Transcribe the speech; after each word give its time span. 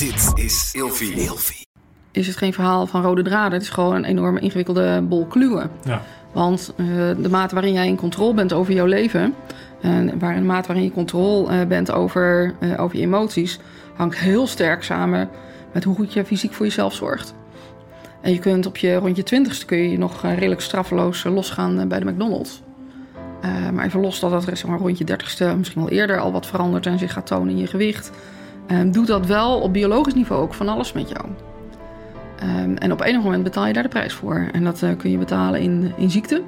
Dit 0.00 0.32
is 0.34 0.70
Ilfie. 0.72 1.66
is 2.10 2.26
het 2.26 2.36
geen 2.36 2.52
verhaal 2.52 2.86
van 2.86 3.02
rode 3.02 3.22
draden. 3.22 3.52
Het 3.52 3.62
is 3.62 3.68
gewoon 3.68 3.94
een 3.94 4.04
enorme 4.04 4.40
ingewikkelde 4.40 5.02
bol 5.02 5.26
kluwen. 5.26 5.70
Ja. 5.84 6.02
Want 6.32 6.72
eh, 6.76 6.86
de 7.18 7.28
mate 7.30 7.54
waarin 7.54 7.72
jij 7.72 7.86
in 7.86 7.96
controle 7.96 8.34
bent 8.34 8.52
over 8.52 8.74
jouw 8.74 8.86
leven... 8.86 9.34
en 9.80 10.18
waar 10.18 10.34
de 10.34 10.40
mate 10.40 10.66
waarin 10.66 10.84
je 10.84 10.92
controle 10.92 11.50
eh, 11.50 11.66
bent 11.66 11.90
over, 11.90 12.54
eh, 12.60 12.80
over 12.80 12.96
je 12.96 13.02
emoties... 13.02 13.58
hangt 13.94 14.18
heel 14.18 14.46
sterk 14.46 14.82
samen 14.82 15.28
met 15.72 15.84
hoe 15.84 15.94
goed 15.94 16.12
je 16.12 16.24
fysiek 16.24 16.52
voor 16.52 16.66
jezelf 16.66 16.94
zorgt. 16.94 17.34
En 18.20 18.32
je 18.32 18.38
kunt 18.38 18.66
op 18.66 18.76
je 18.76 18.94
rond 18.94 19.16
je 19.16 19.22
twintigste 19.22 19.66
kun 19.66 19.90
je 19.90 19.98
nog 19.98 20.22
redelijk 20.22 20.60
straffeloos 20.60 21.24
losgaan 21.24 21.88
bij 21.88 21.98
de 21.98 22.10
McDonald's. 22.10 22.62
Eh, 23.40 23.70
maar 23.70 23.84
even 23.84 24.00
los 24.00 24.20
dat 24.20 24.30
dat 24.30 24.44
zeg 24.44 24.66
maar, 24.66 24.78
rond 24.78 24.98
je 24.98 25.04
dertigste, 25.04 25.54
misschien 25.56 25.80
wel 25.80 25.90
eerder 25.90 26.18
al 26.18 26.32
wat 26.32 26.46
verandert 26.46 26.86
en 26.86 26.98
zich 26.98 27.12
gaat 27.12 27.26
tonen 27.26 27.50
in 27.50 27.58
je 27.58 27.66
gewicht. 27.66 28.10
Eh, 28.70 28.78
doet 28.86 29.06
dat 29.06 29.26
wel 29.26 29.60
op 29.60 29.72
biologisch 29.72 30.14
niveau 30.14 30.42
ook 30.42 30.54
van 30.54 30.68
alles 30.68 30.92
met 30.92 31.08
jou. 31.08 31.24
Ehm, 32.38 32.74
en 32.74 32.92
op 32.92 33.00
enig 33.00 33.22
moment 33.22 33.42
betaal 33.42 33.66
je 33.66 33.72
daar 33.72 33.82
de 33.82 33.88
prijs 33.88 34.12
voor. 34.12 34.48
En 34.52 34.64
dat 34.64 34.82
eh, 34.82 34.96
kun 34.96 35.10
je 35.10 35.18
betalen 35.18 35.60
in, 35.60 35.92
in 35.96 36.10
ziekte. 36.10 36.42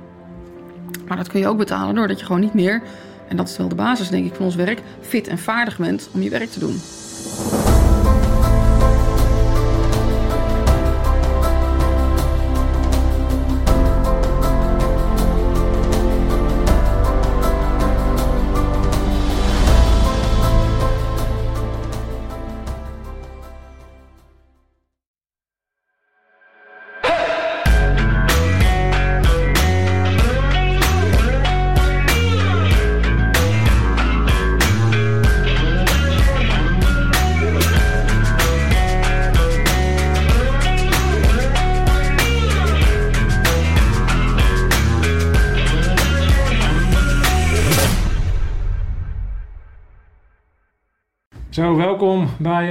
Maar 1.07 1.17
dat 1.17 1.29
kun 1.29 1.41
je 1.41 1.49
ook 1.49 1.59
betalen 1.59 1.95
doordat 1.95 2.19
je 2.19 2.27
gewoon 2.27 2.41
niet 2.41 2.55
meer, 2.55 2.83
en 3.29 3.37
dat 3.37 3.49
is 3.49 3.57
wel 3.57 3.69
de 3.69 3.75
basis 3.75 4.09
denk 4.09 4.27
ik 4.27 4.35
van 4.35 4.45
ons 4.45 4.55
werk, 4.55 4.83
fit 5.01 5.29
en 5.29 5.39
vaardig 5.39 5.79
bent 5.79 6.11
om 6.15 6.23
je 6.23 6.31
werk 6.31 6.51
te 6.51 6.59
doen. 6.59 6.81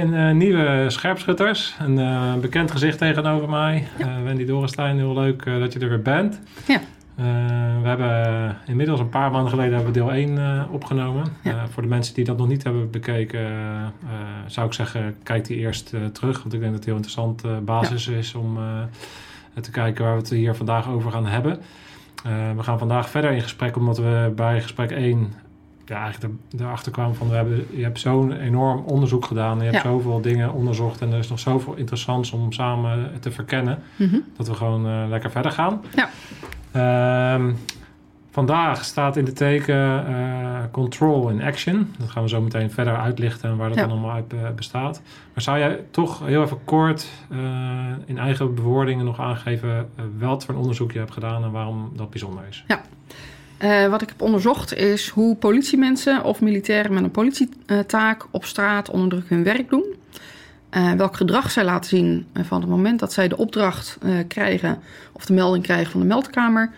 Een 0.00 0.14
eh, 0.14 0.34
nieuwe 0.34 0.84
Scherpschutters. 0.88 1.74
Een 1.78 1.98
eh, 1.98 2.34
bekend 2.34 2.70
gezicht 2.70 2.98
tegenover 2.98 3.48
mij. 3.48 3.88
Eh, 3.98 4.06
Wendy 4.24 4.44
Dorenstein, 4.44 4.96
heel 4.96 5.14
leuk 5.14 5.44
dat 5.44 5.72
je 5.72 5.78
er 5.78 5.88
weer 5.88 6.02
bent. 6.02 6.40
Ja. 6.66 6.80
We 7.82 7.88
hebben 7.88 8.56
inmiddels 8.66 9.00
een 9.00 9.08
paar 9.08 9.30
maanden 9.30 9.50
geleden 9.50 9.74
hebben 9.74 9.92
we 9.92 9.98
deel 9.98 10.12
1 10.12 10.38
eh, 10.38 10.62
opgenomen. 10.72 11.24
Ja. 11.42 11.68
Voor 11.68 11.82
de 11.82 11.88
mensen 11.88 12.14
die 12.14 12.24
dat 12.24 12.36
nog 12.36 12.48
niet 12.48 12.62
hebben 12.62 12.90
bekeken, 12.90 13.46
zou 14.46 14.66
ik 14.66 14.72
zeggen, 14.72 15.16
kijk 15.22 15.44
die 15.44 15.56
eerst 15.56 15.94
terug. 16.12 16.42
Want 16.42 16.54
ik 16.54 16.60
denk 16.60 16.62
dat 16.62 16.74
het 16.74 16.84
heel 16.84 16.94
interessant 16.94 17.64
basis 17.64 18.08
is 18.08 18.34
om 18.34 18.58
te 19.60 19.70
kijken 19.70 20.04
waar 20.04 20.14
we 20.14 20.20
het 20.20 20.30
hier 20.30 20.54
vandaag 20.54 20.88
over 20.88 21.10
gaan 21.10 21.26
hebben. 21.26 21.60
We 22.56 22.62
gaan 22.62 22.78
vandaag 22.78 23.10
verder 23.10 23.30
in 23.30 23.42
gesprek, 23.42 23.76
omdat 23.76 23.98
we 23.98 24.32
bij 24.36 24.62
gesprek 24.62 24.90
1 24.90 25.32
ja, 25.86 26.02
eigenlijk 26.02 26.34
er- 26.52 26.60
erachter 26.64 26.92
kwamen 26.92 27.14
van 27.14 27.28
we 27.28 27.34
hebben, 27.34 27.66
je 27.70 27.82
hebt 27.82 28.00
zo'n 28.00 28.32
enorm 28.32 28.78
onderzoek 28.86 29.24
gedaan. 29.24 29.56
Je 29.58 29.62
hebt 29.62 29.74
Ja. 29.76 29.82
zoveel 29.82 30.20
dingen 30.20 30.52
onderzocht 30.52 31.00
en 31.00 31.12
er 31.12 31.18
is 31.18 31.28
nog 31.28 31.38
zoveel 31.38 31.74
interessants 31.74 32.30
om 32.32 32.52
samen 32.52 33.10
te 33.20 33.30
verkennen. 33.30 33.78
Mhm. 33.96 34.16
Dat 34.36 34.48
we 34.48 34.54
gewoon 34.54 34.86
eh, 34.86 35.04
lekker 35.08 35.30
verder 35.30 35.50
gaan. 35.52 35.80
Ja. 35.94 36.08
Ehm, 36.72 37.52
vandaag 38.30 38.84
staat 38.84 39.16
in 39.16 39.24
de 39.24 39.32
teken 39.32 40.06
eh, 40.06 40.58
control 40.70 41.28
in 41.28 41.42
action. 41.42 41.94
Dat 41.98 42.10
gaan 42.10 42.22
we 42.22 42.28
zo 42.28 42.40
meteen 42.40 42.70
verder 42.70 42.96
uitlichten 42.96 43.50
en 43.50 43.56
waar 43.56 43.68
dat 43.68 43.76
Ja. 43.78 43.82
dan 43.82 43.92
allemaal 43.92 44.10
uit 44.14 44.32
eh, 44.32 44.38
bestaat. 44.56 45.02
Maar 45.34 45.42
zou 45.42 45.58
jij 45.58 45.80
toch 45.90 46.26
heel 46.26 46.42
even 46.42 46.58
kort 46.64 47.08
in 48.06 48.18
eigen 48.18 48.54
bewoordingen 48.54 49.04
nog 49.04 49.20
aangeven 49.20 49.88
wat 50.18 50.44
voor 50.44 50.54
een 50.54 50.60
onderzoek 50.60 50.92
je 50.92 50.98
hebt 50.98 51.12
gedaan 51.12 51.44
en 51.44 51.50
waarom 51.50 51.90
dat 51.96 52.10
bijzonder 52.10 52.42
is? 52.48 52.64
Eh, 53.62 53.86
wat 53.86 54.02
ik 54.02 54.08
heb 54.08 54.22
onderzocht 54.22 54.74
is 54.74 55.08
hoe 55.08 55.36
politiemensen 55.36 56.24
of 56.24 56.40
militairen 56.40 56.92
met 56.92 57.02
een 57.02 57.10
politietaak 57.10 58.26
op 58.30 58.44
straat 58.44 58.90
onder 58.90 59.08
druk 59.08 59.28
hun 59.28 59.44
werk 59.44 59.70
doen. 59.70 59.84
Eh, 60.70 60.92
welk 60.92 61.16
gedrag 61.16 61.50
zij 61.50 61.64
laten 61.64 61.88
zien 61.88 62.26
eh, 62.32 62.44
van 62.44 62.60
het 62.60 62.70
moment 62.70 63.00
dat 63.00 63.12
zij 63.12 63.28
de 63.28 63.36
opdracht 63.36 63.98
eh, 64.02 64.14
krijgen 64.28 64.78
of 65.12 65.24
de 65.24 65.32
melding 65.32 65.64
krijgen 65.64 65.90
van 65.90 66.00
de 66.00 66.06
meldkamer 66.06 66.70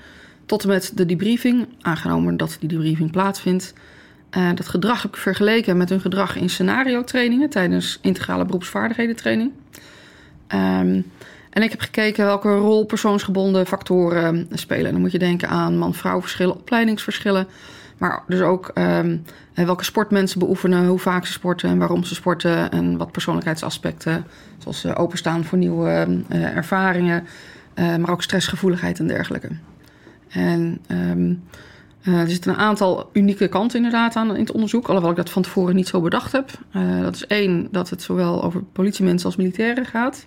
tot 0.47 0.63
en 0.63 0.69
met 0.69 0.93
de 0.95 1.07
debriefing, 1.07 1.67
aangenomen 1.81 2.37
dat 2.37 2.57
die 2.61 2.69
debriefing 2.69 3.11
plaatsvindt. 3.11 3.75
Dat 4.55 4.69
gedrag 4.69 5.03
heb 5.03 5.11
ik 5.15 5.21
vergeleken 5.21 5.77
met 5.77 5.89
hun 5.89 6.01
gedrag 6.01 6.37
in 6.37 6.51
scenario-trainingen 6.51 7.51
tijdens 7.51 7.99
integrale 8.03 8.45
beroepsvaardigheden 8.45 9.17
training. 9.17 9.53
Ehm, 10.47 11.01
en 11.55 11.63
ik 11.63 11.71
heb 11.71 11.81
gekeken 11.81 12.25
welke 12.25 12.55
rol 12.57 12.85
persoonsgebonden 12.85 13.67
factoren 13.67 14.49
spelen. 14.53 14.93
Dan 14.93 15.01
moet 15.01 15.13
je 15.13 15.19
denken 15.19 15.49
aan 15.49 15.79
man-vrouw 15.79 16.21
verschillen, 16.21 16.55
opleidingsverschillen. 16.57 17.47
Maar 17.99 18.23
dus 18.27 18.41
ook 18.41 18.71
ehm, 18.75 19.17
welke 19.55 19.85
sport 19.85 20.11
mensen 20.11 20.39
beoefenen, 20.39 20.87
hoe 20.87 20.99
vaak 20.99 21.27
ze 21.27 21.33
sporten 21.33 21.69
en 21.69 21.79
waarom 21.79 22.05
ze 22.05 22.15
sporten. 22.15 22.71
En 22.71 22.97
wat 22.97 23.13
persoonlijkheidsaspecten, 23.13 24.25
zoals 24.59 24.85
eh, 24.85 24.93
openstaan 24.97 25.45
voor 25.45 25.59
nieuwe 25.59 26.23
eh, 26.29 26.57
ervaringen. 26.57 27.27
eh, 27.75 27.97
maar 27.97 28.11
ook 28.11 28.23
stressgevoeligheid 28.23 28.99
en 28.99 29.07
dergelijke. 29.07 29.49
En 30.29 30.79
ehm, 30.87 31.33
eh, 32.03 32.21
er 32.21 32.31
zitten 32.31 32.51
een 32.53 32.59
aantal 32.59 33.11
unieke 33.13 33.49
kanten 33.49 33.77
inderdaad 33.77 34.17
aan 34.17 34.35
in 34.35 34.41
het 34.41 34.53
onderzoek. 34.53 34.87
Alhoewel 34.87 35.11
ik 35.11 35.17
dat 35.17 35.31
van 35.31 35.43
tevoren 35.43 35.75
niet 35.75 35.89
zo 35.89 36.01
bedacht 36.01 36.33
heb. 36.33 36.51
Eh, 36.71 37.01
dat 37.01 37.15
is 37.15 37.27
één, 37.27 37.69
dat 37.71 37.91
het 37.91 38.03
zowel 38.03 38.43
over 38.45 38.63
politiemensen 38.63 39.27
als 39.27 39.37
militairen 39.37 39.87
gaat. 39.87 40.27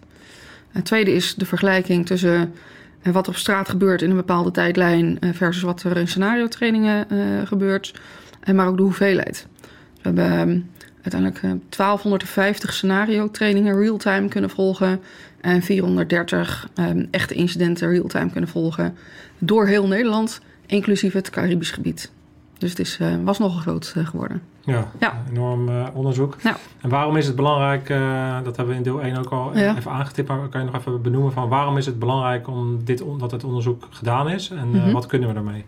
Het 0.77 0.85
tweede 0.85 1.11
is 1.11 1.35
de 1.35 1.45
vergelijking 1.45 2.05
tussen 2.05 2.53
eh, 3.01 3.13
wat 3.13 3.27
op 3.27 3.35
straat 3.35 3.69
gebeurt 3.69 4.01
in 4.01 4.09
een 4.09 4.15
bepaalde 4.15 4.51
tijdlijn 4.51 5.19
eh, 5.19 5.29
versus 5.33 5.63
wat 5.63 5.83
er 5.83 5.97
in 5.97 6.07
scenario-trainingen 6.07 7.09
eh, 7.09 7.47
gebeurt, 7.47 7.93
en 8.39 8.55
maar 8.55 8.67
ook 8.67 8.77
de 8.77 8.83
hoeveelheid. 8.83 9.47
We 9.61 10.01
hebben 10.01 10.25
ehm, 10.25 10.59
uiteindelijk 11.01 11.43
eh, 11.43 11.51
1250 11.69 12.73
scenario-trainingen 12.73 13.79
real-time 13.79 14.27
kunnen 14.27 14.49
volgen 14.49 14.99
en 15.41 15.61
430 15.61 16.69
ehm, 16.73 17.05
echte 17.11 17.33
incidenten 17.33 17.89
real-time 17.89 18.31
kunnen 18.31 18.49
volgen 18.49 18.95
door 19.37 19.67
heel 19.67 19.87
Nederland, 19.87 20.41
inclusief 20.65 21.13
het 21.13 21.29
Caribisch 21.29 21.71
gebied. 21.71 22.11
Dus 22.57 22.69
het 22.69 22.79
is, 22.79 22.99
was 23.23 23.39
nogal 23.39 23.59
groot 23.59 23.93
geworden. 24.03 24.41
Ja, 24.73 24.87
Ja. 24.99 25.23
enorm 25.31 25.69
eh, 25.69 25.85
onderzoek. 25.93 26.37
Ja. 26.43 26.57
En 26.81 26.89
waarom 26.89 27.17
is 27.17 27.27
het 27.27 27.35
belangrijk, 27.35 27.89
eh, 27.89 28.35
dat 28.43 28.55
hebben 28.55 28.67
we 28.73 28.75
in 28.75 28.83
deel 28.83 29.01
1 29.03 29.17
ook 29.17 29.29
al 29.29 29.57
Ja. 29.57 29.75
even 29.77 29.91
aangetipt, 29.91 30.27
maar 30.27 30.47
kan 30.47 30.59
je 30.61 30.65
nog 30.71 30.75
even 30.75 31.01
benoemen 31.01 31.31
van 31.31 31.49
waarom 31.49 31.77
is 31.77 31.85
het 31.85 31.99
belangrijk 31.99 32.47
om 32.47 32.83
dit, 32.85 33.03
dat 33.19 33.31
het 33.31 33.43
onderzoek 33.43 33.87
gedaan 33.89 34.29
is 34.29 34.49
en 34.49 34.57
eh, 34.73 34.81
Mhm. 34.83 34.91
wat 34.91 35.05
kunnen 35.05 35.27
we 35.27 35.33
daarmee? 35.33 35.65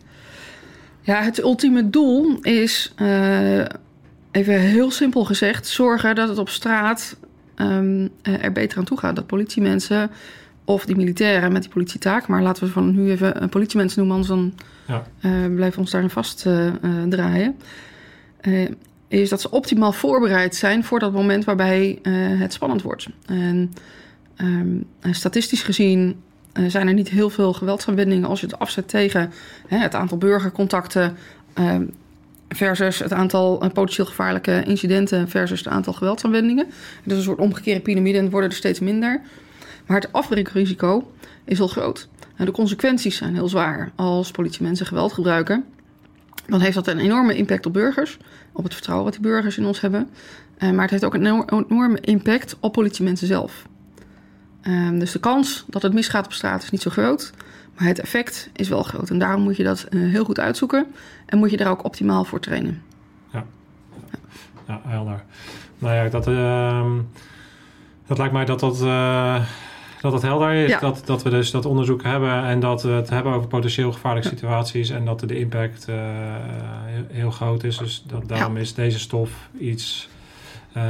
Ja, 1.01 1.21
het 1.21 1.41
ultieme 1.41 1.89
doel 1.89 2.37
is, 2.41 2.93
even 4.31 4.59
heel 4.59 4.91
simpel 4.91 5.25
gezegd, 5.25 5.67
zorgen 5.67 6.15
dat 6.15 6.29
het 6.29 6.37
op 6.37 6.49
straat 6.49 7.17
ehm, 7.55 8.07
eh, 8.21 8.43
er 8.43 8.51
beter 8.51 8.77
aan 8.77 8.83
toe 8.83 8.97
gaat. 8.97 9.15
Dat 9.15 9.25
politiemensen 9.27 10.09
of 10.65 10.85
die 10.85 10.95
militairen 10.95 11.51
met 11.51 11.61
die 11.61 11.71
politietaak, 11.71 12.27
maar 12.27 12.41
laten 12.41 12.63
we 12.63 12.69
van 12.71 12.95
nu 12.95 13.11
even 13.11 13.41
een 13.43 13.49
politiemensen 13.49 13.99
noemen, 14.07 14.15
anders 14.17 14.35
dan 14.35 14.53
Ja. 14.95 15.03
blijven 15.47 15.73
we 15.75 15.79
ons 15.79 15.91
daarin 15.91 16.09
vast 16.09 16.45
eh, 16.45 16.67
eh, 16.67 16.73
draaien. 17.09 17.55
Eh, 18.41 18.69
is 19.09 19.29
dat 19.29 19.41
ze 19.41 19.51
optimaal 19.51 19.91
voorbereid 19.91 20.55
zijn 20.55 20.83
voor 20.83 20.99
dat 20.99 21.13
moment 21.13 21.45
waarbij 21.45 21.99
eh, 22.01 22.13
het 22.15 22.53
spannend 22.53 22.81
wordt. 22.81 23.07
En 23.25 23.73
ehm, 24.35 24.77
en 24.99 25.15
statistisch 25.15 25.63
gezien 25.63 26.21
eh, 26.51 26.63
zijn 26.67 26.87
er 26.87 26.93
niet 26.93 27.09
heel 27.09 27.29
veel 27.29 27.53
geweldsaanwendingen 27.53 28.29
als 28.29 28.39
je 28.39 28.45
het 28.45 28.59
afzet 28.59 28.87
tegen 28.87 29.31
hè, 29.67 29.77
het 29.77 29.95
aantal 29.95 30.17
burgercontacten 30.17 31.17
ehm, 31.53 31.85
versus 32.47 32.99
het 32.99 33.13
aantal 33.13 33.61
eh, 33.61 33.69
potentieel 33.69 34.05
gevaarlijke 34.05 34.63
incidenten 34.65 35.29
versus 35.29 35.59
het 35.59 35.67
aantal 35.67 35.93
geweldsaanwendingen. 35.93 36.67
Is 37.03 37.13
een 37.13 37.21
soort 37.21 37.39
omgekeerde 37.39 37.81
piramide 37.81 38.17
en 38.17 38.29
worden 38.29 38.49
er 38.49 38.55
steeds 38.55 38.79
minder. 38.79 39.21
Maar 39.85 39.99
het 39.99 40.13
afbreekrisico 40.13 41.11
is 41.45 41.57
heel 41.57 41.67
groot. 41.67 42.07
En 42.35 42.45
de 42.45 42.51
consequenties 42.51 43.17
zijn 43.17 43.33
heel 43.33 43.49
zwaar. 43.49 43.91
Als 43.95 44.31
politiemensen 44.31 44.85
geweld 44.85 45.13
gebruiken, 45.13 45.65
dan 46.49 46.59
heeft 46.59 46.75
dat 46.75 46.87
een 46.87 46.99
enorme 46.99 47.35
impact 47.35 47.65
op 47.65 47.73
burgers, 47.73 48.17
op 48.51 48.63
het 48.63 48.73
vertrouwen 48.73 49.05
wat 49.05 49.19
die 49.21 49.23
burgers 49.31 49.57
in 49.57 49.65
ons 49.65 49.81
hebben. 49.81 50.09
Eh, 50.57 50.71
maar 50.71 50.81
het 50.81 50.91
heeft 50.91 51.05
ook 51.05 51.13
een 51.13 51.25
enorm- 51.25 51.65
enorme 51.69 51.99
impact 51.99 52.57
op 52.59 52.73
politiemensen 52.73 53.27
zelf. 53.27 53.67
Ehm, 54.61 54.99
dus 54.99 55.11
de 55.11 55.19
kans 55.19 55.65
dat 55.67 55.81
het 55.81 55.93
misgaat 55.93 56.25
op 56.25 56.33
straat 56.33 56.63
is 56.63 56.69
niet 56.69 56.81
zo 56.81 56.89
groot. 56.91 57.31
Maar 57.77 57.87
het 57.87 57.99
effect 57.99 58.49
is 58.53 58.69
wel 58.69 58.83
groot. 58.83 59.09
En 59.09 59.19
daarom 59.19 59.41
moet 59.41 59.57
je 59.57 59.63
dat 59.63 59.83
eh, 59.83 59.99
heel 59.99 60.23
goed 60.23 60.39
uitzoeken. 60.39 60.85
En 61.25 61.37
moet 61.37 61.51
je 61.51 61.57
daar 61.57 61.69
ook 61.69 61.83
optimaal 61.83 62.23
voor 62.23 62.39
trainen. 62.39 62.81
Ja, 64.67 64.81
helder. 64.87 65.23
Nou 65.77 65.95
ja, 65.95 66.09
dat, 66.09 66.27
ehm, 66.27 66.91
Dat 68.07 68.17
lijkt 68.17 68.33
mij 68.33 68.45
dat 68.45 68.59
dat, 68.59 68.81
uh, 68.81 69.41
dat, 70.01 70.11
dat 70.11 70.21
helder 70.21 70.53
is. 70.53 70.69
Ja. 70.69 70.79
Dat, 70.79 71.01
dat 71.05 71.23
we 71.23 71.29
dus 71.29 71.51
dat 71.51 71.65
onderzoek 71.65 72.03
hebben 72.03 72.43
en 72.43 72.59
dat 72.59 72.83
we 72.83 72.89
het 72.89 73.09
hebben 73.09 73.33
over 73.33 73.47
potentieel 73.47 73.91
gevaarlijke 73.91 74.29
situaties 74.29 74.89
en 74.89 75.05
dat 75.05 75.19
de 75.19 75.39
impact 75.39 75.87
eh, 75.87 75.95
heel, 76.85 77.03
heel 77.07 77.31
groot 77.31 77.63
is. 77.63 77.77
Dus 77.77 78.03
dat, 78.07 78.27
daarom 78.27 78.57
is 78.57 78.73
deze 78.73 78.99
stof 78.99 79.49
iets 79.59 80.09
eh, 80.73 80.83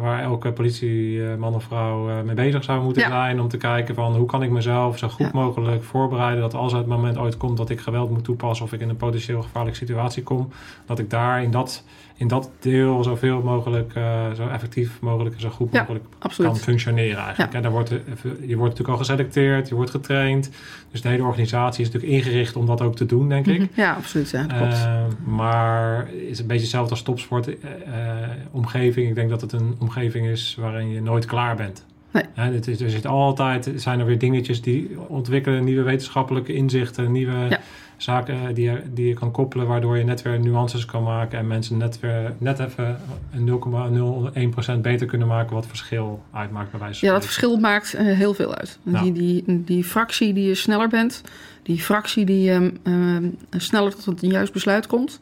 waar 0.00 0.22
elke 0.22 0.52
politieman 0.52 1.54
of 1.54 1.64
vrouw 1.64 2.10
eh, 2.10 2.22
mee 2.22 2.34
bezig 2.34 2.64
zou 2.64 2.82
moeten 2.82 3.02
zijn. 3.02 3.40
Om 3.40 3.48
te 3.48 3.56
kijken 3.56 3.94
van 3.94 4.16
hoe 4.16 4.26
kan 4.26 4.42
ik 4.42 4.50
mezelf 4.50 4.98
zo 4.98 5.08
goed 5.08 5.32
mogelijk 5.32 5.84
voorbereiden. 5.84 6.40
Dat 6.40 6.54
als 6.54 6.72
het 6.72 6.86
moment 6.86 7.18
ooit 7.18 7.36
komt 7.36 7.56
dat 7.56 7.70
ik 7.70 7.80
geweld 7.80 8.10
moet 8.10 8.24
toepassen 8.24 8.64
of 8.64 8.72
ik 8.72 8.80
in 8.80 8.88
een 8.88 8.96
potentieel 8.96 9.42
gevaarlijke 9.42 9.78
situatie 9.78 10.22
kom. 10.22 10.48
Dat 10.86 10.98
ik 10.98 11.10
daar 11.10 11.42
in 11.42 11.50
dat, 11.50 11.84
in 12.22 12.28
dat 12.28 12.50
deel 12.60 13.02
zoveel 13.02 13.42
mogelijk, 13.42 13.92
eh, 13.94 14.32
zo 14.36 14.48
effectief 14.48 15.00
mogelijk 15.00 15.34
en 15.34 15.40
zo 15.40 15.48
goed 15.48 15.68
Ja. 15.72 15.80
mogelijk 15.80 16.04
kan 16.36 16.56
functioneren 16.56 17.16
eigenlijk. 17.18 17.50
Ja. 17.50 17.56
En 17.56 17.62
daar 17.62 17.70
wordt, 17.72 17.90
er- 17.90 18.02
je 18.24 18.56
wordt 18.56 18.70
natuurlijk 18.78 18.88
al 18.88 18.96
geselecteerd, 18.96 19.68
je 19.68 19.74
wordt 19.74 19.90
getraind. 19.90 20.50
Dus 20.90 21.00
de 21.02 21.08
hele 21.08 21.22
organisatie 21.24 21.84
is 21.84 21.90
natuurlijk 21.90 22.12
ingericht 22.24 22.56
om 22.56 22.66
dat 22.66 22.80
ook 22.80 22.96
te 22.96 23.06
doen, 23.06 23.28
denk 23.28 23.46
ik. 23.46 23.58
Mhm. 23.58 23.80
Ja, 23.80 23.92
absoluut. 23.94 24.30
Ja. 24.30 24.46
Eh, 24.48 25.02
maar 25.24 26.08
is 26.28 26.38
een 26.38 26.46
beetje 26.46 26.62
hetzelfde 26.62 26.90
als 26.90 27.02
topsport. 27.02 27.46
eh, 27.46 27.54
eh, 27.86 28.28
omgeving, 28.50 29.08
ik 29.08 29.14
denk 29.14 29.30
dat 29.30 29.40
het 29.40 29.52
een 29.52 29.74
omgeving 29.78 30.26
is 30.26 30.56
waarin 30.60 30.88
je 30.90 31.00
nooit 31.02 31.24
klaar 31.26 31.56
bent. 31.56 31.84
Nee. 32.12 32.50
Dit 32.50 32.68
is, 32.68 32.80
er 32.80 32.90
zit 32.90 33.06
altijd, 33.06 33.70
zijn 33.76 34.00
er 34.00 34.06
weer 34.06 34.18
dingetjes 34.18 34.62
die 34.62 34.90
ontwikkelen, 35.08 35.64
nieuwe 35.64 35.82
wetenschappelijke 35.82 36.52
inzichten, 36.54 37.12
nieuwe. 37.12 37.58
Zaken 38.02 38.54
die 38.54 38.64
je, 38.64 38.82
die 38.90 39.06
je 39.06 39.14
kan 39.14 39.30
koppelen, 39.30 39.66
waardoor 39.66 39.98
je 39.98 40.04
net 40.04 40.22
weer 40.22 40.40
nuances 40.40 40.84
kan 40.84 41.02
maken 41.02 41.38
en 41.38 41.46
mensen 41.46 41.76
net 41.76 42.00
weer 42.00 42.34
net 42.38 42.58
even 42.58 43.00
een 43.32 44.66
0,01% 44.76 44.80
beter 44.80 45.06
kunnen 45.06 45.28
maken, 45.28 45.54
wat 45.54 45.66
verschil 45.66 46.22
uitmaakt 46.32 46.70
bij 46.70 46.80
wijze 46.80 46.98
van 46.98 47.08
Ja, 47.08 47.14
dat 47.14 47.24
verschil 47.24 47.56
maakt 47.56 47.94
eh, 47.94 48.04
heel 48.04 48.34
veel 48.34 48.54
uit. 48.54 48.78
Die, 48.82 49.12
die, 49.12 49.44
die 49.64 49.84
fractie 49.84 50.32
die 50.32 50.46
je 50.46 50.54
sneller 50.54 50.88
bent, 50.88 51.22
die 51.62 51.80
fractie 51.80 52.24
die 52.24 52.42
je 52.42 52.72
ehm, 52.82 53.28
sneller 53.50 53.94
tot 53.94 54.22
een 54.22 54.30
juist 54.30 54.52
besluit 54.52 54.86
komt, 54.86 55.20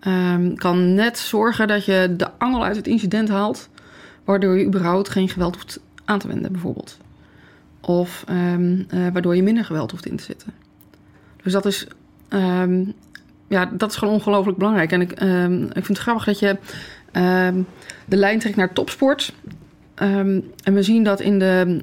ehm, 0.00 0.54
kan 0.54 0.94
net 0.94 1.18
zorgen 1.18 1.68
dat 1.68 1.84
je 1.84 2.14
de 2.16 2.28
angel 2.38 2.64
uit 2.64 2.76
het 2.76 2.86
incident 2.86 3.28
haalt, 3.28 3.68
waardoor 4.24 4.58
je 4.58 4.64
überhaupt 4.64 5.08
geen 5.08 5.28
geweld 5.28 5.54
hoeft 5.54 5.80
aan 6.04 6.18
te 6.18 6.28
wenden, 6.28 6.52
bijvoorbeeld. 6.52 6.98
Of 7.80 8.24
ehm, 8.26 8.82
eh, 8.88 9.06
waardoor 9.12 9.36
je 9.36 9.42
minder 9.42 9.64
geweld 9.64 9.90
hoeft 9.90 10.06
in 10.06 10.16
te 10.16 10.24
zetten. 10.24 10.59
Dus 11.42 11.52
dat 11.52 11.66
is, 11.66 11.86
ehm, 12.28 12.84
ja, 13.48 13.70
dat 13.72 13.90
is 13.90 13.96
gewoon 13.96 14.14
ongelooflijk 14.14 14.58
belangrijk. 14.58 14.92
En 14.92 15.00
ik, 15.00 15.12
ehm, 15.12 15.62
ik 15.62 15.72
vind 15.72 15.88
het 15.88 15.98
grappig 15.98 16.24
dat 16.24 16.38
je 16.38 16.58
ehm, 17.12 17.62
de 18.04 18.16
lijn 18.16 18.38
trekt 18.38 18.56
naar 18.56 18.72
topsport. 18.72 19.32
En 19.94 20.74
we 20.74 20.82
zien 20.82 21.04
dat 21.04 21.20
in 21.20 21.38
de. 21.38 21.80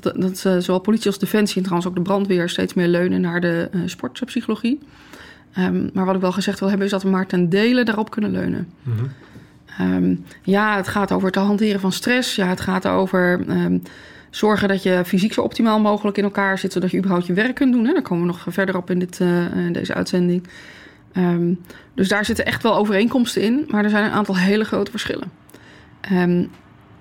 dat, 0.00 0.14
dat 0.16 0.44
eh, 0.44 0.56
zowel 0.58 0.80
politie 0.80 1.06
als 1.06 1.18
defensie 1.18 1.56
en 1.56 1.62
trouwens 1.62 1.88
ook 1.88 1.96
de 1.96 2.02
brandweer 2.02 2.48
steeds 2.48 2.74
meer 2.74 2.88
leunen 2.88 3.20
naar 3.20 3.40
de 3.40 3.68
eh, 3.72 3.80
sportpsychologie. 3.84 4.78
Maar 5.92 6.04
wat 6.04 6.14
ik 6.14 6.20
wel 6.20 6.32
gezegd 6.32 6.58
wil 6.58 6.68
hebben, 6.68 6.86
is 6.86 6.92
dat 6.92 7.02
we 7.02 7.08
maar 7.08 7.26
ten 7.26 7.48
dele 7.48 7.84
daarop 7.84 8.10
kunnen 8.10 8.30
leunen. 8.30 8.68
Mhm. 8.82 10.14
Ja, 10.42 10.76
het 10.76 10.88
gaat 10.88 11.12
over 11.12 11.26
het 11.26 11.36
hanteren 11.36 11.80
van 11.80 11.92
stress. 11.92 12.34
Ja, 12.34 12.46
het 12.46 12.60
gaat 12.60 12.86
over 12.86 13.44
zorgen 14.36 14.68
dat 14.68 14.82
je 14.82 15.02
fysiek 15.06 15.32
zo 15.32 15.40
optimaal 15.40 15.80
mogelijk 15.80 16.16
in 16.16 16.24
elkaar 16.24 16.58
zit, 16.58 16.72
zodat 16.72 16.90
je 16.90 16.98
überhaupt 16.98 17.26
je 17.26 17.32
werk 17.32 17.54
kunt 17.54 17.72
doen. 17.72 17.86
Hè. 17.86 17.92
Daar 17.92 18.02
komen 18.02 18.26
we 18.26 18.32
nog 18.32 18.46
verder 18.48 18.76
op 18.76 18.90
in, 18.90 18.98
dit, 18.98 19.20
eh, 19.20 19.56
in 19.56 19.72
deze 19.72 19.94
uitzending. 19.94 20.46
Ehm, 21.12 21.54
dus 21.94 22.08
daar 22.08 22.24
zitten 22.24 22.46
echt 22.46 22.62
wel 22.62 22.76
overeenkomsten 22.76 23.42
in, 23.42 23.64
maar 23.68 23.84
er 23.84 23.90
zijn 23.90 24.04
een 24.04 24.10
aantal 24.10 24.36
hele 24.36 24.64
grote 24.64 24.90
verschillen. 24.90 25.30
Ehm, 26.00 26.44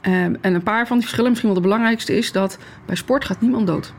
ehm, 0.02 0.36
en 0.42 0.54
een 0.54 0.64
paar 0.64 0.88
van 0.88 0.96
die 0.96 1.06
verschillen, 1.06 1.30
misschien 1.30 1.52
wel 1.52 1.62
de 1.62 1.68
belangrijkste, 1.68 2.18
is 2.18 2.32
dat 2.32 2.58
bij 2.86 2.96
sport 2.96 3.26
gaat 3.26 3.42
niemand 3.42 3.68
dood. 3.68 3.94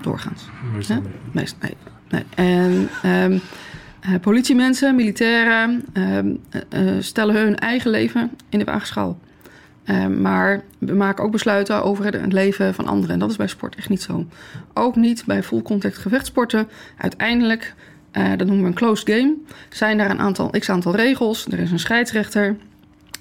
Doorgaans. 0.00 0.48
Meestal. 0.74 1.02
Meest, 1.32 1.56
nee, 1.60 1.76
nee. 2.08 2.24
En 2.34 2.88
eh, 4.00 4.14
politiemensen, 4.20 4.94
militairen 4.94 5.84
eh, 5.92 6.80
stellen 6.98 7.34
hun 7.34 7.56
eigen 7.56 7.90
leven 7.90 8.30
in 8.48 8.58
de 8.58 8.64
waagschaal. 8.64 9.18
Ehm, 9.84 10.20
maar 10.20 10.62
we 10.78 10.94
maken 10.94 11.24
ook 11.24 11.30
besluiten 11.30 11.84
over 11.84 12.04
het, 12.04 12.32
leven 12.32 12.74
van 12.74 12.86
anderen. 12.86 13.10
En 13.10 13.18
dat 13.18 13.30
is 13.30 13.36
bij 13.36 13.46
sport 13.46 13.74
echt 13.74 13.88
niet 13.88 14.02
zo. 14.02 14.26
Ook 14.74 14.96
niet 14.96 15.24
bij 15.26 15.42
full 15.42 15.62
contact 15.62 15.98
gevechtsporten. 15.98 16.68
Uiteindelijk, 16.96 17.74
eh, 18.10 18.28
dat 18.36 18.46
noemen 18.46 18.60
we 18.60 18.68
een 18.68 18.74
closed 18.74 19.10
game, 19.10 19.36
zijn 19.68 19.98
daar 19.98 20.10
een 20.10 20.20
aantal, 20.20 20.50
x 20.50 20.70
aantal 20.70 20.94
regels. 20.94 21.46
Er 21.46 21.58
is 21.58 21.70
een 21.70 21.78
scheidsrechter. 21.78 22.56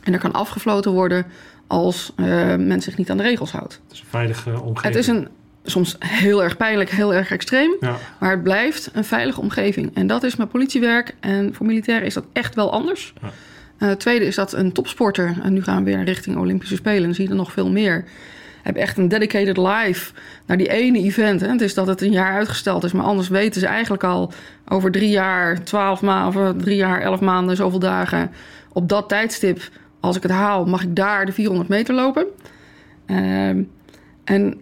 En 0.04 0.14
er 0.14 0.20
kan 0.20 0.34
afgefloten 0.34 0.92
worden 0.92 1.26
als 1.68 2.12
eh, 2.16 2.26
men 2.56 2.82
zich 2.82 2.98
niet 2.98 3.10
aan 3.10 3.18
de 3.18 3.24
regels 3.24 3.52
houdt. 3.52 3.82
Het 3.84 3.94
is 3.94 4.00
een 4.00 4.06
veilige 4.10 4.50
omgeving. 4.62 4.94
Het 4.94 4.96
is 4.96 5.08
een 5.08 5.28
soms 5.64 5.96
heel 6.00 6.44
erg 6.44 6.58
pijnlijk, 6.58 6.90
heel 6.90 7.14
erg 7.14 7.32
extreem. 7.32 7.76
Ja. 7.80 7.96
Maar 8.20 8.32
het 8.32 8.44
blijft 8.44 8.90
een 8.94 9.04
veilige 9.06 9.42
omgeving. 9.42 9.92
En 9.94 10.08
dat 10.08 10.24
is 10.24 10.36
met 10.36 10.50
politiewerk. 10.50 11.16
En 11.20 11.54
voor 11.54 11.66
militairen 11.66 12.06
is 12.06 12.14
dat 12.14 12.26
echt 12.34 12.56
wel 12.56 12.72
anders. 12.72 13.14
Ja. 13.22 13.30
Eh, 13.80 13.92
tweede 13.92 14.26
is 14.26 14.36
dat 14.36 14.54
een 14.54 14.72
topsporter, 14.72 15.36
en 15.44 15.54
nu 15.54 15.64
gaan 15.64 15.84
we 15.84 15.92
weer 15.92 16.04
richting 16.04 16.38
Olympische 16.38 16.76
Spelen, 16.76 17.04
dan 17.04 17.14
zie 17.14 17.24
je 17.24 17.30
er 17.30 17.36
nog 17.36 17.52
veel 17.52 17.70
meer. 17.70 18.06
Heb 18.64 18.76
echt 18.76 18.98
een 18.98 19.08
dedicated 19.08 19.58
life 19.58 20.14
naar 20.46 20.58
die 20.58 20.70
ene 20.70 21.00
event. 21.00 21.42
Hè. 21.42 21.48
Het 21.48 21.62
is 21.62 21.74
dat 21.74 21.88
het 21.88 22.02
een 22.02 22.12
jaar 22.12 22.34
uitgesteld 22.34 22.84
is, 22.84 22.92
maar 22.92 23.06
anders 23.06 23.28
weten 23.28 23.62
ze 23.62 23.68
eigenlijk 23.68 24.04
al 24.04 24.34
over 24.68 24.92
drie 24.92 25.10
jaar, 25.10 25.64
twaalf 25.64 26.02
maanden, 26.02 26.56
of 26.56 26.62
drie 26.62 26.76
jaar, 26.76 27.02
elf 27.02 27.20
maanden, 27.20 27.56
zoveel 27.56 27.80
dagen. 27.80 28.32
Op 28.74 28.90
dat 28.90 29.10
tijdstip, 29.10 29.70
als 30.00 30.16
ik 30.16 30.24
het 30.24 30.32
haal, 30.32 30.66
mag 30.66 30.84
ik 30.84 30.96
daar 30.96 31.26
de 31.26 31.32
400 31.32 31.70
meter 31.70 31.96
lopen. 31.96 32.26
Ehm, 33.06 33.64
en 34.24 34.62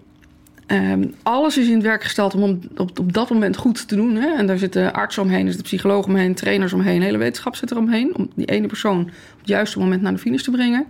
Ehm, 0.68 1.08
alles 1.24 1.58
is 1.58 1.68
in 1.68 1.74
het 1.74 1.84
werk 1.84 2.04
gesteld 2.04 2.36
om 2.36 2.60
op, 2.78 3.00
op 3.00 3.14
dat 3.14 3.30
moment 3.30 3.58
goed 3.58 3.88
te 3.88 3.96
doen. 3.96 4.16
Hè? 4.16 4.36
En 4.36 4.48
daar 4.48 4.58
zitten 4.58 4.94
artsen 4.94 5.24
omheen, 5.24 5.42
er 5.42 5.48
zitten 5.48 5.64
psychologen 5.64 6.10
omheen, 6.10 6.36
trainers 6.36 6.74
omheen, 6.74 7.02
hele 7.02 7.18
wetenschap 7.18 7.56
zit 7.56 7.72
er 7.72 7.78
omheen. 7.78 8.16
Om 8.16 8.30
die 8.36 8.46
ene 8.46 8.68
persoon 8.68 9.02
op 9.02 9.40
het 9.40 9.48
juiste 9.48 9.80
moment 9.80 10.02
naar 10.02 10.14
de 10.14 10.18
finish 10.18 10.42
te 10.42 10.52
brengen. 10.52 10.86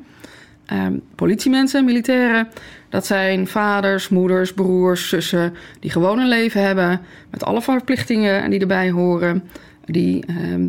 Ehm, 0.65 0.97
politiemensen, 1.15 1.85
militairen, 1.85 2.47
dat 2.89 3.05
zijn 3.05 3.47
vaders, 3.47 4.09
moeders, 4.09 4.53
broers, 4.53 5.09
zussen. 5.09 5.53
die 5.79 5.91
gewoon 5.91 6.19
een 6.19 6.27
leven 6.27 6.61
hebben. 6.61 7.01
Met 7.29 7.43
alle 7.43 7.61
verplichtingen 7.61 8.49
die 8.49 8.59
erbij 8.59 8.91
horen. 8.91 9.43
Die 9.85 10.25
ehm, 10.25 10.67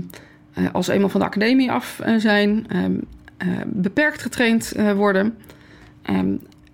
eh, 0.52 0.64
als 0.72 0.88
eenmaal 0.88 1.08
van 1.08 1.20
de 1.20 1.26
academie 1.26 1.70
af 1.70 2.00
eh, 2.00 2.14
zijn, 2.16 2.66
eh, 2.68 3.48
beperkt 3.66 4.22
getraind 4.22 4.72
worden. 4.94 5.36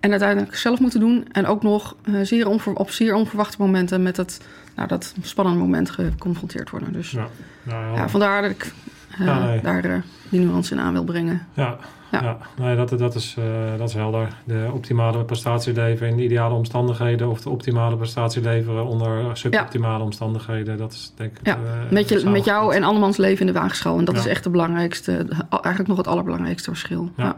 En 0.05 0.11
uiteindelijk 0.11 0.55
zelf 0.55 0.79
moeten 0.79 0.99
doen. 0.99 1.27
En 1.31 1.45
ook 1.45 1.63
nog 1.63 1.95
eh, 2.03 2.13
zeer 2.21 2.47
onver- 2.47 2.75
op 2.75 2.89
zeer 2.91 3.13
onverwachte 3.13 3.55
momenten 3.59 4.03
met 4.03 4.17
het, 4.17 4.41
nou, 4.75 4.87
dat 4.87 5.13
spannende 5.21 5.59
moment 5.59 5.89
geconfronteerd 5.89 6.69
worden. 6.69 6.93
Dus 6.93 7.11
ja. 7.11 7.27
Nou, 7.63 7.95
ja. 7.95 8.09
vandaar 8.09 8.41
dat 8.41 8.51
ik 8.51 8.73
eh, 9.19 9.25
Ja, 9.25 9.45
nee. 9.45 9.61
daar 9.61 9.83
eh, 9.83 9.97
die 10.29 10.39
nuance 10.39 10.73
in 10.73 10.79
aan 10.79 10.93
wil 10.93 11.03
brengen. 11.03 11.47
Ja, 11.53 11.77
Ja. 12.11 12.37
Nee, 12.57 12.75
dat, 12.75 12.89
dat, 12.89 13.15
is, 13.15 13.35
eh, 13.37 13.77
dat 13.77 13.89
is 13.89 13.95
helder. 13.95 14.27
De 14.43 14.69
optimale 14.73 15.23
prestatie 15.23 15.73
leveren 15.73 16.11
in 16.13 16.19
ideale 16.19 16.53
omstandigheden 16.53 17.29
of 17.29 17.41
de 17.41 17.49
optimale 17.49 17.95
prestatie 17.97 18.41
leveren 18.41 18.85
onder 18.85 19.37
suboptimale 19.37 20.03
omstandigheden. 20.03 20.77
Dat 20.77 20.91
is 20.93 21.13
denk 21.15 21.31
ik. 21.39 21.45
Ja, 21.45 21.57
Met, 21.89 22.09
je, 22.09 22.15
het 22.15 22.25
met 22.25 22.45
jou 22.45 22.75
en 22.75 22.83
andermans 22.83 23.17
leven 23.17 23.47
in 23.47 23.53
de 23.53 23.59
waagschaal. 23.59 23.97
En 23.97 24.05
dat 24.05 24.15
is 24.17 24.25
echt 24.25 24.43
de 24.43 24.49
belangrijkste, 24.49 25.27
eigenlijk 25.49 25.87
nog 25.87 25.97
het 25.97 26.07
allerbelangrijkste 26.07 26.69
verschil. 26.69 27.11
Ja. 27.17 27.37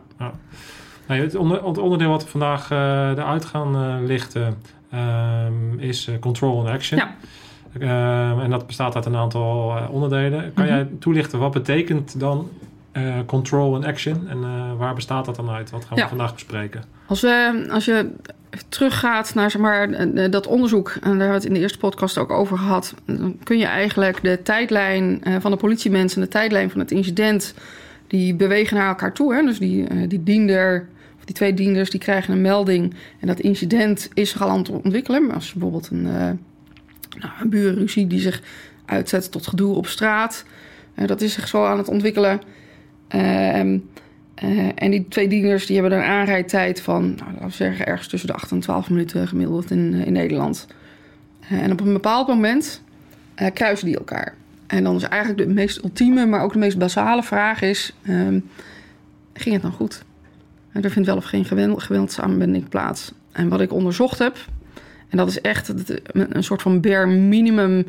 Nee, 1.07 1.21
het, 1.21 1.35
onder, 1.35 1.65
het 1.67 1.77
onderdeel 1.77 2.09
wat 2.09 2.23
we 2.23 2.29
vandaag 2.29 2.71
eh 2.71 2.77
eruit 3.09 3.45
gaan 3.45 3.75
eh, 3.75 3.95
lichten 4.07 4.57
ehm, 4.91 5.79
is 5.79 6.07
eh, 6.07 6.13
control 6.19 6.59
and 6.59 6.69
action. 6.69 6.99
Ja. 6.99 7.15
Ehm, 7.79 8.39
en 8.39 8.49
dat 8.49 8.67
bestaat 8.67 8.95
uit 8.95 9.05
een 9.05 9.15
aantal 9.15 9.77
eh, 9.77 9.89
onderdelen. 9.91 10.53
Kan 10.53 10.65
Mhm. 10.65 10.73
jij 10.73 10.87
toelichten 10.99 11.39
wat 11.39 11.51
betekent 11.51 12.19
dan 12.19 12.49
eh, 12.91 13.03
control 13.25 13.75
and 13.75 13.85
action 13.85 14.27
en 14.29 14.37
eh, 14.43 14.77
waar 14.77 14.93
bestaat 14.95 15.25
dat 15.25 15.35
dan 15.35 15.49
uit? 15.49 15.69
Wat 15.69 15.85
gaan 15.85 15.95
we 15.95 16.01
Ja. 16.01 16.07
vandaag 16.07 16.33
bespreken? 16.33 16.83
Als, 17.07 17.21
we, 17.21 17.67
als 17.71 17.85
je 17.85 18.09
teruggaat 18.69 19.33
naar 19.35 19.51
zeg 19.51 19.61
maar, 19.61 19.89
eh, 19.89 20.31
dat 20.31 20.47
onderzoek, 20.47 20.87
en 20.89 20.99
daar 21.01 21.09
hebben 21.11 21.27
we 21.27 21.33
het 21.33 21.45
in 21.45 21.53
de 21.53 21.59
eerste 21.59 21.77
podcast 21.77 22.17
ook 22.17 22.31
over 22.31 22.57
gehad, 22.57 22.93
dan 23.05 23.37
kun 23.43 23.57
je 23.57 23.65
eigenlijk 23.65 24.23
de 24.23 24.41
tijdlijn 24.43 25.23
eh, 25.23 25.35
van 25.39 25.51
de 25.51 25.57
politiemensen, 25.57 26.21
de 26.21 26.27
tijdlijn 26.27 26.69
van 26.69 26.79
het 26.79 26.91
incident, 26.91 27.53
die 28.07 28.35
bewegen 28.35 28.77
naar 28.77 28.87
elkaar 28.87 29.13
toe. 29.13 29.33
Hè? 29.35 29.41
Dus 29.41 29.59
die, 29.59 29.87
eh, 29.87 30.09
die 30.09 30.23
diender, 30.23 30.87
die 31.27 31.35
twee 31.35 31.53
dienders, 31.53 31.89
die 31.89 31.99
krijgen 31.99 32.33
een 32.33 32.41
melding 32.41 32.93
en 33.19 33.27
dat 33.27 33.39
incident 33.39 34.09
is 34.13 34.29
zich 34.29 34.41
al 34.41 34.49
aan 34.49 34.57
het 34.57 34.69
ontwikkelen. 34.69 35.25
Maar 35.25 35.35
als 35.35 35.53
bijvoorbeeld 35.53 35.89
een, 35.89 36.05
eh 36.05 36.31
nou, 37.19 37.33
een 37.41 37.49
burenruzie 37.49 38.07
die 38.07 38.19
zich 38.19 38.41
uitzet 38.85 39.31
tot 39.31 39.47
gedoe 39.47 39.75
op 39.75 39.87
straat, 39.87 40.45
eh, 40.95 41.07
dat 41.07 41.21
is 41.21 41.33
zich 41.33 41.47
zo 41.47 41.65
aan 41.65 41.77
het 41.77 41.87
ontwikkelen. 41.87 42.41
Ehm, 43.07 43.77
eh, 44.35 44.69
en 44.75 44.91
die 44.91 45.07
twee 45.07 45.27
dieners 45.27 45.65
die 45.65 45.79
hebben 45.79 45.97
een 45.97 46.03
aanrijdtijd 46.03 46.81
van, 46.81 47.15
nou, 47.15 47.31
laten 47.31 47.47
we 47.47 47.53
zeggen, 47.53 47.85
ergens 47.85 48.07
tussen 48.07 48.29
de 48.29 48.35
8 48.35 48.51
en 48.51 48.59
12 48.59 48.89
minuten 48.89 49.27
gemiddeld 49.27 49.71
in, 49.71 49.93
in 49.93 50.13
Nederland. 50.13 50.67
En 51.49 51.71
op 51.71 51.79
een 51.79 51.93
bepaald 51.93 52.27
moment 52.27 52.81
kruisen 53.53 53.87
die 53.87 53.97
elkaar. 53.97 54.35
En 54.67 54.83
dan 54.83 54.95
is 54.95 55.03
eigenlijk 55.03 55.47
de 55.47 55.53
meest 55.53 55.83
ultieme, 55.83 56.25
maar 56.25 56.41
ook 56.41 56.53
de 56.53 56.59
meest 56.59 56.77
basale 56.77 57.23
vraag 57.23 57.61
is... 57.61 57.93
ehm, 58.03 58.39
ging 59.33 59.53
het 59.53 59.61
dan 59.61 59.71
goed? 59.71 60.05
Er 60.81 60.91
vindt 60.91 61.07
wel 61.07 61.17
of 61.17 61.25
geen 61.25 61.45
geweld, 61.45 61.83
geweldsaanwending 61.83 62.69
plaats. 62.69 63.11
En 63.31 63.49
wat 63.49 63.61
ik 63.61 63.73
onderzocht 63.73 64.19
heb, 64.19 64.37
en 65.09 65.17
dat 65.17 65.27
is 65.27 65.41
echt 65.41 65.73
een 66.13 66.43
soort 66.43 66.61
van 66.61 66.81
bare 66.81 67.07
minimum 67.07 67.85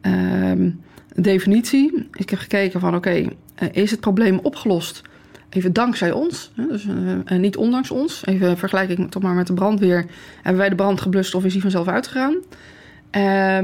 ehm, 0.00 0.70
definitie. 1.14 2.08
Ik 2.12 2.30
heb 2.30 2.38
gekeken 2.38 2.80
van 2.80 2.94
oké, 2.94 3.26
eh, 3.54 3.68
is 3.72 3.90
het 3.90 4.00
probleem 4.00 4.38
opgelost? 4.38 5.02
Even 5.48 5.72
dankzij 5.72 6.12
ons, 6.12 6.52
dus 6.54 6.86
uh, 6.86 7.38
niet 7.38 7.56
ondanks 7.56 7.90
ons. 7.90 8.26
Even 8.26 8.58
vergelijk 8.58 8.90
ik 8.90 9.10
toch 9.10 9.22
maar 9.22 9.34
met 9.34 9.46
de 9.46 9.54
brandweer. 9.54 10.04
Hebben 10.36 10.60
wij 10.60 10.68
de 10.68 10.74
brand 10.74 11.00
geblust 11.00 11.34
of 11.34 11.44
is 11.44 11.52
die 11.52 11.62
vanzelf 11.62 11.88
uitgegaan? 11.88 12.36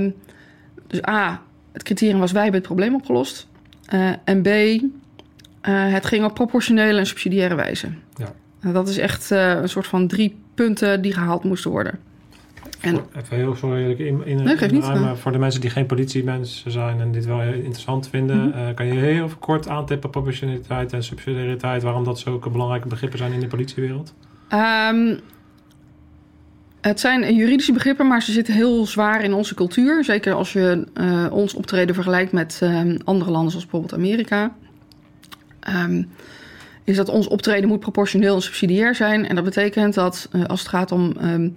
Um, 0.01 0.15
dus 0.87 1.07
A, 1.09 1.43
het 1.73 1.83
criterium 1.83 2.19
was 2.19 2.33
wij 2.33 2.43
hebben 2.43 2.61
het 2.61 2.69
probleem 2.69 2.95
opgelost. 2.95 3.47
Uh, 3.95 4.11
en 4.25 4.43
B, 4.43 4.49
het 5.61 6.07
ging 6.07 6.25
op 6.25 6.35
proportionele 6.35 6.99
en 6.99 7.07
subsidiaire 7.07 7.55
wijze. 7.55 7.89
Ja. 8.15 8.33
Dat 8.61 8.89
is 8.89 8.99
echt 8.99 9.31
een 9.31 9.69
soort 9.69 9.87
van 9.87 10.07
drie 10.07 10.37
punten 10.55 11.03
die 11.03 11.13
gehaald 11.13 11.45
moesten 11.45 11.71
worden. 11.71 11.99
En, 12.81 13.01
Even 13.17 13.37
heel 13.37 13.55
sorry 13.55 13.91
in, 13.91 13.99
in, 13.99 14.43
nee, 14.43 14.57
in 14.57 14.73
niet, 14.73 14.83
maar 14.83 15.17
voor 15.17 15.33
de 15.33 15.39
mensen 15.39 15.61
die 15.61 15.71
geen 15.71 15.87
politiemensen 15.87 16.71
zijn 16.71 17.01
en 17.01 17.13
dit 17.13 17.25
wel 17.25 17.41
interessant 17.41 18.09
vinden, 18.09 18.37
mm 18.37 18.53
-hmm. 18.53 18.75
kan 18.75 18.87
je 18.87 18.93
heel 18.93 19.31
kort 19.39 19.69
aantippen 19.69 20.11
proportionaliteit 20.11 20.93
en 20.93 21.03
subsidiariteit, 21.03 21.83
waarom 21.83 22.05
dat 22.05 22.19
zulke 22.19 22.51
belangrijke 22.51 22.89
begrippen 22.89 23.19
zijn 23.19 23.33
in 23.33 23.41
de 23.41 23.47
politiewereld? 23.47 24.15
Um, 24.53 25.21
het 26.81 27.01
zijn 27.01 27.35
juridische 27.35 27.73
begrippen, 27.73 28.07
maar 28.07 28.23
ze 28.23 28.33
zitten 28.33 28.55
heel 28.55 28.87
zwaar 28.87 29.23
in 29.25 29.33
onze 29.33 29.55
cultuur. 29.55 30.05
Zeker 30.05 30.35
als 30.35 30.53
je 30.53 30.87
uh, 30.95 31.27
ons 31.31 31.55
optreden 31.55 31.95
vergelijkt 31.95 32.33
met 32.33 32.61
uh, 32.63 32.95
andere 33.05 33.31
landen, 33.31 33.51
zoals 33.51 33.67
bijvoorbeeld 33.67 34.01
Amerika. 34.01 34.57
Um, 35.69 36.09
is 36.87 36.97
dat 36.97 37.09
ons 37.09 37.29
optreden 37.29 37.69
moet 37.69 37.81
proportioneel 37.81 38.35
en 38.35 38.43
subsidiair 38.43 38.95
zijn. 38.95 39.29
En 39.29 39.35
dat 39.35 39.45
betekent 39.45 39.95
dat 39.95 40.29
uh, 40.33 40.45
als 40.45 40.61
het 40.61 40.69
gaat 40.69 40.93
om 40.93 41.13
um, 41.23 41.57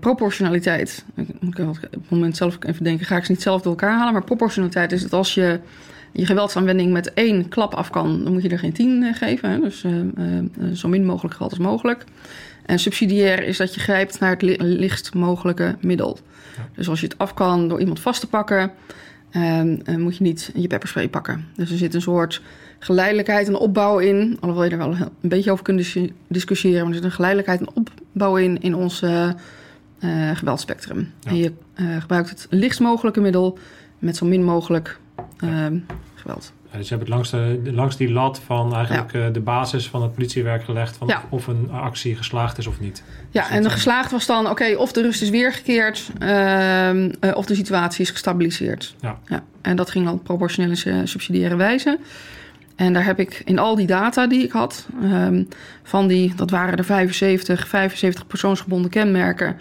proportionaliteit. 0.00 1.04
Ik 1.14 1.58
op 1.58 1.78
het 1.80 2.10
moment 2.10 2.36
zelf 2.36 2.58
even 2.60 2.84
denken, 2.84 3.06
ga 3.06 3.16
ik 3.16 3.24
ze 3.24 3.32
niet 3.32 3.42
zelf 3.42 3.62
door 3.62 3.72
elkaar 3.72 3.96
halen. 3.96 4.12
Maar 4.12 4.24
proportionaliteit 4.24 4.92
is 4.92 5.02
dat 5.02 5.12
als 5.12 5.34
je 5.34 5.60
je 6.12 6.26
geweldsaanwending 6.26 6.92
met 6.92 7.14
één 7.14 7.48
klap 7.48 7.74
af 7.74 7.90
kan, 7.90 8.24
dan 8.24 8.32
moet 8.32 8.42
je 8.42 8.48
er 8.48 8.58
geen 8.58 8.72
tien 8.72 9.14
geven. 9.14 9.50
Hè? 9.50 9.60
Dus 9.60 9.84
zo 10.80 10.88
min 10.88 11.04
mogelijk 11.04 11.34
geweld 11.34 11.50
als 11.50 11.60
mogelijk. 11.60 12.04
En 12.66 12.78
subsidiair 12.78 13.42
is 13.42 13.56
dat 13.56 13.74
je 13.74 13.80
grijpt 13.80 14.20
naar 14.20 14.30
het 14.30 14.42
lichtst 14.60 15.14
mogelijke 15.14 15.76
middel. 15.80 16.18
Ja. 16.56 16.68
Dus 16.74 16.88
als 16.88 17.00
je 17.00 17.06
het 17.06 17.18
af 17.18 17.34
kan 17.34 17.68
door 17.68 17.80
iemand 17.80 18.00
vast 18.00 18.20
te 18.20 18.26
pakken, 18.26 18.70
um, 19.36 19.82
moet 19.96 20.16
je 20.16 20.22
niet 20.22 20.50
je 20.54 20.66
pepperspray 20.66 21.08
pakken. 21.08 21.44
Dus 21.56 21.70
er 21.70 21.76
zit 21.76 21.94
een 21.94 22.00
soort 22.02 22.42
geleidelijkheid 22.78 23.48
en 23.48 23.56
opbouw 23.56 23.98
in. 23.98 24.36
Alhoewel 24.40 24.64
je 24.64 24.70
er 24.70 24.78
wel 24.78 24.94
een 25.20 25.28
beetje 25.28 25.52
over 25.52 25.64
kunt 25.64 25.96
discussiëren. 26.28 26.78
Maar 26.78 26.88
er 26.88 26.94
zit 26.94 27.04
een 27.04 27.10
geleidelijkheid 27.10 27.60
en 27.60 27.68
opbouw 27.74 28.36
in 28.36 28.60
in 28.60 28.74
ons 28.74 29.02
uh, 29.02 29.30
uh, 30.00 30.36
geweldspectrum. 30.36 31.12
Ja. 31.20 31.30
En 31.30 31.36
je 31.36 31.52
uh, 31.76 32.00
gebruikt 32.00 32.30
het 32.30 32.46
lichtst 32.50 32.80
mogelijke 32.80 33.20
middel 33.20 33.58
met 33.98 34.16
zo 34.16 34.26
min 34.26 34.44
mogelijk 34.44 34.98
ja. 35.38 35.72
geweld. 36.14 36.52
Ja, 36.70 36.78
dus 36.78 36.88
je 36.88 36.94
hebt 36.94 37.06
het 37.06 37.16
langs, 37.16 37.30
de, 37.30 37.72
langs 37.72 37.96
die 37.96 38.12
lat 38.12 38.40
van 38.46 38.74
eigenlijk 38.74 39.12
ja. 39.12 39.30
de 39.30 39.40
basis 39.40 39.88
van 39.88 40.02
het 40.02 40.12
politiewerk 40.14 40.64
gelegd... 40.64 40.96
van 40.96 41.06
ja. 41.06 41.22
of 41.28 41.46
een 41.46 41.70
actie 41.70 42.16
geslaagd 42.16 42.58
is 42.58 42.66
of 42.66 42.80
niet. 42.80 43.02
Ja, 43.30 43.42
dus 43.42 43.50
en 43.50 43.62
de 43.62 43.70
geslaagd 43.70 44.10
was 44.10 44.26
dan... 44.26 44.50
oké, 44.50 44.74
of 44.76 44.92
de 44.92 45.02
rust 45.02 45.22
is 45.22 45.30
weergekeerd... 45.30 46.10
Uh, 46.22 46.94
uh, 46.94 47.10
of 47.34 47.46
de 47.46 47.54
situatie 47.54 48.02
is 48.02 48.10
gestabiliseerd. 48.10 48.94
Ja. 49.00 49.18
Ja, 49.26 49.42
en 49.60 49.76
dat 49.76 49.90
ging 49.90 50.04
dan 50.04 50.14
op 50.14 50.24
proportionele 50.24 51.06
subsidiaire 51.06 51.56
wijze. 51.56 51.98
En 52.78 52.92
daar 52.92 53.04
heb 53.04 53.18
ik 53.18 53.42
in 53.44 53.58
al 53.58 53.74
die 53.74 53.86
data 53.86 54.26
die 54.26 54.42
ik 54.42 54.52
had... 54.52 54.88
Um, 55.02 55.48
van 55.82 56.06
die, 56.06 56.32
dat 56.34 56.50
waren 56.50 56.78
er 56.78 56.84
75, 56.84 57.68
75 57.68 58.26
persoonsgebonden 58.26 58.90
kenmerken... 58.90 59.56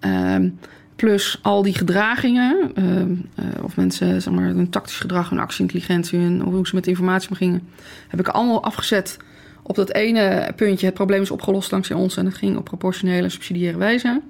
Um, 0.00 0.58
Plus 1.00 1.38
al 1.42 1.62
die 1.62 1.74
gedragingen, 1.74 2.72
uh, 2.78 2.84
uh, 2.96 3.64
of 3.64 3.76
mensen, 3.76 4.22
zeg 4.22 4.34
maar, 4.34 4.44
hun 4.44 4.70
tactisch 4.70 4.98
gedrag, 4.98 5.30
hun 5.30 5.38
actieintelligentie, 5.38 6.18
hun, 6.18 6.40
hoe 6.40 6.66
ze 6.66 6.74
met 6.74 6.86
informatie 6.86 7.30
omgingen, 7.30 7.68
heb 8.08 8.20
ik 8.20 8.28
allemaal 8.28 8.62
afgezet 8.62 9.16
op 9.62 9.76
dat 9.76 9.92
ene 9.92 10.52
puntje. 10.56 10.86
Het 10.86 10.94
probleem 10.94 11.22
is 11.22 11.30
opgelost 11.30 11.70
dankzij 11.70 11.96
ons 11.96 12.16
en 12.16 12.24
het 12.24 12.34
ging 12.34 12.56
op 12.56 12.64
proportionele 12.64 13.22
en 13.22 13.30
subsidiaire 13.30 13.78
wijze. 13.78 14.20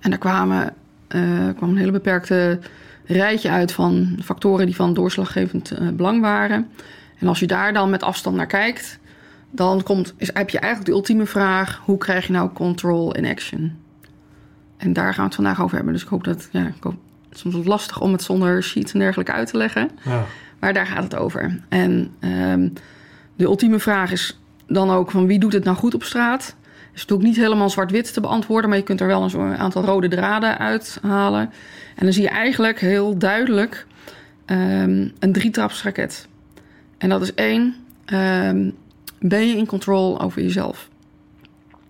En 0.00 0.10
daar 0.10 0.18
kwamen, 0.18 0.74
uh, 1.14 1.48
kwam 1.56 1.68
een 1.68 1.76
hele 1.76 1.92
beperkte 1.92 2.58
rijtje 3.04 3.50
uit 3.50 3.72
van 3.72 4.18
factoren 4.22 4.66
die 4.66 4.76
van 4.76 4.94
doorslaggevend 4.94 5.72
belang 5.92 6.20
waren. 6.20 6.68
En 7.18 7.28
als 7.28 7.40
je 7.40 7.46
daar 7.46 7.72
dan 7.72 7.90
met 7.90 8.02
afstand 8.02 8.36
naar 8.36 8.46
kijkt, 8.46 8.98
dan 9.50 9.82
komt, 9.82 10.14
is, 10.16 10.30
heb 10.32 10.50
je 10.50 10.58
eigenlijk 10.58 10.90
de 10.90 10.96
ultieme 10.96 11.26
vraag: 11.26 11.80
hoe 11.84 11.98
krijg 11.98 12.26
je 12.26 12.32
nou 12.32 12.52
control 12.52 13.14
in 13.14 13.26
action? 13.26 13.76
En 14.76 14.92
daar 14.92 15.14
gaan 15.14 15.22
we 15.22 15.22
het 15.22 15.34
vandaag 15.34 15.62
over 15.62 15.76
hebben. 15.76 15.92
Dus 15.92 16.02
ik 16.02 16.08
hoop 16.08 16.24
dat. 16.24 16.48
Ja, 16.52 16.66
ik 16.66 16.82
hoop, 16.82 16.96
het 17.28 17.34
is 17.34 17.40
soms 17.40 17.66
lastig 17.66 18.00
om 18.00 18.12
het 18.12 18.22
zonder 18.22 18.62
sheets 18.62 18.92
en 18.92 18.98
dergelijke 18.98 19.32
uit 19.32 19.50
te 19.50 19.56
leggen. 19.56 19.90
Ja. 20.04 20.24
Maar 20.58 20.72
daar 20.72 20.86
gaat 20.86 21.02
het 21.02 21.16
over. 21.16 21.60
En 21.68 22.14
um, 22.20 22.72
de 23.36 23.44
ultieme 23.44 23.78
vraag 23.78 24.12
is 24.12 24.38
dan 24.66 24.90
ook: 24.90 25.10
van 25.10 25.26
wie 25.26 25.38
doet 25.38 25.52
het 25.52 25.64
nou 25.64 25.76
goed 25.76 25.94
op 25.94 26.02
straat? 26.02 26.56
is 26.98 27.04
natuurlijk 27.04 27.28
niet 27.28 27.44
helemaal 27.44 27.70
zwart-wit 27.70 28.12
te 28.12 28.20
beantwoorden, 28.20 28.68
maar 28.68 28.78
je 28.78 28.84
kunt 28.84 29.00
er 29.00 29.06
wel 29.06 29.22
een 29.22 29.56
aantal 29.56 29.84
rode 29.84 30.08
draden 30.08 30.58
uithalen. 30.58 31.40
En 31.94 32.04
dan 32.04 32.12
zie 32.12 32.22
je 32.22 32.28
eigenlijk 32.28 32.80
heel 32.80 33.18
duidelijk 33.18 33.86
um, 34.46 35.12
een 35.18 35.32
drietrapsraket. 35.32 36.27
En 36.98 37.08
dat 37.08 37.22
is 37.22 37.34
één: 37.34 37.74
um, 38.12 38.74
ben 39.18 39.48
je 39.48 39.56
in 39.56 39.66
control 39.66 40.20
over 40.20 40.42
jezelf? 40.42 40.88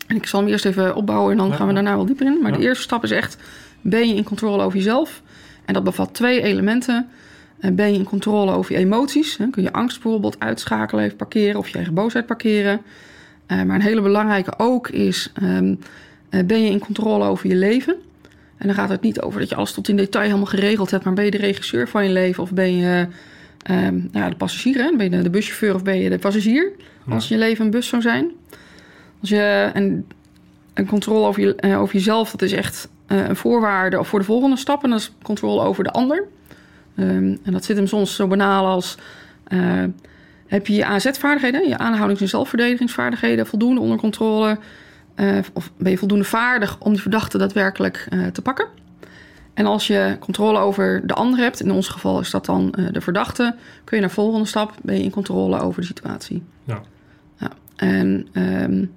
En 0.06 0.16
ik 0.16 0.26
zal 0.26 0.40
hem 0.40 0.48
eerst 0.48 0.64
even 0.64 0.94
opbouwen 0.94 1.32
en 1.32 1.38
dan 1.38 1.52
gaan 1.52 1.66
we 1.66 1.74
daarna 1.74 1.96
wel 1.96 2.06
dieper 2.06 2.26
in. 2.26 2.38
Maar 2.42 2.52
de 2.52 2.58
eerste 2.58 2.82
stap 2.82 3.04
is 3.04 3.10
echt, 3.10 3.36
ben 3.80 4.08
je 4.08 4.14
in 4.14 4.24
controle 4.24 4.62
over 4.62 4.78
jezelf? 4.78 5.22
En 5.64 5.74
dat 5.74 5.84
bevat 5.84 6.14
twee 6.14 6.42
elementen. 6.42 7.08
Eh, 7.58 7.70
ben 7.70 7.92
je 7.92 7.98
in 7.98 8.04
controle 8.04 8.52
over 8.52 8.72
je 8.72 8.78
emoties? 8.78 9.38
Kun 9.50 9.62
je 9.62 9.72
angst 9.72 10.02
bijvoorbeeld 10.02 10.40
uitschakelen, 10.40 11.04
even 11.04 11.16
parkeren 11.16 11.58
of 11.58 11.68
je 11.68 11.74
eigen 11.74 11.94
boosheid 11.94 12.26
parkeren? 12.26 12.80
Uh, 13.46 13.62
maar 13.62 13.76
een 13.76 13.82
hele 13.82 14.00
belangrijke 14.00 14.52
ook 14.56 14.88
is, 14.88 15.32
um, 15.42 15.78
uh, 16.30 16.44
ben 16.44 16.62
je 16.62 16.70
in 16.70 16.78
controle 16.78 17.24
over 17.24 17.48
je 17.48 17.54
leven? 17.54 17.94
En 18.56 18.66
dan 18.66 18.74
gaat 18.74 18.88
het 18.88 19.00
niet 19.00 19.20
over 19.20 19.40
dat 19.40 19.48
je 19.48 19.54
alles 19.54 19.72
tot 19.72 19.88
in 19.88 19.96
detail 19.96 20.24
helemaal 20.24 20.46
geregeld 20.46 20.90
hebt, 20.90 21.04
maar 21.04 21.14
ben 21.14 21.24
je 21.24 21.30
de 21.30 21.36
regisseur 21.36 21.88
van 21.88 22.04
je 22.04 22.10
leven 22.10 22.42
of 22.42 22.52
ben 22.52 22.76
je 22.76 23.06
um, 23.70 24.08
nou, 24.12 24.30
de 24.30 24.36
passagier? 24.36 24.76
Hè? 24.76 24.96
Ben 24.96 25.10
je 25.10 25.22
de 25.22 25.30
buschauffeur 25.30 25.74
of 25.74 25.82
ben 25.82 25.98
je 25.98 26.10
de 26.10 26.18
passagier? 26.18 26.72
Als 27.08 27.28
je 27.28 27.38
leven 27.38 27.64
een 27.64 27.70
bus 27.70 27.88
zou 27.88 28.02
zijn. 28.02 28.30
Als 29.20 29.30
je 29.30 29.70
een, 29.74 30.06
een 30.74 30.86
controle 30.86 31.26
over, 31.26 31.42
je, 31.42 31.56
uh, 31.60 31.80
over 31.80 31.94
jezelf, 31.94 32.30
dat 32.30 32.42
is 32.42 32.52
echt 32.52 32.88
uh, 33.08 33.28
een 33.28 33.36
voorwaarde 33.36 34.04
voor 34.04 34.18
de 34.18 34.24
volgende 34.24 34.56
stap. 34.56 34.84
En 34.84 34.90
dat 34.90 34.98
is 34.98 35.12
controle 35.22 35.62
over 35.62 35.84
de 35.84 35.90
ander. 35.90 36.24
Um, 36.96 37.38
en 37.42 37.52
dat 37.52 37.64
zit 37.64 37.76
hem 37.76 37.86
soms 37.86 38.14
zo 38.14 38.26
banaal 38.26 38.66
als... 38.66 38.96
Uh, 39.48 39.84
heb 40.46 40.66
je 40.66 40.74
je 40.74 40.84
AZ-vaardigheden, 40.84 41.68
je 41.68 41.78
aanhoudings- 41.78 42.20
en 42.20 42.28
zelfverdedigingsvaardigheden 42.28 43.46
voldoende 43.46 43.80
onder 43.80 43.98
controle? 43.98 44.58
of 45.52 45.70
ben 45.76 45.90
je 45.90 45.98
voldoende 45.98 46.24
vaardig 46.24 46.78
om 46.80 46.92
die 46.92 47.00
verdachte 47.00 47.38
daadwerkelijk 47.38 48.08
te 48.32 48.42
pakken? 48.42 48.66
En 49.58 49.66
als 49.66 49.86
je 49.86 50.16
controle 50.20 50.58
over 50.58 51.06
de 51.06 51.14
ander 51.14 51.38
hebt, 51.38 51.60
in 51.60 51.70
ons 51.70 51.88
geval 51.88 52.20
is 52.20 52.30
dat 52.30 52.44
dan 52.44 52.74
de 52.92 53.00
verdachte, 53.00 53.54
kun 53.84 53.96
je 53.96 54.02
naar 54.02 54.08
de 54.08 54.20
volgende 54.20 54.46
stap, 54.46 54.74
ben 54.82 54.94
je 54.94 55.02
in 55.02 55.10
controle 55.10 55.60
over 55.60 55.80
de 55.80 55.86
situatie. 55.86 56.42
Ja. 56.64 56.80
ja. 57.36 57.50
En 57.76 58.28
um, 58.32 58.92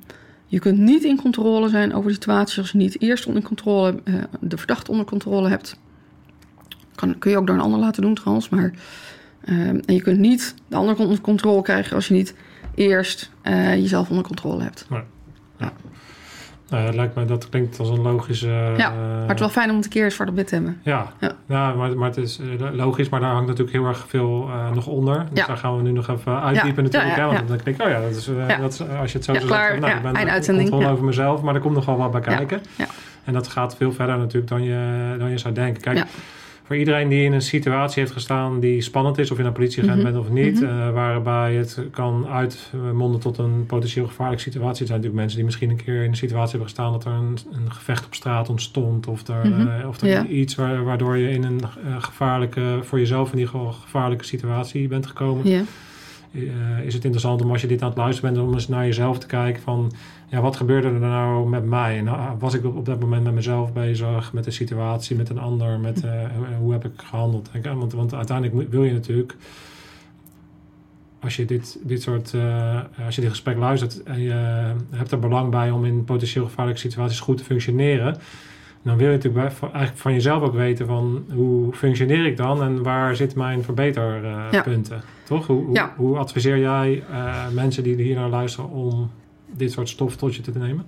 je 0.45 0.59
kunt 0.59 0.77
niet 0.77 1.03
in 1.03 1.21
controle 1.21 1.69
zijn 1.69 1.93
over 1.93 2.07
de 2.07 2.13
situatie 2.13 2.61
als 2.61 2.71
je 2.71 2.77
niet 2.77 3.01
eerst 3.01 3.25
onder 3.25 3.43
controle, 3.43 3.99
uh, 4.03 4.23
de 4.39 4.57
verdachte 4.57 4.91
onder 4.91 5.05
controle 5.05 5.49
hebt. 5.49 5.79
Kan, 6.95 7.17
kun 7.17 7.31
je 7.31 7.37
ook 7.37 7.47
door 7.47 7.55
een 7.55 7.61
ander 7.61 7.79
laten 7.79 8.01
doen 8.01 8.15
trouwens, 8.15 8.49
maar. 8.49 8.73
Um, 9.49 9.79
en 9.85 9.93
je 9.93 10.01
kunt 10.01 10.19
niet 10.19 10.55
de 10.67 10.75
ander 10.75 10.97
onder 10.97 11.21
controle 11.21 11.61
krijgen 11.61 11.95
als 11.95 12.07
je 12.07 12.13
niet 12.13 12.35
eerst 12.75 13.31
uh, 13.43 13.75
jezelf 13.75 14.09
onder 14.09 14.25
controle 14.25 14.63
hebt. 14.63 14.85
Nee. 14.89 15.03
Ja. 15.59 15.73
Nou, 16.71 16.85
dat 16.85 16.95
lijkt 16.95 17.15
me, 17.15 17.25
dat 17.25 17.49
klinkt 17.49 17.79
als 17.79 17.89
een 17.89 18.01
logische... 18.01 18.73
Ja, 18.77 18.89
maar 18.89 19.21
het 19.21 19.33
is 19.33 19.39
wel 19.39 19.49
fijn 19.49 19.69
om 19.69 19.75
het 19.75 19.85
een 19.85 19.91
keer 19.91 20.11
zwart 20.11 20.29
op 20.29 20.35
wit 20.35 20.47
te 20.47 20.55
hebben. 20.55 20.81
Ja, 20.83 21.11
ja. 21.19 21.31
ja 21.45 21.73
maar, 21.73 21.97
maar 21.97 22.07
het 22.07 22.17
is 22.17 22.39
uh, 22.39 22.71
logisch, 22.71 23.09
maar 23.09 23.19
daar 23.19 23.31
hangt 23.31 23.47
natuurlijk 23.47 23.77
heel 23.77 23.85
erg 23.85 24.05
veel 24.07 24.47
uh, 24.49 24.71
nog 24.71 24.87
onder. 24.87 25.25
Dus 25.29 25.39
ja. 25.39 25.45
daar 25.45 25.57
gaan 25.57 25.77
we 25.77 25.81
nu 25.81 25.91
nog 25.91 26.07
even 26.09 26.41
uitdiepen 26.41 26.83
natuurlijk. 26.83 27.15
Ja, 27.15 27.25
want 27.25 27.37
dan 27.37 27.47
denk 27.47 27.77
ik, 27.77 27.85
oh 27.85 27.91
ja, 27.91 28.01
dat 28.01 28.15
is, 28.15 28.27
uh, 28.27 28.59
dat 28.59 28.73
is, 28.73 28.81
als 28.99 29.11
je 29.11 29.17
het 29.17 29.25
zo 29.25 29.33
zegt, 29.33 29.47
nou, 29.79 29.95
ik 29.95 30.01
ben 30.01 30.29
uitzending. 30.29 30.69
controle 30.69 30.93
over 30.93 31.05
mezelf, 31.05 31.41
maar 31.41 31.55
er 31.55 31.61
komt 31.61 31.75
nog 31.75 31.85
wel 31.85 31.97
wat 31.97 32.11
bij 32.11 32.21
kijken. 32.21 32.61
En 33.23 33.33
dat 33.33 33.47
gaat 33.47 33.75
veel 33.75 33.91
verder 33.91 34.17
natuurlijk 34.17 34.47
dan 34.47 34.63
je, 34.63 35.15
dan 35.19 35.29
je 35.29 35.37
zou 35.37 35.53
denken. 35.53 35.81
Kijk, 35.81 36.05
voor 36.71 36.79
iedereen 36.79 37.09
die 37.09 37.23
in 37.23 37.33
een 37.33 37.41
situatie 37.41 38.01
heeft 38.01 38.13
gestaan 38.13 38.59
die 38.59 38.81
spannend 38.81 39.17
is, 39.17 39.31
of 39.31 39.37
je 39.37 39.43
een 39.43 39.51
politieagent 39.51 39.97
mm 39.97 40.03
-hmm. 40.03 40.13
bent 40.13 40.25
of 40.25 40.31
niet, 40.33 40.61
mm 40.61 40.67
-hmm. 40.67 40.87
uh, 40.87 40.93
waarbij 40.93 41.53
het 41.53 41.79
kan 41.91 42.27
uitmonden 42.27 43.19
tot 43.19 43.37
een 43.37 43.65
potentieel 43.65 44.07
gevaarlijke 44.07 44.43
situatie. 44.43 44.81
Er 44.81 44.87
zijn 44.87 44.99
natuurlijk 44.99 45.19
mensen 45.19 45.37
die 45.37 45.45
misschien 45.45 45.69
een 45.69 45.83
keer 45.83 46.03
in 46.03 46.09
een 46.09 46.15
situatie 46.15 46.49
hebben 46.49 46.67
gestaan 46.67 46.91
dat 46.91 47.05
er 47.05 47.11
een, 47.11 47.37
een 47.51 47.71
gevecht 47.71 48.05
op 48.05 48.13
straat 48.13 48.49
ontstond, 48.49 49.07
of 49.07 49.27
er, 49.27 49.45
mm 49.45 49.53
-hmm. 49.53 49.67
uh, 49.67 49.87
of 49.87 50.01
er 50.01 50.07
ja. 50.07 50.25
iets 50.25 50.55
waar, 50.55 50.83
waardoor 50.83 51.17
je 51.17 51.29
in 51.29 51.43
een 51.43 51.61
uh, 51.85 52.03
gevaarlijke, 52.03 52.79
voor 52.81 52.99
jezelf 52.99 53.31
in 53.31 53.37
ieder 53.37 53.53
geval 53.53 53.71
gevaarlijke 53.71 54.25
situatie 54.25 54.87
bent 54.87 55.05
gekomen. 55.07 55.49
Ja. 55.49 55.63
eh, 56.31 56.85
is 56.85 56.93
het 56.93 57.03
interessant 57.03 57.41
om 57.41 57.51
als 57.51 57.61
je 57.61 57.67
dit 57.67 57.81
aan 57.81 57.89
het 57.89 57.97
luisteren 57.97 58.33
bent, 58.33 58.47
om 58.47 58.53
eens 58.53 58.67
naar 58.67 58.85
jezelf 58.85 59.19
te 59.19 59.27
kijken 59.27 59.61
van, 59.61 59.91
ja, 60.31 60.41
wat 60.41 60.55
gebeurde 60.55 60.87
er 60.87 60.99
nou 60.99 61.49
met 61.49 61.65
mij? 61.65 61.97
En 61.97 62.05
uh, 62.05 62.31
was 62.39 62.53
ik 62.53 62.65
op 62.65 62.85
dat 62.85 62.99
moment 62.99 63.23
met 63.23 63.33
mezelf 63.33 63.73
bezig, 63.73 64.33
met 64.33 64.43
de 64.43 64.51
situatie, 64.51 65.15
met 65.15 65.29
een 65.29 65.39
ander, 65.39 65.79
met 65.79 66.03
uh, 66.03 66.11
hoe 66.59 66.71
heb 66.71 66.85
ik 66.85 66.91
gehandeld? 66.95 67.49
Want, 67.63 67.93
want 67.93 68.13
uiteindelijk 68.13 68.69
wil 68.69 68.83
je 68.83 68.93
natuurlijk, 68.93 69.35
als 71.19 71.35
je 71.35 71.45
dit, 71.45 71.79
dit 71.83 72.01
soort, 72.01 72.33
uh, 72.33 72.79
als 73.05 73.15
je 73.15 73.21
dit 73.21 73.29
gesprek 73.29 73.57
luistert 73.57 74.03
en 74.03 74.21
je 74.21 74.33
hebt 74.89 75.11
er 75.11 75.19
belang 75.19 75.49
bij 75.49 75.71
om 75.71 75.85
in 75.85 76.03
potentieel 76.03 76.45
gevaarlijke 76.45 76.81
situaties 76.81 77.19
goed 77.19 77.37
te 77.37 77.43
functioneren, 77.43 78.17
dan 78.81 78.97
wil 78.97 79.07
je 79.07 79.15
natuurlijk 79.15 79.45
eigenlijk 79.61 79.97
van 79.97 80.13
jezelf 80.13 80.43
ook 80.43 80.53
weten 80.53 80.87
van 80.87 81.25
hoe 81.33 81.73
functioneer 81.73 82.25
ik 82.25 82.37
dan 82.37 82.63
en 82.63 82.83
waar 82.83 83.15
zitten 83.15 83.37
mijn 83.37 83.63
verbeterpunten. 83.63 84.95
Ja. 84.95 85.03
Toch? 85.23 85.47
Hoe, 85.47 85.73
ja. 85.73 85.93
hoe, 85.97 86.17
adviseer 86.17 86.59
jij 86.59 87.03
mensen 87.53 87.83
die 87.83 87.95
hier 87.95 88.15
naar 88.15 88.29
luisteren 88.29 88.69
om 88.69 89.09
dit 89.51 89.71
soort 89.71 89.89
stof 89.89 90.15
tot 90.15 90.35
je 90.35 90.41
te 90.41 90.51
nemen? 90.57 90.85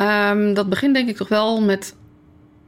Um, 0.00 0.54
dat 0.54 0.68
begint 0.68 0.94
denk 0.94 1.08
ik 1.08 1.16
toch 1.16 1.28
wel 1.28 1.60
met 1.60 1.94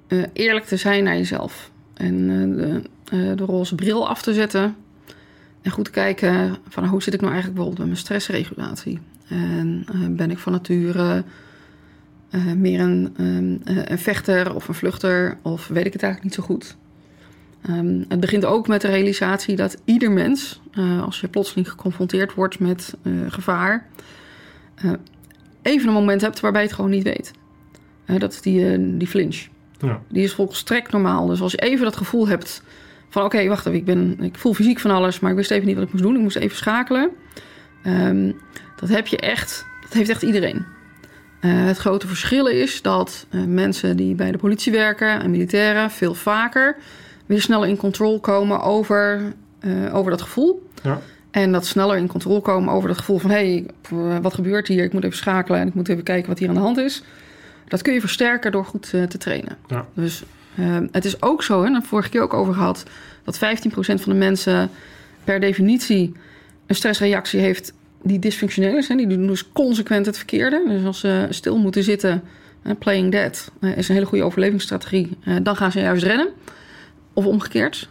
uh, 0.09 0.25
eerlijk 0.33 0.65
te 0.65 0.77
zijn 0.77 1.05
naar 1.05 1.17
jezelf. 1.17 1.71
En 1.95 2.15
uh, 2.15 2.57
de, 3.05 3.35
de, 3.35 3.45
roze 3.45 3.75
bril 3.75 4.09
af 4.09 4.23
te 4.23 4.35
zetten. 4.35 4.77
En 5.63 5.71
goed 5.71 5.91
kijken 5.91 6.57
van 6.69 6.87
hoe 6.87 7.03
zit 7.03 7.15
ik 7.15 7.21
nou 7.21 7.33
eigenlijk 7.33 7.63
bijvoorbeeld 7.63 7.79
met 7.79 7.87
mijn 7.87 8.07
stressregulatie. 8.07 9.01
En 9.29 9.87
ben 10.17 10.31
ik 10.31 10.39
van 10.39 10.53
nature 10.53 11.25
uh, 12.31 12.53
meer 12.53 12.81
een, 12.81 13.15
um, 13.21 13.61
een, 13.65 13.99
vechter 13.99 14.55
of 14.55 14.69
een 14.69 14.75
vluchter, 14.75 15.39
of 15.43 15.69
weet 15.69 15.87
ik 15.87 15.93
het 15.93 16.03
eigenlijk 16.03 16.23
niet 16.23 16.47
zo 16.47 16.55
goed. 16.55 16.77
Um, 17.71 18.05
het 18.09 18.21
begint 18.21 18.45
ook 18.45 18.69
met 18.69 18.81
de 18.81 18.89
realisatie 18.89 19.57
dat 19.57 19.77
ieder 19.85 20.11
mens, 20.11 20.61
uh, 20.75 21.03
als 21.03 21.21
je 21.21 21.29
plotseling 21.29 21.71
geconfronteerd 21.71 22.35
wordt 22.35 22.59
met 22.59 22.95
uh, 24.85 24.91
gevaar, 24.91 24.99
even 25.63 25.89
een 25.89 25.95
moment 25.95 26.21
hebt 26.21 26.41
waarbij 26.41 26.61
je 26.61 26.67
het 26.67 26.77
gewoon 26.77 26.91
niet 26.91 27.03
weet. 27.03 27.33
dat 28.19 28.33
is 28.33 28.41
die, 28.41 28.97
die 28.97 29.09
flinch. 29.09 29.47
Ja. 29.79 30.01
Die 30.09 30.23
is 30.23 30.35
volstrekt 30.35 30.93
normaal. 30.93 31.27
Dus 31.27 31.41
als 31.41 31.53
je 31.53 31.59
even 31.59 31.85
dat 31.85 31.97
gevoel 31.97 32.29
hebt 32.29 32.63
van 33.09 33.25
oké, 33.25 33.37
okay, 33.37 33.49
wacht 33.49 33.67
even, 33.67 33.79
ik, 33.79 33.85
ben, 33.85 34.17
ik 34.21 34.37
voel 34.37 34.55
fysiek 34.55 34.81
van 34.81 34.91
alles, 34.91 35.21
maar 35.21 35.31
ik 35.31 35.37
wist 35.37 35.51
even 35.51 35.67
niet 35.67 35.77
wat 35.77 35.85
ik 35.85 35.93
moest 35.93 36.05
doen. 36.05 36.15
Ik 36.15 36.21
moest 36.21 36.37
even 36.37 36.57
schakelen. 36.57 37.11
Um, 37.87 38.41
dat 38.77 38.89
heb 38.89 39.07
je 39.07 39.17
echt, 39.17 39.67
dat 39.81 39.93
heeft 39.93 40.11
echt 40.11 40.23
iedereen. 40.23 40.65
Uh, 41.41 41.65
het 41.65 41.79
grote 41.79 42.07
verschil 42.07 42.47
is 42.47 42.83
dat 42.83 43.27
uh, 43.31 43.45
mensen 43.45 43.97
die 43.97 44.15
bij 44.15 44.33
de 44.33 44.39
politie 44.39 44.73
werken 44.73 45.21
en 45.21 45.31
militairen 45.31 45.91
veel 45.91 46.15
vaker 46.15 46.77
weer 47.27 47.43
sneller 47.43 47.69
in 47.69 47.77
controle 47.77 48.21
komen 48.21 48.61
over, 48.61 49.33
uh, 49.61 49.95
over 49.95 50.11
dat 50.11 50.23
gevoel. 50.23 50.69
Ja. 50.83 51.01
En 51.33 51.53
dat 51.53 51.67
sneller 51.67 51.97
in 51.97 52.07
controle 52.07 52.41
komen 52.41 52.75
over 52.75 52.89
dat 52.89 52.99
gevoel 52.99 53.19
van 53.19 53.31
hé, 53.31 53.65
hey, 53.89 54.21
wat 54.21 54.35
gebeurt 54.35 54.69
hier? 54.69 54.85
Ik 54.85 54.93
moet 54.93 55.05
even 55.05 55.17
schakelen 55.17 55.61
en 55.61 55.69
ik 55.69 55.75
moet 55.75 55.89
even 55.89 56.03
kijken 56.03 56.29
wat 56.29 56.39
hier 56.39 56.49
aan 56.49 56.55
de 56.55 56.61
hand 56.61 56.79
is. 56.79 57.03
Dat 57.69 57.83
kun 57.83 57.93
je 57.93 58.01
versterken 58.01 58.53
door 58.53 58.65
goed 58.65 58.91
te 58.91 59.19
trainen. 59.19 59.57
Ja. 59.67 59.87
Dus 59.95 60.23
het 60.91 61.05
is 61.05 61.23
ook 61.23 61.43
zo, 61.43 61.63
en 61.63 61.73
daar 61.73 61.83
vorige 61.83 62.09
keer 62.09 62.23
ook 62.23 62.35
over 62.35 62.55
gehad, 62.55 62.85
dat 63.25 63.37
15% 63.37 63.39
van 63.73 64.13
de 64.13 64.15
mensen 64.15 64.71
per 65.25 65.41
definitie 65.41 66.13
een 66.67 66.75
stressreactie 66.75 67.41
heeft 67.41 67.73
die 68.03 68.19
dysfunctioneel 68.19 68.77
is. 68.77 68.89
Hè, 68.89 68.97
die 68.97 69.07
doen 69.07 69.27
dus 69.27 69.53
consequent 69.53 70.07
het 70.07 70.17
verkeerde. 70.17 70.63
Dus 70.69 70.85
als 70.85 71.01
ze 71.01 71.27
stil 71.31 71.59
moeten 71.59 71.83
zitten, 71.83 72.23
uh, 72.65 72.73
playing 72.79 73.11
dead, 73.11 73.51
uh, 73.61 73.77
is 73.77 73.89
een 73.89 73.95
hele 73.95 74.07
goede 74.07 74.25
overlevingsstrategie. 74.25 75.17
Uh, 75.25 75.37
dan 75.43 75.57
gaan 75.57 75.73
ze 75.73 75.81
juist 75.81 76.03
rennen. 76.03 76.29
Of 77.13 77.27
omgekeerd. 77.27 77.89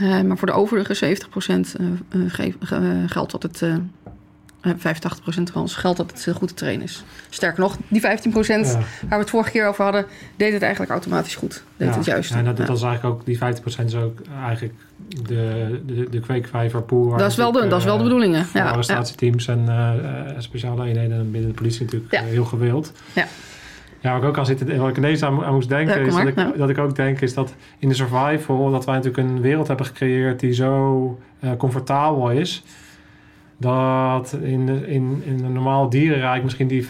Maar 0.00 0.38
voor 0.38 0.46
de 0.46 0.54
overige 0.54 1.16
70% 1.16 1.60
geldt 3.06 3.30
dat 3.30 3.42
het... 3.42 3.62
85% 4.68 5.42
kans 5.52 5.74
geldt 5.74 5.96
dat 5.96 6.10
het 6.10 6.36
goed 6.36 6.48
te 6.48 6.54
trainen 6.54 6.84
is. 6.84 7.04
Sterker 7.30 7.60
nog, 7.60 7.76
die 7.88 8.00
15% 8.00 8.04
ja. 8.04 8.62
waar 8.62 8.84
we 9.08 9.16
het 9.16 9.30
vorige 9.30 9.50
keer 9.50 9.66
over 9.66 9.84
hadden, 9.84 10.06
deed 10.36 10.52
het 10.52 10.62
eigenlijk 10.62 10.92
automatisch 10.92 11.34
goed. 11.34 11.62
Deed 11.76 11.88
ja. 11.88 11.96
het 11.96 12.04
juist. 12.04 12.30
Ja, 12.30 12.42
dat, 12.42 12.56
dat 12.56 12.76
is 12.76 12.82
eigenlijk 12.82 13.14
ook, 13.14 13.26
die 13.26 13.38
50% 13.38 13.84
is 13.84 13.94
ook 13.94 14.18
eigenlijk 14.42 14.74
de, 15.08 15.80
de, 15.86 16.08
de 16.10 16.20
kweekvijver 16.20 16.82
pool. 16.82 17.16
Dat 17.16 17.30
is 17.30 17.36
wel 17.36 17.52
de, 17.52 17.68
dat 17.68 17.78
is 17.78 17.84
wel 17.84 17.96
de 17.96 18.02
bedoeling. 18.02 18.44
Arrestatieteams 18.54 19.48
en 19.48 19.64
uh, 19.68 19.90
speciale 20.38 20.84
eenheden 20.84 21.30
binnen 21.30 21.50
de 21.50 21.56
politie 21.56 21.84
natuurlijk 21.84 22.14
heel 22.14 22.44
gewild. 22.44 22.92
Ja. 23.12 23.26
Ja, 24.02 24.12
wat 24.12 24.22
ik 24.22 24.28
ook 24.28 24.38
aan 24.38 24.46
zitten, 24.46 24.78
wat 24.78 24.88
ik 24.88 24.96
ineens 24.96 25.22
aan, 25.22 25.44
aan 25.44 25.54
moest 25.54 25.68
denken, 25.68 26.00
ja, 26.00 26.06
is 26.06 26.14
dat 26.14 26.26
ik, 26.26 26.56
dat 26.56 26.68
ik 26.70 26.78
ook 26.78 26.96
denk, 26.96 27.20
is 27.20 27.34
dat 27.34 27.54
in 27.78 27.88
de 27.88 27.94
survival, 27.94 28.70
dat 28.70 28.84
wij 28.84 28.94
natuurlijk 28.94 29.28
een 29.28 29.40
wereld 29.40 29.68
hebben 29.68 29.86
gecreëerd 29.86 30.40
die 30.40 30.52
zo 30.52 31.18
uh, 31.40 31.50
comfortabel 31.56 32.30
is 32.30 32.64
dat 33.62 34.38
in, 34.42 34.66
de, 34.66 34.86
in, 34.86 35.22
in 35.24 35.44
een 35.44 35.52
normaal 35.52 35.88
dierenrijk 35.88 36.42
misschien 36.42 36.68
die 36.68 36.84
15% 36.84 36.86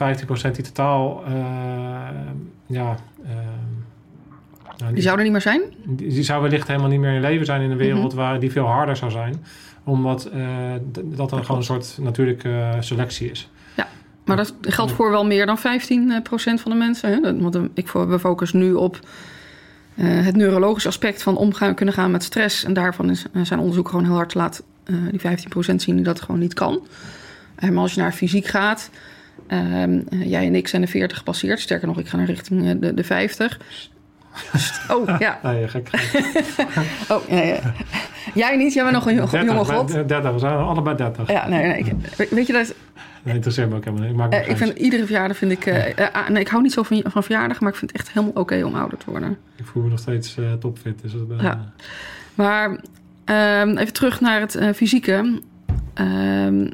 die 0.52 0.64
totaal 0.64 1.22
uh, 1.28 1.34
ja, 2.66 2.96
uh, 3.24 3.30
nou, 4.76 4.94
die, 4.94 5.02
zou 5.02 5.16
er 5.16 5.22
niet 5.22 5.32
meer 5.32 5.40
zijn? 5.40 5.60
Die, 5.84 6.08
die, 6.08 6.22
zou 6.22 6.42
wellicht 6.42 6.66
helemaal 6.66 6.88
niet 6.88 7.00
meer 7.00 7.14
in 7.14 7.20
leven 7.20 7.46
zijn 7.46 7.62
in 7.62 7.70
een 7.70 7.76
wereld 7.76 8.02
mm 8.02 8.08
-hmm. 8.08 8.18
waar 8.18 8.40
die 8.40 8.50
veel 8.50 8.66
harder 8.66 8.96
zou 8.96 9.10
zijn. 9.10 9.44
Omdat 9.84 10.30
uh, 10.34 10.44
dat 11.04 11.30
dan 11.30 11.44
gewoon 11.44 11.56
een 11.56 11.66
soort 11.66 11.98
natuurlijke 12.00 12.76
selectie 12.80 13.30
is. 13.30 13.50
Maar 14.24 14.36
dat 14.36 14.54
geldt 14.60 14.92
voor 14.92 15.10
wel 15.10 15.26
meer 15.26 15.46
dan 15.46 15.58
15% 15.58 15.60
van 16.32 16.70
de 16.70 16.74
mensen. 16.74 17.10
Hè? 17.10 17.68
Ik, 17.74 17.88
we 17.88 18.18
focussen 18.18 18.58
nu 18.58 18.72
op 18.72 18.98
uh, 19.94 20.24
het 20.24 20.36
neurologische 20.36 20.88
aspect 20.88 21.22
van 21.22 21.36
omgaan 21.36 21.74
kunnen 21.74 21.94
gaan 21.94 22.10
met 22.10 22.22
stress. 22.22 22.64
En 22.64 22.72
daarvan 22.72 23.10
is, 23.10 23.24
zijn 23.42 23.60
onderzoek 23.60 23.88
gewoon 23.88 24.04
heel 24.04 24.14
hard 24.14 24.34
laat 24.34 24.62
die 25.10 25.20
15% 25.20 25.74
zien 25.76 25.94
die 25.94 26.04
dat 26.04 26.20
gewoon 26.20 26.40
niet 26.40 26.54
kan. 26.54 26.86
Maar 27.60 27.76
als 27.76 27.94
je 27.94 28.00
naar 28.00 28.12
fysiek 28.12 28.46
gaat, 28.46 28.90
jij 30.08 30.46
en 30.46 30.54
ik 30.54 30.68
zijn 30.68 30.82
de 30.82 30.88
40 30.88 31.18
gepasseerd. 31.18 31.60
Sterker 31.60 31.86
nog, 31.86 31.98
ik 31.98 32.08
ga 32.08 32.16
naar 32.16 32.26
richting 32.26 32.80
de, 32.80 32.94
de 32.94 33.04
50. 33.04 33.58
Oh, 34.90 35.18
ja. 35.18 35.38
Nee, 35.52 35.68
gek. 35.68 35.88
oh, 37.08 37.28
ja, 37.28 37.40
ja. 37.40 37.60
Jij 38.34 38.56
niet, 38.56 38.72
jij 38.72 38.82
bent 38.82 38.94
nog 38.94 39.06
een 39.06 39.16
30, 39.16 39.42
jonge 39.42 39.64
god. 39.64 40.08
30, 40.08 40.32
we 40.32 40.38
zijn 40.38 40.56
allebei 40.56 40.96
30. 40.96 41.30
Ja, 41.30 41.48
nee, 41.48 41.66
nee. 41.66 41.96
Weet 42.30 42.46
je 42.46 42.52
dat... 42.52 42.74
Nee, 43.22 43.34
interesseert 43.34 43.68
me 43.68 43.76
ook 43.76 43.84
helemaal 43.84 44.06
niet. 44.06 44.16
Maak 44.16 44.34
uh, 44.34 44.48
ik 44.48 44.56
vind 44.56 44.78
iedere 44.78 45.04
verjaardag 45.04 45.36
vind 45.36 45.52
ik... 45.52 45.66
Uh, 45.66 45.88
uh, 45.88 46.28
nee, 46.28 46.40
ik 46.40 46.48
hou 46.48 46.62
niet 46.62 46.72
zo 46.72 46.82
van, 46.82 47.04
van 47.06 47.22
verjaardag, 47.22 47.60
maar 47.60 47.70
ik 47.70 47.76
vind 47.76 47.90
het 47.90 48.00
echt 48.00 48.10
helemaal 48.10 48.30
oké 48.30 48.40
okay 48.40 48.62
om 48.62 48.74
ouder 48.74 48.98
te 48.98 49.10
worden. 49.10 49.38
Ik 49.56 49.64
voel 49.64 49.82
me 49.82 49.88
nog 49.88 49.98
steeds 49.98 50.36
topfit. 50.60 51.02
Dus 51.02 51.12
ja. 51.40 51.72
Maar 52.34 52.80
ehm, 53.24 53.76
even 53.76 53.92
terug 53.92 54.20
naar 54.20 54.40
het 54.40 54.58
fysieke. 54.74 55.12
Um, 55.14 56.70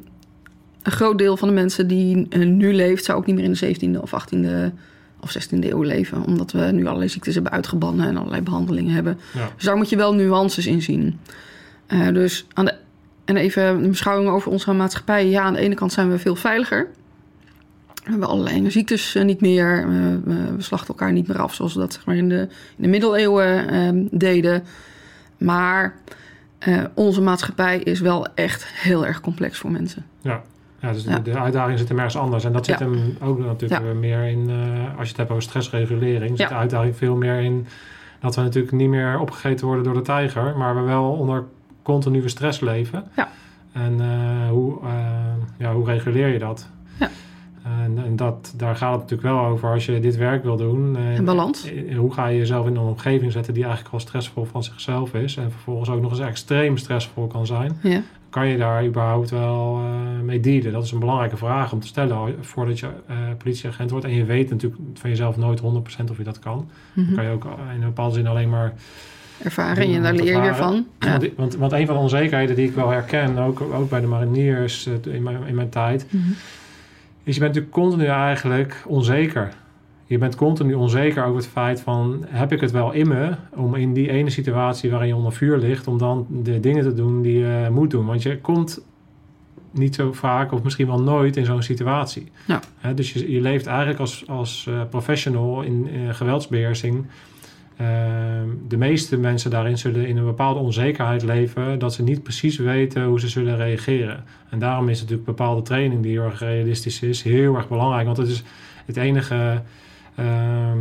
een 0.82 0.92
groot 0.92 1.18
deel 1.18 1.36
van 1.36 1.48
de 1.48 1.54
mensen 1.54 1.88
die 1.88 2.36
nu 2.36 2.74
leeft... 2.74 3.04
zou 3.04 3.18
ook 3.18 3.26
niet 3.26 3.36
meer 3.36 3.44
in 3.44 3.52
de 3.52 3.96
17e 3.96 4.00
of 4.00 4.24
18e 4.24 4.72
of 5.20 5.38
16e 5.38 5.58
eeuw 5.58 5.82
leven. 5.82 6.24
Omdat 6.24 6.52
we 6.52 6.60
nu 6.60 6.86
allerlei 6.86 7.10
ziektes 7.10 7.34
hebben 7.34 7.52
uitgebannen 7.52 8.06
en 8.06 8.16
allerlei 8.16 8.42
behandelingen 8.42 8.94
hebben. 8.94 9.18
Ja. 9.34 9.50
Dus 9.56 9.64
daar 9.64 9.76
moet 9.76 9.88
je 9.88 9.96
wel 9.96 10.14
nuances 10.14 10.66
in 10.66 10.82
zien. 10.82 11.20
Uh, 11.88 12.08
dus 12.08 12.46
aan 12.52 12.64
de, 12.64 12.74
en 13.24 13.36
even 13.36 13.62
een 13.62 13.88
beschouwing 13.88 14.30
over 14.30 14.50
onze 14.50 14.72
maatschappij. 14.72 15.28
Ja, 15.28 15.42
aan 15.42 15.52
de 15.52 15.58
ene 15.58 15.74
kant 15.74 15.92
zijn 15.92 16.10
we 16.10 16.18
veel 16.18 16.36
veiliger. 16.36 16.88
We 18.04 18.10
hebben 18.10 18.28
allerlei 18.28 18.70
ziektes 18.70 19.14
uh, 19.14 19.24
niet 19.24 19.40
meer. 19.40 19.86
Uh, 19.86 20.14
we 20.56 20.62
slachten 20.62 20.88
elkaar 20.88 21.12
niet 21.12 21.28
meer 21.28 21.40
af 21.40 21.54
zoals 21.54 21.74
we 21.74 21.80
dat 21.80 21.92
zeg 21.92 22.04
maar, 22.04 22.16
in, 22.16 22.28
de, 22.28 22.40
in 22.76 22.82
de 22.82 22.88
middeleeuwen 22.88 23.68
ehm, 23.68 24.04
deden. 24.10 24.64
Maar 25.38 25.94
onze 26.94 27.20
maatschappij 27.20 27.78
is 27.78 28.00
wel 28.00 28.26
echt 28.34 28.66
heel 28.66 29.06
erg 29.06 29.20
complex 29.20 29.58
voor 29.58 29.70
mensen. 29.70 30.04
Ja. 30.22 30.42
Ja, 30.80 30.92
dus 30.92 31.04
ja. 31.04 31.18
De, 31.18 31.38
uitdaging 31.38 31.78
zit 31.78 31.88
hem 31.88 31.96
ergens 31.96 32.16
anders. 32.16 32.44
En 32.44 32.52
dat 32.52 32.66
zit 32.66 32.78
ja. 32.78 32.84
hem 32.84 33.16
ook 33.22 33.38
natuurlijk 33.38 33.82
ja. 33.84 33.94
meer 33.94 34.24
in, 34.24 34.50
uh, 34.50 34.98
als 34.98 35.02
je 35.02 35.08
het 35.08 35.16
hebt 35.16 35.30
over 35.30 35.42
stressregulering, 35.42 36.36
zit 36.36 36.48
de 36.48 36.54
uitdaging 36.54 36.96
veel 36.96 37.16
meer 37.16 37.40
in 37.40 37.66
dat 38.20 38.34
we 38.34 38.42
natuurlijk 38.42 38.72
niet 38.72 38.88
meer 38.88 39.18
opgegeten 39.18 39.66
worden 39.66 39.84
door 39.84 39.94
de 39.94 40.02
tijger, 40.02 40.56
maar 40.56 40.74
we 40.74 40.80
wel 40.80 41.10
onder 41.12 41.44
continue 41.82 42.28
stress 42.28 42.60
leven. 42.60 43.04
Ja. 43.16 43.28
En 43.72 44.00
uh, 44.00 44.48
hoe, 44.50 44.78
uh, 44.84 44.90
ja, 45.58 45.72
hoe 45.72 45.84
reguleer 45.84 46.28
je 46.28 46.38
dat? 46.38 46.68
Ja. 46.98 47.10
En, 47.62 47.98
en, 48.04 48.16
dat, 48.16 48.52
daar 48.56 48.76
gaat 48.76 48.92
het 48.92 49.00
natuurlijk 49.00 49.28
wel 49.28 49.44
over 49.44 49.70
als 49.70 49.86
je 49.86 50.00
dit 50.00 50.16
werk 50.16 50.42
wil 50.42 50.56
doen. 50.56 50.96
En 50.96 51.24
balans. 51.24 51.70
Hoe 51.96 52.12
ga 52.12 52.26
je 52.26 52.38
jezelf 52.38 52.66
in 52.66 52.76
een 52.76 52.82
omgeving 52.82 53.32
zetten 53.32 53.54
die 53.54 53.64
eigenlijk 53.64 53.94
al 53.94 54.00
stressvol 54.00 54.44
van 54.44 54.64
zichzelf 54.64 55.14
is. 55.14 55.36
En 55.36 55.50
vervolgens 55.50 55.90
ook 55.90 56.00
nog 56.00 56.10
eens 56.10 56.20
extreem 56.20 56.76
stressvol 56.76 57.26
kan 57.26 57.46
zijn. 57.46 57.78
Ja 57.82 58.02
kan 58.30 58.46
je 58.46 58.56
daar 58.56 58.84
überhaupt 58.84 59.30
wel 59.30 59.80
uh, 59.80 60.20
mee 60.22 60.40
dealen? 60.40 60.72
Dat 60.72 60.84
is 60.84 60.92
een 60.92 60.98
belangrijke 60.98 61.36
vraag 61.36 61.72
om 61.72 61.80
te 61.80 61.86
stellen 61.86 62.34
voordat 62.40 62.78
je 62.78 62.86
uh, 62.86 63.16
politieagent 63.38 63.90
wordt. 63.90 64.04
En 64.04 64.14
je 64.14 64.24
weet 64.24 64.50
natuurlijk 64.50 64.80
van 64.94 65.10
jezelf 65.10 65.36
nooit 65.36 65.60
100% 65.60 65.64
of 66.10 66.16
je 66.16 66.24
dat 66.24 66.38
kan. 66.38 66.56
Mm 66.56 66.66
-hmm. 66.92 67.04
Dan 67.04 67.14
kan 67.14 67.24
je 67.24 67.30
ook 67.30 67.44
in 67.44 67.74
een 67.74 67.80
bepaalde 67.80 68.14
zin 68.14 68.26
alleen 68.26 68.48
maar... 68.48 68.72
Ervaren 69.42 69.94
en 69.94 70.02
daar 70.02 70.14
leer 70.14 70.44
je 70.44 70.54
van. 70.54 70.86
Ja. 70.98 71.18
Want, 71.36 71.56
want, 71.56 71.72
een 71.72 71.86
van 71.86 71.94
de 71.94 72.00
onzekerheden 72.00 72.56
die 72.56 72.68
ik 72.68 72.74
wel 72.74 72.90
herken, 72.90 73.38
ook, 73.38 73.60
ook 73.60 73.88
bij 73.90 74.00
de 74.00 74.06
mariniers 74.06 74.86
uh, 74.86 75.14
in, 75.14 75.22
mijn, 75.22 75.46
in 75.46 75.54
mijn 75.54 75.68
tijd... 75.68 76.06
Mm 76.10 76.22
-hmm. 76.22 76.34
is 77.22 77.34
je 77.34 77.40
bent 77.40 77.54
natuurlijk 77.54 77.72
continu 77.72 78.04
eigenlijk 78.04 78.82
onzeker 78.86 79.52
je 80.08 80.18
bent 80.18 80.34
continu 80.34 80.74
onzeker 80.74 81.24
over 81.24 81.36
het 81.36 81.46
feit 81.46 81.80
van... 81.80 82.24
heb 82.26 82.52
ik 82.52 82.60
het 82.60 82.70
wel 82.70 82.92
in 82.92 83.08
me 83.08 83.34
om 83.54 83.74
in 83.74 83.92
die 83.92 84.10
ene 84.10 84.30
situatie 84.30 84.90
waarin 84.90 85.08
je 85.08 85.16
onder 85.16 85.32
vuur 85.32 85.58
ligt... 85.58 85.86
om 85.86 85.98
dan 85.98 86.26
de 86.28 86.60
dingen 86.60 86.82
te 86.82 86.94
doen 86.94 87.22
die 87.22 87.38
je 87.38 87.68
moet 87.70 87.90
doen. 87.90 88.06
Want 88.06 88.22
je 88.22 88.38
komt 88.38 88.80
niet 89.70 89.94
zo 89.94 90.12
vaak 90.12 90.52
of 90.52 90.62
misschien 90.62 90.86
wel 90.86 91.00
nooit 91.00 91.36
in 91.36 91.44
zo'n 91.44 91.62
situatie. 91.62 92.26
Ja. 92.46 92.60
Dus 92.94 93.12
je, 93.12 93.32
je 93.32 93.40
leeft 93.40 93.66
eigenlijk 93.66 94.00
als, 94.00 94.24
als 94.28 94.66
eh, 94.68 94.80
professional 94.90 95.62
in, 95.62 95.88
in 95.88 96.14
geweldsbeheersing. 96.14 97.06
Ehm, 97.76 98.48
de 98.68 98.76
meeste 98.76 99.16
mensen 99.16 99.50
daarin 99.50 99.78
zullen 99.78 100.06
in 100.06 100.16
een 100.16 100.24
bepaalde 100.24 100.60
onzekerheid 100.60 101.22
leven 101.22 101.78
dat 101.78 101.94
ze 101.94 102.02
niet 102.02 102.22
precies 102.22 102.56
weten 102.56 103.04
hoe 103.04 103.20
ze 103.20 103.28
zullen 103.28 103.56
reageren. 103.56 104.24
En 104.50 104.58
daarom 104.58 104.88
is 104.88 105.00
natuurlijk 105.00 105.26
bepaalde 105.26 105.62
training 105.62 106.02
die 106.02 106.12
heel 106.12 106.24
erg 106.24 106.40
realistisch 106.40 107.02
is, 107.02 107.22
heel 107.22 107.54
erg 107.54 107.68
belangrijk. 107.68 108.06
Want 108.06 108.16
het 108.16 108.28
is 108.28 108.42
het 108.86 108.96
enige 108.96 109.62
ehm, 110.18 110.78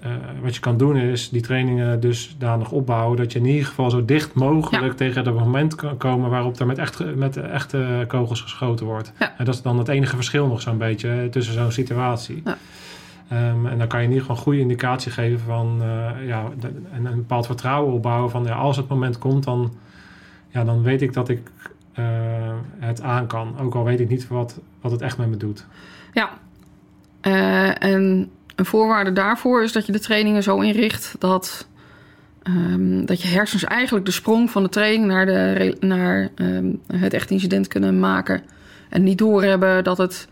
eh, 0.00 0.10
wat 0.42 0.54
je 0.54 0.60
kan 0.60 0.76
doen 0.76 0.96
is 0.96 1.28
die 1.28 1.40
trainingen 1.42 2.00
dus 2.00 2.36
daar 2.38 2.58
nog 2.58 2.70
opbouwen 2.70 3.16
dat 3.16 3.32
je 3.32 3.38
in 3.38 3.44
ieder 3.46 3.66
geval 3.66 3.90
zo 3.90 4.04
dicht 4.04 4.34
mogelijk 4.34 4.96
tegen 4.96 5.24
het 5.24 5.34
moment 5.34 5.74
kan 5.74 5.96
komen 5.96 6.30
waarop 6.30 6.58
er 6.60 6.66
met, 6.66 6.78
echt, 6.78 7.16
met 7.16 7.36
echte 7.36 8.04
kogels 8.08 8.40
geschoten 8.40 8.86
wordt. 8.86 9.12
Ja. 9.18 9.34
En 9.38 9.44
dat 9.44 9.54
is 9.54 9.62
dan 9.62 9.78
het 9.78 9.88
enige 9.88 10.14
verschil 10.16 10.46
nog 10.46 10.60
zo'n 10.60 10.78
beetje 10.78 11.28
tussen 11.30 11.54
zo'n 11.54 11.70
situatie. 11.72 12.42
Ja. 12.44 12.56
Ehm, 13.28 13.66
en 13.66 13.78
dan 13.78 13.86
kan 13.86 13.98
je 14.00 14.04
in 14.06 14.12
ieder 14.12 14.20
geval 14.20 14.36
een 14.36 14.42
goede 14.42 14.58
indicatie 14.60 15.12
geven 15.12 15.40
van 15.40 15.78
eh, 15.82 16.26
ja, 16.26 16.44
de- 16.60 16.82
en 16.92 17.06
een 17.06 17.16
bepaald 17.16 17.46
vertrouwen 17.46 17.92
opbouwen 17.94 18.30
van 18.30 18.44
ja, 18.44 18.54
als 18.54 18.76
het 18.76 18.88
moment 18.88 19.18
komt, 19.18 19.44
dan, 19.44 19.72
ja, 20.48 20.64
dan 20.64 20.82
weet 20.82 21.02
ik 21.02 21.12
dat 21.12 21.28
ik 21.28 21.50
eh, 21.92 22.04
het 22.78 23.02
aan 23.02 23.26
kan. 23.26 23.54
Ook 23.60 23.74
al 23.74 23.84
weet 23.84 24.00
ik 24.00 24.08
niet 24.08 24.28
wat, 24.28 24.60
wat 24.80 24.92
het 24.92 25.00
echt 25.02 25.18
met 25.18 25.28
me 25.28 25.36
doet. 25.36 25.66
Ja. 26.12 26.30
En 27.78 28.30
een 28.56 28.64
voorwaarde 28.64 29.12
daarvoor 29.12 29.62
is 29.62 29.72
dat 29.72 29.86
je 29.86 29.92
de 29.92 30.00
trainingen 30.00 30.42
zo 30.42 30.60
inricht 30.60 31.14
dat, 31.18 31.66
ehm, 32.42 33.04
dat 33.04 33.22
je 33.22 33.28
hersens 33.28 33.64
eigenlijk 33.64 34.06
de 34.06 34.12
sprong 34.12 34.50
van 34.50 34.62
de 34.62 34.68
training 34.68 35.06
naar, 35.06 35.26
de, 35.26 35.76
naar 35.80 36.30
ehm, 36.34 36.72
het 36.86 37.14
echte 37.14 37.32
incident 37.32 37.68
kunnen 37.68 38.00
maken. 38.00 38.42
En 38.88 39.02
niet 39.02 39.18
doorhebben 39.18 39.84
dat, 39.84 39.98
het, 39.98 40.28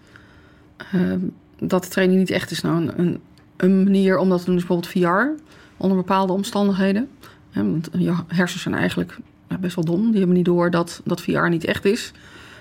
ehm, 0.93 1.21
dat 1.59 1.83
de 1.83 1.89
training 1.89 2.19
niet 2.19 2.31
echt 2.31 2.51
is. 2.51 2.61
Nou, 2.61 2.91
een, 2.97 3.21
een, 3.57 3.83
manier 3.83 4.19
om 4.19 4.29
dat 4.29 4.39
te 4.39 4.45
doen 4.45 4.57
is 4.57 4.67
bijvoorbeeld 4.67 4.93
VR 4.93 5.43
onder 5.77 5.97
bepaalde 5.97 6.33
omstandigheden. 6.33 7.09
Want 7.53 7.89
je 7.93 8.15
hersens 8.27 8.63
zijn 8.63 8.75
eigenlijk 8.75 9.17
best 9.61 9.75
wel 9.75 9.85
dom. 9.85 10.11
Die 10.11 10.19
hebben 10.19 10.37
niet 10.37 10.45
door 10.45 10.71
dat, 10.71 11.01
dat 11.05 11.21
VR 11.21 11.49
niet 11.49 11.65
echt 11.65 11.85
is. 11.85 12.13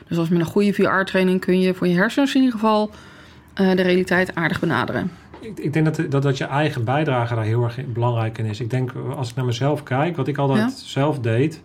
Dus 0.08 0.18
als 0.18 0.30
met 0.30 0.40
een 0.40 0.46
goede 0.46 0.74
VR-training 0.74 1.40
kun 1.40 1.60
je 1.60 1.74
voor 1.74 1.88
je 1.88 1.96
hersens 1.96 2.36
in 2.36 2.42
ieder 2.42 2.60
geval 2.60 2.92
eh, 3.54 3.76
de 3.76 3.82
realiteit 3.82 4.36
aardig 4.36 4.60
benaderen. 4.60 5.12
Ik, 5.42 5.60
ik 5.60 5.74
denk 5.74 5.86
dat, 5.86 6.12
dat, 6.12 6.22
dat 6.22 6.38
je 6.38 6.44
eigen 6.44 6.84
bijdrage 6.84 7.36
daar 7.36 7.44
heel 7.44 7.64
erg 7.64 7.86
belangrijk 7.86 8.38
in 8.38 8.46
is. 8.46 8.60
Ik 8.60 8.70
denk, 8.70 8.92
als 9.16 9.30
ik 9.30 9.36
naar 9.36 9.46
mezelf 9.46 9.84
kijk, 9.84 10.16
wat 10.16 10.28
ik 10.28 10.38
altijd 10.38 10.60
Ja. 10.60 10.70
zelf 10.86 11.20
deed, 11.20 11.62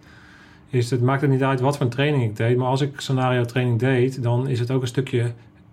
is 0.71 0.91
het 0.91 1.03
maakt 1.03 1.23
er 1.23 1.29
niet 1.29 1.43
uit 1.43 1.61
wat 1.61 1.77
voor 1.77 1.89
training 1.89 2.23
ik 2.25 2.37
deed. 2.37 2.57
Maar 2.57 2.69
als 2.69 2.81
ik 2.81 3.01
scenario 3.01 3.45
training 3.45 3.79
deed, 3.79 4.23
dan 4.23 4.49
is 4.49 4.59
het 4.59 4.71
ook 4.71 4.83
een 4.83 4.89
stukje 4.89 5.33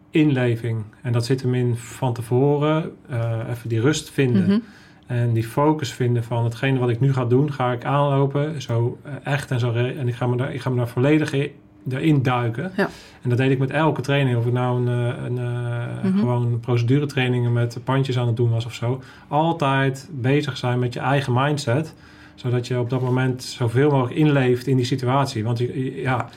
inleving. 0.10 0.84
En 1.02 1.12
dat 1.12 1.26
zit 1.26 1.42
hem 1.42 1.54
in 1.54 1.76
van 1.76 2.14
tevoren 2.14 2.92
eh, 3.10 3.40
even 3.50 3.70
die 3.70 3.82
rust 3.82 4.10
vinden. 4.10 4.44
Mhm. 4.44 4.60
En 5.06 5.34
die 5.34 5.44
focus 5.44 5.94
vinden 5.94 6.24
van 6.24 6.44
hetgene 6.44 6.80
wat 6.80 6.90
ik 6.90 7.00
nu 7.00 7.14
ga 7.14 7.26
doen, 7.26 7.54
ga 7.54 7.72
ik 7.72 7.86
aanlopen. 7.86 8.62
Zo 8.62 8.98
eh, 9.04 9.14
echt 9.24 9.52
en 9.52 9.60
zo. 9.60 9.74
En 9.74 10.08
ik 10.08 10.16
ga 10.16 10.28
me 10.28 10.38
daar, 10.38 10.54
ik 10.54 10.62
ga 10.62 10.70
me 10.70 10.76
daar 10.76 10.88
volledig 10.88 11.34
in, 11.86 11.98
erin 11.98 12.22
duiken. 12.22 12.72
Ja. 12.78 12.90
En 13.22 13.30
dat 13.30 13.38
deed 13.38 13.52
ik 13.52 13.60
met 13.60 13.70
elke 13.70 14.02
training. 14.02 14.38
Of 14.38 14.46
ik 14.46 14.54
nou 14.54 14.88
een, 14.88 14.88
eh, 14.88 15.24
een, 15.26 15.38
eh, 15.38 16.04
Mhm. 16.04 16.20
gewoon 16.20 16.60
proceduretrainingen 16.60 17.54
met 17.54 17.78
pandjes 17.84 18.18
aan 18.18 18.28
het 18.28 18.36
doen 18.36 18.50
was 18.50 18.66
of 18.66 18.74
zo. 18.74 19.02
Altijd 19.28 20.10
bezig 20.12 20.58
zijn 20.58 20.80
met 20.80 20.94
je 20.94 21.00
eigen 21.00 21.34
mindset. 21.34 21.94
Zodat 22.36 22.68
je 22.68 22.80
op 22.80 22.90
dat 22.90 23.02
moment 23.02 23.44
zoveel 23.44 23.90
mogelijk 23.92 24.16
inleeft 24.16 24.68
in 24.68 24.76
die 24.76 24.86
situatie. 24.86 25.44
Want 25.44 25.62
ja, 25.96 26.30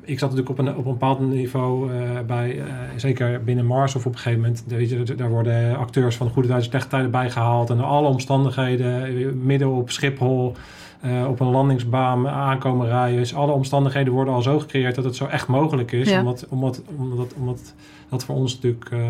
ik 0.00 0.18
zat 0.18 0.30
natuurlijk 0.30 0.58
op 0.58 0.66
een, 0.66 0.76
op 0.76 0.84
een 0.86 0.92
bepaald 0.92 1.20
niveau 1.20 1.92
eh, 1.92 1.98
bij, 2.26 2.62
zeker 2.96 3.44
binnen 3.44 3.66
Mars 3.66 3.94
of 3.94 4.06
op 4.06 4.12
een 4.12 4.18
gegeven 4.18 4.40
moment, 4.40 4.64
weet 4.66 4.90
je, 4.90 5.14
daar 5.14 5.30
worden 5.30 5.76
acteurs 5.78 6.16
van 6.16 6.30
goede 6.30 6.48
tijden, 6.48 6.66
slechte 6.66 6.88
tijden 6.88 7.10
bijgehaald 7.10 7.70
en 7.70 7.80
alle 7.80 8.08
omstandigheden, 8.08 9.46
midden 9.46 9.68
op 9.68 9.90
Schiphol, 9.90 10.56
eh, 11.04 11.28
op 11.28 11.40
een 11.40 11.46
landingsbaan 11.50 12.28
aankomen 12.28 12.86
rijden. 12.86 13.18
Dus 13.18 13.34
alle 13.34 13.52
omstandigheden 13.52 14.12
worden 14.12 14.34
al 14.34 14.42
zo 14.42 14.58
gecreëerd 14.58 14.94
dat 14.94 15.04
het 15.04 15.16
zo 15.16 15.26
echt 15.26 15.46
mogelijk 15.46 15.92
is, 15.92 16.08
Ja. 16.08 16.18
omdat, 16.18 16.46
omdat, 16.48 16.82
omdat, 16.96 17.34
omdat 17.36 17.74
dat 18.08 18.24
voor 18.24 18.34
ons 18.34 18.54
natuurlijk 18.54 18.88
eh, 18.90 19.00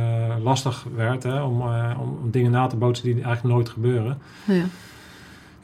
lastig 0.43 0.87
werd 0.97 1.23
hè, 1.23 1.43
om, 1.43 1.61
eh, 1.61 1.91
om, 2.01 2.19
om 2.23 2.31
dingen 2.31 2.51
na 2.51 2.67
te 2.67 2.77
bootsen 2.77 3.05
die 3.05 3.15
eigenlijk 3.15 3.55
nooit 3.55 3.69
gebeuren. 3.69 4.19
Ja. 4.45 4.65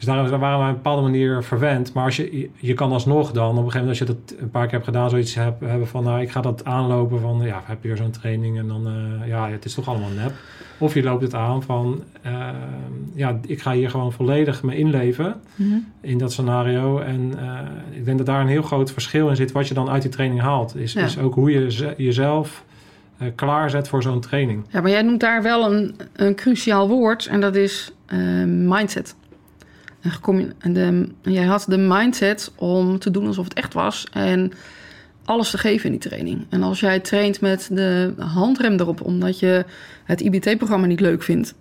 Dus 0.00 0.08
daar, 0.08 0.38
waren 0.38 0.58
we 0.58 0.62
op 0.64 0.68
een 0.68 0.74
bepaalde 0.74 1.02
manier 1.02 1.42
verwend. 1.42 1.92
Maar 1.92 2.04
als 2.04 2.16
je, 2.16 2.48
je- 2.56 2.74
kan 2.74 2.92
alsnog 2.92 3.32
dan, 3.32 3.50
op 3.50 3.56
een 3.64 3.70
gegeven 3.70 3.80
moment 3.80 3.88
als 3.88 4.08
je 4.08 4.14
dat 4.34 4.40
een 4.40 4.50
paar 4.50 4.62
keer 4.64 4.72
hebt 4.72 4.84
gedaan, 4.84 5.10
zoiets 5.10 5.34
heb, 5.34 5.60
hebben 5.60 5.88
van, 5.88 6.04
nou, 6.04 6.20
ik 6.20 6.30
ga 6.30 6.40
dat 6.40 6.64
aanlopen 6.64 7.20
van, 7.20 7.40
ja, 7.44 7.62
heb 7.64 7.82
je 7.82 7.88
weer 7.88 7.96
zo'n 7.96 8.10
training 8.10 8.58
en 8.58 8.68
dan, 8.68 8.86
eh, 8.86 9.28
ja, 9.28 9.48
het 9.48 9.64
is 9.64 9.74
toch 9.74 9.88
allemaal 9.88 10.08
nep. 10.16 10.32
Of 10.78 10.94
je 10.94 11.02
loopt 11.02 11.22
het 11.22 11.34
aan 11.34 11.62
van, 11.62 12.02
eh, 12.22 12.48
ja, 13.14 13.38
ik 13.46 13.62
ga 13.62 13.72
hier 13.72 13.90
gewoon 13.90 14.12
volledig 14.12 14.62
me 14.62 14.76
inleven 14.76 15.40
Mhm. 15.54 15.74
in 16.00 16.18
dat 16.18 16.32
scenario. 16.32 16.98
En 16.98 17.32
eh, 17.38 17.58
ik 17.96 18.04
denk 18.04 18.16
dat 18.16 18.26
daar 18.26 18.40
een 18.40 18.46
heel 18.48 18.62
groot 18.62 18.92
verschil 18.92 19.28
in 19.28 19.36
zit 19.36 19.52
wat 19.52 19.68
je 19.68 19.74
dan 19.74 19.90
uit 19.90 20.02
die 20.02 20.10
training 20.10 20.40
haalt. 20.40 20.76
Is, 20.76 20.92
Ja. 20.92 21.04
is 21.04 21.18
ook 21.18 21.34
hoe 21.34 21.50
je 21.50 21.70
ze- 21.72 21.94
jezelf 21.96 22.64
klaarzet 23.34 23.88
voor 23.88 24.02
zo'n 24.02 24.20
training. 24.20 24.64
ja, 24.68 24.80
maar 24.80 24.90
jij 24.90 25.02
noemt 25.02 25.20
daar 25.20 25.42
wel 25.42 25.72
een, 25.72 25.94
een 26.12 26.34
cruciaal 26.34 26.88
woord 26.88 27.26
en 27.26 27.40
dat 27.40 27.54
is 27.56 27.92
mindset. 28.46 29.14
En 30.58 30.72
de, 30.72 31.08
jij 31.22 31.44
had 31.44 31.64
de 31.68 31.78
mindset 31.78 32.52
om 32.56 32.98
te 32.98 33.10
doen 33.10 33.26
alsof 33.26 33.44
het 33.44 33.54
echt 33.54 33.74
was 33.74 34.06
en 34.12 34.52
alles 35.24 35.50
te 35.50 35.58
geven 35.58 35.84
in 35.84 35.90
die 35.90 36.08
training. 36.08 36.46
En 36.48 36.62
als 36.62 36.80
jij 36.80 37.00
traint 37.00 37.40
met 37.40 37.68
de 37.72 38.14
handrem 38.18 38.72
erop 38.72 39.00
omdat 39.00 39.38
je 39.38 39.64
het 40.04 40.20
IBT-programma 40.20 40.86
niet 40.86 41.00
leuk 41.00 41.22
vindt, 41.22 41.54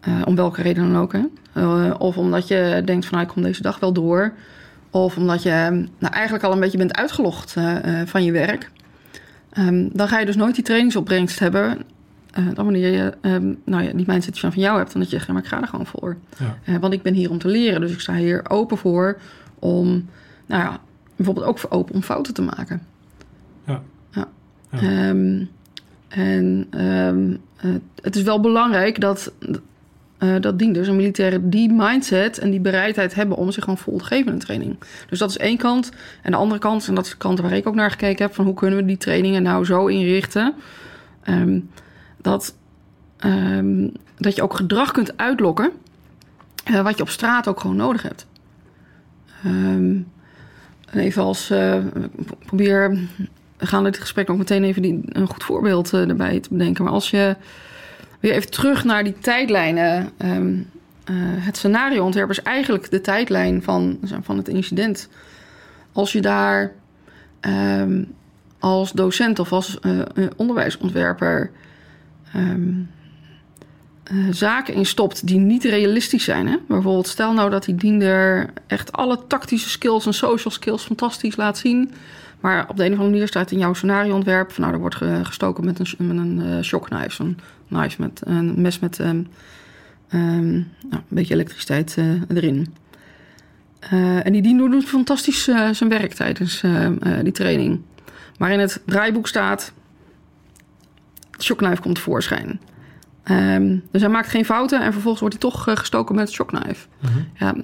eh, 0.00 0.22
om 0.24 0.36
welke 0.36 0.62
reden 0.62 0.92
dan 0.92 1.02
ook, 1.02 1.12
hè? 1.12 1.22
Eh, 1.52 1.94
of 1.98 2.16
omdat 2.16 2.48
je 2.48 2.82
denkt 2.84 3.06
van 3.06 3.14
nou, 3.14 3.28
ik 3.28 3.34
kom 3.34 3.42
deze 3.42 3.62
dag 3.62 3.78
wel 3.78 3.92
door, 3.92 4.32
of 4.90 5.16
omdat 5.16 5.42
je 5.42 5.86
nou, 5.98 6.14
eigenlijk 6.14 6.44
al 6.44 6.52
een 6.52 6.60
beetje 6.60 6.78
bent 6.78 6.96
uitgelogd 6.96 7.56
eh, 7.56 8.00
van 8.04 8.24
je 8.24 8.32
werk, 8.32 8.70
Ehm, 9.54 9.88
dan 9.92 10.08
ga 10.08 10.18
je 10.18 10.26
dus 10.26 10.36
nooit 10.36 10.54
die 10.54 10.64
trainingsopbrengst 10.64 11.38
hebben. 11.38 11.78
Eh, 12.34 12.44
dan 12.54 12.64
wanneer 12.64 12.92
je 12.92 13.14
ehm, 13.20 13.54
nou 13.64 13.82
ja, 13.82 13.92
die 13.92 14.06
mindset 14.06 14.38
van 14.38 14.50
jou 14.54 14.78
hebt, 14.78 14.92
dan 14.92 15.00
dat 15.00 15.10
je 15.10 15.16
zegt, 15.16 15.28
maar 15.28 15.42
ik 15.42 15.48
ga 15.48 15.60
er 15.60 15.68
gewoon 15.68 15.86
voor. 15.86 16.16
Ja. 16.38 16.58
Eh, 16.64 16.76
want 16.76 16.92
ik 16.92 17.02
ben 17.02 17.14
hier 17.14 17.30
om 17.30 17.38
te 17.38 17.48
leren, 17.48 17.80
dus 17.80 17.92
ik 17.92 18.00
sta 18.00 18.14
hier 18.14 18.50
open 18.50 18.76
voor 18.76 19.18
om, 19.58 20.08
nou 20.46 20.62
ja, 20.62 20.80
bijvoorbeeld 21.16 21.46
ook 21.46 21.58
voor 21.58 21.70
open 21.70 21.94
om 21.94 22.02
fouten 22.02 22.34
te 22.34 22.42
maken. 22.42 22.82
Ja. 23.66 23.82
ja. 24.10 24.28
Ja. 24.70 24.78
Ehm, 24.78 25.44
en 26.08 26.66
ehm, 26.70 27.36
eh, 27.56 27.70
het 28.00 28.16
is 28.16 28.22
wel 28.22 28.40
belangrijk 28.40 29.00
dat, 29.00 29.32
eh 30.18 30.40
dat 30.40 30.58
dienders 30.58 30.88
en 30.88 30.96
militairen 30.96 31.50
die 31.50 31.72
mindset 31.72 32.38
en 32.38 32.50
die 32.50 32.60
bereidheid 32.60 33.14
hebben 33.14 33.36
om 33.36 33.50
zich 33.50 33.64
gewoon 33.64 33.78
vol 33.78 33.98
te 33.98 34.04
geven 34.04 34.26
in 34.26 34.32
een 34.32 34.38
training. 34.38 34.76
Dus 35.08 35.18
dat 35.18 35.30
is 35.30 35.38
één 35.38 35.56
kant. 35.56 35.90
En 36.22 36.30
de 36.30 36.36
andere 36.36 36.60
kant, 36.60 36.88
en 36.88 36.94
dat 36.94 37.04
is 37.04 37.10
de 37.10 37.16
kant 37.16 37.40
waar 37.40 37.52
ik 37.52 37.68
ook 37.68 37.74
naar 37.74 37.90
gekeken 37.90 38.24
heb, 38.24 38.34
van 38.34 38.44
hoe 38.44 38.54
kunnen 38.54 38.78
we 38.78 38.84
die 38.84 38.96
trainingen 38.96 39.42
nou 39.42 39.64
zo 39.64 39.86
inrichten 39.86 40.54
dat, 42.24 42.54
ehm, 43.16 43.88
dat 44.18 44.34
je 44.36 44.42
ook 44.42 44.54
gedrag 44.56 44.92
kunt 44.92 45.16
uitlokken 45.16 45.72
eh, 46.64 46.82
wat 46.82 46.96
je 46.96 47.02
op 47.02 47.08
straat 47.08 47.48
ook 47.48 47.60
gewoon 47.60 47.76
nodig 47.76 48.02
hebt. 48.02 48.26
En 49.42 51.00
even 51.00 51.22
als 51.22 51.50
ik 51.50 52.46
probeer 52.46 52.98
we 53.56 53.66
gaan 53.66 53.84
dit 53.84 53.98
gesprek 53.98 54.30
ook 54.30 54.38
meteen 54.38 54.64
even 54.64 54.82
die, 54.82 55.00
een 55.04 55.26
goed 55.26 55.44
voorbeeld 55.44 55.92
eh, 55.92 56.08
erbij 56.08 56.40
te 56.40 56.48
bedenken. 56.48 56.84
Maar 56.84 56.92
als 56.92 57.10
je 57.10 57.36
weer 58.20 58.32
even 58.32 58.50
terug 58.50 58.84
naar 58.84 59.04
die 59.04 59.18
tijdlijnen. 59.18 60.10
ehm, 60.16 60.56
eh, 61.04 61.14
het 61.18 61.56
scenario-ontwerp 61.56 62.30
is 62.30 62.42
eigenlijk 62.42 62.90
de 62.90 63.00
tijdlijn 63.00 63.62
van, 63.62 63.98
van 64.22 64.36
het 64.36 64.48
incident. 64.48 65.08
Als 65.92 66.12
je 66.12 66.20
daar 66.20 66.72
als 68.58 68.92
docent 68.92 69.38
of 69.38 69.52
als 69.52 69.78
onderwijsontwerper 70.36 71.50
ehm, 72.34 72.72
eh, 74.04 74.16
zaken 74.30 74.74
in 74.74 74.86
stopt 74.86 75.26
die 75.26 75.38
niet 75.38 75.64
realistisch 75.64 76.24
zijn. 76.24 76.46
Hè? 76.46 76.56
Bijvoorbeeld, 76.68 77.08
stel 77.08 77.32
nou 77.32 77.50
dat 77.50 77.64
die 77.64 77.74
diender 77.74 78.50
echt 78.66 78.92
alle 78.92 79.18
tactische 79.26 79.68
skills 79.68 80.06
en 80.06 80.14
social 80.14 80.54
skills 80.54 80.82
fantastisch 80.82 81.36
laat 81.36 81.58
zien. 81.58 81.90
Maar 82.40 82.68
op 82.68 82.76
de 82.76 82.84
een 82.84 82.92
of 82.92 82.98
andere 82.98 83.10
manier 83.10 83.28
staat 83.28 83.50
in 83.50 83.58
jouw 83.58 83.74
scenario-ontwerp... 83.74 84.52
van 84.52 84.62
nou, 84.62 84.74
er 84.74 84.80
wordt 84.80 84.96
ge- 84.96 85.20
gestoken 85.22 85.64
met 85.64 85.78
een, 85.78 86.06
met 86.06 86.16
een 86.16 86.42
eh, 86.42 86.62
shockknife. 86.62 87.10
Zo'n 87.10 87.38
knife 87.68 88.00
met 88.00 88.20
een 88.24 88.60
mes 88.60 88.78
met 88.78 88.98
nou, 88.98 89.24
een 90.08 90.66
beetje 91.08 91.34
elektriciteit 91.34 91.94
eh, 91.98 92.36
erin. 92.36 92.74
En 94.22 94.32
die 94.32 94.42
diender 94.42 94.70
doet 94.70 94.84
fantastisch 94.84 95.44
zijn 95.72 95.88
werk 95.88 96.12
tijdens 96.12 96.62
die 97.22 97.32
training. 97.32 97.80
Maar 98.38 98.50
in 98.50 98.58
het 98.58 98.82
draaiboek 98.86 99.28
staat... 99.28 99.72
shockknife 101.44 101.82
komt 101.82 101.94
tevoorschijn. 101.94 102.60
Ehm, 103.22 103.76
dus 103.90 104.00
hij 104.00 104.10
maakt 104.10 104.28
geen 104.28 104.44
fouten 104.44 104.80
en 104.80 104.92
vervolgens 104.92 105.20
wordt 105.20 105.40
hij 105.40 105.50
toch 105.50 105.68
eh, 105.68 105.76
gestoken 105.76 106.14
met 106.14 106.24
het 106.24 106.34
shockknife. 106.34 106.86
Mhm. 106.98 107.18
Ja, 107.34 107.54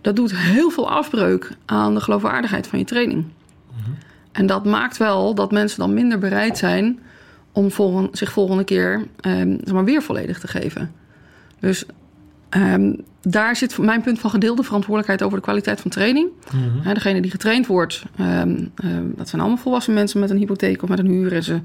dat 0.00 0.16
doet 0.16 0.36
heel 0.36 0.70
veel 0.70 0.90
afbreuk 0.90 1.50
aan 1.66 1.94
de 1.94 2.00
geloofwaardigheid 2.00 2.66
van 2.66 2.78
je 2.78 2.84
training. 2.84 3.24
En 4.32 4.46
dat 4.46 4.64
maakt 4.64 4.96
wel 4.96 5.34
dat 5.34 5.52
mensen 5.52 5.78
dan 5.78 5.94
minder 5.94 6.18
bereid 6.18 6.58
zijn 6.58 6.98
om 7.52 7.70
volgen, 7.70 8.08
zich 8.12 8.32
volgende 8.32 8.64
keer 8.64 9.06
ehm, 9.20 9.56
zeg 9.64 9.74
maar 9.74 9.84
weer 9.84 10.02
volledig 10.02 10.38
te 10.38 10.48
geven. 10.48 10.92
Dus 11.60 11.84
ehm, 12.48 12.92
daar 13.22 13.56
zit 13.56 13.78
mijn 13.78 14.02
punt 14.02 14.18
van 14.18 14.30
gedeelde 14.30 14.62
verantwoordelijkheid 14.62 15.22
over 15.22 15.36
de 15.38 15.44
kwaliteit 15.44 15.80
van 15.80 15.90
training. 15.90 16.28
Mhm. 16.54 16.94
degene 16.94 17.20
die 17.20 17.30
getraind 17.30 17.66
wordt, 17.66 18.02
dat 19.16 19.28
zijn 19.28 19.40
allemaal 19.40 19.56
volwassen 19.56 19.94
mensen 19.94 20.20
met 20.20 20.30
een 20.30 20.36
hypotheek 20.36 20.82
of 20.82 20.88
met 20.88 20.98
een 20.98 21.06
huur. 21.06 21.32
En 21.32 21.42
ze, 21.42 21.60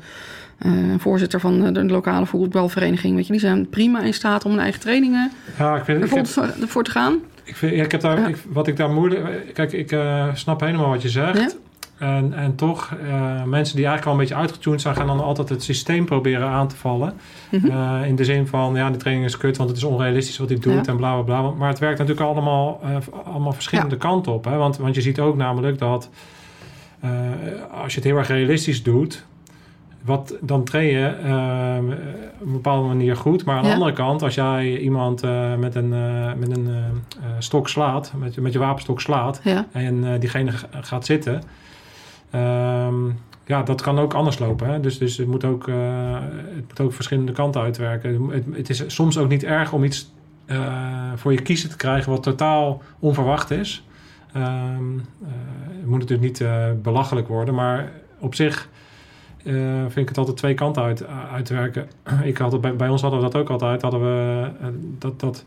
eh, 0.58 0.72
voorzitter 0.98 1.40
van 1.40 1.74
de 1.74 1.84
lokale 1.86 2.26
voetbalvereniging, 2.26 3.16
weet 3.16 3.26
je, 3.26 3.32
die 3.32 3.42
zijn 3.42 3.70
prima 3.70 4.02
in 4.02 4.14
staat 4.14 4.46
om 4.46 4.52
hun 4.52 4.60
eigen 4.60 4.82
trainingen 4.82 5.32
Ja, 5.58 5.76
ik 5.76 5.84
vind, 5.84 6.04
ik 6.04 6.12
ervoor, 6.12 6.44
heb, 6.44 6.62
ervoor 6.62 6.84
te 6.84 6.92
gaan. 6.92 7.18
ik 7.44 7.56
vind, 7.56 7.76
ja, 7.76 7.84
ik 7.84 7.92
heb 7.92 8.02
daar, 8.02 8.20
Ja. 8.20 8.28
ik, 8.28 8.38
wat 8.50 8.68
ik 8.68 8.78
daar 8.78 8.90
moeilijk... 8.92 9.54
Kijk, 9.54 9.72
ik 9.72 9.92
eh, 9.92 10.28
snap 10.34 10.60
helemaal 10.60 10.90
wat 10.90 11.02
je 11.02 11.10
zegt. 11.10 11.38
Ja. 11.38 11.50
En, 11.98 12.34
en 12.34 12.56
toch, 12.56 12.96
eh, 13.08 13.44
mensen 13.44 13.76
die 13.76 13.86
eigenlijk 13.86 14.06
al 14.06 14.12
een 14.12 14.18
beetje 14.18 14.36
uitgetuned 14.36 14.82
zijn... 14.82 14.96
gaan 14.96 15.08
dan 15.08 15.24
altijd 15.24 15.50
het 15.50 15.64
systeem 15.64 16.06
proberen 16.06 16.48
aan 16.48 16.68
te 16.68 16.76
vallen. 16.76 17.14
Mhm. 17.52 18.04
In 18.04 18.16
de 18.16 18.24
zin 18.24 18.48
van, 18.48 18.76
ja, 18.76 18.90
die 18.90 18.98
training 18.98 19.26
is 19.26 19.38
kut... 19.38 19.58
want 19.58 19.70
het 19.70 19.78
is 19.78 19.84
onrealistisch 19.86 20.38
wat 20.38 20.50
hij 20.50 20.60
doet 20.60 20.88
en 20.88 20.98
bla, 20.98 21.22
bla, 21.22 21.22
bla. 21.22 21.52
Maar 21.52 21.70
het 21.70 21.80
werkt 21.80 22.00
natuurlijk 22.00 22.28
allemaal, 22.28 22.82
allemaal 23.26 23.54
verschillende 23.54 23.98
kanten 23.98 24.34
op. 24.34 24.46
Hè? 24.46 24.56
Want, 24.58 24.78
want 24.78 24.96
je 24.96 25.02
ziet 25.02 25.20
ook 25.20 25.36
namelijk 25.36 25.80
dat... 25.80 26.10
als 27.72 27.94
je 27.94 28.00
het 28.00 28.04
heel 28.04 28.18
erg 28.18 28.28
realistisch 28.28 28.84
doet... 28.84 29.26
Wat, 30.06 30.36
dan 30.42 30.64
train 30.64 30.86
je 30.86 31.06
eh, 31.06 31.78
op 32.40 32.46
een 32.48 32.52
bepaalde 32.52 32.88
manier 32.88 33.16
goed. 33.16 33.46
Maar 33.46 33.58
aan 33.58 33.64
de 33.64 33.74
andere 33.74 33.94
kant, 33.94 34.22
als 34.22 34.36
jij 34.36 34.78
iemand 34.78 35.24
eh, 35.24 35.56
met 35.56 35.76
een, 35.76 35.94
eh, 35.94 36.34
met 36.38 36.58
een 36.58 36.68
eh, 36.68 36.76
eh, 36.76 36.86
stok 37.40 37.70
slaat, 37.70 38.14
met, 38.18 38.34
je- 38.36 38.42
met 38.42 38.54
je 38.54 38.60
wapenstok 38.60 39.02
slaat, 39.02 39.40
Ja, 39.44 39.66
en 39.72 40.20
diegene 40.20 40.52
gaat 40.82 41.06
zitten, 41.06 41.42
ehm, 42.32 43.06
ja, 43.46 43.64
dat 43.64 43.82
kan 43.82 44.00
ook 44.00 44.14
anders 44.14 44.40
lopen. 44.40 44.68
Hè? 44.70 44.80
Dus, 44.80 44.98
dus 44.98 45.18
het, 45.18 45.28
moet 45.28 45.44
ook, 45.44 45.66
het 46.56 46.68
moet 46.68 46.80
ook 46.80 46.94
verschillende 46.94 47.32
kanten 47.32 47.62
uitwerken. 47.62 48.30
Het, 48.30 48.44
het 48.52 48.70
is 48.70 48.84
soms 48.88 49.18
ook 49.18 49.30
niet 49.30 49.44
erg 49.44 49.74
om 49.74 49.84
iets 49.84 50.14
voor 51.16 51.32
je 51.32 51.42
kiezen 51.42 51.70
te 51.70 51.76
krijgen 51.78 52.12
wat 52.12 52.24
totaal 52.24 52.82
onverwacht 53.00 53.52
is. 53.52 53.84
Ehm, 54.34 54.44
eh, 54.44 55.30
het 55.68 55.86
moet 55.86 56.00
natuurlijk 56.00 56.40
niet 56.40 56.48
belachelijk 56.84 57.28
worden, 57.28 57.54
maar 57.54 57.92
op 58.20 58.36
zich 58.36 58.70
eh, 59.46 59.82
vind 59.82 59.98
ik 59.98 60.08
het 60.08 60.18
altijd 60.18 60.38
twee 60.38 60.54
kanten 60.54 60.84
uit, 60.84 61.06
uitwerken. 61.32 61.90
Ik 62.24 62.38
had 62.38 62.52
het, 62.52 62.62
bij, 62.62 62.76
bij 62.76 62.90
ons 62.90 63.02
hadden 63.02 63.20
we 63.20 63.26
dat 63.26 63.42
ook 63.42 63.50
altijd. 63.50 63.82
Hadden 63.82 64.02
we 64.02 64.48
eh, 64.62 64.68
dat, 65.00 65.20
dat, 65.20 65.46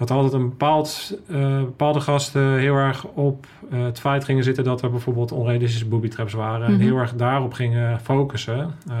dat 0.00 0.10
altijd 0.10 0.32
een 0.32 0.48
bepaald, 0.48 1.18
eh, 1.28 1.58
bepaalde 1.58 2.00
gasten 2.00 2.58
heel 2.58 2.74
erg 2.74 3.04
op 3.04 3.46
eh, 3.70 3.82
het 3.84 4.00
feit 4.00 4.24
gingen 4.24 4.44
zitten 4.44 4.64
dat 4.64 4.82
er 4.82 4.90
bijvoorbeeld 4.90 5.32
onrealistische 5.32 5.86
booby 5.86 6.08
traps 6.08 6.32
waren. 6.32 6.66
En 6.66 6.72
Mhm. 6.72 6.82
heel 6.82 6.96
erg 6.96 7.14
daarop 7.14 7.52
gingen 7.52 8.00
focussen. 8.00 8.74
Eh, 8.88 8.96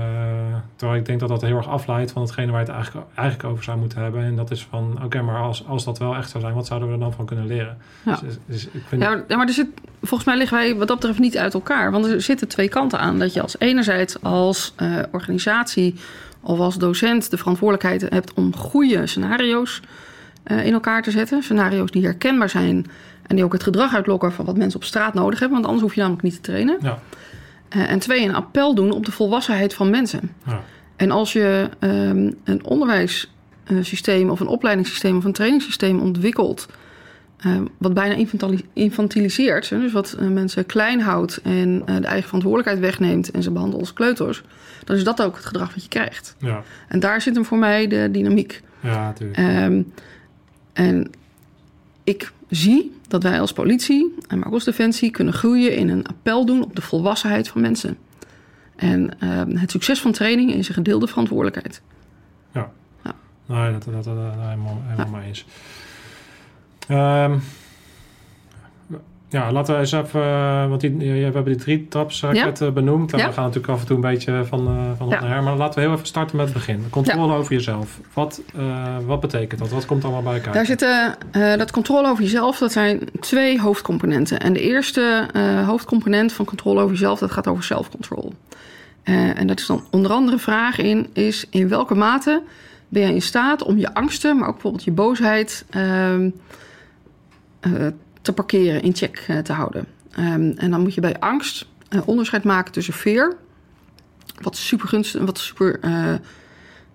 terwijl 0.76 0.98
ik 0.98 1.06
denk 1.06 1.20
dat 1.20 1.28
dat 1.28 1.42
heel 1.42 1.56
erg 1.56 1.68
afleidt 1.68 2.12
van 2.12 2.22
hetgene 2.22 2.50
waar 2.50 2.60
je 2.60 2.66
het 2.66 2.74
eigenlijk, 2.74 3.06
eigenlijk 3.14 3.48
over 3.48 3.64
zou 3.64 3.78
moeten 3.78 4.02
hebben. 4.02 4.22
En 4.22 4.36
dat 4.36 4.50
is 4.50 4.66
van, 4.70 4.98
oké, 5.04 5.22
maar 5.22 5.42
als, 5.42 5.66
als 5.66 5.84
dat 5.84 5.98
wel 5.98 6.16
echt 6.16 6.30
zou 6.30 6.42
zijn, 6.42 6.54
wat 6.54 6.66
zouden 6.66 6.88
we 6.88 6.94
er 6.94 7.00
dan 7.00 7.12
van 7.12 7.24
kunnen 7.26 7.46
leren? 7.46 7.76
Ja. 8.02 8.18
Dus, 8.24 8.38
dus 8.46 8.64
ik 8.72 8.82
vind, 8.88 9.02
ja, 9.02 9.24
maar- 9.28 9.46
er 9.46 9.52
zit, 9.52 9.68
volgens 10.00 10.24
mij 10.24 10.36
liggen 10.38 10.56
wij 10.58 10.76
wat 10.76 10.88
dat 10.88 10.96
betreft 10.96 11.18
niet 11.18 11.38
uit 11.38 11.54
elkaar. 11.54 11.90
Want 11.90 12.06
er 12.06 12.20
zitten 12.22 12.48
twee 12.48 12.68
kanten 12.68 12.98
aan. 12.98 13.18
Dat 13.18 13.34
je 13.34 13.42
als 13.42 13.58
enerzijds 13.58 14.22
als 14.22 14.74
organisatie 15.10 15.94
of 16.40 16.58
als 16.58 16.76
docent 16.78 17.30
de 17.30 17.36
verantwoordelijkheid 17.36 18.10
hebt 18.12 18.34
om 18.34 18.56
goede 18.56 19.06
scenario's 19.06 19.80
in 20.46 20.72
elkaar 20.72 21.02
te 21.02 21.10
zetten. 21.10 21.42
Scenario's 21.42 21.90
die 21.90 22.04
herkenbaar 22.04 22.48
zijn 22.50 22.86
en 23.26 23.36
die 23.36 23.44
ook 23.44 23.52
het 23.52 23.62
gedrag 23.62 23.94
uitlokken 23.94 24.32
van 24.32 24.44
wat 24.44 24.56
mensen 24.56 24.78
op 24.80 24.84
straat 24.84 25.14
nodig 25.14 25.38
hebben. 25.38 25.56
Want 25.56 25.64
anders 25.66 25.82
hoef 25.84 25.94
je 25.94 26.00
namelijk 26.00 26.22
niet 26.24 26.34
te 26.34 26.40
trainen. 26.40 26.78
Ja. 26.82 26.98
Eh, 27.68 27.90
en 27.90 27.98
twee, 27.98 28.24
een 28.28 28.34
appel 28.34 28.74
doen 28.74 28.90
op 28.92 29.04
de 29.04 29.12
volwassenheid 29.12 29.74
van 29.74 29.90
mensen. 29.90 30.32
Ja. 30.46 30.60
En 30.96 31.10
als 31.10 31.32
je 31.32 31.68
ehm, 31.78 32.30
een 32.44 32.64
onderwijssysteem 32.64 34.30
of 34.30 34.40
een 34.40 34.46
opleidingssysteem 34.46 35.16
of 35.16 35.24
een 35.24 35.32
trainingssysteem 35.32 36.00
ontwikkelt. 36.00 36.68
ehm, 37.40 37.64
wat 37.78 37.94
bijna 37.94 38.14
infantili- 38.14 38.64
infantiliseert, 38.72 39.68
dus 39.68 39.92
wat 39.92 40.12
eh, 40.18 40.26
mensen 40.26 40.66
klein 40.66 41.00
houdt 41.00 41.40
en 41.42 41.82
eh, 41.86 41.94
de 41.96 42.06
eigen 42.06 42.24
verantwoordelijkheid 42.24 42.78
wegneemt 42.80 43.30
en 43.30 43.42
ze 43.42 43.50
behandelt 43.50 43.80
als 43.80 43.92
kleuters, 43.92 44.42
dan 44.84 44.96
is 44.96 45.04
dat 45.04 45.22
ook 45.22 45.36
het 45.36 45.44
gedrag 45.46 45.74
wat 45.74 45.82
je 45.82 45.88
krijgt. 45.88 46.34
ja, 46.38 46.62
En 46.88 47.00
daar 47.00 47.20
zit 47.20 47.34
hem 47.34 47.44
voor 47.44 47.58
mij 47.58 47.86
de 47.86 48.08
dynamiek. 48.12 48.60
ja, 48.80 49.04
natuurlijk. 49.04 49.38
Ehm, 49.38 49.82
en 50.72 51.10
ik 52.04 52.32
zie 52.48 52.98
dat 53.08 53.22
wij 53.22 53.40
als 53.40 53.52
politie 53.52 54.14
en 54.28 54.38
maar 54.38 54.52
ook 54.52 54.64
defensie 54.64 55.10
kunnen 55.10 55.34
groeien 55.34 55.76
in 55.76 55.88
een 55.88 56.06
appel 56.06 56.46
doen 56.46 56.62
op 56.62 56.76
de 56.76 56.82
volwassenheid 56.82 57.48
van 57.48 57.60
mensen. 57.60 57.98
En 58.76 59.20
ehm, 59.20 59.56
het 59.56 59.70
succes 59.70 60.00
van 60.00 60.12
training 60.12 60.52
is 60.52 60.68
een 60.68 60.74
gedeelde 60.74 61.06
verantwoordelijkheid. 61.06 61.82
Nee, 63.50 63.72
dat, 63.72 63.84
dat, 63.84 63.94
dat, 63.94 64.04
dat 64.04 64.34
helemaal, 64.34 64.82
helemaal 64.84 65.20
mee 65.20 65.26
eens. 65.28 65.44
Ehm, 66.88 67.38
ja, 69.30 69.52
laten 69.52 69.74
we 69.74 69.80
eens 69.80 69.92
even... 69.92 70.20
eh, 70.22 70.68
Want 70.68 70.80
die, 70.80 70.90
we 70.90 71.04
hebben 71.06 71.44
die 71.44 71.56
drie 71.56 71.88
trapsraket 71.88 72.60
eh, 72.60 72.70
benoemd. 72.70 73.12
En 73.12 73.18
Ja. 73.18 73.26
we 73.26 73.32
gaan 73.32 73.44
natuurlijk 73.44 73.72
af 73.72 73.80
en 73.80 73.86
toe 73.86 73.96
een 73.96 74.02
beetje 74.02 74.44
van, 74.44 74.66
eh 74.66 74.74
van 74.96 75.06
op 75.06 75.12
Ja. 75.12 75.20
naar 75.20 75.30
her. 75.30 75.42
Maar 75.42 75.56
laten 75.56 75.74
we 75.74 75.80
heel 75.86 75.94
even 75.94 76.06
starten 76.06 76.36
met 76.36 76.44
het 76.44 76.54
begin. 76.54 76.84
Controle 76.90 77.34
over 77.34 77.52
jezelf. 77.52 78.00
Wat, 78.14 78.42
wat 79.06 79.20
betekent 79.20 79.60
dat? 79.60 79.70
Wat 79.70 79.86
komt 79.86 80.04
allemaal 80.04 80.22
bij 80.22 80.34
elkaar? 80.34 80.52
Daar 80.52 80.66
zitten 80.66 81.14
dat 81.58 81.70
controle 81.70 82.08
over 82.08 82.22
jezelf, 82.22 82.58
dat 82.58 82.72
zijn 82.72 83.00
twee 83.20 83.60
hoofdcomponenten. 83.60 84.40
En 84.40 84.52
de 84.52 84.60
eerste 84.60 85.26
hoofdcomponent 85.66 86.32
van 86.32 86.44
controle 86.44 86.80
over 86.80 86.92
jezelf, 86.92 87.18
dat 87.18 87.30
gaat 87.30 87.46
over 87.46 87.64
self-control. 87.64 88.32
Eh, 89.02 89.38
en 89.38 89.46
dat 89.46 89.58
is 89.60 89.66
dan 89.66 89.84
onder 89.90 90.10
andere 90.12 90.38
vraag 90.38 90.78
in, 90.78 91.06
is 91.12 91.46
in 91.50 91.68
welke 91.68 91.94
mate 91.94 92.42
ben 92.88 93.02
je 93.02 93.14
in 93.14 93.22
staat 93.22 93.62
om 93.62 93.78
je 93.78 93.94
angsten, 93.94 94.36
maar 94.36 94.46
ook 94.48 94.52
bijvoorbeeld 94.52 94.84
je 94.84 94.90
boosheid 94.90 95.64
eh, 95.70 96.14
te 98.22 98.32
parkeren, 98.32 98.82
in 98.82 98.94
check 98.94 99.24
eh, 99.28 99.38
te 99.38 99.52
houden. 99.52 99.86
Ehm, 100.10 100.52
en 100.56 100.70
dan 100.70 100.80
moet 100.80 100.94
je 100.94 101.00
bij 101.00 101.18
angst 101.18 101.66
eh, 101.88 102.00
onderscheid 102.04 102.44
maken 102.44 102.72
tussen 102.72 102.94
fear, 102.94 103.36
wat 104.40 104.56
super 104.56 104.88
gunstig, 104.88 105.22
wat 105.22 105.38
super 105.38 105.80
eh, 105.80 106.14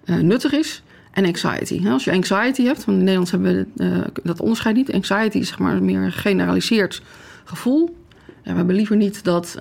nuttig 0.06 0.52
is, 0.52 0.84
en 1.12 1.26
anxiety. 1.26 1.88
Als 1.88 2.04
je 2.04 2.12
anxiety 2.12 2.64
hebt, 2.64 2.86
want 2.86 2.98
in 2.98 3.04
Nederlands 3.04 3.32
hebben 3.32 3.68
we 3.76 4.12
dat 4.24 4.40
onderscheid 4.40 4.76
niet. 4.76 4.94
Anxiety 4.94 5.38
is 5.38 5.48
zeg 5.48 5.60
maar 5.60 5.84
meer 5.84 6.02
een 6.02 6.12
gegeneraliseerd 6.12 7.02
gevoel. 7.44 7.98
We 8.44 8.52
hebben 8.52 8.76
liever 8.76 8.96
niet 8.96 9.24
dat 9.24 9.58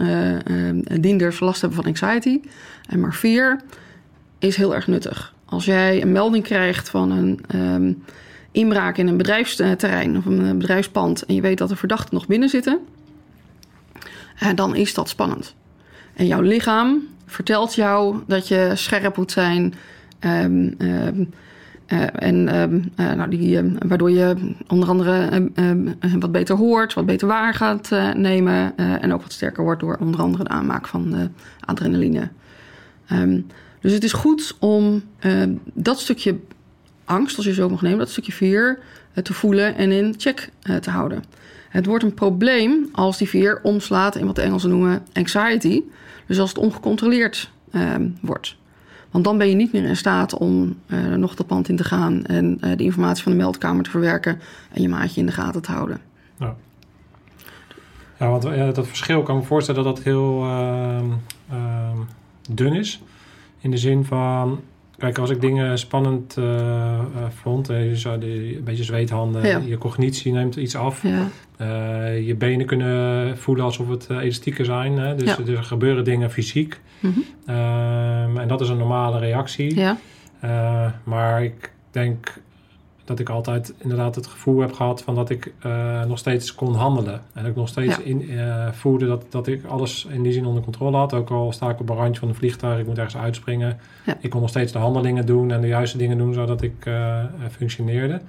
dienders 1.00 1.40
last 1.40 1.60
hebben 1.60 1.82
van 1.82 1.88
anxiety. 1.88 2.40
En 2.88 3.00
maar 3.00 3.12
fear 3.12 3.60
is 4.38 4.56
heel 4.56 4.74
erg 4.74 4.86
nuttig. 4.86 5.34
Als 5.44 5.64
jij 5.64 6.02
een 6.02 6.12
melding 6.12 6.44
krijgt 6.44 6.88
van 6.88 7.10
een 7.10 7.40
ehm, 7.46 7.92
inbraak 8.54 8.96
in 8.98 9.06
een 9.06 9.16
bedrijfsterrein 9.16 10.16
of 10.16 10.26
een 10.26 10.46
eh, 10.46 10.56
bedrijfspand 10.56 11.26
en 11.26 11.34
je 11.34 11.40
weet 11.40 11.58
dat 11.58 11.70
er 11.70 11.76
verdachten 11.76 12.14
nog 12.14 12.26
binnen 12.26 12.48
zitten, 12.48 12.80
eh, 14.38 14.48
dan 14.54 14.76
is 14.76 14.94
dat 14.94 15.08
spannend. 15.08 15.54
En 16.14 16.26
jouw 16.26 16.40
lichaam 16.40 17.02
vertelt 17.26 17.74
jou 17.74 18.16
dat 18.26 18.48
je 18.48 18.72
scherp 18.74 19.16
moet 19.16 19.32
zijn. 19.32 19.74
ehm, 20.18 20.70
ehm, 20.78 21.24
eh, 21.86 22.00
en 22.14 22.48
ehm, 22.48 22.80
eh, 22.96 23.12
nou, 23.12 23.30
die, 23.30 23.60
waardoor 23.78 24.10
je 24.10 24.54
onder 24.68 24.88
andere 24.88 25.50
wat 26.18 26.32
beter 26.32 26.56
hoort, 26.56 26.94
wat 26.94 27.06
beter 27.06 27.28
waar 27.28 27.54
gaat 27.54 27.90
nemen. 28.16 28.76
en 28.76 29.12
ook 29.12 29.22
wat 29.22 29.32
sterker 29.32 29.64
wordt 29.64 29.80
door 29.80 29.96
onder 30.00 30.20
andere 30.20 30.44
de 30.44 30.50
aanmaak 30.50 30.86
van 30.86 31.30
adrenaline. 31.60 32.28
Dus 33.80 33.92
het 33.92 34.04
is 34.04 34.12
goed 34.12 34.56
om 34.58 35.02
dat 35.74 36.00
stukje 36.00 36.36
angst, 37.04 37.36
als 37.36 37.46
je 37.46 37.54
zo 37.54 37.68
mag 37.68 37.82
nemen, 37.82 37.98
dat 37.98 38.10
stukje 38.10 38.32
fear, 38.32 38.78
eh, 39.12 39.22
te 39.22 39.34
voelen 39.34 39.76
en 39.76 39.92
in 39.92 40.14
check 40.16 40.50
eh, 40.62 40.76
te 40.76 40.90
houden. 40.90 41.24
Het 41.68 41.86
wordt 41.86 42.04
een 42.04 42.14
probleem 42.14 42.88
als 42.92 43.18
die 43.18 43.26
fear 43.26 43.60
omslaat 43.62 44.16
in 44.16 44.26
wat 44.26 44.36
de 44.36 44.42
Engelsen 44.42 44.70
noemen 44.70 45.02
anxiety. 45.12 45.82
Dus 46.26 46.38
als 46.38 46.48
het 46.48 46.58
ongecontroleerd 46.58 47.50
ehm, 47.70 48.08
wordt. 48.20 48.56
Want 49.14 49.26
dan 49.26 49.38
ben 49.38 49.48
je 49.48 49.54
niet 49.54 49.72
meer 49.72 49.84
in 49.84 49.96
staat 49.96 50.38
om 50.38 50.76
eh, 50.86 50.98
nog 50.98 51.34
dat 51.34 51.46
pand 51.46 51.68
in 51.68 51.76
te 51.76 51.84
gaan 51.84 52.24
en 52.24 52.58
eh, 52.60 52.76
de 52.76 52.84
informatie 52.84 53.22
van 53.22 53.32
de 53.32 53.38
meldkamer 53.38 53.84
te 53.84 53.90
verwerken 53.90 54.40
en 54.72 54.82
je 54.82 54.88
maatje 54.88 55.20
in 55.20 55.26
de 55.26 55.32
gaten 55.32 55.62
te 55.62 55.72
houden. 55.72 56.00
Ja, 58.18 58.30
want 58.30 58.42
ja, 58.42 58.70
dat 58.70 58.86
verschil 58.86 59.22
kan 59.22 59.36
me 59.36 59.42
voorstellen 59.42 59.84
dat 59.84 59.96
dat 59.96 60.04
heel 60.04 60.42
ehm, 60.42 61.10
ehm, 61.50 61.96
dun 62.50 62.72
is. 62.72 63.02
In 63.60 63.70
de 63.70 63.76
zin 63.76 64.04
van, 64.04 64.60
kijk, 65.04 65.18
als 65.18 65.30
ik 65.30 65.40
dingen 65.40 65.78
spannend 65.78 66.36
eh, 66.36 66.94
eh, 66.98 67.02
vond, 67.42 67.66
je 67.66 67.96
zou 67.96 68.18
die, 68.18 68.56
een 68.56 68.64
beetje 68.64 68.84
zweethanden, 68.84 69.46
Ja. 69.46 69.60
je 69.66 69.78
cognitie 69.78 70.32
neemt 70.32 70.56
iets 70.56 70.76
af. 70.76 71.02
Ja, 71.02 71.28
Eh, 71.56 72.26
je 72.26 72.34
benen 72.34 72.66
kunnen 72.66 73.38
voelen 73.38 73.64
alsof 73.64 73.88
het 73.88 74.10
elastieken 74.10 74.64
zijn. 74.64 74.98
Hè? 74.98 75.14
Dus 75.14 75.36
Ja. 75.36 75.52
er 75.52 75.62
gebeuren 75.62 76.04
dingen 76.04 76.30
fysiek. 76.30 76.80
Mhm. 77.00 77.18
Ehm, 77.46 78.38
en 78.38 78.48
dat 78.48 78.60
is 78.60 78.68
een 78.68 78.76
normale 78.76 79.18
reactie. 79.18 79.74
ja, 79.76 79.96
maar 81.04 81.44
ik 81.44 81.72
denk 81.90 82.32
dat 83.04 83.18
ik 83.18 83.28
altijd 83.28 83.74
inderdaad 83.78 84.14
het 84.14 84.26
gevoel 84.26 84.60
heb 84.60 84.72
gehad 84.72 85.02
van 85.02 85.14
dat 85.14 85.30
ik 85.30 85.52
eh, 85.60 86.04
nog 86.04 86.18
steeds 86.18 86.54
kon 86.54 86.74
handelen. 86.74 87.14
En 87.14 87.42
dat 87.42 87.46
ik 87.46 87.56
nog 87.56 87.68
steeds 87.68 87.96
Ja. 87.96 88.02
in, 88.02 88.30
eh, 88.30 88.68
voelde 88.72 89.06
dat, 89.06 89.24
dat 89.28 89.46
ik 89.46 89.64
alles 89.64 90.06
in 90.10 90.22
die 90.22 90.32
zin 90.32 90.46
onder 90.46 90.62
controle 90.62 90.96
had. 90.96 91.12
Ook 91.14 91.30
al 91.30 91.52
sta 91.52 91.70
ik 91.70 91.80
op 91.80 91.88
een 91.88 91.96
randje 91.96 92.20
van 92.20 92.28
een 92.28 92.34
vliegtuig, 92.34 92.80
ik 92.80 92.86
moet 92.86 92.96
ergens 92.98 93.16
uitspringen. 93.16 93.78
Ja. 94.06 94.16
Ik 94.20 94.30
kon 94.30 94.40
nog 94.40 94.48
steeds 94.50 94.72
de 94.72 94.78
handelingen 94.78 95.26
doen 95.26 95.50
en 95.50 95.60
de 95.60 95.66
juiste 95.66 95.98
dingen 95.98 96.18
doen 96.18 96.34
zodat 96.34 96.62
ik 96.62 96.74
eh, 96.86 97.18
functioneerde. 97.50 98.20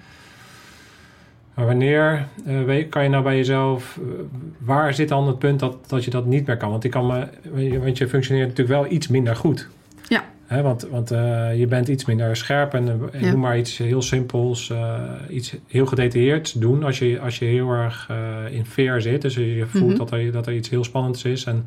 Maar 1.54 1.66
wanneer 1.66 2.28
weet, 2.66 2.90
kan 2.90 3.04
je 3.04 3.10
nou 3.10 3.24
bij 3.24 3.36
jezelf, 3.36 4.00
waar 4.58 4.94
zit 4.94 5.10
dan 5.10 5.28
het 5.28 5.40
punt 5.40 5.60
dat, 5.60 5.90
dat 5.90 6.04
je 6.06 6.12
dat 6.12 6.26
niet 6.26 6.48
meer 6.48 6.58
kan? 6.58 6.70
Want, 6.70 6.84
ik 6.84 6.92
kan 6.92 7.06
me, 7.08 7.28
want 7.80 7.98
je 7.98 8.08
functioneert 8.08 8.48
natuurlijk 8.48 8.82
wel 8.82 8.92
iets 8.92 9.08
minder 9.08 9.36
goed. 9.36 9.68
Ja. 10.08 10.24
Want 10.50 10.88
want 10.92 11.12
eh, 11.12 11.60
je 11.60 11.68
bent 11.68 11.88
iets 11.88 12.06
minder 12.06 12.36
scherp 12.36 12.74
en, 12.74 12.88
eh, 12.88 13.20
en 13.20 13.26
Ja. 13.26 13.30
doe 13.32 13.40
maar 13.40 13.58
iets 13.58 13.78
heel 13.78 14.02
simpels, 14.02 14.70
eh, 14.70 15.00
iets 15.30 15.56
heel 15.68 15.86
gedetailleerds 15.86 16.52
doen 16.54 16.84
als 16.84 17.00
je, 17.00 17.20
als 17.20 17.40
je 17.40 17.46
heel 17.46 17.70
erg 17.72 18.10
in 18.52 18.66
veer 18.66 19.02
zit. 19.02 19.22
Dus 19.22 19.36
je 19.36 19.66
voelt 19.68 19.88
Mhm. 19.90 19.98
dat, 19.98 20.12
er, 20.12 20.32
dat 20.32 20.48
er 20.48 20.54
iets 20.56 20.70
heel 20.70 20.84
spannends 20.84 21.24
is 21.24 21.44
en 21.44 21.66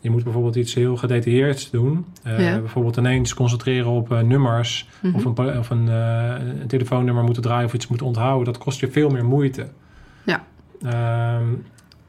je 0.00 0.10
moet 0.10 0.24
bijvoorbeeld 0.24 0.56
iets 0.56 0.74
heel 0.74 0.96
gedetailleerds 0.96 1.70
doen. 1.70 2.06
Ja. 2.24 2.58
Bijvoorbeeld 2.60 2.96
ineens 2.96 3.34
concentreren 3.34 3.90
op 3.90 4.08
nummers 4.22 4.88
Mhm. 5.02 5.14
of, 5.14 5.24
een, 5.24 5.58
of 5.58 5.70
een, 5.70 5.86
een 5.86 6.66
telefoonnummer 6.66 7.24
moeten 7.24 7.42
draaien 7.42 7.66
of 7.66 7.74
iets 7.74 7.86
moeten 7.88 8.06
onthouden. 8.06 8.44
Dat 8.44 8.58
kost 8.58 8.80
je 8.80 8.90
veel 8.90 9.10
meer 9.10 9.24
moeite. 9.24 9.66
Ja. 10.24 10.44
Ehm, 10.82 11.44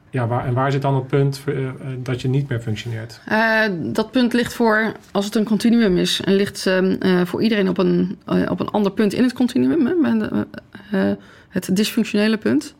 ja, 0.09 0.27
waar, 0.27 0.45
en 0.45 0.53
waar 0.53 0.71
zit 0.71 0.81
dan 0.81 0.95
het 0.95 1.07
punt 1.07 1.41
eh, 1.45 1.69
dat 1.97 2.21
je 2.21 2.27
niet 2.27 2.49
meer 2.49 2.59
functioneert? 2.59 3.21
Eh, 3.25 3.61
dat 3.79 4.11
punt 4.11 4.33
ligt 4.33 4.53
voor, 4.53 4.91
als 5.11 5.25
het 5.25 5.35
een 5.35 5.43
continuum 5.43 5.97
is, 5.97 6.21
en 6.21 6.35
ligt 6.35 6.65
ehm, 6.65 6.95
eh, 6.99 7.21
voor 7.25 7.43
iedereen 7.43 7.69
op 7.69 7.77
een, 7.77 8.17
op 8.49 8.59
een 8.59 8.69
ander 8.69 8.91
punt 8.91 9.13
in 9.13 9.23
het 9.23 9.33
continuum. 9.33 10.05
Hè, 10.81 11.15
het 11.49 11.75
dysfunctionele 11.75 12.37
punt. 12.37 12.75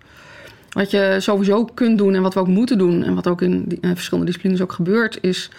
Wat 0.70 0.92
je 0.92 1.16
sowieso 1.20 1.66
kunt 1.66 1.98
doen 1.98 2.16
en 2.16 2.22
wat 2.22 2.34
we 2.34 2.40
ook 2.40 2.48
moeten 2.48 2.78
doen, 2.78 3.04
en 3.04 3.16
wat 3.16 3.28
ook 3.28 3.42
in 3.42 3.80
verschillende 3.82 4.26
disciplines 4.26 4.62
ook 4.62 4.72
gebeurt, 4.72 5.18
is 5.22 5.52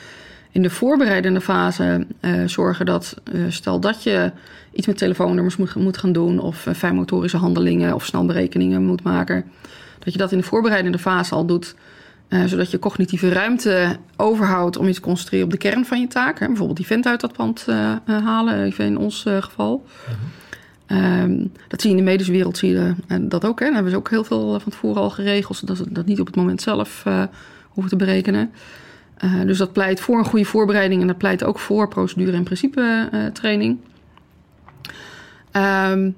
in 0.51 0.63
de 0.63 0.71
voorbereidende 0.71 1.41
fase 1.41 2.07
zorgen 2.47 2.87
dat, 2.87 3.21
stel 3.49 3.81
dat 3.81 4.03
je 4.03 4.33
iets 4.73 4.87
met 4.87 4.99
telefoonnummers 4.99 5.57
moet, 5.57 5.75
moet 5.75 5.97
gaan 5.97 6.13
doen, 6.13 6.39
of 6.39 6.67
fijnmotorische 6.75 7.37
handelingen 7.37 7.95
of 7.95 8.05
snelberekeningen 8.05 8.85
moet 8.85 9.03
maken, 9.03 9.45
dat 10.09 10.17
je 10.17 10.23
dat 10.23 10.33
in 10.33 10.39
de 10.39 10.45
voorbereidende 10.45 10.99
fase 10.99 11.35
al 11.35 11.47
doet. 11.47 11.75
Eh, 12.29 12.45
zodat 12.45 12.71
je 12.71 12.79
cognitieve 12.79 13.29
ruimte 13.29 13.97
overhoudt 14.17 14.77
om 14.77 14.87
je 14.87 14.95
te 14.95 15.01
concentreren 15.01 15.45
op 15.45 15.53
de 15.53 15.59
kern 15.59 15.85
van 15.85 16.01
je 16.01 16.07
taak. 16.07 16.39
Hè? 16.39 16.47
Bijvoorbeeld 16.47 16.77
die 16.77 16.87
vent 16.87 17.07
uit 17.07 17.21
dat 17.21 17.33
pand 17.33 17.65
eh, 17.69 17.91
eh, 17.91 17.99
halen, 18.05 18.65
even 18.65 18.85
in 18.85 18.99
ons 18.99 19.27
geval. 19.41 19.85
Ehm, 20.87 21.47
dat 21.69 21.81
zie 21.81 21.91
je 21.91 21.97
in 21.97 22.05
de 22.05 22.11
medische 22.11 22.33
wereld, 22.33 22.59
zie 22.59 22.71
je 22.71 22.95
dat 23.21 23.45
ook. 23.45 23.59
Hè? 23.59 23.65
Daar 23.65 23.75
hebben 23.75 23.93
ze 23.93 23.99
ook 23.99 24.11
heel 24.11 24.25
veel 24.25 24.61
van 24.61 24.73
tevoren 24.73 25.03
al 25.03 25.11
geregeld, 25.11 25.57
zodat 25.57 25.77
ze 25.77 25.93
dat 25.93 26.07
niet 26.07 26.21
op 26.21 26.27
het 26.27 26.37
moment 26.37 26.63
zelf 26.63 27.05
hoeven 27.69 27.91
te 27.91 28.05
berekenen. 28.05 28.51
Dus 29.47 29.59
dat 29.59 29.73
pleit 29.73 30.01
voor 30.01 30.19
een 30.19 30.25
goede 30.25 30.45
voorbereiding 30.45 31.01
en 31.01 31.07
dat 31.07 31.19
pleit 31.19 31.45
ook 31.45 31.59
voor 31.59 31.89
procedure- 31.89 32.37
en 32.37 32.43
principe 32.43 33.09
training. 33.33 33.79
Ehm, 35.51 36.11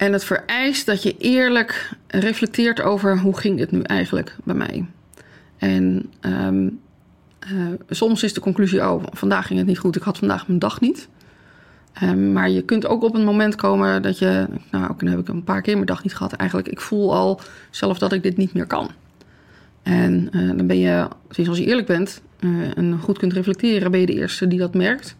en 0.00 0.12
het 0.12 0.24
vereist 0.24 0.86
dat 0.86 1.02
je 1.02 1.16
eerlijk 1.18 1.90
reflecteert 2.06 2.80
over 2.80 3.18
hoe 3.18 3.38
ging 3.38 3.56
dit 3.56 3.70
nu 3.70 3.82
eigenlijk 3.82 4.36
bij 4.44 4.54
mij. 4.54 4.86
En 5.58 6.10
ehm, 6.20 6.68
eh, 7.38 7.50
soms 7.88 8.22
is 8.22 8.34
de 8.34 8.40
conclusie, 8.40 8.90
oh, 8.90 9.04
vandaag 9.12 9.46
ging 9.46 9.58
het 9.58 9.68
niet 9.68 9.78
goed, 9.78 9.96
ik 9.96 10.02
had 10.02 10.18
vandaag 10.18 10.46
mijn 10.46 10.58
dag 10.58 10.80
niet. 10.80 11.08
Ehm, 11.92 12.32
maar 12.32 12.50
je 12.50 12.62
kunt 12.62 12.86
ook 12.86 13.02
op 13.02 13.14
een 13.14 13.24
moment 13.24 13.54
komen 13.54 14.02
dat 14.02 14.18
je, 14.18 14.46
nou, 14.70 14.90
oké, 14.90 15.04
dan 15.04 15.14
heb 15.14 15.20
ik 15.20 15.28
een 15.28 15.44
paar 15.44 15.62
keer 15.62 15.74
mijn 15.74 15.86
dag 15.86 16.02
niet 16.02 16.14
gehad. 16.14 16.32
Eigenlijk, 16.32 16.68
ik 16.68 16.80
voel 16.80 17.14
al 17.14 17.40
zelf 17.70 17.98
dat 17.98 18.12
ik 18.12 18.22
dit 18.22 18.36
niet 18.36 18.52
meer 18.52 18.66
kan. 18.66 18.90
En 19.82 20.28
eh, 20.32 20.56
dan 20.56 20.66
ben 20.66 20.78
je, 20.78 21.08
als 21.48 21.58
je 21.58 21.64
eerlijk 21.64 21.86
bent 21.86 22.22
eh, 22.38 22.78
en 22.78 22.98
goed 23.00 23.18
kunt 23.18 23.32
reflecteren, 23.32 23.90
ben 23.90 24.00
je 24.00 24.06
de 24.06 24.14
eerste 24.14 24.48
die 24.48 24.58
dat 24.58 24.74
merkt. 24.74 25.16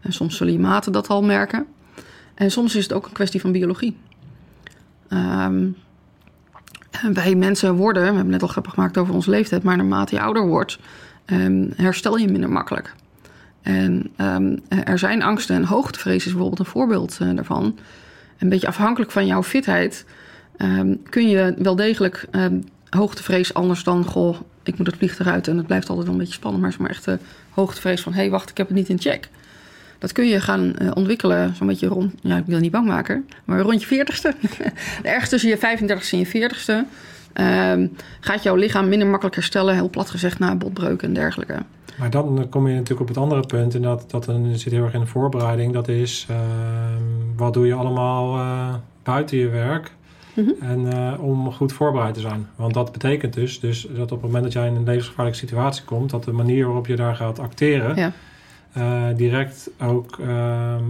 En 0.00 0.12
soms 0.12 0.36
zullen 0.36 0.52
je 0.52 0.58
maten 0.58 0.92
dat 0.92 1.08
al 1.08 1.22
merken. 1.22 1.66
En 2.34 2.50
soms 2.50 2.74
is 2.74 2.82
het 2.82 2.92
ook 2.92 3.06
een 3.06 3.12
kwestie 3.12 3.40
van 3.40 3.52
biologie. 3.52 3.96
Ehm, 5.14 5.66
en 6.90 7.14
wij 7.14 7.34
mensen 7.34 7.74
worden, 7.74 8.02
we 8.02 8.14
hebben 8.14 8.32
net 8.32 8.42
al 8.42 8.48
grappig 8.48 8.74
gemaakt 8.74 8.98
over 8.98 9.14
onze 9.14 9.30
leeftijd, 9.30 9.62
maar 9.62 9.76
naarmate 9.76 10.14
je 10.14 10.20
ouder 10.20 10.46
wordt, 10.46 10.78
ehm, 11.24 11.70
herstel 11.76 12.16
je 12.16 12.28
minder 12.28 12.50
makkelijk. 12.50 12.94
En 13.62 14.10
ehm, 14.16 14.56
er 14.68 14.98
zijn 14.98 15.22
angsten 15.22 15.56
en 15.56 15.64
hoogtevrees 15.64 16.26
is 16.26 16.32
bijvoorbeeld 16.32 16.58
een 16.58 16.72
voorbeeld 16.72 17.18
eh, 17.20 17.34
daarvan. 17.34 17.78
Een 18.38 18.48
beetje 18.48 18.66
afhankelijk 18.66 19.10
van 19.10 19.26
jouw 19.26 19.42
fitheid 19.42 20.06
kun 21.10 21.28
je 21.28 21.54
wel 21.58 21.76
degelijk 21.76 22.28
hoogtevrees 22.90 23.54
anders 23.54 23.84
dan, 23.84 24.04
goh, 24.04 24.36
ik 24.62 24.78
moet 24.78 24.86
het 24.86 24.96
vliegtuig 24.96 25.30
uit 25.30 25.48
en 25.48 25.56
het 25.56 25.66
blijft 25.66 25.88
altijd 25.88 26.06
wel 26.06 26.14
een 26.14 26.20
beetje 26.20 26.34
spannend, 26.34 26.62
maar 26.62 26.72
is 26.72 26.78
maar 26.78 26.90
echt 26.90 27.08
hoogtevrees 27.50 28.00
van, 28.02 28.12
hé 28.12 28.20
hey, 28.20 28.30
wacht, 28.30 28.50
ik 28.50 28.56
heb 28.56 28.66
het 28.66 28.76
niet 28.76 28.88
in 28.88 29.00
check. 29.00 29.28
Dat 30.04 30.12
kun 30.12 30.28
je 30.28 30.40
gaan 30.40 30.76
eh, 30.76 30.90
ontwikkelen, 30.94 31.54
zo'n 31.56 31.66
beetje 31.66 31.86
rond, 31.86 32.14
ja, 32.20 32.36
ik 32.36 32.44
wil 32.46 32.58
niet 32.58 32.70
bang 32.70 32.86
maken, 32.86 33.28
maar 33.44 33.60
rond 33.60 33.82
je 33.82 34.06
40ste. 34.06 34.48
Ergens 35.02 35.28
tussen 35.28 35.50
je 35.50 35.56
35ste 35.56 36.10
en 36.10 36.18
je 36.18 36.26
40ste 36.26 36.88
ehm, 37.32 37.86
gaat 38.20 38.42
jouw 38.42 38.54
lichaam 38.54 38.88
minder 38.88 39.08
makkelijk 39.08 39.36
herstellen, 39.36 39.74
heel 39.74 39.90
plat 39.90 40.10
gezegd, 40.10 40.38
na 40.38 40.54
botbreuken 40.54 41.08
en 41.08 41.14
dergelijke. 41.14 41.56
Maar 41.98 42.10
dan 42.10 42.46
kom 42.50 42.68
je 42.68 42.74
natuurlijk 42.74 43.00
op 43.00 43.08
het 43.08 43.16
andere 43.16 43.46
punt. 43.46 43.74
En 43.74 43.82
dat, 43.82 44.10
dat 44.10 44.24
zit 44.52 44.72
heel 44.72 44.84
erg 44.84 44.94
in 44.94 45.00
de 45.00 45.06
voorbereiding. 45.06 45.72
Dat 45.72 45.88
is, 45.88 46.26
ehm, 46.30 47.02
wat 47.36 47.54
doe 47.54 47.66
je 47.66 47.74
allemaal 47.74 48.36
eh, 48.36 48.74
buiten 49.02 49.38
je 49.38 49.48
werk? 49.48 49.92
Mhm. 50.34 50.50
En 50.60 50.92
eh, 50.92 51.24
om 51.24 51.52
goed 51.52 51.72
voorbereid 51.72 52.14
te 52.14 52.20
zijn. 52.20 52.48
Want 52.56 52.74
dat 52.74 52.92
betekent 52.92 53.32
dus, 53.32 53.60
dus 53.60 53.86
dat 53.96 54.12
op 54.12 54.22
het 54.22 54.22
moment 54.22 54.44
dat 54.44 54.52
jij 54.52 54.66
in 54.66 54.74
een 54.74 54.84
levensgevaarlijke 54.84 55.38
situatie 55.38 55.84
komt... 55.84 56.10
dat 56.10 56.24
de 56.24 56.32
manier 56.32 56.64
waarop 56.64 56.86
je 56.86 56.96
daar 56.96 57.16
gaat 57.16 57.38
acteren... 57.38 57.96
Ja. 57.96 58.12
Eh, 58.74 59.02
direct 59.16 59.70
ook 59.80 60.18
ehm, 60.20 60.82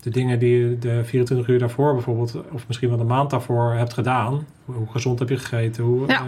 de 0.00 0.10
dingen 0.10 0.38
die 0.38 0.58
je 0.58 0.78
de 0.78 1.04
24 1.04 1.48
uur 1.48 1.58
daarvoor 1.58 1.92
bijvoorbeeld... 1.92 2.34
of 2.52 2.66
misschien 2.66 2.88
wel 2.88 2.98
de 2.98 3.04
maand 3.04 3.30
daarvoor 3.30 3.72
hebt 3.72 3.92
gedaan... 3.94 4.46
hoe 4.64 4.86
gezond 4.90 5.18
heb 5.18 5.28
je 5.28 5.36
gegeten, 5.36 5.84
hoe, 5.84 6.06
Ja. 6.06 6.18
eh, 6.20 6.22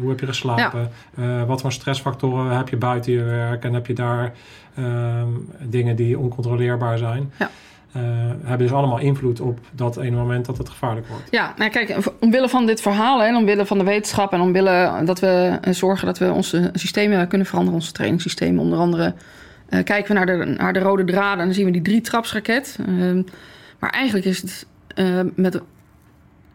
hoe 0.00 0.08
heb 0.08 0.20
je 0.20 0.26
geslapen... 0.26 0.90
Eh, 1.14 1.42
wat 1.44 1.60
voor 1.60 1.72
stressfactoren 1.72 2.56
heb 2.56 2.68
je 2.68 2.76
buiten 2.76 3.12
je 3.12 3.22
werk 3.22 3.64
en 3.64 3.72
heb 3.74 3.86
je 3.86 3.92
daar 3.94 4.32
ehm, 4.74 5.28
dingen 5.62 5.96
die 5.96 6.18
oncontroleerbaar 6.18 6.98
zijn? 6.98 7.32
Ja. 7.38 7.50
Hebben 8.42 8.66
dus 8.66 8.76
allemaal 8.76 8.98
invloed 8.98 9.40
op 9.40 9.58
dat 9.72 9.96
ene 9.96 10.16
moment 10.16 10.46
dat 10.46 10.58
het 10.58 10.68
gevaarlijk 10.68 11.06
wordt. 11.06 11.24
Ja, 11.30 11.54
nou 11.56 11.70
kijk, 11.70 11.96
omwille 12.20 12.48
van 12.48 12.66
dit 12.66 12.80
verhaal 12.80 13.22
en 13.22 13.36
omwille 13.36 13.66
van 13.66 13.78
de 13.78 13.84
wetenschap 13.84 14.32
en 14.32 14.40
omwille 14.40 15.02
dat 15.04 15.20
we 15.20 15.58
zorgen 15.70 16.06
dat 16.06 16.18
we 16.18 16.32
onze 16.32 16.70
systemen 16.72 17.28
kunnen 17.28 17.46
veranderen, 17.46 17.78
onze 17.78 17.92
trainingssystemen 17.92 18.62
onder 18.62 18.78
andere, 18.78 19.14
kijken 19.82 20.06
we 20.06 20.12
naar 20.12 20.26
de, 20.26 20.44
naar 20.44 20.72
de 20.72 20.78
rode 20.78 21.04
draden 21.04 21.38
en 21.38 21.44
dan 21.44 21.54
zien 21.54 21.64
we 21.64 21.70
die 21.70 21.82
drie 21.82 22.00
trapsraket. 22.00 22.78
Ehm, 22.86 23.22
maar 23.78 23.90
eigenlijk 23.90 24.26
is 24.26 24.42
het, 24.42 24.66
eh, 24.94 25.20
met, 25.34 25.60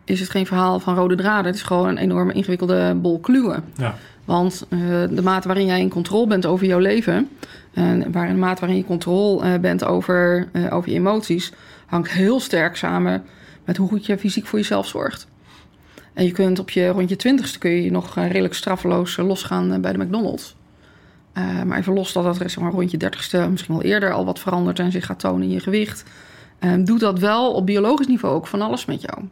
is 0.06 0.20
het 0.20 0.30
geen 0.30 0.46
verhaal 0.46 0.80
van 0.80 0.96
rode 0.96 1.16
draden, 1.16 1.46
het 1.46 1.56
is 1.56 1.62
gewoon 1.62 1.88
een 1.88 1.98
enorme 1.98 2.34
ingewikkelde 2.34 2.96
bol 2.96 3.20
kluwen. 3.20 3.64
Ja. 3.76 3.96
Want 4.26 4.66
eh, 4.70 4.80
de 5.10 5.22
mate 5.22 5.48
waarin 5.48 5.66
jij 5.66 5.80
in 5.80 5.90
controle 5.90 6.28
bent 6.28 6.46
over 6.46 6.66
jouw 6.66 6.80
leven... 6.80 7.30
en 7.74 8.12
waarin 8.12 8.34
de 8.34 8.40
mate 8.40 8.60
waarin 8.60 8.78
je 8.78 8.86
controle 8.86 9.44
eh, 9.44 9.60
bent 9.60 9.86
over, 9.86 10.48
eh, 10.52 10.74
over 10.76 10.90
je 10.90 10.96
emoties... 10.96 11.52
hangt 11.86 12.12
heel 12.12 12.40
sterk 12.40 12.76
samen 12.76 13.24
met 13.66 13.78
hoe 13.78 13.88
goed 13.88 14.06
je 14.06 14.18
fysiek 14.18 14.46
voor 14.46 14.60
jezelf 14.60 14.88
zorgt. 14.88 15.28
En 16.20 16.26
je 16.26 16.32
kunt 16.32 16.60
op 16.60 16.70
je 16.70 16.88
rond 16.88 17.10
je 17.10 17.16
twintigste 17.16 17.60
kun 17.60 17.72
je 17.72 17.92
nog 17.92 18.18
eh, 18.18 18.28
redelijk 18.28 18.54
straffeloos 18.54 19.18
eh, 19.18 19.28
losgaan 19.28 19.74
eh, 19.74 19.80
bij 19.80 19.92
de 19.92 19.98
McDonald's. 19.98 20.56
Eh, 21.40 21.64
maar 21.64 21.78
even 21.78 21.94
los 21.94 22.14
dat 22.14 22.24
dat 22.24 22.36
zeg 22.36 22.60
maar, 22.60 22.72
rond 22.72 22.92
je 22.92 22.98
dertigste, 22.98 23.48
misschien 23.50 23.74
wel 23.74 23.84
eerder... 23.84 24.12
al 24.12 24.26
wat 24.26 24.40
verandert 24.40 24.80
en 24.80 24.92
zich 24.92 25.06
gaat 25.06 25.20
tonen 25.20 25.42
in 25.42 25.54
je 25.54 25.60
gewicht... 25.60 26.04
eh, 26.60 26.74
doet 26.80 27.00
dat 27.00 27.20
wel 27.20 27.54
op 27.54 27.66
biologisch 27.66 28.08
niveau 28.08 28.36
ook 28.36 28.48
van 28.48 28.62
alles 28.62 28.86
met 28.86 29.02
jou. 29.02 29.24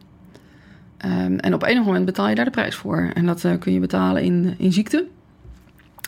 Ehm, 0.96 1.36
en 1.36 1.54
op 1.54 1.62
enig 1.62 1.84
moment 1.84 2.04
betaal 2.04 2.28
je 2.28 2.34
daar 2.34 2.44
de 2.44 2.50
prijs 2.50 2.74
voor. 2.74 3.10
En 3.14 3.26
dat 3.26 3.44
eh, 3.44 3.58
kun 3.58 3.72
je 3.72 3.80
betalen 3.80 4.22
in, 4.22 4.54
in 4.58 4.72
ziekte. 4.72 5.06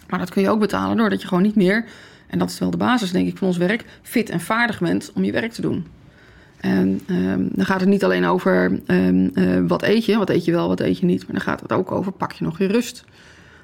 Maar 0.08 0.18
dat 0.18 0.30
kun 0.30 0.42
je 0.42 0.50
ook 0.50 0.60
betalen 0.60 0.96
doordat 0.96 1.22
je 1.22 1.28
gewoon 1.28 1.42
niet 1.42 1.54
meer, 1.54 1.84
en 2.26 2.38
dat 2.38 2.50
is 2.50 2.58
wel 2.58 2.70
de 2.70 2.76
basis 2.76 3.10
denk 3.12 3.28
ik 3.28 3.36
van 3.36 3.46
ons 3.46 3.56
werk, 3.56 3.84
fit 4.02 4.30
en 4.30 4.40
vaardig 4.40 4.78
bent 4.78 5.12
om 5.14 5.24
je 5.24 5.32
werk 5.32 5.52
te 5.52 5.60
doen. 5.60 5.86
En 6.60 7.00
ehm, 7.06 7.48
dan 7.52 7.66
gaat 7.66 7.80
het 7.80 7.88
niet 7.88 8.04
alleen 8.04 8.24
over 8.24 8.80
ehm, 8.86 9.28
eh, 9.34 9.60
wat 9.66 9.82
eet 9.82 10.04
je, 10.04 10.16
wat 10.16 10.30
eet 10.30 10.44
je 10.44 10.52
wel, 10.52 10.68
wat 10.68 10.80
eet 10.80 10.98
je 10.98 11.06
niet. 11.06 11.22
Maar 11.22 11.32
dan 11.32 11.44
gaat 11.44 11.60
het 11.60 11.72
ook 11.72 11.92
over 11.92 12.12
pak 12.12 12.32
je 12.32 12.44
nog 12.44 12.58
je 12.58 12.66
rust. 12.66 13.04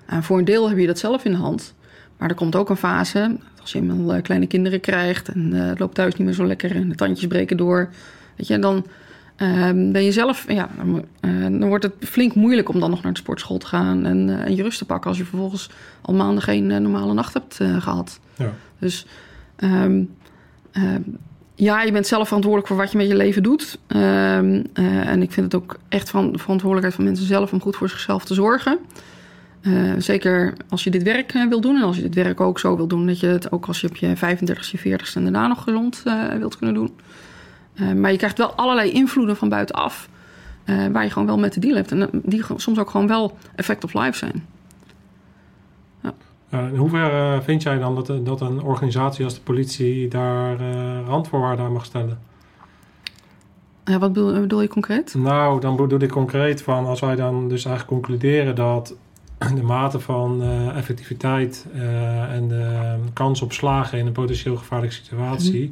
En 0.07 0.23
voor 0.23 0.39
een 0.39 0.45
deel 0.45 0.69
heb 0.69 0.79
je 0.79 0.87
dat 0.87 0.99
zelf 0.99 1.25
in 1.25 1.31
de 1.31 1.37
hand. 1.37 1.75
Maar 2.17 2.29
er 2.29 2.35
komt 2.35 2.57
ook 2.57 2.71
een 2.71 2.77
fase, 2.77 3.37
als 3.61 3.73
je 3.73 3.79
eenmaal 3.79 4.15
eh, 4.15 4.23
kleine 4.23 4.47
kinderen 4.47 4.81
krijgt 4.81 5.29
en 5.29 5.53
eh, 5.53 5.69
het 5.69 5.79
loopt 5.79 5.95
thuis 5.95 6.15
niet 6.15 6.27
meer 6.27 6.37
zo 6.37 6.47
lekker 6.47 6.77
en 6.77 6.89
de 6.89 6.95
tandjes 6.95 7.27
breken 7.27 7.57
door. 7.57 7.89
Weet 8.37 8.47
je, 8.47 8.59
dan 8.59 8.87
Ehm, 9.37 9.93
ben 9.93 10.05
je 10.05 10.13
zelf, 10.13 10.45
ja, 10.49 10.69
dan, 10.77 11.05
eh, 11.21 11.31
dan 11.43 11.69
wordt 11.69 11.85
het 11.85 11.95
flink 12.01 12.35
moeilijk 12.35 12.69
om 12.69 12.81
dan 12.81 12.91
nog 12.91 13.03
naar 13.03 13.13
de 13.13 13.19
sportschool 13.19 13.59
te 13.59 13.67
gaan 13.67 14.07
en, 14.07 14.45
en 14.45 14.57
je 14.57 14.63
rust 14.63 14.79
te 14.79 14.85
pakken 14.85 15.09
als 15.09 15.19
je 15.19 15.25
vervolgens 15.25 15.71
al 16.03 16.15
maanden 16.15 16.43
geen 16.43 16.67
normale 16.67 17.15
nacht 17.15 17.35
hebt 17.35 17.61
eh, 17.61 17.83
gehad. 17.83 18.21
Ja. 18.35 18.53
Dus 18.79 19.07
ehm, 19.57 20.03
ehm, 20.73 21.01
ja, 21.55 21.83
je 21.83 21.93
bent 21.93 22.07
zelf 22.07 22.27
verantwoordelijk 22.27 22.73
voor 22.73 22.81
wat 22.81 22.91
je 22.91 22.97
met 22.97 23.07
je 23.07 23.17
leven 23.17 23.43
doet. 23.43 23.79
En 23.87 25.23
ik 25.23 25.33
vind 25.33 25.53
het 25.53 25.55
ook 25.55 25.79
echt 25.89 26.11
van 26.11 26.33
de 26.33 26.39
verantwoordelijkheid 26.39 26.95
van 26.95 27.05
mensen 27.05 27.27
zelf 27.27 27.53
om 27.53 27.61
goed 27.61 27.77
voor 27.77 27.89
zichzelf 27.89 28.25
te 28.25 28.35
zorgen. 28.35 28.79
Eh, 29.67 29.93
zeker 29.99 30.53
als 30.69 30.85
je 30.85 30.91
dit 30.91 31.03
werk 31.03 31.35
uh, 31.35 31.49
wil 31.49 31.61
doen 31.61 31.77
en 31.77 31.83
als 31.83 31.97
je 31.97 32.03
dit 32.03 32.15
werk 32.15 32.41
ook 32.41 32.59
zo 32.59 32.77
wil 32.77 32.87
doen 32.87 33.07
dat 33.07 33.21
je 33.21 33.27
het 33.27 33.53
ook 33.53 33.67
als 33.67 33.81
je 33.81 33.89
op 33.89 33.97
je 33.97 34.17
35 34.17 34.71
je 34.71 34.99
40ste 34.99 35.13
en 35.15 35.23
daarna 35.23 35.47
nog 35.47 35.63
gezond 35.63 36.03
wilt 36.39 36.57
kunnen 36.57 36.75
doen. 36.75 36.91
maar 38.01 38.11
je 38.11 38.17
krijgt 38.17 38.39
wel 38.39 38.53
allerlei 38.53 38.91
invloeden 38.91 39.37
van 39.37 39.49
buitenaf 39.49 40.09
waar 40.93 41.05
je 41.05 41.11
gewoon 41.11 41.27
wel 41.27 41.39
mee 41.39 41.51
te 41.51 41.61
dealen 41.61 41.79
hebt 41.79 41.93
en 41.93 42.23
die 42.25 42.45
soms 42.57 42.79
ook 42.79 42.91
gewoon 42.91 43.07
wel 43.07 43.37
effect 43.55 43.85
of 43.85 43.95
life 43.95 44.17
zijn. 44.17 44.47
Uh, 46.51 46.69
in 46.73 46.77
hoeverre 46.77 47.43
vind 47.43 47.63
jij 47.63 47.79
dan 47.79 47.95
dat, 47.95 48.27
dat 48.27 48.41
een 48.41 48.63
organisatie 48.63 49.25
als 49.25 49.35
de 49.35 49.41
politie 49.41 50.09
daar 50.09 50.57
randvoorwaarden 51.07 51.65
aan 51.65 51.73
mag 51.73 51.85
stellen? 51.85 52.19
Ja, 53.85 53.99
wat 53.99 54.13
bedoel, 54.13 54.41
bedoel, 54.41 54.63
je 54.63 54.69
concreet? 54.69 55.15
Nou, 55.15 55.61
dan 55.61 55.77
bedoel 55.77 56.01
ik 56.01 56.11
concreet 56.11 56.63
van 56.63 56.87
als 56.87 57.01
wij 57.01 57.17
dan 57.17 57.49
dus 57.49 57.65
eigenlijk 57.65 58.03
concluderen 58.03 58.55
dat 58.55 58.95
de 59.39 59.63
mate 59.63 60.01
van 60.01 60.43
uh, 60.43 60.77
effectiviteit 60.77 61.67
en 62.31 62.49
de 62.49 62.97
kans 63.13 63.43
op 63.43 63.53
slagen 63.53 63.99
in 63.99 64.07
een 64.07 64.13
potentieel 64.13 64.57
gevaarlijke 64.57 64.95
situatie, 64.95 65.71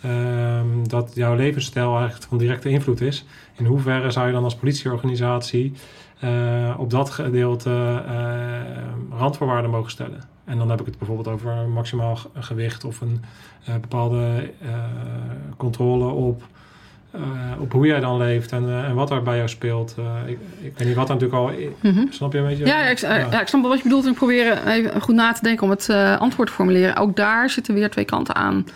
mm 0.00 0.10
-hmm. 0.10 0.88
dat 0.88 1.10
jouw 1.14 1.34
levensstijl 1.36 1.96
eigenlijk 1.96 2.28
van 2.28 2.38
directe 2.38 2.68
invloed 2.68 3.00
is. 3.00 3.24
In 3.56 3.64
hoeverre 3.64 4.10
zou 4.10 4.26
je 4.26 4.32
dan 4.32 4.44
als 4.44 4.56
politieorganisatie 4.56 5.72
uh, 6.24 6.74
op 6.78 6.90
dat 6.90 7.10
gedeelte 7.10 8.02
randvoorwaarden 9.10 9.70
mogen 9.70 9.90
stellen. 9.90 10.20
En 10.44 10.58
dan 10.58 10.70
heb 10.70 10.80
ik 10.80 10.86
het 10.86 10.98
bijvoorbeeld 10.98 11.28
over 11.28 11.68
maximaal 11.68 12.18
gewicht 12.34 12.84
of 12.84 13.00
een 13.00 13.20
bepaalde 13.80 14.50
controle 15.56 16.04
op, 16.04 16.42
op 17.58 17.72
hoe 17.72 17.86
jij 17.86 18.00
dan 18.00 18.16
leeft 18.16 18.52
en, 18.52 18.84
en 18.84 18.94
wat 18.94 19.10
er 19.10 19.22
bij 19.22 19.36
jou 19.36 19.48
speelt. 19.48 19.96
Ik, 20.26 20.38
ik, 20.60 20.72
weet 20.78 20.86
niet 20.86 20.96
wat 20.96 21.08
natuurlijk 21.08 21.34
al. 21.34 21.50
Mm 21.80 21.92
-hmm. 21.94 22.12
Snap 22.12 22.32
je 22.32 22.38
een 22.38 22.46
beetje? 22.46 22.66
Ja, 22.66 22.86
ik, 22.86 22.98
ja. 22.98 23.16
ja, 23.16 23.40
ik 23.40 23.46
snap 23.46 23.62
wat 23.62 23.76
je 23.76 23.82
bedoelt. 23.82 24.04
En 24.04 24.10
ik 24.10 24.16
probeer 24.16 24.66
even 24.66 25.00
goed 25.00 25.14
na 25.14 25.32
te 25.32 25.42
denken 25.42 25.64
om 25.64 25.70
het 25.70 25.90
antwoord 26.18 26.48
te 26.48 26.54
formuleren. 26.54 26.96
Ook 26.96 27.16
daar 27.16 27.50
zitten 27.50 27.74
weer 27.74 27.90
twee 27.90 28.04
kanten 28.04 28.34
aan. 28.34 28.66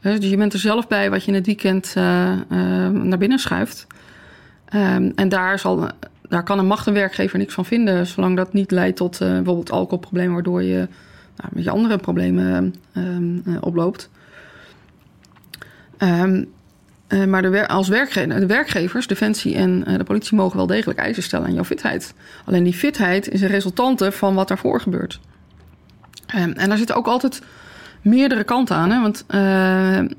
Dus 0.00 0.30
je 0.30 0.36
bent 0.36 0.52
er 0.52 0.58
zelf 0.58 0.88
bij 0.88 1.10
wat 1.10 1.24
je 1.24 1.28
in 1.28 1.34
het 1.36 1.46
weekend 1.46 1.94
naar 1.94 3.18
binnen 3.18 3.38
schuift. 3.38 3.86
Um, 4.74 5.12
en 5.14 5.28
daar 5.28 5.58
zal 5.58 5.88
daar 6.28 6.42
kan 6.42 6.58
een 6.58 6.66
machtenwerkgever 6.66 7.38
niks 7.38 7.54
van 7.54 7.64
vinden, 7.64 8.06
zolang 8.06 8.36
dat 8.36 8.52
niet 8.52 8.70
leidt 8.70 8.96
tot 8.96 9.18
bijvoorbeeld 9.18 9.70
alcoholproblemen, 9.70 10.32
waardoor 10.32 10.62
je 10.62 10.88
nou, 11.36 11.50
met 11.52 11.64
je 11.64 11.70
andere 11.70 11.98
problemen 11.98 12.74
um, 12.96 13.42
uh, 13.46 13.56
oploopt. 13.60 14.10
Um, 15.98 16.48
uh, 17.10 17.24
maar 17.24 17.42
de, 17.42 17.68
als 17.68 17.86
de 17.86 18.46
werkgevers, 18.46 19.06
Defensie 19.06 19.54
en 19.54 19.84
de 19.98 20.04
politie 20.04 20.36
mogen 20.36 20.56
wel 20.56 20.66
degelijk 20.66 20.98
eisen 20.98 21.22
stellen 21.22 21.46
aan 21.46 21.54
jouw 21.54 21.64
fitheid. 21.64 22.14
Alleen 22.44 22.64
die 22.64 22.72
fitheid 22.72 23.28
is 23.28 23.40
een 23.40 23.48
resultante 23.48 24.12
van 24.12 24.34
wat 24.34 24.48
daarvoor 24.48 24.80
gebeurt. 24.80 25.20
Um, 26.36 26.52
en 26.52 26.68
daar 26.68 26.78
zitten 26.78 26.96
ook 26.96 27.06
altijd 27.06 27.42
meerdere 28.02 28.44
kanten 28.44 28.76
aan, 28.76 28.90
hè? 28.90 29.00
want 29.00 29.24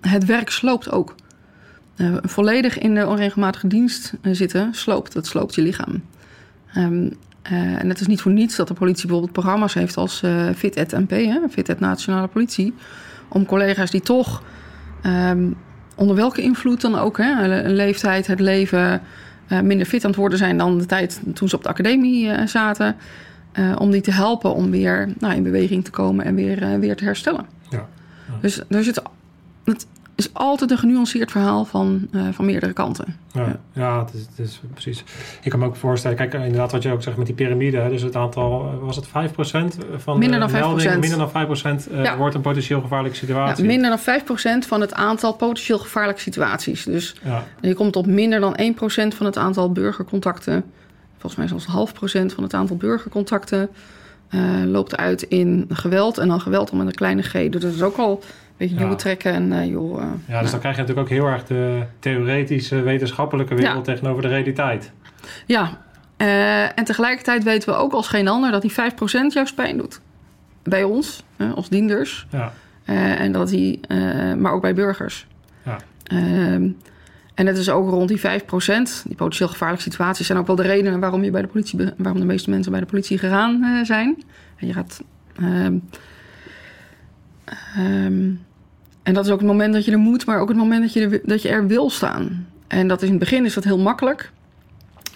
het 0.02 0.26
werk 0.26 0.50
sloopt 0.50 0.92
ook. 0.92 1.16
Volledig 2.22 2.78
in 2.78 2.96
de 2.96 3.08
onregelmatige 3.08 3.68
dienst 3.68 4.14
zitten, 4.22 4.74
sloopt. 4.74 5.14
Dat 5.14 5.28
sloopt 5.28 5.56
je 5.56 5.62
lichaam. 5.62 6.04
Uh, 7.52 7.82
en 7.82 7.89
het 7.89 8.00
is 8.00 8.08
niet 8.08 8.22
voor 8.22 8.32
niets 8.32 8.56
dat 8.56 8.68
de 8.68 8.74
politie 8.74 9.02
bijvoorbeeld 9.02 9.34
programma's 9.34 9.74
heeft 9.74 9.98
als 9.98 10.24
FitEd 10.56 10.92
MP, 10.92 11.10
hè, 11.10 11.39
FitEd 11.50 11.80
Nationale 11.80 12.28
Politie. 12.28 12.74
Om 13.28 13.46
collega's 13.46 13.92
die 13.92 14.02
toch, 14.02 14.44
um, 15.06 15.56
onder 16.02 16.16
welke 16.16 16.41
invloed 16.41 16.82
dan 16.82 16.95
ook, 16.95 17.18
hè, 17.18 17.64
een 17.64 17.76
leeftijd, 17.76 18.28
het 18.28 18.39
leven, 18.39 19.02
minder 19.64 19.86
fit 19.86 20.04
aan 20.04 20.10
het 20.10 20.20
worden 20.20 20.38
zijn 20.38 20.58
dan 20.58 20.78
de 20.78 20.86
tijd 20.86 21.22
toen 21.34 21.49
ze 21.49 21.56
op 21.56 21.64
de 21.64 21.70
academie 21.70 22.47
zaten. 22.47 22.95
om 23.78 23.91
die 23.91 24.02
te 24.02 24.12
helpen 24.12 24.54
om 24.54 24.72
weer 24.72 25.10
nou, 25.20 25.36
in 25.36 25.43
beweging 25.43 25.84
te 25.84 25.91
komen 25.91 26.26
en 26.26 26.36
weer, 26.36 26.80
weer 26.80 26.95
te 26.95 27.04
herstellen. 27.04 27.45
Ja. 27.70 27.78
ja. 27.78 27.88
Dus 28.41 28.62
er 28.70 28.84
zit. 28.84 29.02
Het, 29.64 29.88
is 30.16 30.34
altijd 30.34 30.72
een 30.72 30.78
genuanceerd 30.78 31.32
verhaal 31.32 31.66
van, 31.66 32.07
uh, 32.12 32.28
van 32.32 32.45
meerdere 32.45 32.74
kanten. 32.74 33.18
Ja, 33.32 33.41
ja. 33.41 33.59
ja 33.74 33.99
het, 33.99 34.14
is, 34.14 34.26
het, 34.30 34.39
is, 34.47 34.62
precies. 34.72 35.03
Ik 35.41 35.49
kan 35.49 35.59
me 35.59 35.66
ook 35.66 35.76
voorstellen, 35.76 36.18
kijk, 36.18 36.34
inderdaad 36.34 36.72
wat 36.72 36.84
je 36.84 36.91
ook 36.91 37.03
zegt 37.03 37.18
met 37.18 37.26
die 37.26 37.36
piramide. 37.36 37.89
Dus 37.89 38.01
het 38.01 38.16
aantal, 38.16 38.80
was 38.82 38.95
het 38.95 39.07
5% 39.07 39.12
van 39.97 40.18
minder 40.18 40.39
dan 40.39 40.49
5%. 40.49 40.53
Meldingen, 40.53 40.99
minder 40.99 41.32
dan 41.34 41.47
5% 41.86 41.91
uh, 41.91 42.03
ja. 42.03 42.18
wordt 42.18 42.36
een 42.36 42.41
potentieel 42.41 42.82
gevaarlijke 42.82 43.18
situatie. 43.18 43.64
Ja, 43.64 43.70
minder 43.70 43.89
dan 43.89 44.64
5% 44.64 44.68
van 44.68 44.82
het 44.82 44.93
aantal 44.93 45.34
potentieel 45.34 45.78
gevaarlijke 45.78 46.22
situaties. 46.22 46.84
Dus 46.84 47.16
je 47.62 47.74
komt 47.74 47.95
op 47.95 48.05
minder 48.05 48.39
dan 48.39 48.59
1% 48.62 49.16
van 49.16 49.26
het 49.26 49.38
aantal 49.38 49.72
burgercontacten. 49.72 50.64
Volgens 51.12 51.36
mij 51.36 51.47
zelfs 51.47 51.66
half 51.66 51.93
procent 51.93 52.34
van 52.34 52.43
het 52.43 52.53
aantal 52.53 52.76
burgercontacten. 52.78 53.70
Uh, 54.30 54.41
loopt 54.66 54.97
uit 54.97 55.22
in 55.22 55.66
geweld. 55.70 56.18
En 56.18 56.28
dan 56.28 56.41
geweld 56.41 56.72
om 56.72 56.78
met 56.78 56.88
een 56.88 56.93
kleine 56.93 57.22
g. 57.22 57.32
Dus 57.32 57.62
dat 57.62 57.74
is 57.74 57.82
ook 57.82 57.97
al 57.97 58.24
beetje 58.62 58.76
nieuwe 58.76 58.95
trekken. 58.95 59.34
En, 59.34 59.51
uh, 59.51 59.66
joh, 59.66 60.01
uh, 60.01 60.07
ja, 60.28 60.41
dus 60.41 60.51
dan 60.51 60.59
krijg 60.59 60.76
je 60.76 60.82
natuurlijk 60.82 61.07
ook 61.07 61.18
heel 61.18 61.28
erg 61.28 61.43
de 61.45 61.84
theoretische, 61.99 62.82
wetenschappelijke 62.82 63.55
wereld 63.55 63.86
ja. 63.86 63.93
tegenover 63.93 64.22
de 64.22 64.28
realiteit. 64.28 64.91
Ja, 65.45 65.78
uh, 66.18 66.78
en 66.78 66.84
tegelijkertijd 66.84 67.43
weten 67.43 67.70
we 67.70 67.76
ook 67.76 67.93
als 67.93 68.07
geen 68.07 68.28
ander 68.28 68.51
dat 68.51 68.62
die 68.62 68.72
5% 68.72 68.76
juist 69.34 69.55
pijn 69.55 69.78
doet. 69.78 70.01
Bij 70.64 70.84
ons, 70.84 71.24
als 71.55 71.70
dienders. 71.70 72.28
Ja. 72.30 72.53
en 72.86 73.32
dat 73.32 73.49
die, 73.49 73.80
maar 74.38 74.51
ook 74.51 74.62
bij 74.62 74.74
burgers. 74.74 75.28
Ja. 75.66 75.78
Ehm, 76.03 76.70
en 77.34 77.47
het 77.47 77.57
is 77.57 77.70
ook 77.70 77.89
rond 77.89 78.07
die 78.07 78.20
5%, 78.20 79.03
die 79.07 79.16
potentieel 79.16 79.49
gevaarlijke 79.49 79.84
situaties, 79.84 80.26
zijn 80.26 80.38
ook 80.38 80.47
wel 80.47 80.55
de 80.55 80.62
redenen 80.62 80.99
waarom, 80.99 81.24
je 81.24 81.32
bij 81.32 81.41
de, 81.41 81.47
politie, 81.47 81.93
waarom 81.97 82.20
de 82.20 82.28
meeste 82.28 82.49
mensen 82.49 82.72
bij 82.72 82.82
de 82.82 82.88
politie 82.88 83.18
gegaan 83.18 83.86
zijn. 83.86 84.24
En 84.57 84.68
je 84.68 84.74
gaat. 84.74 85.03
Um, 85.41 85.84
en 89.04 89.14
dat 89.14 89.26
is 89.26 89.32
ook 89.32 89.39
het 89.39 89.47
moment 89.47 89.74
dat 89.74 89.86
je 89.86 89.91
er 89.91 89.97
moet, 89.97 90.26
maar 90.26 90.39
ook 90.39 90.47
het 90.47 90.58
moment 90.58 90.82
dat 90.82 90.93
je 90.93 91.02
er, 91.02 91.22
dat 91.24 91.41
je 91.41 91.49
er 91.49 91.68
wil 91.68 91.89
staan. 91.89 92.47
En 92.68 92.88
dat 92.88 93.02
is 93.02 93.08
in 93.08 93.14
het 93.14 93.24
begin 93.24 93.45
is 93.45 93.54
dat 93.54 93.64
heel 93.64 93.80
makkelijk. 93.80 94.32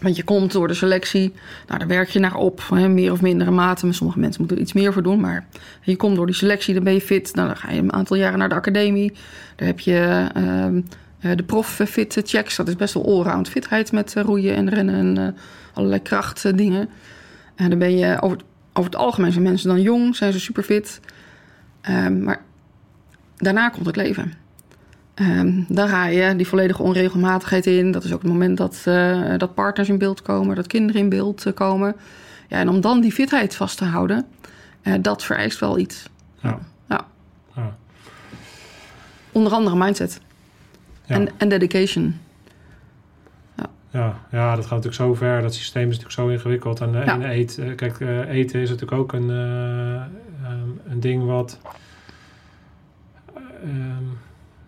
Want 0.02 0.16
je 0.16 0.24
komt 0.24 0.52
door 0.52 0.68
de 0.68 0.74
selectie, 0.74 1.34
nou, 1.68 1.80
daar 1.80 1.88
werk 1.88 2.10
je 2.10 2.20
naar 2.20 2.36
op, 2.36 2.64
hè, 2.70 2.88
meer 2.88 3.12
of 3.12 3.22
mindere 3.22 3.52
mate. 3.52 3.94
Sommige 3.94 4.20
mensen 4.20 4.40
moeten 4.40 4.58
er 4.58 4.64
iets 4.64 4.74
meer 4.74 4.94
voor 4.94 5.04
doen, 5.04 5.20
maar 5.20 5.48
je 5.82 5.96
komt 5.96 6.16
door 6.16 6.26
die 6.26 6.36
selectie, 6.36 6.74
dan 6.74 6.84
ben 6.84 6.94
je 6.94 7.02
fit. 7.02 7.36
Nou, 7.36 7.48
dan 7.48 7.58
ga 7.58 7.72
je 7.72 7.80
een 7.80 7.94
aantal 7.94 8.18
jaren 8.18 8.40
naar 8.40 8.50
de 8.50 8.56
academie. 8.56 9.14
Daar 9.56 9.68
heb 9.68 9.80
je 9.80 10.28
uh, 10.38 11.32
de 11.36 11.44
prof-fit 11.44 12.22
checks. 12.24 12.56
Dat 12.56 12.68
is 12.68 12.76
best 12.76 12.94
wel 12.94 13.06
allround 13.06 13.50
fitheid 13.50 13.92
met 13.92 14.14
roeien 14.14 14.56
en 14.56 14.70
rennen 14.70 14.96
en 14.96 15.20
uh, 15.20 15.42
allerlei 15.74 16.02
krachtdingen. 16.02 16.90
En 17.56 17.70
dan 17.70 17.80
ben 17.80 17.98
je 17.98 18.22
over, 18.22 18.38
over 18.74 18.92
het 18.92 19.00
algemeen 19.00 19.32
zijn 19.32 19.44
mensen 19.44 19.70
dan 19.70 19.82
jong, 19.82 20.16
zijn 20.16 20.34
ze 20.34 20.40
super 20.40 20.64
fit. 20.64 21.00
Um, 21.90 22.24
maar 22.24 22.42
daarna 23.38 23.70
komt 23.70 23.86
het 23.86 23.96
leven. 23.96 24.34
Um, 25.16 25.66
dan 25.68 25.88
ga 25.88 26.06
je 26.06 26.36
die 26.36 26.48
volledige 26.48 26.82
onregelmatigheid 26.82 27.66
in. 27.66 27.92
Dat 27.92 28.04
is 28.04 28.14
ook 28.14 28.22
het 28.22 28.32
moment 28.32 28.58
dat, 28.58 28.84
uh, 28.88 29.38
dat 29.38 29.54
partners 29.54 29.90
in 29.90 29.98
beeld 29.98 30.22
komen, 30.22 30.56
dat 30.56 30.68
kinderen 30.68 31.02
in 31.02 31.10
beeld 31.10 31.46
uh, 31.46 31.54
komen. 31.54 31.96
Ja, 32.48 32.58
en 32.58 32.70
om 32.70 32.82
dan 32.82 33.02
die 33.02 33.12
fitheid 33.12 33.56
vast 33.56 33.78
te 33.78 33.86
houden, 33.86 34.26
uh, 34.84 34.94
dat 35.02 35.24
vereist 35.24 35.60
wel 35.60 35.78
iets. 35.78 36.10
Ja. 36.42 36.60
ja. 36.90 37.06
ja. 37.56 37.76
Onder 39.32 39.52
andere 39.52 39.76
mindset. 39.76 40.22
En, 41.06 41.28
en 41.38 41.50
dedication. 41.50 42.20
Ja. 43.56 43.70
Ja, 43.92 44.20
ja, 44.32 44.56
dat 44.56 44.66
gaat 44.66 44.84
natuurlijk 44.84 44.96
zo 44.96 45.14
ver. 45.14 45.42
Dat 45.42 45.54
systeem 45.54 45.90
is 45.90 45.98
natuurlijk 45.98 46.14
zo 46.14 46.28
ingewikkeld. 46.28 46.82
En, 46.82 46.92
ja. 46.92 47.06
en 47.06 47.22
eet, 47.22 47.60
kijk, 47.76 48.00
eten 48.30 48.60
is 48.60 48.70
natuurlijk 48.70 49.02
ook 49.02 49.14
een, 49.14 49.30
een 50.88 51.00
ding 51.00 51.26
wat 51.26 51.60
Ehm, 51.60 51.85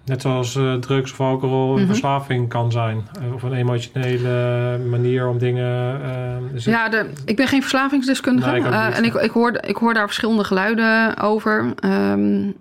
net 0.07 0.21
zoals 0.21 0.55
uh, 0.55 0.73
drugs 0.73 1.11
of 1.11 1.19
alcohol 1.19 1.75
een 1.75 1.81
mm 1.81 1.87
verslaving 1.87 2.49
kan 2.49 2.71
zijn. 2.71 3.07
Uh, 3.21 3.33
of 3.33 3.43
een 3.43 3.53
emotionele 3.53 4.79
manier 4.89 5.27
om 5.27 5.37
dingen... 5.37 6.01
Uh, 6.01 6.53
dus 6.53 6.65
ja, 6.65 6.89
de, 6.89 7.09
ik 7.25 7.35
ben 7.35 7.47
geen 7.47 7.61
verslavingsdeskundige. 7.61 8.49
Nee, 8.49 8.59
ik 8.59 8.93
en 8.95 9.03
ik, 9.03 9.13
ik, 9.13 9.31
hoor, 9.31 9.57
ik 9.61 9.75
hoor 9.75 9.93
daar 9.93 10.05
verschillende 10.05 10.43
geluiden 10.43 11.17
over. 11.17 11.73
Um, 11.85 12.55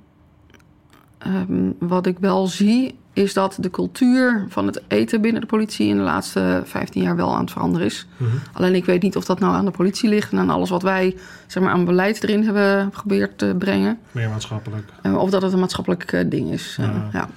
um, 1.26 1.76
wat 1.78 2.06
ik 2.06 2.18
wel 2.18 2.46
zie 2.46 2.98
is 3.12 3.32
dat 3.32 3.56
de 3.60 3.70
cultuur 3.70 4.46
van 4.48 4.66
het 4.66 4.82
eten 4.88 5.20
binnen 5.20 5.40
de 5.40 5.46
politie 5.46 5.88
in 5.88 5.96
de 5.96 6.02
laatste 6.02 6.62
15 6.64 7.02
jaar 7.02 7.16
wel 7.16 7.34
aan 7.34 7.40
het 7.40 7.50
veranderen 7.50 7.86
is. 7.86 8.06
Mm 8.16 8.26
-hmm. 8.28 8.40
Alleen 8.52 8.74
ik 8.74 8.84
weet 8.84 9.02
niet 9.02 9.16
of 9.16 9.24
dat 9.24 9.40
nou 9.40 9.54
aan 9.54 9.64
de 9.64 9.70
politie 9.70 10.08
ligt 10.08 10.32
en 10.32 10.38
aan 10.38 10.50
alles 10.50 10.70
wat 10.70 10.82
wij 10.82 11.16
zeg 11.46 11.62
maar, 11.62 11.72
aan 11.72 11.84
beleid 11.84 12.22
erin 12.22 12.44
hebben 12.44 12.84
geprobeerd 12.92 13.38
te 13.38 13.54
brengen. 13.58 13.98
Meer 14.12 14.28
maatschappelijk. 14.28 14.92
Uh, 15.02 15.16
of 15.16 15.30
dat 15.30 15.42
het 15.42 15.52
een 15.52 15.58
maatschappelijk 15.58 16.12
uh, 16.12 16.20
ding 16.26 16.52
is. 16.52 16.76
Uh, 16.80 16.86
ja. 17.12 17.28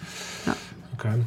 ja. 0.45 0.53
Oké. 0.93 1.07
Okay. 1.07 1.23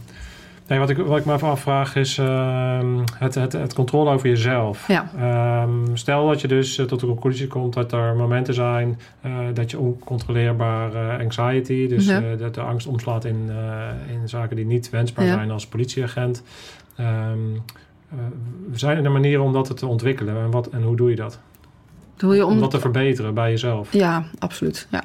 Nee, 0.73 0.81
wat 0.81 0.91
ik, 0.91 0.97
wat 0.97 1.19
ik 1.19 1.25
me 1.25 1.33
even 1.33 1.49
afvraag 1.49 1.97
is 1.97 2.19
ehm, 2.19 2.99
het, 3.19 3.35
het, 3.35 3.53
het 3.53 3.75
controle 3.75 4.11
over 4.11 4.29
jezelf. 4.29 4.89
Ja. 4.89 5.11
Ehm, 5.19 5.97
stel 5.97 6.29
dat 6.29 6.41
je 6.41 6.49
dus 6.49 6.79
eh, 6.79 6.87
tot 6.87 7.01
de 7.01 7.07
conclusie 7.07 7.47
komt 7.47 7.73
dat 7.75 7.93
er 7.93 8.15
momenten 8.17 8.55
zijn 8.55 8.99
eh, 9.21 9.33
dat 9.55 9.71
je 9.71 9.79
oncontroleerbare 9.79 11.19
anxiety, 11.19 11.89
dus 11.89 12.07
Ja. 12.07 12.21
eh, 12.21 12.39
dat 12.39 12.55
de 12.55 12.61
angst 12.61 12.87
omslaat 12.87 13.25
in, 13.25 13.51
in 14.13 14.29
zaken 14.29 14.57
die 14.57 14.67
niet 14.67 14.91
wensbaar 14.91 15.25
Ja. 15.25 15.33
zijn 15.33 15.51
als 15.51 15.67
politieagent. 15.67 16.43
Eh, 16.97 17.07
zijn 18.73 19.05
er 19.05 19.11
manieren 19.11 19.45
om 19.45 19.53
dat 19.53 19.77
te 19.77 19.87
ontwikkelen 19.87 20.37
en, 20.37 20.51
wat, 20.51 20.67
en 20.67 20.83
hoe 20.83 20.97
doe 20.97 21.11
je 21.11 21.17
dat? 21.17 21.39
Doe 22.17 22.35
je 22.35 22.47
Om 22.47 22.53
om, 22.53 22.61
dat 22.61 22.71
te 22.71 22.81
verbeteren 22.81 23.35
bij 23.35 23.51
jezelf. 23.51 23.93
Ja, 23.93 24.25
absoluut. 24.39 24.89
Ja. 24.91 25.03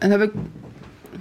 En 0.00 0.10
heb 0.10 0.20
ik, 0.20 0.32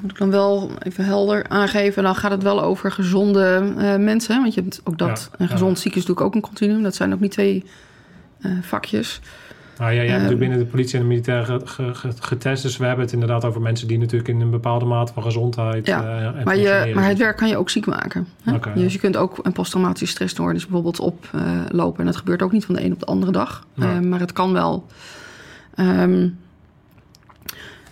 moet 0.06 0.14
ik 0.14 0.20
dan 0.20 0.32
wel 0.32 0.72
even 0.80 1.06
helder 1.06 1.48
aangeven, 1.48 2.04
dan 2.04 2.16
gaat 2.16 2.32
het 2.32 2.44
wel 2.44 2.62
over 2.64 2.92
gezonde 2.92 3.74
eh, 3.78 3.96
mensen. 3.96 4.42
Want 4.42 4.54
je 4.54 4.62
hebt 4.62 4.82
ook 4.84 4.98
dat. 4.98 5.30
Ja, 5.32 5.38
en 5.38 5.48
gezond 5.48 5.76
ja. 5.76 5.82
ziek 5.82 5.92
is 5.96 6.00
natuurlijk 6.02 6.26
ook 6.28 6.36
een 6.36 6.42
continuum. 6.42 6.84
Dat 6.84 6.96
zijn 6.96 7.14
ook 7.14 7.20
niet 7.20 7.32
twee 7.32 7.64
eh, 8.42 8.52
vakjes. 8.62 9.20
Nou 9.78 9.92
ja, 9.94 10.02
je 10.02 10.10
hebt 10.10 10.10
Ehm. 10.12 10.22
natuurlijk 10.22 10.50
binnen 10.50 10.60
de 10.66 10.72
politie 10.72 10.96
en 10.96 11.02
de 11.02 11.08
militair 11.08 11.46
ge- 11.46 11.62
ge- 11.64 11.94
ge- 11.94 12.14
getest. 12.20 12.64
Dus 12.64 12.78
we 12.78 12.86
hebben 12.86 13.06
het 13.06 13.14
inderdaad 13.14 13.46
over 13.46 13.62
mensen 13.62 13.88
die 13.88 13.98
natuurlijk 13.98 14.30
in 14.30 14.42
een 14.42 14.50
bepaalde 14.50 14.86
mate 14.86 15.14
van 15.14 15.24
gezondheid. 15.24 15.86
Ja, 15.88 16.02
eh, 16.04 16.26
en 16.26 16.44
Maar, 16.44 16.58
je, 16.58 16.92
maar 16.96 17.08
het 17.08 17.18
werk 17.18 17.38
kan 17.38 17.48
je 17.48 17.58
ook 17.58 17.70
ziek 17.70 17.86
maken. 17.86 18.28
Hè? 18.44 18.54
Oké, 18.54 18.70
ja. 18.70 18.76
dus 18.76 18.94
je 18.94 19.00
kunt 19.00 19.18
ook 19.18 19.40
een 19.42 19.52
posttraumatische 19.52 20.14
stressstoornis 20.14 20.64
bijvoorbeeld 20.64 21.00
oplopen. 21.00 22.00
en 22.00 22.06
dat 22.06 22.16
gebeurt 22.16 22.42
ook 22.42 22.52
niet 22.52 22.66
van 22.66 22.76
de 22.76 22.84
een 22.84 22.94
op 22.94 23.00
de 23.00 23.06
andere 23.06 23.32
dag. 23.32 23.66
Nee. 23.74 23.90
Eh, 23.90 24.00
maar 24.00 24.20
het 24.20 24.34
kan 24.34 24.54
wel. 24.54 24.86
Ehm, 25.76 26.28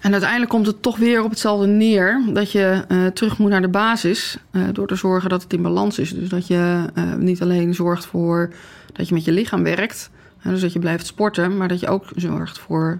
en 0.03 0.11
uiteindelijk 0.11 0.51
komt 0.51 0.65
het 0.65 0.81
toch 0.81 0.97
weer 0.97 1.23
op 1.23 1.29
hetzelfde 1.29 1.67
neer. 1.67 2.21
Dat 2.27 2.51
je 2.51 2.83
eh, 2.87 3.05
terug 3.05 3.37
moet 3.37 3.49
naar 3.49 3.61
de 3.61 3.67
basis. 3.67 4.37
eh, 4.51 4.61
door 4.73 4.87
te 4.87 4.95
zorgen 4.95 5.29
dat 5.29 5.43
het 5.43 5.53
in 5.53 5.61
balans 5.61 5.99
is. 5.99 6.13
Dus 6.13 6.29
dat 6.29 6.47
je 6.47 6.85
eh, 6.93 7.13
niet 7.13 7.41
alleen 7.41 7.73
zorgt 7.73 8.05
voor 8.05 8.53
dat 8.93 9.07
je 9.07 9.13
met 9.13 9.25
je 9.25 9.31
lichaam 9.31 9.63
werkt. 9.63 10.09
dus 10.43 10.61
dat 10.61 10.73
je 10.73 10.79
blijft 10.79 11.05
sporten. 11.05 11.57
Maar 11.57 11.67
dat 11.67 11.79
je 11.79 11.87
ook 11.87 12.05
zorgt 12.15 12.59
voor, 12.59 12.99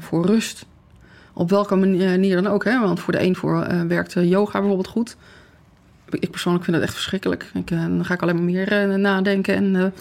voor 0.00 0.26
rust. 0.26 0.66
Op 1.32 1.50
welke 1.50 1.76
manier 1.76 2.42
dan 2.42 2.52
ook. 2.52 2.64
Hè? 2.64 2.80
Want 2.80 3.00
voor 3.00 3.12
de 3.12 3.22
een 3.22 3.36
voor, 3.36 3.86
werkt 3.88 4.12
yoga 4.12 4.58
bijvoorbeeld 4.58 4.88
goed. 4.88 5.16
Ik 6.10 6.30
persoonlijk 6.30 6.64
vind 6.64 6.76
dat 6.76 6.86
echt 6.86 6.94
verschrikkelijk. 6.94 7.50
Ik, 7.54 7.68
dan 7.68 8.04
ga 8.04 8.14
ik 8.14 8.22
alleen 8.22 8.34
maar 8.34 8.44
meer 8.44 8.98
nadenken 8.98 9.54
en 9.54 9.92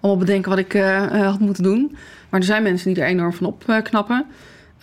allemaal 0.00 0.24
bedenken 0.24 0.50
wat 0.50 0.58
ik 0.58 0.72
had 1.10 1.38
moeten 1.38 1.62
doen. 1.62 1.96
Maar 2.28 2.40
er 2.40 2.46
zijn 2.46 2.62
mensen 2.62 2.94
die 2.94 3.02
er 3.02 3.08
enorm 3.08 3.32
van 3.32 3.46
opknappen. 3.46 4.26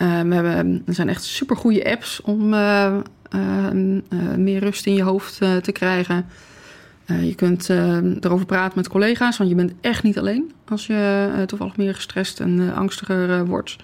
Eh, 0.02 0.20
we 0.20 0.34
hebben, 0.34 0.82
er 0.86 0.94
zijn 0.94 1.08
echt 1.08 1.24
supergoeie 1.24 1.90
apps 1.90 2.20
om 2.20 2.54
eh, 2.54 2.86
eh, 3.30 3.66
eh, 3.66 3.72
meer 4.36 4.60
rust 4.60 4.86
in 4.86 4.94
je 4.94 5.02
hoofd 5.02 5.40
eh, 5.40 5.56
te 5.56 5.72
krijgen. 5.72 6.26
Je 7.22 7.34
kunt 7.34 7.70
eh, 7.70 7.96
erover 8.20 8.46
praten 8.46 8.78
met 8.78 8.88
collega's, 8.88 9.36
want 9.36 9.50
je 9.50 9.56
bent 9.56 9.72
echt 9.80 10.02
niet 10.02 10.18
alleen 10.18 10.52
als 10.68 10.86
je 10.86 11.28
toevallig 11.46 11.76
meer 11.76 11.94
gestrest 11.94 12.40
en 12.40 12.74
angstiger 12.74 13.46
wordt. 13.46 13.76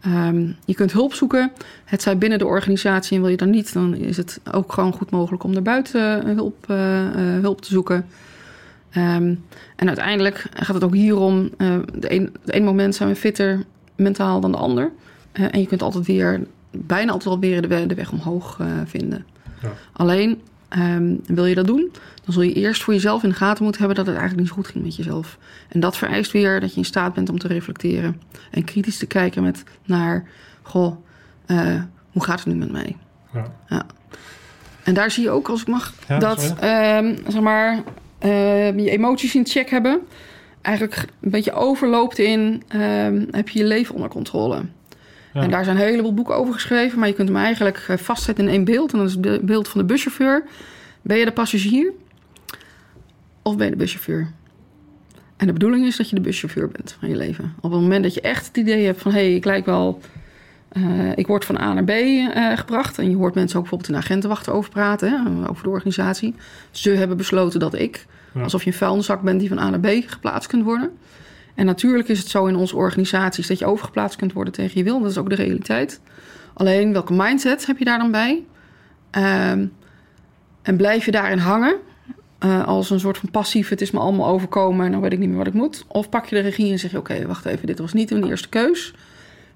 Ehm, 0.00 0.46
je 0.64 0.74
kunt 0.74 0.92
hulp 0.92 1.14
zoeken. 1.14 1.52
Het 1.84 2.02
zij 2.02 2.18
binnen 2.18 2.38
de 2.38 2.46
organisatie 2.46 3.16
en 3.16 3.22
wil 3.22 3.30
je 3.30 3.36
dan 3.36 3.50
niet, 3.50 3.72
dan 3.72 3.94
is 3.94 4.16
het 4.16 4.40
ook 4.52 4.72
gewoon 4.72 4.92
goed 4.92 5.10
mogelijk 5.10 5.42
om 5.42 5.52
daarbuiten 5.52 6.26
eh, 6.26 6.34
hulp, 7.40 7.60
te 7.60 7.68
zoeken. 7.68 8.06
Ehm, 8.90 9.34
en 9.76 9.86
uiteindelijk 9.86 10.46
gaat 10.54 10.74
het 10.74 10.84
ook 10.84 10.94
hier 10.94 11.16
om, 11.16 11.50
eh, 11.56 11.76
de 11.94 12.12
een, 12.12 12.36
het 12.40 12.50
ene 12.50 12.64
moment 12.64 12.94
zijn 12.94 13.08
we 13.08 13.16
fitter 13.16 13.64
mentaal 13.96 14.40
dan 14.40 14.52
de 14.52 14.58
ander. 14.58 14.90
Eh, 15.34 15.44
en 15.50 15.60
je 15.60 15.66
kunt 15.66 15.82
altijd 15.82 16.06
weer, 16.06 16.40
bijna 16.70 17.10
altijd 17.12 17.28
wel 17.30 17.38
weer 17.50 17.62
de, 17.62 17.68
we- 17.68 17.86
de 17.86 17.94
weg 17.94 18.12
omhoog 18.12 18.56
eh, 18.60 18.66
vinden. 18.84 19.26
Ja. 19.62 19.72
Alleen, 19.92 20.40
ehm, 20.68 21.14
wil 21.26 21.46
je 21.46 21.54
dat 21.54 21.66
doen, 21.66 21.90
dan 22.24 22.32
zul 22.34 22.42
je 22.42 22.52
eerst 22.52 22.82
voor 22.82 22.94
jezelf 22.94 23.22
in 23.22 23.28
de 23.28 23.34
gaten 23.34 23.62
moeten 23.64 23.80
hebben 23.82 23.96
dat 24.04 24.06
het 24.14 24.16
eigenlijk 24.22 24.46
niet 24.48 24.56
zo 24.56 24.62
goed 24.62 24.72
ging 24.72 24.84
met 24.84 24.96
jezelf. 24.96 25.38
En 25.68 25.80
dat 25.80 25.96
vereist 25.96 26.32
weer 26.32 26.60
dat 26.60 26.70
je 26.72 26.76
in 26.76 26.84
staat 26.84 27.14
bent 27.14 27.28
om 27.28 27.38
te 27.38 27.48
reflecteren. 27.48 28.20
En 28.50 28.64
kritisch 28.64 28.96
te 28.98 29.06
kijken 29.06 29.42
met 29.42 29.62
naar, 29.84 30.28
goh, 30.62 30.96
eh, 31.46 31.82
hoe 32.12 32.24
gaat 32.24 32.38
het 32.38 32.46
nu 32.48 32.54
met 32.54 32.72
mij? 32.72 32.96
Ja. 33.68 33.86
En 34.82 34.94
daar 34.94 35.10
zie 35.10 35.22
je 35.22 35.30
ook, 35.30 35.48
als 35.48 35.60
ik 35.60 35.66
mag, 35.66 35.92
Ja, 36.08 36.18
dat 36.18 36.54
ehm, 36.60 37.16
zeg 37.28 37.40
maar, 37.40 37.82
ehm, 38.18 38.78
je 38.78 38.90
emoties 38.90 39.34
in 39.34 39.46
check 39.46 39.70
hebben. 39.70 40.00
Eigenlijk 40.60 41.06
een 41.20 41.30
beetje 41.30 41.52
overloopt 41.52 42.18
in, 42.18 42.62
heb 43.30 43.48
je 43.48 43.58
je 43.58 43.64
leven 43.64 43.94
onder 43.94 44.08
controle. 44.10 44.62
Ja. 45.34 45.40
En 45.42 45.50
daar 45.50 45.64
zijn 45.64 45.76
een 45.76 45.82
heleboel 45.82 46.14
boeken 46.14 46.36
over 46.36 46.54
geschreven, 46.54 46.98
maar 46.98 47.08
je 47.08 47.14
kunt 47.14 47.28
hem 47.28 47.36
eigenlijk 47.38 47.84
eh, 47.88 47.96
vastzetten 47.96 48.44
in 48.44 48.50
één 48.50 48.64
beeld. 48.64 48.92
En 48.92 48.98
dat 48.98 49.06
is 49.08 49.12
het 49.12 49.22
be- 49.22 49.40
beeld 49.42 49.68
van 49.68 49.80
de 49.80 49.86
buschauffeur. 49.86 50.44
Ben 51.02 51.16
je 51.16 51.24
de 51.24 51.32
passagier 51.32 51.92
of 53.42 53.56
ben 53.56 53.64
je 53.64 53.70
de 53.72 53.78
buschauffeur? 53.78 54.30
En 55.36 55.46
de 55.46 55.52
bedoeling 55.52 55.86
is 55.86 55.96
dat 55.96 56.08
je 56.08 56.14
de 56.14 56.20
buschauffeur 56.20 56.68
bent 56.68 56.96
van 56.98 57.08
je 57.08 57.16
leven. 57.16 57.54
Op 57.60 57.70
het 57.72 57.80
moment 57.80 58.02
dat 58.02 58.14
je 58.14 58.20
echt 58.20 58.46
het 58.46 58.56
idee 58.56 58.84
hebt 58.84 59.00
van... 59.00 59.12
hé, 59.12 59.18
hey, 59.18 59.34
ik 59.34 59.44
lijk 59.44 59.66
wel... 59.66 60.00
eh, 60.68 60.82
ik 61.16 61.26
word 61.26 61.44
van 61.44 61.58
A 61.60 61.72
naar 61.72 61.84
B 61.84 61.88
eh, 61.90 62.56
gebracht. 62.56 62.98
En 62.98 63.10
je 63.10 63.16
hoort 63.16 63.34
mensen 63.34 63.56
ook 63.56 63.62
bijvoorbeeld 63.62 63.90
in 63.90 63.96
de 64.00 64.04
agentenwacht 64.06 64.48
over 64.48 64.70
praten. 64.70 65.10
Hè, 65.10 65.48
over 65.50 65.62
de 65.62 65.70
organisatie. 65.70 66.34
Ze 66.70 66.90
hebben 66.90 67.16
besloten 67.16 67.60
dat 67.60 67.74
ik... 67.74 68.06
Ja. 68.34 68.42
alsof 68.42 68.64
je 68.64 68.70
een 68.70 68.76
vuilniszak 68.76 69.22
bent 69.22 69.40
die 69.40 69.48
van 69.48 69.58
A 69.58 69.70
naar 69.70 69.80
B 69.80 69.86
geplaatst 70.06 70.48
kunt 70.48 70.64
worden. 70.64 70.90
En 71.54 71.66
natuurlijk 71.66 72.08
is 72.08 72.18
het 72.18 72.28
zo 72.28 72.46
in 72.46 72.56
onze 72.56 72.76
organisaties... 72.76 73.46
dat 73.46 73.58
je 73.58 73.66
overgeplaatst 73.66 74.16
kunt 74.18 74.32
worden 74.32 74.52
tegen 74.52 74.78
je 74.78 74.84
wil. 74.84 75.00
Dat 75.00 75.10
is 75.10 75.18
ook 75.18 75.28
de 75.28 75.34
realiteit. 75.34 76.00
Alleen, 76.54 76.92
welke 76.92 77.12
mindset 77.12 77.66
heb 77.66 77.78
je 77.78 77.84
daar 77.84 77.98
dan 77.98 78.10
bij? 78.10 78.42
Ehm, 79.10 79.66
en 80.62 80.76
blijf 80.76 81.04
je 81.04 81.10
daarin 81.10 81.38
hangen... 81.38 81.76
eh, 82.38 82.66
als 82.66 82.90
een 82.90 83.00
soort 83.00 83.18
van 83.18 83.30
passief, 83.30 83.68
het 83.68 83.80
is 83.80 83.90
me 83.90 83.98
allemaal 83.98 84.28
overkomen 84.28 84.86
en 84.86 84.92
dan 84.92 85.00
weet 85.00 85.12
ik 85.12 85.18
niet 85.18 85.28
meer 85.28 85.38
wat 85.38 85.46
ik 85.46 85.52
moet. 85.52 85.84
Of 85.88 86.08
pak 86.08 86.26
je 86.26 86.34
de 86.34 86.42
regie 86.42 86.72
en 86.72 86.78
zeg 86.78 86.90
je: 86.90 86.98
Oké, 86.98 87.26
wacht 87.26 87.44
even, 87.44 87.66
dit 87.66 87.78
was 87.78 87.92
niet 87.92 88.10
een 88.10 88.24
eerste 88.24 88.48
keus. 88.48 88.94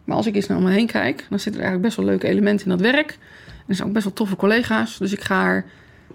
Maar 0.04 0.16
als 0.16 0.26
ik 0.26 0.34
eens 0.34 0.46
naar 0.46 0.60
me 0.60 0.70
heen 0.70 0.86
kijk, 0.86 1.26
dan 1.28 1.38
zitten 1.38 1.60
er 1.60 1.68
eigenlijk 1.68 1.82
best 1.82 1.96
wel 1.96 2.06
leuke 2.06 2.28
elementen 2.28 2.70
in 2.70 2.76
dat 2.76 2.92
werk. 2.92 3.18
Er 3.66 3.74
zijn 3.74 3.88
ook 3.88 3.94
best 3.94 4.04
wel 4.04 4.14
toffe 4.14 4.36
collega's, 4.36 4.98
dus 4.98 5.12
ik 5.12 5.20
ga 5.20 5.46
er 5.46 5.64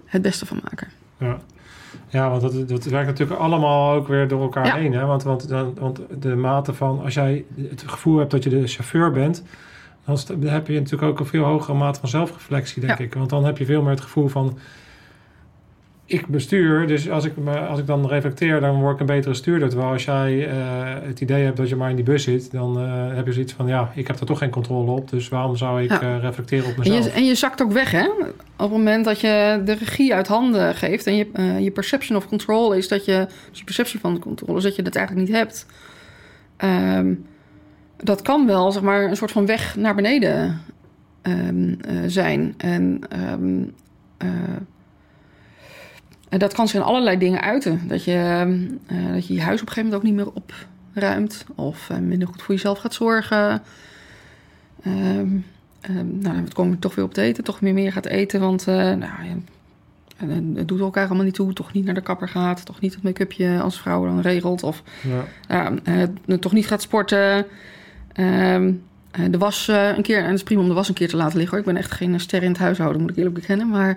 het 0.04 0.22
beste 0.22 0.46
van 0.46 0.60
maken. 0.62 0.88
Ja. 1.18 1.40
Ja, 2.08 2.30
want 2.30 2.42
dat, 2.42 2.68
dat 2.68 2.84
werkt 2.84 3.06
natuurlijk 3.06 3.40
allemaal 3.40 3.94
ook 3.94 4.08
weer 4.08 4.28
door 4.28 4.42
elkaar 4.42 4.66
Ja. 4.66 4.74
heen. 4.74 4.92
Hè? 4.92 5.04
Want, 5.06 5.22
want, 5.22 5.48
dan, 5.48 5.74
want 5.80 6.00
de 6.20 6.34
mate 6.36 6.74
van, 6.74 7.00
als 7.04 7.14
jij 7.14 7.44
het 7.68 7.82
gevoel 7.86 8.18
hebt 8.18 8.30
dat 8.30 8.44
je 8.44 8.50
de 8.50 8.66
chauffeur 8.66 9.10
bent, 9.12 9.42
dan 10.04 10.18
heb 10.46 10.66
je 10.66 10.74
natuurlijk 10.74 11.10
ook 11.10 11.20
een 11.20 11.26
veel 11.26 11.44
hogere 11.44 11.76
mate 11.76 12.00
van 12.00 12.08
zelfreflectie, 12.08 12.86
denk 12.86 12.98
Ja. 12.98 13.04
ik. 13.04 13.14
Want 13.14 13.30
dan 13.30 13.44
heb 13.44 13.58
je 13.58 13.64
veel 13.64 13.82
meer 13.82 13.90
het 13.90 14.00
gevoel 14.00 14.28
van, 14.28 14.58
ik 16.06 16.26
bestuur, 16.26 16.86
dus 16.86 17.10
als 17.10 17.24
ik, 17.24 17.36
me, 17.36 17.58
als 17.58 17.78
ik 17.78 17.86
dan 17.86 18.06
reflecteer, 18.06 18.60
dan 18.60 18.80
word 18.80 18.94
ik 18.94 19.00
een 19.00 19.06
betere 19.06 19.34
stuurder. 19.34 19.68
Terwijl 19.68 19.90
als 19.92 20.04
jij 20.04 20.48
eh, 20.48 20.56
het 21.06 21.20
idee 21.20 21.44
hebt 21.44 21.56
dat 21.56 21.68
je 21.68 21.76
maar 21.76 21.90
in 21.90 21.96
die 21.96 22.04
bus 22.04 22.22
zit, 22.24 22.50
dan 22.52 22.78
eh, 22.80 23.16
heb 23.16 23.26
je 23.26 23.32
zoiets 23.32 23.52
van, 23.52 23.66
ja, 23.66 23.90
ik 23.94 24.06
heb 24.06 24.20
er 24.20 24.26
toch 24.26 24.38
geen 24.38 24.50
controle 24.50 24.90
op, 24.90 25.10
dus 25.10 25.28
waarom 25.28 25.56
zou 25.56 25.82
ik 25.82 25.90
Ja. 25.90 26.00
eh, 26.00 26.20
reflecteren 26.20 26.64
op 26.64 26.72
En 26.72 26.78
mezelf? 26.78 27.04
je, 27.04 27.10
en 27.10 27.24
je 27.24 27.34
zakt 27.34 27.62
ook 27.62 27.72
weg, 27.72 27.90
hè? 27.90 28.06
Op 28.06 28.30
het 28.56 28.70
moment 28.70 29.04
dat 29.04 29.20
je 29.20 29.62
de 29.64 29.74
regie 29.74 30.14
uit 30.14 30.26
handen 30.26 30.74
geeft 30.74 31.06
en 31.06 31.16
je, 31.16 31.26
je 31.60 31.70
perception 31.70 32.16
of 32.16 32.28
control 32.28 32.72
is 32.72 32.88
dat 32.88 33.04
je, 33.04 33.26
dus 33.50 33.58
je 33.58 33.64
perceptie 33.64 34.00
van 34.00 34.14
de 34.14 34.20
controle 34.20 34.56
is 34.58 34.64
dat 34.64 34.76
je 34.76 34.82
dat 34.82 34.94
eigenlijk 34.96 35.26
niet 35.26 35.36
hebt. 35.36 35.66
Ehm, 36.56 37.14
dat 37.96 38.22
kan 38.22 38.46
wel, 38.46 38.72
zeg 38.72 38.82
maar, 38.82 39.04
een 39.04 39.16
soort 39.16 39.32
van 39.32 39.46
weg 39.46 39.76
naar 39.76 39.94
beneden 39.94 40.60
ehm, 41.22 41.74
eh, 41.80 41.96
zijn. 42.06 42.54
En 42.56 43.00
ehm, 43.08 43.62
eh, 44.16 44.28
en 46.34 46.40
dat 46.40 46.54
kan 46.54 46.68
zich 46.68 46.80
in 46.80 46.86
allerlei 46.86 47.18
dingen 47.18 47.40
uiten. 47.40 47.80
Dat 47.88 48.04
je, 48.04 48.12
ehm, 48.12 48.60
eh, 48.86 49.12
dat 49.12 49.26
je 49.26 49.34
je 49.34 49.42
huis 49.42 49.60
op 49.60 49.66
een 49.66 49.72
gegeven 49.72 49.82
moment 49.82 49.94
ook 49.94 50.02
niet 50.02 50.14
meer 50.14 50.42
opruimt. 50.92 51.44
Of 51.54 51.90
eh, 51.90 51.98
minder 51.98 52.28
goed 52.28 52.42
voor 52.42 52.54
jezelf 52.54 52.78
gaat 52.78 52.94
zorgen. 52.94 53.62
Ehm, 54.82 55.28
ehm, 55.80 56.18
nou, 56.18 56.34
dan 56.34 56.48
kom 56.52 56.70
je 56.70 56.78
toch 56.78 56.94
weer 56.94 57.04
op 57.04 57.10
het 57.10 57.18
eten. 57.18 57.44
Toch 57.44 57.60
meer 57.60 57.74
meer 57.74 57.92
gaat 57.92 58.06
eten. 58.06 58.40
Want 58.40 58.68
eh, 58.68 58.74
nou, 58.74 59.00
ja, 59.00 59.36
het 60.54 60.68
doet 60.68 60.80
elkaar 60.80 61.06
allemaal 61.06 61.24
niet 61.24 61.34
toe. 61.34 61.52
Toch 61.52 61.72
niet 61.72 61.84
naar 61.84 61.94
de 61.94 62.00
kapper 62.00 62.28
gaat. 62.28 62.66
Toch 62.66 62.80
niet 62.80 62.94
het 62.94 63.02
make-upje 63.02 63.60
als 63.60 63.80
vrouw 63.80 64.04
dan 64.04 64.20
regelt. 64.20 64.62
Of 64.62 64.82
Ja. 65.48 65.72
toch 66.38 66.52
niet 66.52 66.66
gaat 66.66 66.82
sporten. 66.82 67.46
De 69.30 69.38
was 69.38 69.68
een 69.68 70.02
keer, 70.02 70.18
en 70.18 70.24
het 70.24 70.34
is 70.34 70.42
prima 70.42 70.60
om 70.60 70.68
de 70.68 70.74
was 70.74 70.88
een 70.88 70.94
keer 70.94 71.08
te 71.08 71.16
laten 71.16 71.38
liggen. 71.38 71.56
Hoor. 71.56 71.66
Ik 71.66 71.72
ben 71.72 71.82
echt 71.82 71.92
geen 71.92 72.20
ster 72.20 72.42
in 72.42 72.50
het 72.50 72.58
huishouden, 72.58 73.00
moet 73.00 73.10
ik 73.10 73.16
eerlijk 73.16 73.34
bekennen. 73.34 73.68
Maar 73.68 73.96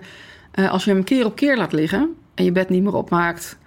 als 0.69 0.83
je 0.83 0.91
hem 0.91 1.03
keer 1.03 1.25
op 1.25 1.35
keer 1.35 1.57
laat 1.57 1.73
liggen 1.73 2.15
en 2.37 2.43
je 2.43 2.51
bed 2.51 2.69
niet 2.69 2.83
meer 2.83 2.93
opmaakt 2.95 3.57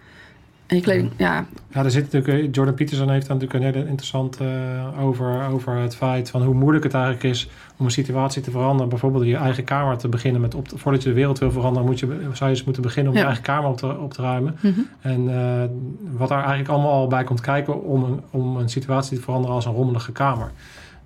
en 0.67 0.77
je 0.77 0.83
kleding, 0.83 1.11
ja, 1.17 1.47
Ja, 1.69 1.85
er 1.85 1.91
zit 1.91 2.13
natuurlijk, 2.13 2.45
eh, 2.45 2.49
Jordan 2.53 2.75
Peterson 2.75 3.11
heeft 3.11 3.27
daar 3.27 3.37
natuurlijk 3.37 3.65
een 3.65 3.73
hele 3.75 3.89
interessant 3.89 4.37
eh, 4.41 5.03
over, 5.05 5.47
over 5.53 5.77
het 5.77 5.97
feit 5.97 6.31
van 6.31 6.43
hoe 6.43 6.55
moeilijk 6.55 6.85
het 6.85 6.95
eigenlijk 6.95 7.25
is 7.25 7.49
om 7.77 7.85
een 7.85 7.91
situatie 7.91 8.43
te 8.43 8.51
veranderen. 8.51 8.89
Bijvoorbeeld 8.89 9.23
in 9.23 9.29
je 9.29 9.37
eigen 9.37 9.65
kamer 9.65 9.97
te 9.99 10.09
beginnen 10.09 10.41
met 10.41 10.55
op 10.55 10.69
te- 10.69 10.79
voordat 10.79 11.03
je 11.03 11.09
de 11.09 11.15
wereld 11.15 11.39
wil 11.39 11.51
veranderen, 11.51 11.89
moet 11.89 11.99
je, 11.99 12.07
zou 12.07 12.51
je 12.51 12.57
eens 12.57 12.65
moeten 12.65 12.83
beginnen 12.83 13.13
om 13.13 13.19
Ja. 13.19 13.23
je 13.25 13.29
eigen 13.29 13.47
kamer 13.47 13.71
op 13.71 13.77
te, 13.77 13.99
op 13.99 14.13
te 14.13 14.23
ruimen. 14.23 14.57
mhm. 14.61 14.81
En 15.01 15.29
eh, 15.29 15.69
wat 16.17 16.29
daar 16.29 16.39
eigenlijk 16.39 16.69
allemaal 16.69 16.93
al 16.93 17.07
bij 17.09 17.25
komt 17.25 17.41
kijken 17.41 17.83
om 17.85 18.05
een, 18.05 18.21
om 18.31 18.57
een 18.57 18.69
situatie 18.69 19.17
te 19.17 19.23
veranderen 19.23 19.55
als 19.57 19.65
een 19.65 19.73
rommelige 19.75 20.13
kamer. 20.13 20.51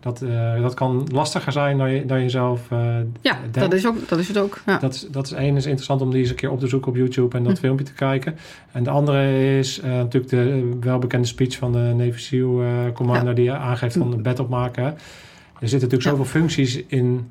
Dat, 0.05 0.23
eh, 0.23 0.61
dat 0.61 0.75
kan 0.75 1.07
lastiger 1.13 1.53
zijn 1.53 1.79
dan 1.79 1.91
je, 1.91 2.07
dan 2.07 2.23
je 2.23 2.29
zelf 2.29 2.71
eh, 2.71 2.79
Ja, 3.21 3.33
denkt. 3.41 3.55
dat 3.61 3.73
is, 3.73 3.87
ook, 3.87 4.09
dat 4.09 4.19
is 4.19 4.29
het 4.29 4.39
ook. 4.39 4.61
Ja. 4.67 4.79
Dat 4.79 4.95
is, 4.95 5.07
dat 5.11 5.27
is 5.27 5.33
één, 5.33 5.57
is 5.57 5.65
interessant 5.65 6.01
om 6.01 6.11
die 6.11 6.21
eens 6.21 6.31
een 6.31 6.37
keer 6.37 6.51
op 6.51 6.61
te 6.61 6.67
zoeken 6.67 6.89
op 6.91 6.97
YouTube 6.97 7.37
en 7.37 7.45
dat 7.45 7.53
Hm. 7.53 7.59
filmpje 7.59 7.85
te 7.85 7.93
kijken. 7.93 8.37
En 8.73 8.83
de 8.83 8.91
andere 8.91 9.59
is 9.59 9.81
eh, 9.81 9.91
natuurlijk 9.91 10.33
de 10.33 10.77
welbekende 10.81 11.27
speech 11.27 11.57
van 11.57 11.73
de 11.73 11.79
Navy 11.79 12.19
SEAL 12.19 12.63
commander 12.93 13.35
die 13.35 13.53
aangeeft 13.53 13.97
van 13.97 14.11
het 14.11 14.23
bed 14.23 14.39
opmaken. 14.41 14.85
Er 14.85 15.69
zitten 15.69 15.89
natuurlijk 15.89 16.03
Ja. 16.03 16.11
zoveel 16.11 16.41
functies 16.41 16.83
in 16.87 17.29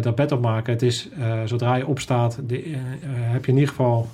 dat 0.00 0.14
bed 0.14 0.32
opmaken. 0.32 0.72
Het 0.72 0.82
is, 0.82 1.08
zodra 1.44 1.74
je 1.74 1.86
opstaat, 1.86 2.38
de, 2.46 2.74
heb 3.06 3.44
je 3.44 3.50
in 3.50 3.58
ieder 3.58 3.70
geval 3.74 4.08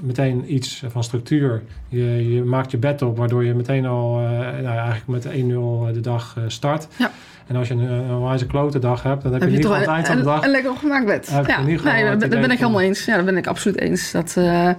meteen 0.00 0.54
iets 0.54 0.82
van 0.88 1.04
structuur. 1.04 1.62
Je, 1.88 2.34
je 2.34 2.44
maakt 2.44 2.70
je 2.70 2.76
bed 2.76 3.02
op, 3.02 3.16
waardoor 3.16 3.44
je 3.44 3.54
meteen 3.54 3.86
al 3.86 4.14
nou 4.18 4.62
ja, 4.62 4.76
eigenlijk 4.76 5.24
met 5.24 5.34
1-0 5.34 5.92
de 5.92 6.00
dag 6.00 6.36
start. 6.46 6.88
Ja. 6.98 7.10
En 7.48 7.56
als 7.56 7.68
je 7.68 7.74
een, 7.74 7.90
een 7.90 8.22
wijze 8.22 8.46
klote 8.46 8.78
dag 8.78 9.02
hebt, 9.02 9.22
dan 9.22 9.32
heb, 9.32 9.40
Heb 9.40 9.50
je 9.50 9.56
geval 9.56 9.74
aan 9.74 9.80
het 9.80 9.88
een, 9.88 9.94
eind 9.94 10.06
van 10.06 10.16
de 10.16 10.22
dag... 10.22 10.44
een 10.44 10.50
lekker 10.50 10.70
opgemaakt 10.70 11.06
bed. 11.06 11.28
Ja, 11.46 11.60
nee, 11.60 12.16
dat, 12.16 12.28
ben 12.28 12.50
ik 12.50 12.58
helemaal 12.58 12.80
eens. 12.80 13.04
Ja, 13.04 13.16
dat 13.16 13.24
ben 13.24 13.36
ik 13.36 13.46
absoluut 13.46 13.78
eens. 13.78 14.10
Dat, 14.10 14.34
eh, 14.36 14.70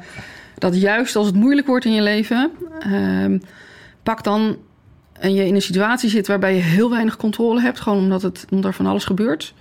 dat 0.57 0.81
juist 0.81 1.15
als 1.15 1.25
het 1.25 1.35
moeilijk 1.35 1.67
wordt 1.67 1.85
in 1.85 1.93
je 1.93 2.01
leven, 2.01 2.51
ehm, 2.79 3.37
pak 4.03 4.23
dan 4.23 4.57
en 5.19 5.33
je 5.33 5.45
in 5.45 5.55
een 5.55 5.61
situatie 5.61 6.09
zit 6.09 6.27
waarbij 6.27 6.55
je 6.55 6.61
heel 6.61 6.89
weinig 6.89 7.17
controle 7.17 7.61
hebt, 7.61 7.79
gewoon 7.79 7.97
omdat, 7.97 8.21
het, 8.21 8.45
omdat 8.49 8.69
er 8.69 8.73
van 8.73 8.85
alles 8.85 9.05
gebeurt. 9.05 9.53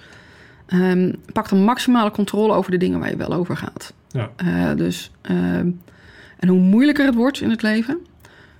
ehm, 0.66 1.12
pak 1.32 1.48
dan 1.48 1.62
maximale 1.64 2.10
controle 2.10 2.52
over 2.52 2.70
de 2.70 2.76
dingen 2.76 2.98
waar 2.98 3.10
je 3.10 3.16
wel 3.16 3.32
over 3.32 3.56
gaat. 3.56 3.92
Ja. 4.08 4.30
Eh, 4.36 4.76
dus, 4.76 5.10
ehm, 5.22 5.70
en 6.38 6.48
hoe 6.48 6.60
moeilijker 6.60 7.06
het 7.06 7.14
wordt 7.14 7.40
in 7.40 7.50
het 7.50 7.62
leven, 7.62 7.98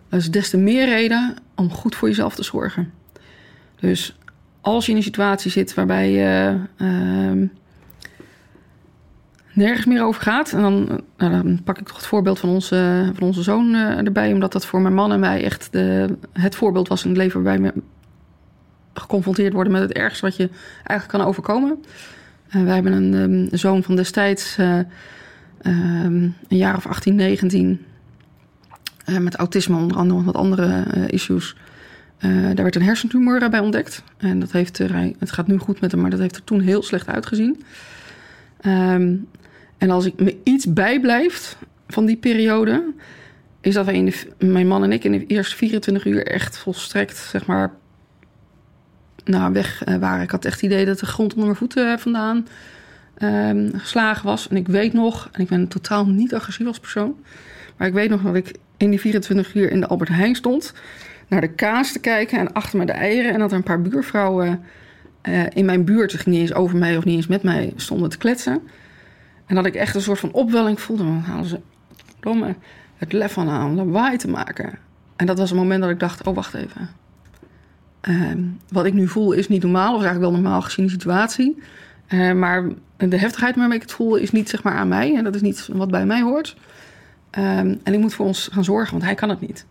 dat 0.09 0.21
is 0.21 0.31
des 0.31 0.51
te 0.51 0.57
meer 0.57 0.85
reden 0.85 1.37
om 1.55 1.71
goed 1.71 1.95
voor 1.95 2.09
jezelf 2.09 2.35
te 2.35 2.43
zorgen. 2.43 2.93
Dus 3.81 4.18
als 4.61 4.85
je 4.85 4.91
in 4.91 4.97
een 4.97 5.03
situatie 5.03 5.51
zit 5.51 5.75
waarbij 5.75 6.11
je 6.11 6.57
ehm, 6.77 7.47
nergens 9.53 9.87
meer 9.87 10.05
over 10.05 10.23
gaat, 10.23 10.53
en 10.53 10.61
dan, 10.61 11.01
nou, 11.17 11.43
dan 11.43 11.63
pak 11.65 11.79
ik 11.79 11.87
toch 11.87 11.97
het 11.97 12.07
voorbeeld 12.07 12.39
van 12.39 12.49
onze, 12.49 13.11
van 13.15 13.27
onze 13.27 13.43
zoon 13.43 13.75
eh, 13.75 14.07
erbij, 14.07 14.33
omdat 14.33 14.53
dat 14.53 14.67
voor 14.67 14.81
mijn 14.81 14.95
man 14.95 15.13
en 15.13 15.21
mij 15.21 15.45
echt 15.45 15.69
de, 15.73 16.17
het 16.33 16.55
voorbeeld 16.55 16.89
was 16.89 17.03
in 17.03 17.09
het 17.09 17.19
leven 17.19 17.43
waarbij 17.43 17.73
we 17.73 17.83
geconfronteerd 18.95 19.53
worden 19.53 19.73
met 19.73 19.83
het 19.83 19.93
ergste 19.93 20.25
wat 20.25 20.37
je 20.37 20.49
eigenlijk 20.77 21.19
kan 21.19 21.29
overkomen. 21.29 21.85
Eh, 22.49 22.63
wij 22.63 22.75
hebben 22.75 22.93
een 22.93 23.15
ehm, 23.15 23.57
zoon 23.57 23.83
van 23.83 23.97
destijds, 23.97 24.59
eh, 24.59 24.79
ehm, 25.63 26.23
een 26.49 26.57
jaar 26.57 26.77
of 26.77 26.87
18, 26.87 27.15
19, 27.15 27.85
eh, 29.05 29.19
met 29.19 29.37
autisme 29.37 29.77
onder 29.77 29.97
andere, 29.97 30.23
wat 30.23 30.37
andere 30.37 30.85
issues. 31.07 31.57
Eh, 32.19 32.31
daar 32.31 32.63
werd 32.63 32.77
een 32.77 32.83
hersentumor 32.83 33.43
eh, 33.43 33.49
bij 33.49 33.61
ontdekt. 33.61 34.03
En 34.17 34.41
dat 34.41 34.53
heeft 34.53 34.79
er, 34.79 35.13
het 35.19 35.31
gaat 35.31 35.47
nu 35.47 35.59
goed 35.59 35.81
met 35.81 35.91
hem, 35.91 36.01
maar 36.01 36.11
dat 36.11 36.21
heeft 36.21 36.37
er 36.37 36.45
toen 36.45 36.61
heel 36.61 36.83
slecht 36.83 37.09
uitgezien. 37.09 37.63
Ehm, 38.61 39.15
en 39.79 39.91
als 39.91 40.05
ik 40.05 40.21
me 40.21 40.37
iets 40.43 40.73
bijblijft 40.73 41.57
van 41.89 42.07
die 42.07 42.17
periode, 42.17 42.93
is 43.61 43.75
dat 43.75 43.85
wij 43.85 43.95
in 43.95 44.13
mijn 44.39 44.67
man 44.67 44.83
en 44.83 44.93
ik 44.93 45.05
in 45.05 45.13
de 45.13 45.27
eerste 45.27 45.57
24 45.57 46.05
uur 46.05 46.27
echt 46.27 46.59
volstrekt, 46.59 47.17
zeg 47.17 47.47
maar, 47.47 47.73
nou, 49.25 49.53
weg 49.53 49.85
eh, 49.85 49.97
waren. 49.97 50.23
Ik 50.23 50.31
had 50.31 50.45
echt 50.45 50.61
het 50.61 50.71
idee 50.71 50.85
dat 50.85 50.99
de 50.99 51.07
grond 51.07 51.31
onder 51.31 51.45
mijn 51.45 51.59
voeten 51.59 51.99
vandaan 51.99 52.47
ehm, 53.15 53.79
geslagen 53.79 54.25
was. 54.25 54.49
En 54.49 54.57
ik 54.57 54.69
weet 54.69 54.93
nog, 54.93 55.29
en 55.33 55.41
ik 55.41 55.49
ben 55.49 55.69
totaal 55.69 56.07
niet 56.07 56.35
agressief 56.35 56.67
als 56.67 56.81
persoon, 56.81 57.17
maar 57.77 57.89
ik 57.89 57.95
weet 57.95 58.11
nog 58.11 58.23
dat 58.23 58.35
ik 58.35 58.55
in 58.77 58.91
die 58.91 59.01
24 59.01 59.55
uur 59.55 59.71
in 59.71 59.81
de 59.81 59.87
Albert 59.87 60.11
Heijn 60.11 60.35
stond, 60.35 60.75
naar 61.29 61.41
de 61.41 61.53
kaas 61.53 61.93
te 61.93 61.99
kijken 61.99 62.39
en 62.39 62.53
achter 62.53 62.79
me 62.79 62.87
de 62.87 62.93
eieren. 62.93 63.33
En 63.33 63.39
dat 63.39 63.51
er 63.51 63.57
een 63.57 63.63
paar 63.63 63.83
buurvrouwen 63.83 64.63
eh, 65.21 65.43
in 65.49 65.65
mijn 65.65 65.85
buurt, 65.85 66.13
het 66.13 66.21
ging 66.21 66.35
niet 66.35 66.49
eens 66.49 66.55
over 66.55 66.77
mij 66.77 66.97
of 66.97 67.05
niet 67.05 67.17
eens 67.17 67.27
met 67.27 67.43
mij, 67.43 67.73
stonden 67.77 68.09
te 68.09 68.19
kletsen. 68.19 68.63
En 69.47 69.55
dat 69.55 69.67
ik 69.67 69.75
echt 69.75 69.95
een 69.95 70.01
soort 70.01 70.19
van 70.19 70.33
opwelling 70.33 70.81
voelde. 70.81 71.03
Dan 71.03 71.21
halen 71.21 71.47
ze 71.47 71.61
domme, 72.21 72.55
het 72.97 73.13
lef 73.13 73.33
van 73.33 73.49
aan 73.49 73.71
om 73.71 73.77
lawaai 73.77 74.17
te 74.17 74.29
maken. 74.29 74.79
En 75.17 75.27
dat 75.27 75.39
was 75.39 75.51
een 75.51 75.57
moment 75.57 75.83
dat 75.83 75.91
ik 75.91 76.01
dacht, 76.01 76.27
oh 76.27 76.35
wacht 76.35 76.55
even. 76.55 76.91
Ehm, 78.01 78.43
wat 78.69 78.85
ik 78.85 78.93
nu 78.93 79.09
voel 79.09 79.33
is 79.33 79.49
niet 79.49 79.63
normaal, 79.63 79.95
of 79.95 80.01
is 80.01 80.07
eigenlijk 80.07 80.33
wel 80.33 80.43
normaal 80.43 80.63
gezien 80.63 80.85
de 80.85 80.91
situatie. 80.91 81.63
Eh, 82.07 82.33
maar 82.33 82.65
de 82.97 83.19
heftigheid 83.19 83.57
waarmee 83.57 83.77
ik 83.77 83.83
het 83.83 83.93
voel 83.93 84.17
is 84.17 84.31
niet 84.31 84.49
zeg 84.49 84.63
maar 84.63 84.75
aan 84.75 84.89
mij. 84.89 85.17
En 85.17 85.25
dat 85.25 85.35
is 85.35 85.41
niet 85.41 85.69
wat 85.73 85.91
bij 85.91 86.07
mij 86.07 86.23
hoort. 86.23 86.57
Ehm, 87.31 87.75
en 87.83 87.93
ik 87.93 87.99
moet 87.99 88.15
voor 88.15 88.27
ons 88.27 88.49
gaan 88.53 88.65
zorgen, 88.65 88.91
want 88.91 89.05
hij 89.05 89.15
kan 89.15 89.29
het 89.29 89.41
niet. 89.41 89.67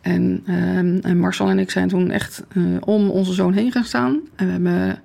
En, 0.00 0.42
ehm, 0.46 0.98
en 1.02 1.18
Marcel 1.18 1.48
en 1.48 1.58
ik 1.58 1.70
zijn 1.70 1.88
toen 1.88 2.10
echt 2.10 2.44
eh, 2.48 2.62
om 2.80 3.10
onze 3.10 3.32
zoon 3.32 3.52
heen 3.52 3.72
gaan 3.72 3.84
staan. 3.84 4.20
En 4.36 4.46
we 4.46 4.52
hebben 4.52 4.98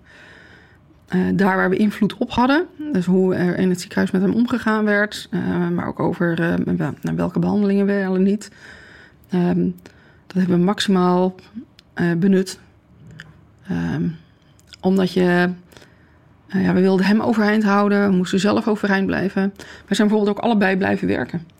eh, 1.07 1.19
daar 1.33 1.55
waar 1.55 1.69
we 1.69 1.77
invloed 1.77 2.17
op 2.17 2.31
hadden, 2.31 2.65
dus 2.91 3.05
hoe 3.05 3.35
er 3.35 3.57
in 3.57 3.69
het 3.69 3.79
ziekenhuis 3.79 4.11
met 4.11 4.21
hem 4.21 4.33
omgegaan 4.33 4.85
werd, 4.85 5.27
eh, 5.31 5.69
maar 5.69 5.87
ook 5.87 5.99
over 5.99 6.59
welke 7.15 7.39
behandelingen 7.39 7.85
wel 7.85 8.15
en 8.15 8.23
niet, 8.23 8.51
ehm, 9.29 9.69
dat 10.27 10.37
hebben 10.37 10.57
we 10.57 10.63
maximaal 10.63 11.35
benut. 12.17 12.59
Ehm, 13.67 14.07
omdat 14.81 15.13
je, 15.13 15.49
ja, 16.47 16.73
we 16.73 16.81
wilden 16.81 17.05
hem 17.05 17.21
overeind 17.21 17.63
houden, 17.63 18.09
we 18.09 18.15
moesten 18.15 18.39
zelf 18.39 18.67
overeind 18.67 19.05
blijven. 19.05 19.53
We 19.87 19.95
zijn 19.95 20.07
bijvoorbeeld 20.07 20.37
ook 20.37 20.43
allebei 20.43 20.77
blijven 20.77 21.07
werken. 21.07 21.54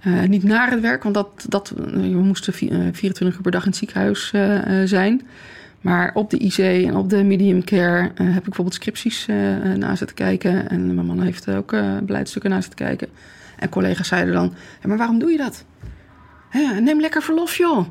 Eh, 0.00 0.22
niet 0.22 0.42
naar 0.42 0.70
het 0.70 0.80
werk, 0.80 1.02
want 1.02 1.14
dat, 1.14 1.28
dat, 1.48 1.72
we 1.76 2.06
moesten 2.06 2.52
vi- 2.52 2.68
eh, 2.68 2.78
24 2.92 3.36
uur 3.36 3.42
per 3.42 3.50
dag 3.52 3.62
in 3.62 3.68
het 3.68 3.78
ziekenhuis 3.78 4.30
eh, 4.32 4.58
zijn. 4.84 5.26
Maar 5.80 6.10
op 6.14 6.30
de 6.30 6.38
IC 6.38 6.58
en 6.86 6.96
op 6.96 7.10
de 7.10 7.24
medium 7.24 7.64
care 7.64 8.00
heb 8.14 8.36
ik 8.36 8.42
bijvoorbeeld 8.44 8.74
scripties 8.74 9.26
naar 9.76 9.96
zitten 9.96 10.16
kijken. 10.16 10.68
En 10.70 10.94
mijn 10.94 11.06
man 11.06 11.20
heeft 11.22 11.50
ook 11.50 11.70
beleidsstukken 12.02 12.50
naar 12.50 12.62
zitten 12.62 12.86
kijken. 12.86 13.08
En 13.58 13.68
collega's 13.68 14.08
zeiden 14.08 14.34
dan, 14.34 14.54
"Ja, 14.82 14.88
maar 14.88 14.96
waarom 14.96 15.18
doe 15.18 15.30
je 15.30 15.36
dat? 15.36 15.64
Hè, 16.48 16.80
neem 16.80 17.00
lekker 17.00 17.22
verlof, 17.22 17.56
joh. 17.56 17.86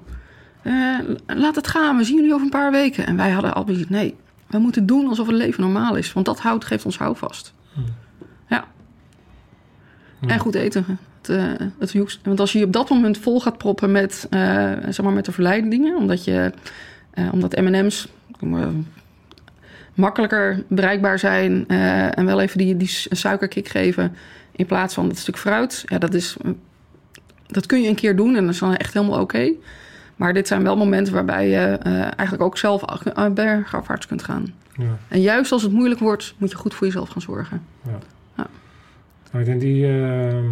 Laat 1.27 1.55
het 1.55 1.67
gaan, 1.67 1.97
we 1.97 2.03
zien 2.03 2.15
jullie 2.15 2.33
over 2.33 2.43
een 2.45 2.51
paar 2.51 2.71
weken. 2.71 3.05
En 3.05 3.15
wij 3.17 3.31
hadden 3.31 3.53
altijd, 3.53 3.89
nee, 3.89 4.15
we 4.47 4.57
moeten 4.57 4.85
doen 4.85 5.07
alsof 5.07 5.27
het 5.27 5.35
leven 5.35 5.61
normaal 5.63 5.95
is. 5.95 6.13
Want 6.13 6.25
dat 6.25 6.39
hout 6.39 6.65
geeft 6.65 6.85
ons 6.85 6.97
houvast. 6.97 7.53
Ja. 8.47 8.65
Ja. 10.21 10.27
En 10.27 10.39
goed 10.39 10.55
eten. 10.55 10.85
Het, 11.27 11.59
eh, 11.59 11.67
het 11.79 12.19
Want 12.23 12.39
als 12.39 12.51
je 12.51 12.59
je 12.59 12.65
op 12.65 12.73
dat 12.73 12.89
moment 12.89 13.17
vol 13.17 13.41
gaat 13.41 13.57
proppen 13.57 13.91
met, 13.91 14.27
eh, 14.29 14.71
zeg 14.89 15.01
maar 15.01 15.13
met 15.13 15.25
de 15.25 15.31
verleidingen, 15.31 15.97
omdat, 15.97 16.23
je, 16.23 16.51
eh, 17.11 17.33
omdat 17.33 17.55
M&M's 17.55 18.07
makkelijker 19.93 20.63
bereikbaar 20.67 21.19
zijn 21.19 21.67
en 21.67 22.25
wel 22.25 22.41
even 22.41 22.57
die, 22.57 22.77
die 22.77 22.91
suikerkick 23.09 23.67
geven 23.67 24.15
in 24.51 24.65
plaats 24.65 24.93
van 24.93 25.07
dat 25.07 25.17
stuk 25.17 25.37
fruit. 25.37 25.83
Ja, 25.85 25.97
dat, 25.97 26.13
is, 26.13 26.35
dat 27.47 27.65
kun 27.65 27.81
je 27.81 27.89
een 27.89 27.95
keer 27.95 28.15
doen 28.15 28.35
en 28.35 28.45
dat 28.45 28.53
is 28.53 28.59
dan 28.59 28.75
echt 28.75 28.93
helemaal 28.93 29.21
oké. 29.21 29.51
Maar 30.15 30.33
dit 30.33 30.47
zijn 30.47 30.63
wel 30.63 30.77
momenten 30.77 31.13
waarbij 31.13 31.49
je 31.49 31.59
eigenlijk 32.15 32.41
ook 32.41 32.57
zelf 32.57 32.83
bergafwaarts 33.33 34.07
kunt 34.07 34.23
gaan. 34.23 34.53
Ja. 34.77 34.97
En 35.07 35.21
juist 35.21 35.51
als 35.51 35.61
het 35.63 35.71
moeilijk 35.71 35.99
wordt, 35.99 36.35
moet 36.37 36.51
je 36.51 36.57
goed 36.57 36.73
voor 36.73 36.87
jezelf 36.87 37.09
gaan 37.09 37.21
zorgen. 37.21 37.61
Nou, 39.31 39.43
ik 39.43 39.45
denk 39.45 39.61
die... 39.61 39.87
ehm, 39.87 40.45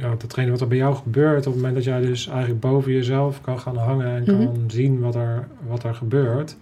ja, 0.00 0.14
datgene 0.18 0.50
wat 0.50 0.60
er 0.60 0.68
bij 0.68 0.76
jou 0.76 0.94
gebeurt... 0.94 1.38
op 1.38 1.44
het 1.52 1.54
moment 1.54 1.74
dat 1.74 1.84
jij 1.84 2.00
dus 2.00 2.28
eigenlijk 2.28 2.60
boven 2.60 2.92
jezelf 2.92 3.40
kan 3.40 3.60
gaan 3.60 3.76
hangen... 3.76 4.06
en 4.06 4.22
Mhm. 4.36 4.44
kan 4.44 4.64
zien 4.66 5.00
wat 5.00 5.14
er, 5.14 5.46
wat 5.68 5.82
er 5.84 5.94
gebeurt... 5.94 6.56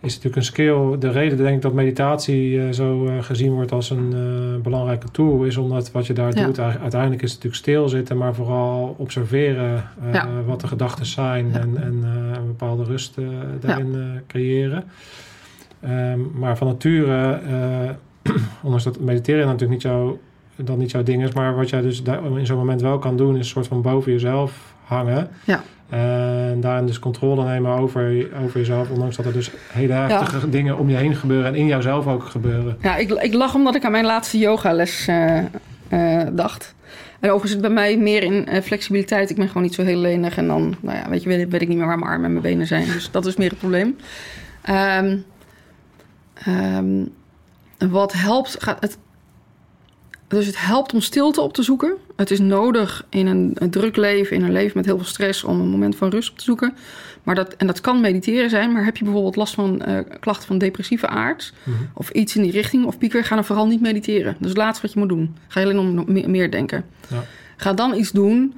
is 0.00 0.14
natuurlijk 0.14 0.36
een 0.36 0.42
skill. 0.42 0.98
De 0.98 1.10
reden 1.10 1.36
denk 1.38 1.56
ik 1.56 1.62
dat 1.62 1.72
meditatie 1.72 2.60
eh, 2.62 2.72
zo 2.72 3.06
eh, 3.06 3.22
gezien 3.22 3.52
wordt 3.52 3.72
als 3.72 3.90
een 3.90 4.12
eh, 4.12 4.62
belangrijke 4.62 5.10
tool... 5.10 5.44
is 5.44 5.56
omdat 5.56 5.90
wat 5.92 6.06
je 6.06 6.12
daar 6.12 6.36
Ja. 6.36 6.44
doet... 6.44 6.58
uiteindelijk 6.58 7.22
is 7.22 7.32
het 7.32 7.42
natuurlijk 7.42 7.54
stilzitten... 7.54 8.16
maar 8.16 8.34
vooral 8.34 8.94
observeren 8.98 9.84
Ja. 10.12 10.28
wat 10.46 10.60
de 10.60 10.66
gedachten 10.66 11.06
zijn... 11.06 11.48
Ja. 11.48 11.58
en, 11.58 11.76
en 11.82 12.02
een 12.36 12.46
bepaalde 12.46 12.84
rust 12.84 13.14
daarin 13.60 14.20
creëren... 14.26 14.84
Ehm, 15.80 16.20
maar 16.34 16.56
van 16.56 16.66
nature, 16.66 17.40
ondanks 18.62 18.84
dat 18.84 19.00
mediteren 19.00 19.44
natuurlijk 19.44 19.70
niet 19.72 19.82
jouw, 19.82 20.18
dan 20.56 20.78
niet 20.78 20.90
jouw 20.90 21.02
ding 21.02 21.22
is, 21.22 21.32
maar 21.32 21.54
wat 21.54 21.68
jij 21.68 21.80
dus 21.80 22.02
daar 22.02 22.38
in 22.38 22.46
zo'n 22.46 22.56
moment 22.56 22.80
wel 22.80 22.98
kan 22.98 23.16
doen, 23.16 23.32
is 23.32 23.38
een 23.38 23.44
soort 23.44 23.66
van 23.66 23.82
boven 23.82 24.12
jezelf 24.12 24.74
hangen. 24.84 25.30
Ja. 25.44 25.62
En 25.88 26.60
daarin 26.60 26.86
dus 26.86 26.98
controle 26.98 27.44
nemen 27.44 27.78
over, 27.78 28.28
over 28.44 28.58
jezelf, 28.58 28.90
ondanks 28.90 29.16
dat 29.16 29.26
er 29.26 29.32
dus 29.32 29.50
hele 29.72 29.92
heftige 29.92 30.48
dingen 30.48 30.78
om 30.78 30.90
je 30.90 30.96
heen 30.96 31.14
gebeuren 31.14 31.46
en 31.46 31.54
in 31.54 31.66
jouzelf 31.66 32.06
ook 32.06 32.24
gebeuren. 32.24 32.76
Ja, 32.80 32.96
ik, 32.96 33.10
ik 33.10 33.34
lach 33.34 33.54
omdat 33.54 33.74
ik 33.74 33.84
aan 33.84 33.90
mijn 33.90 34.04
laatste 34.04 34.38
yogales 34.38 35.08
eh, 35.88 36.22
dacht. 36.32 36.74
En 37.20 37.30
overigens 37.30 37.52
zit 37.52 37.60
bij 37.60 37.70
mij 37.70 37.96
meer 37.96 38.22
in 38.22 38.46
eh, 38.46 38.62
flexibiliteit. 38.62 39.30
Ik 39.30 39.36
ben 39.36 39.46
gewoon 39.46 39.62
niet 39.62 39.74
zo 39.74 39.82
heel 39.82 39.98
lenig. 39.98 40.36
En 40.36 40.46
dan, 40.46 40.76
nou 40.80 40.96
ja, 40.96 41.08
weet 41.08 41.22
je, 41.22 41.28
weet, 41.28 41.50
weet 41.50 41.62
ik 41.62 41.68
niet 41.68 41.76
meer 41.76 41.86
waar 41.86 41.98
mijn 41.98 42.10
armen 42.10 42.26
en 42.26 42.32
mijn 42.32 42.44
benen 42.44 42.66
zijn. 42.66 42.84
Dus 42.84 43.10
dat 43.10 43.26
is 43.26 43.36
meer 43.36 43.48
het 43.48 43.58
probleem. 43.58 43.96
Ehm, 44.62 45.16
ehm, 46.34 47.04
wat 47.90 48.12
helpt, 48.12 48.56
gaat 48.58 48.80
het... 48.80 48.98
dus 50.28 50.46
het 50.46 50.60
helpt 50.66 50.94
om 50.94 51.00
stilte 51.00 51.40
op 51.40 51.52
te 51.52 51.62
zoeken. 51.62 51.94
Het 52.16 52.30
is 52.30 52.38
nodig 52.38 53.06
in 53.08 53.26
een, 53.26 53.50
een, 53.54 53.70
druk 53.70 53.96
leven, 53.96 54.36
in 54.36 54.42
een 54.42 54.52
leven 54.52 54.72
met 54.76 54.84
heel 54.84 54.96
veel 54.96 55.06
stress, 55.06 55.44
om 55.44 55.60
een 55.60 55.68
moment 55.68 55.96
van 55.96 56.08
rust 56.08 56.30
op 56.30 56.38
te 56.38 56.44
zoeken. 56.44 56.74
Maar 57.22 57.34
dat, 57.34 57.54
en 57.56 57.66
dat 57.66 57.80
kan 57.80 58.00
mediteren 58.00 58.50
zijn, 58.50 58.72
maar 58.72 58.84
heb 58.84 58.96
je 58.96 59.04
bijvoorbeeld 59.04 59.36
last 59.36 59.54
van 59.54 59.82
uh, 59.88 59.98
klachten 60.20 60.46
van 60.46 60.58
depressieve 60.58 61.06
aard 61.06 61.52
Mhm. 61.64 61.76
of 61.94 62.10
iets 62.10 62.36
in 62.36 62.42
die 62.42 62.52
richting 62.52 62.84
of 62.84 62.98
pieker, 62.98 63.24
ga 63.24 63.34
dan 63.34 63.44
vooral 63.44 63.66
niet 63.66 63.80
mediteren. 63.80 64.32
Dat 64.32 64.42
is 64.42 64.48
het 64.48 64.56
laatste 64.56 64.82
wat 64.82 64.92
je 64.92 64.98
moet 64.98 65.08
doen. 65.08 65.36
Ga 65.48 65.62
alleen 65.62 65.78
om 65.78 66.04
meer, 66.12 66.30
meer 66.30 66.50
denken. 66.50 66.84
Ja. 67.08 67.24
Ga 67.56 67.72
dan 67.72 67.94
iets 67.94 68.10
doen 68.10 68.54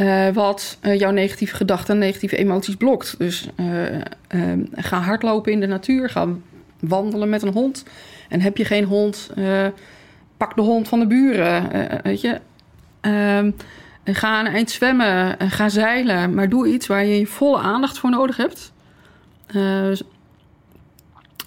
uh, 0.00 0.28
wat 0.28 0.78
uh, 0.82 0.98
jouw 0.98 1.10
negatieve 1.10 1.56
gedachten 1.56 1.94
en 1.94 2.00
negatieve 2.00 2.36
emoties 2.36 2.76
blokt. 2.76 3.14
Dus 3.18 3.48
ga 4.74 5.00
hardlopen 5.00 5.52
in 5.52 5.60
de 5.60 5.66
natuur, 5.66 6.10
ga 6.10 6.26
wandelen 6.80 7.28
met 7.28 7.42
een 7.42 7.52
hond. 7.52 7.84
En 8.28 8.40
heb 8.40 8.56
je 8.56 8.64
geen 8.64 8.84
hond, 8.84 9.30
pak 10.38 10.56
de 10.56 10.62
hond 10.62 10.88
van 10.88 10.98
de 10.98 11.06
buren. 11.06 11.70
weet 12.02 12.20
je. 12.20 12.40
Ehm, 13.00 13.50
ga 14.04 14.40
een 14.40 14.52
eind 14.52 14.70
zwemmen, 14.70 15.36
ga 15.38 15.68
zeilen. 15.68 16.34
Maar 16.34 16.48
doe 16.48 16.68
iets 16.68 16.86
waar 16.86 17.04
je 17.04 17.26
volle 17.26 17.58
aandacht 17.58 17.98
voor 17.98 18.10
nodig 18.10 18.36
hebt. 18.36 18.72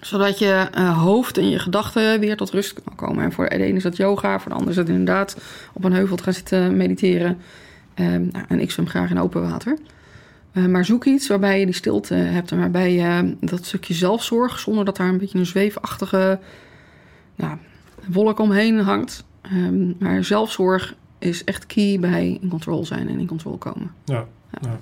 zodat 0.01 0.39
je 0.39 0.67
hoofd 0.95 1.37
en 1.37 1.49
je 1.49 1.59
gedachten 1.59 2.19
weer 2.19 2.37
tot 2.37 2.49
rust 2.49 2.83
kan 2.83 2.95
komen. 2.95 3.23
En 3.23 3.31
voor 3.31 3.49
de 3.49 3.63
ene 3.63 3.77
is 3.77 3.83
dat 3.83 3.97
yoga, 3.97 4.39
voor 4.39 4.49
de 4.49 4.57
ander 4.57 4.69
is 4.69 4.75
dat 4.75 4.89
inderdaad 4.89 5.37
op 5.73 5.83
een 5.83 5.93
heuvel 5.93 6.15
te 6.15 6.23
gaan 6.23 6.33
zitten 6.33 6.77
mediteren. 6.77 7.37
Um, 7.95 8.29
nou, 8.31 8.45
en 8.47 8.59
ik 8.59 8.71
zwem 8.71 8.87
graag 8.87 9.09
in 9.09 9.19
open 9.19 9.49
water. 9.49 9.77
Maar 10.53 10.85
zoek 10.85 11.05
iets 11.05 11.27
waarbij 11.27 11.59
je 11.59 11.65
die 11.65 11.75
stilte 11.75 12.13
hebt 12.13 12.51
en 12.51 12.59
waarbij 12.59 12.93
je 12.93 13.35
dat 13.39 13.65
stukje 13.65 13.93
zelfzorg, 13.93 14.59
zonder 14.59 14.85
dat 14.85 14.97
daar 14.97 15.07
een 15.07 15.17
beetje 15.17 15.39
een 15.39 15.45
zweefachtige 15.45 16.39
nou, 17.35 17.57
wolk 18.07 18.39
omheen 18.39 18.79
hangt. 18.79 19.25
Um, 19.53 19.95
maar 19.99 20.23
zelfzorg 20.23 20.95
is 21.19 21.43
echt 21.43 21.65
key 21.65 21.99
bij 21.99 22.37
in 22.41 22.49
control 22.49 22.85
zijn 22.85 23.09
en 23.09 23.19
in 23.19 23.27
control 23.27 23.57
komen. 23.57 23.91
Ja, 24.05 24.25
ja. 24.61 24.77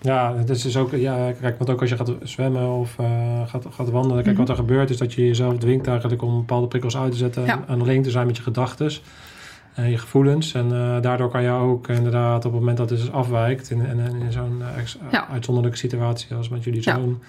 ja. 0.00 0.36
het 0.36 0.50
is 0.50 0.62
dus 0.62 0.76
ook, 0.76 0.90
ja, 0.90 1.32
kijk, 1.40 1.58
want 1.58 1.70
ook 1.70 1.80
als 1.80 1.90
je 1.90 1.96
gaat 1.96 2.12
zwemmen 2.22 2.68
of 2.68 2.96
uh, 3.00 3.06
gaat, 3.46 3.66
gaat 3.70 3.90
wandelen, 3.90 4.22
kijk, 4.22 4.36
Mhm. 4.36 4.46
wat 4.46 4.48
er 4.48 4.62
gebeurt 4.62 4.90
is 4.90 4.96
dat 4.96 5.12
je 5.14 5.26
jezelf 5.26 5.58
dwingt 5.58 5.86
eigenlijk 5.86 6.22
om 6.22 6.36
bepaalde 6.36 6.66
prikkels 6.66 6.96
uit 6.96 7.10
te 7.12 7.18
zetten 7.18 7.44
Ja. 7.44 7.64
en 7.66 7.80
alleen 7.80 8.02
te 8.02 8.10
zijn 8.10 8.26
met 8.26 8.36
je 8.36 8.42
gedachten 8.42 8.90
en 9.74 9.90
je 9.90 9.98
gevoelens. 9.98 10.54
En 10.54 10.66
uh, 10.72 11.00
daardoor 11.00 11.30
kan 11.30 11.42
je 11.42 11.50
ook 11.50 11.88
inderdaad 11.88 12.44
op 12.44 12.50
het 12.50 12.60
moment 12.60 12.78
dat 12.78 12.90
het 12.90 12.98
dus 12.98 13.10
afwijkt 13.12 13.70
in, 13.70 13.80
in, 13.86 13.98
in 14.20 14.32
zo'n 14.32 14.58
uh, 14.60 15.10
Ja. 15.10 15.28
uitzonderlijke 15.28 15.78
situatie 15.78 16.36
als 16.36 16.48
met 16.48 16.64
jullie 16.64 16.82
zoon, 16.82 17.22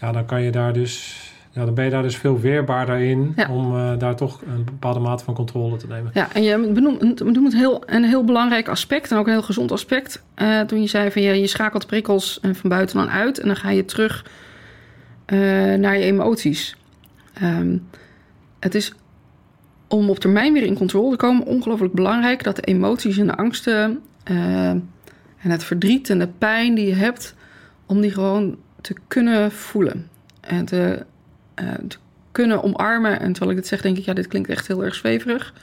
ja. 0.00 0.12
dan 0.12 0.24
kan 0.24 0.42
je 0.42 0.50
daar 0.50 0.72
dus, 0.72 1.20
ja, 1.54 1.64
dan 1.64 1.74
ben 1.74 1.84
je 1.84 1.90
daar 1.90 2.02
dus 2.02 2.16
veel 2.16 2.40
weerbaarder 2.40 2.98
in 2.98 3.32
Ja. 3.36 3.48
om 3.48 3.76
uh, 3.76 3.98
daar 3.98 4.16
toch 4.16 4.42
een 4.46 4.64
bepaalde 4.64 5.00
mate 5.00 5.24
van 5.24 5.34
controle 5.34 5.76
te 5.76 5.86
nemen. 5.86 6.10
Ja, 6.14 6.32
en 6.32 6.42
je 6.42 6.72
benoemt, 6.72 7.24
benoemt 7.24 7.54
heel, 7.54 7.82
een 7.86 8.04
heel 8.04 8.24
belangrijk 8.24 8.68
aspect 8.68 9.10
en 9.10 9.16
ook 9.16 9.26
een 9.26 9.32
heel 9.32 9.42
gezond 9.42 9.72
aspect. 9.72 10.22
Uh, 10.42 10.60
toen 10.60 10.80
je 10.80 10.86
zei 10.86 11.10
van 11.10 11.22
je, 11.22 11.40
je 11.40 11.46
schakelt 11.46 11.86
prikkels 11.86 12.38
uh, 12.42 12.54
van 12.54 12.70
buiten 12.70 12.96
dan 12.96 13.08
uit 13.08 13.38
en 13.38 13.46
dan 13.46 13.56
ga 13.56 13.70
je 13.70 13.84
terug 13.84 14.26
uh, 15.26 15.38
naar 15.74 15.98
je 15.98 16.04
emoties. 16.04 16.76
Um, 17.42 17.88
het 18.60 18.74
is 18.74 18.94
om 19.88 20.10
op 20.10 20.18
termijn 20.18 20.52
weer 20.52 20.62
in 20.62 20.76
controle 20.76 21.10
te 21.10 21.16
komen 21.16 21.46
ongelooflijk 21.46 21.92
belangrijk 21.92 22.42
dat 22.42 22.56
de 22.56 22.62
emoties 22.62 23.18
en 23.18 23.26
de 23.26 23.36
angsten 23.36 24.02
en 24.24 25.50
het 25.50 25.64
verdriet 25.64 26.10
en 26.10 26.18
de 26.18 26.28
pijn 26.38 26.74
die 26.74 26.86
je 26.86 26.94
hebt, 26.94 27.34
om 27.86 28.00
die 28.00 28.10
gewoon 28.10 28.56
te 28.80 28.94
kunnen 29.08 29.52
voelen 29.52 30.08
en 30.40 30.64
te, 30.64 31.04
te 31.88 31.96
kunnen 32.32 32.62
omarmen. 32.62 33.20
En 33.20 33.32
terwijl 33.32 33.50
ik 33.50 33.56
dit 33.56 33.66
zeg, 33.66 33.80
denk 33.80 33.96
ik, 33.96 34.04
ja, 34.04 34.12
dit 34.12 34.26
klinkt 34.26 34.48
echt 34.48 34.66
heel 34.66 34.84
erg 34.84 34.94
zweverig. 34.94 35.54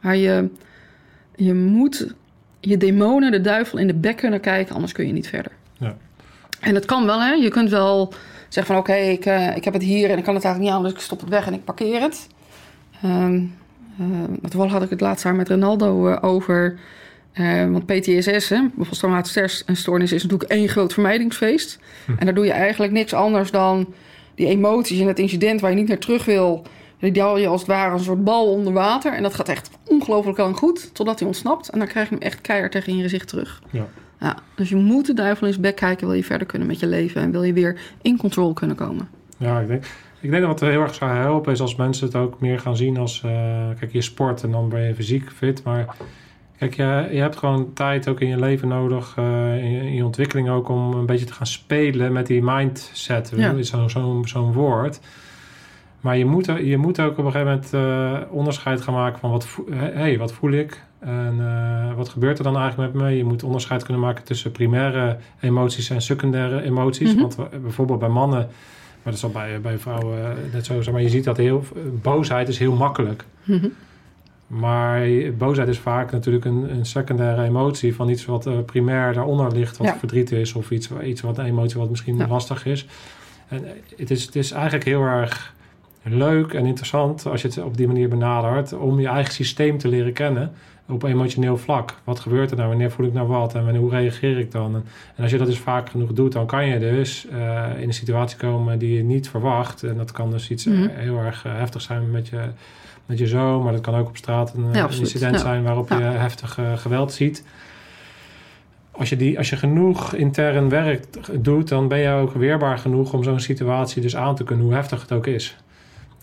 Maar 0.00 0.16
je, 0.16 0.48
je 1.36 1.54
moet 1.54 2.14
je 2.60 2.76
demonen, 2.76 3.30
de 3.30 3.40
duivel, 3.40 3.78
in 3.78 3.86
de 3.86 3.94
bek 3.94 4.16
kunnen 4.16 4.40
kijken, 4.40 4.74
anders 4.74 4.92
kun 4.92 5.06
je 5.06 5.12
niet 5.12 5.28
verder. 5.28 5.52
Ja. 5.78 5.96
En 6.60 6.74
dat 6.74 6.84
kan 6.84 7.06
wel, 7.06 7.20
hè. 7.20 7.32
Je 7.32 7.48
kunt 7.48 7.70
wel 7.70 8.12
zeggen 8.48 8.74
van, 8.74 8.76
oké, 8.76 8.90
okay, 8.90 9.10
ik, 9.10 9.26
uh, 9.26 9.56
ik 9.56 9.64
heb 9.64 9.72
het 9.72 9.82
hier 9.82 10.10
en 10.10 10.18
ik 10.18 10.24
kan 10.24 10.34
het 10.34 10.44
eigenlijk 10.44 10.58
niet 10.58 10.70
aan, 10.70 10.82
dus 10.82 10.92
ik 10.92 11.06
stop 11.06 11.20
het 11.20 11.28
weg 11.28 11.46
en 11.46 11.52
ik 11.52 11.64
parkeer 11.64 12.00
het. 12.00 12.28
Um, 13.04 13.54
uh, 14.54 14.70
had 14.70 14.82
ik 14.82 14.90
het 14.90 15.00
laatst 15.00 15.24
daar 15.24 15.34
met 15.34 15.48
Ronaldo 15.48 16.08
uh, 16.08 16.16
over. 16.20 16.78
Want 17.70 17.86
PTSS, 17.86 18.48
hè, 18.48 18.68
posttraumatische 18.76 19.48
stressstoornis, 19.48 20.12
is 20.12 20.22
natuurlijk 20.22 20.50
één 20.50 20.68
groot 20.68 20.92
vermijdingsfeest. 20.92 21.78
Hm. 22.04 22.12
En 22.18 22.24
daar 22.24 22.34
doe 22.34 22.44
je 22.44 22.52
eigenlijk 22.52 22.92
niks 22.92 23.14
anders 23.14 23.50
dan 23.50 23.94
die 24.40 24.48
emoties 24.48 25.00
en 25.00 25.06
het 25.06 25.18
incident 25.18 25.60
waar 25.60 25.70
je 25.70 25.76
niet 25.76 25.88
naar 25.88 25.98
terug 25.98 26.24
wil. 26.24 26.62
Die 26.98 27.22
haal 27.22 27.38
je 27.38 27.46
als 27.46 27.60
het 27.60 27.70
ware 27.70 27.92
een 27.92 28.00
soort 28.00 28.24
bal 28.24 28.50
onder 28.50 28.72
water. 28.72 29.12
En 29.12 29.22
dat 29.22 29.34
gaat 29.34 29.48
echt 29.48 29.70
ongelooflijk 29.86 30.38
lang 30.38 30.56
goed, 30.56 30.94
totdat 30.94 31.18
hij 31.18 31.28
ontsnapt. 31.28 31.68
En 31.68 31.78
dan 31.78 31.88
krijg 31.88 32.08
je 32.08 32.14
hem 32.14 32.24
echt 32.24 32.40
keihard 32.40 32.72
tegen 32.72 32.96
je 32.96 33.02
gezicht 33.02 33.28
terug. 33.28 33.62
Ja. 33.70 33.86
Ja, 34.20 34.36
dus 34.54 34.68
je 34.68 34.76
moet 34.76 35.06
de 35.06 35.14
duivel 35.14 35.46
in 35.46 35.52
zijn 35.52 35.64
bek 35.64 35.76
kijken, 35.76 36.06
wil 36.06 36.16
je 36.16 36.24
verder 36.24 36.46
kunnen 36.46 36.68
met 36.68 36.80
je 36.80 36.86
leven. 36.86 37.22
En 37.22 37.30
wil 37.30 37.42
je 37.42 37.52
weer 37.52 37.80
in 38.02 38.16
controle 38.16 38.54
kunnen 38.54 38.76
komen. 38.76 39.08
Ja, 39.36 39.60
ik 39.60 39.68
denk, 39.68 39.84
ik 40.20 40.30
denk 40.30 40.42
dat 40.42 40.60
wat 40.60 40.70
heel 40.70 40.80
erg 40.80 40.94
zou 40.94 41.10
helpen 41.10 41.52
is 41.52 41.60
als 41.60 41.76
mensen 41.76 42.06
het 42.06 42.16
ook 42.16 42.40
meer 42.40 42.58
gaan 42.58 42.76
zien 42.76 42.96
als... 42.96 43.22
Uh, 43.26 43.30
kijk, 43.78 43.92
je 43.92 44.02
sport 44.02 44.42
en 44.42 44.50
dan 44.50 44.68
ben 44.68 44.82
je 44.82 44.94
fysiek 44.94 45.30
fit, 45.30 45.64
maar... 45.64 45.96
Kijk, 46.60 46.74
je, 46.74 47.08
je 47.12 47.20
hebt 47.20 47.36
gewoon 47.36 47.72
tijd 47.72 48.08
ook 48.08 48.20
in 48.20 48.28
je 48.28 48.38
leven 48.38 48.68
nodig, 48.68 49.16
uh, 49.18 49.24
in, 49.64 49.70
je, 49.70 49.80
in, 49.80 49.94
je, 49.94 50.04
ontwikkeling 50.04 50.50
ook, 50.50 50.68
om 50.68 50.92
een 50.92 51.06
beetje 51.06 51.24
te 51.26 51.32
gaan 51.32 51.46
spelen 51.46 52.12
met 52.12 52.26
die 52.26 52.42
mindset. 52.42 53.32
Ja. 53.36 53.52
is 53.52 53.68
zo'n 53.68 53.90
zo, 53.90 54.22
zo 54.24 54.52
woord. 54.52 55.00
Maar 56.00 56.16
je 56.16 56.24
moet, 56.24 56.46
je 56.46 56.76
moet 56.76 57.00
ook 57.00 57.18
op 57.18 57.24
een 57.24 57.32
gegeven 57.32 57.46
moment 57.46 57.72
uh, 57.74 58.32
onderscheid 58.32 58.80
gaan 58.80 58.94
maken 58.94 59.18
van 59.18 59.30
wat, 59.30 59.46
vo 59.46 59.64
hey, 59.70 60.18
wat 60.18 60.32
voel 60.32 60.50
ik 60.50 60.82
en 60.98 61.36
uh, 61.40 61.94
wat 61.94 62.08
gebeurt 62.08 62.38
er 62.38 62.44
dan 62.44 62.56
eigenlijk 62.56 62.92
met 62.92 63.02
me. 63.02 63.16
Je 63.16 63.24
moet 63.24 63.42
onderscheid 63.42 63.82
kunnen 63.82 64.02
maken 64.02 64.24
tussen 64.24 64.52
primaire 64.52 65.16
emoties 65.40 65.90
en 65.90 66.02
secundaire 66.02 66.62
emoties. 66.62 67.14
Mhm. 67.14 67.20
Want 67.20 67.36
bijvoorbeeld 67.62 67.98
bij 67.98 68.08
mannen, 68.08 68.38
maar 68.38 69.12
dat 69.12 69.14
is 69.14 69.24
al 69.24 69.30
bij, 69.30 69.60
bij 69.60 69.78
vrouwen 69.78 70.36
net 70.52 70.66
zo, 70.66 70.82
zeg 70.82 70.92
maar 70.92 71.02
je 71.02 71.08
ziet 71.08 71.24
dat 71.24 71.36
heel, 71.36 71.64
boosheid 72.02 72.48
is 72.48 72.58
heel 72.58 72.74
makkelijk. 72.74 73.24
Mhm. 73.44 73.66
Maar 74.50 75.06
boosheid 75.38 75.68
is 75.68 75.78
vaak 75.78 76.12
natuurlijk 76.12 76.44
een, 76.44 76.70
een 76.70 76.86
secundaire 76.86 77.42
emotie 77.42 77.94
van 77.94 78.08
iets 78.08 78.24
wat 78.24 78.46
uh, 78.46 78.58
primair 78.66 79.12
daaronder 79.12 79.52
ligt, 79.52 79.76
wat 79.76 79.86
Ja. 79.86 79.96
verdriet 79.98 80.32
is 80.32 80.52
of 80.52 80.70
iets, 80.70 80.88
iets 81.04 81.20
wat 81.20 81.38
een 81.38 81.44
emotie 81.44 81.78
wat 81.80 81.90
misschien 81.90 82.16
Ja. 82.16 82.26
lastig 82.26 82.66
is. 82.66 82.86
En 83.48 83.64
eh, 83.64 83.70
het 83.96 84.10
is, 84.10 84.24
het 84.24 84.36
is 84.36 84.50
eigenlijk 84.52 84.84
heel 84.84 85.02
erg 85.02 85.54
leuk 86.02 86.52
en 86.52 86.66
interessant 86.66 87.26
als 87.26 87.42
je 87.42 87.48
het 87.48 87.62
op 87.62 87.76
die 87.76 87.86
manier 87.86 88.08
benadert 88.08 88.72
om 88.72 89.00
je 89.00 89.06
eigen 89.08 89.32
systeem 89.32 89.78
te 89.78 89.88
leren 89.88 90.12
kennen 90.12 90.52
op 90.88 91.02
emotioneel 91.02 91.56
vlak. 91.56 91.94
Wat 92.04 92.20
gebeurt 92.20 92.50
er 92.50 92.56
nou? 92.56 92.68
Wanneer 92.68 92.90
voel 92.90 93.06
ik 93.06 93.12
nou 93.12 93.28
wat? 93.28 93.54
En 93.54 93.76
hoe 93.76 93.90
reageer 93.90 94.38
ik 94.38 94.50
dan? 94.52 94.74
En, 94.74 94.84
en 95.16 95.22
als 95.22 95.32
je 95.32 95.38
dat 95.38 95.46
dus 95.46 95.58
vaak 95.58 95.90
genoeg 95.90 96.12
doet, 96.12 96.32
dan 96.32 96.46
kan 96.46 96.66
je 96.66 96.78
dus 96.78 97.26
uh, 97.32 97.64
in 97.78 97.88
een 97.88 97.94
situatie 97.94 98.38
komen 98.38 98.78
die 98.78 98.96
je 98.96 99.02
niet 99.02 99.28
verwacht. 99.28 99.82
En 99.82 99.96
dat 99.96 100.12
kan 100.12 100.30
dus 100.30 100.50
iets 100.50 100.64
Mhm. 100.64 100.88
heel 100.88 101.18
erg 101.18 101.42
heftig 101.42 101.80
zijn 101.80 102.10
met 102.10 102.28
je, 102.28 102.40
met 103.10 103.18
je 103.18 103.26
zoon, 103.26 103.62
maar 103.62 103.72
dat 103.72 103.80
kan 103.80 103.94
ook 103.94 104.08
op 104.08 104.16
straat 104.16 104.54
een, 104.54 104.64
Ja, 104.72 104.82
absoluut. 104.82 105.06
incident 105.06 105.34
Ja. 105.34 105.40
zijn 105.40 105.62
waarop 105.62 105.88
je 105.88 105.94
heftig 106.02 106.58
uh, 106.58 106.76
geweld 106.76 107.12
ziet. 107.12 107.44
Als 108.90 109.08
je, 109.08 109.16
die, 109.16 109.38
als 109.38 109.50
je 109.50 109.56
genoeg 109.56 110.14
intern 110.14 110.68
werk 110.68 111.04
doet, 111.44 111.68
dan 111.68 111.88
ben 111.88 111.98
je 111.98 112.10
ook 112.10 112.32
weerbaar 112.34 112.78
genoeg 112.78 113.12
om 113.12 113.22
zo'n 113.22 113.40
situatie 113.40 114.02
dus 114.02 114.16
aan 114.16 114.34
te 114.34 114.44
kunnen, 114.44 114.64
hoe 114.64 114.74
heftig 114.74 115.00
het 115.00 115.12
ook 115.12 115.26
is. 115.26 115.56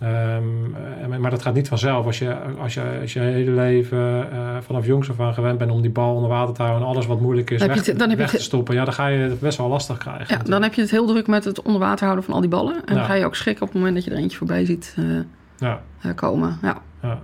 Um, 0.03 0.75
maar 1.21 1.29
dat 1.31 1.41
gaat 1.41 1.53
niet 1.53 1.67
vanzelf. 1.67 2.05
Als 2.05 2.19
je 2.19 2.35
als 2.59 2.73
je, 2.73 2.97
als 3.01 3.13
je 3.13 3.19
hele 3.19 3.51
leven 3.51 4.27
uh, 4.33 4.57
vanaf 4.61 4.85
jongs 4.85 5.09
af 5.09 5.19
aan 5.19 5.33
gewend 5.33 5.57
bent 5.57 5.71
om 5.71 5.81
die 5.81 5.91
bal 5.91 6.15
onder 6.15 6.29
water 6.29 6.53
te 6.53 6.61
houden 6.61 6.83
en 6.83 6.89
alles 6.93 7.05
wat 7.05 7.19
moeilijk 7.21 7.49
is 7.49 7.59
Dan 7.59 7.67
weg, 7.67 7.85
je 7.85 7.89
het- 7.91 7.99
dan 7.99 8.09
heb 8.09 8.17
je 8.17 8.23
weg 8.23 8.33
te 8.35 8.41
stoppen, 8.41 8.75
ja, 8.75 8.83
dan 8.85 8.93
ga 8.93 9.07
je 9.07 9.19
het 9.19 9.39
best 9.39 9.57
wel 9.57 9.67
lastig 9.67 9.97
krijgen. 9.97 10.37
Ja, 10.37 10.43
dan 10.43 10.61
heb 10.61 10.73
je 10.73 10.81
het 10.81 10.91
heel 10.91 11.05
druk 11.07 11.27
met 11.27 11.43
het 11.43 11.61
onder 11.61 11.79
water 11.81 12.03
houden 12.03 12.25
van 12.25 12.33
al 12.33 12.39
die 12.41 12.49
ballen. 12.49 12.75
En 12.85 12.95
dan 12.95 13.03
ga 13.05 13.13
je 13.13 13.25
ook 13.25 13.35
schrikken 13.35 13.63
op 13.63 13.69
het 13.69 13.77
moment 13.77 13.95
dat 13.95 14.05
je 14.05 14.11
er 14.11 14.17
eentje 14.17 14.37
voorbij 14.37 14.65
ziet 14.65 14.95
uh, 14.99 15.19
ja, 15.59 15.81
komen. 16.15 16.57
Ja, 16.61 16.77
ja. 17.01 17.19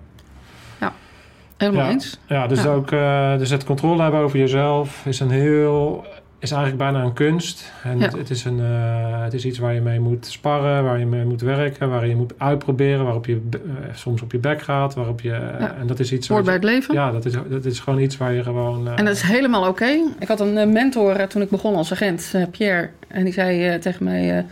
helemaal 1.57 1.85
Ja. 1.85 1.91
eens. 1.91 2.19
ja, 2.27 2.47
dus. 2.47 2.65
Ook, 2.65 2.91
uh, 2.91 3.37
dus 3.37 3.49
het 3.49 3.63
controle 3.63 4.01
hebben 4.01 4.19
over 4.19 4.39
jezelf 4.39 5.05
is 5.05 5.19
een 5.19 5.29
heel 5.31 6.05
is 6.39 6.51
eigenlijk 6.51 6.83
bijna 6.83 7.03
een 7.05 7.13
kunst. 7.13 7.71
En 7.83 7.97
Ja. 7.99 8.03
het, 8.05 8.17
het 8.17 8.29
is 8.29 8.45
een, 8.45 8.59
uh, 8.59 9.21
het 9.23 9.33
is 9.33 9.45
iets 9.45 9.57
waar 9.59 9.73
je 9.73 9.81
mee 9.81 9.99
moet 9.99 10.25
sparren, 10.25 10.83
waar 10.83 10.99
je 10.99 11.05
mee 11.05 11.25
moet 11.25 11.41
werken, 11.41 11.89
waar 11.89 12.07
je 12.07 12.15
moet 12.15 12.33
uitproberen, 12.37 13.03
waarop 13.03 13.25
je 13.25 13.41
uh, 13.55 13.61
soms 13.93 14.21
op 14.21 14.31
je 14.31 14.37
bek 14.37 14.61
gaat, 14.61 14.93
waarop 14.93 15.21
je. 15.21 15.29
Ja. 15.29 15.75
En 15.79 15.87
dat 15.87 15.99
is 15.99 16.11
iets. 16.11 16.27
Hoort 16.27 16.45
bij 16.45 16.53
het 16.53 16.63
leven. 16.63 16.93
Ja, 16.93 17.11
dat 17.11 17.25
is, 17.25 17.33
dat 17.49 17.65
is 17.65 17.79
gewoon 17.79 17.99
iets 17.99 18.17
waar 18.17 18.33
je 18.33 18.43
gewoon. 18.43 18.87
En 18.87 19.05
dat 19.05 19.15
is 19.15 19.21
helemaal 19.21 19.67
oké. 19.67 19.89
Ik 20.19 20.27
had 20.27 20.39
een 20.39 20.57
eh, 20.57 20.67
mentor 20.67 21.15
eh, 21.15 21.25
toen 21.27 21.41
ik 21.41 21.49
begon 21.49 21.75
als 21.75 21.91
agent, 21.91 22.31
eh, 22.33 22.43
Pierre. 22.51 22.89
En 23.07 23.23
die 23.23 23.33
zei 23.33 23.67
eh, 23.67 23.79
tegen 23.79 24.03
mij: 24.03 24.45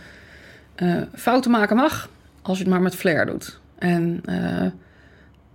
eh, 0.74 0.96
eh, 0.96 1.02
fouten 1.14 1.50
maken 1.50 1.76
mag, 1.76 2.08
als 2.42 2.56
je 2.58 2.62
het 2.64 2.72
maar 2.72 2.82
met 2.82 2.94
flair 2.96 3.26
doet. 3.26 3.60
En 3.82 4.20
eh, 4.24 4.70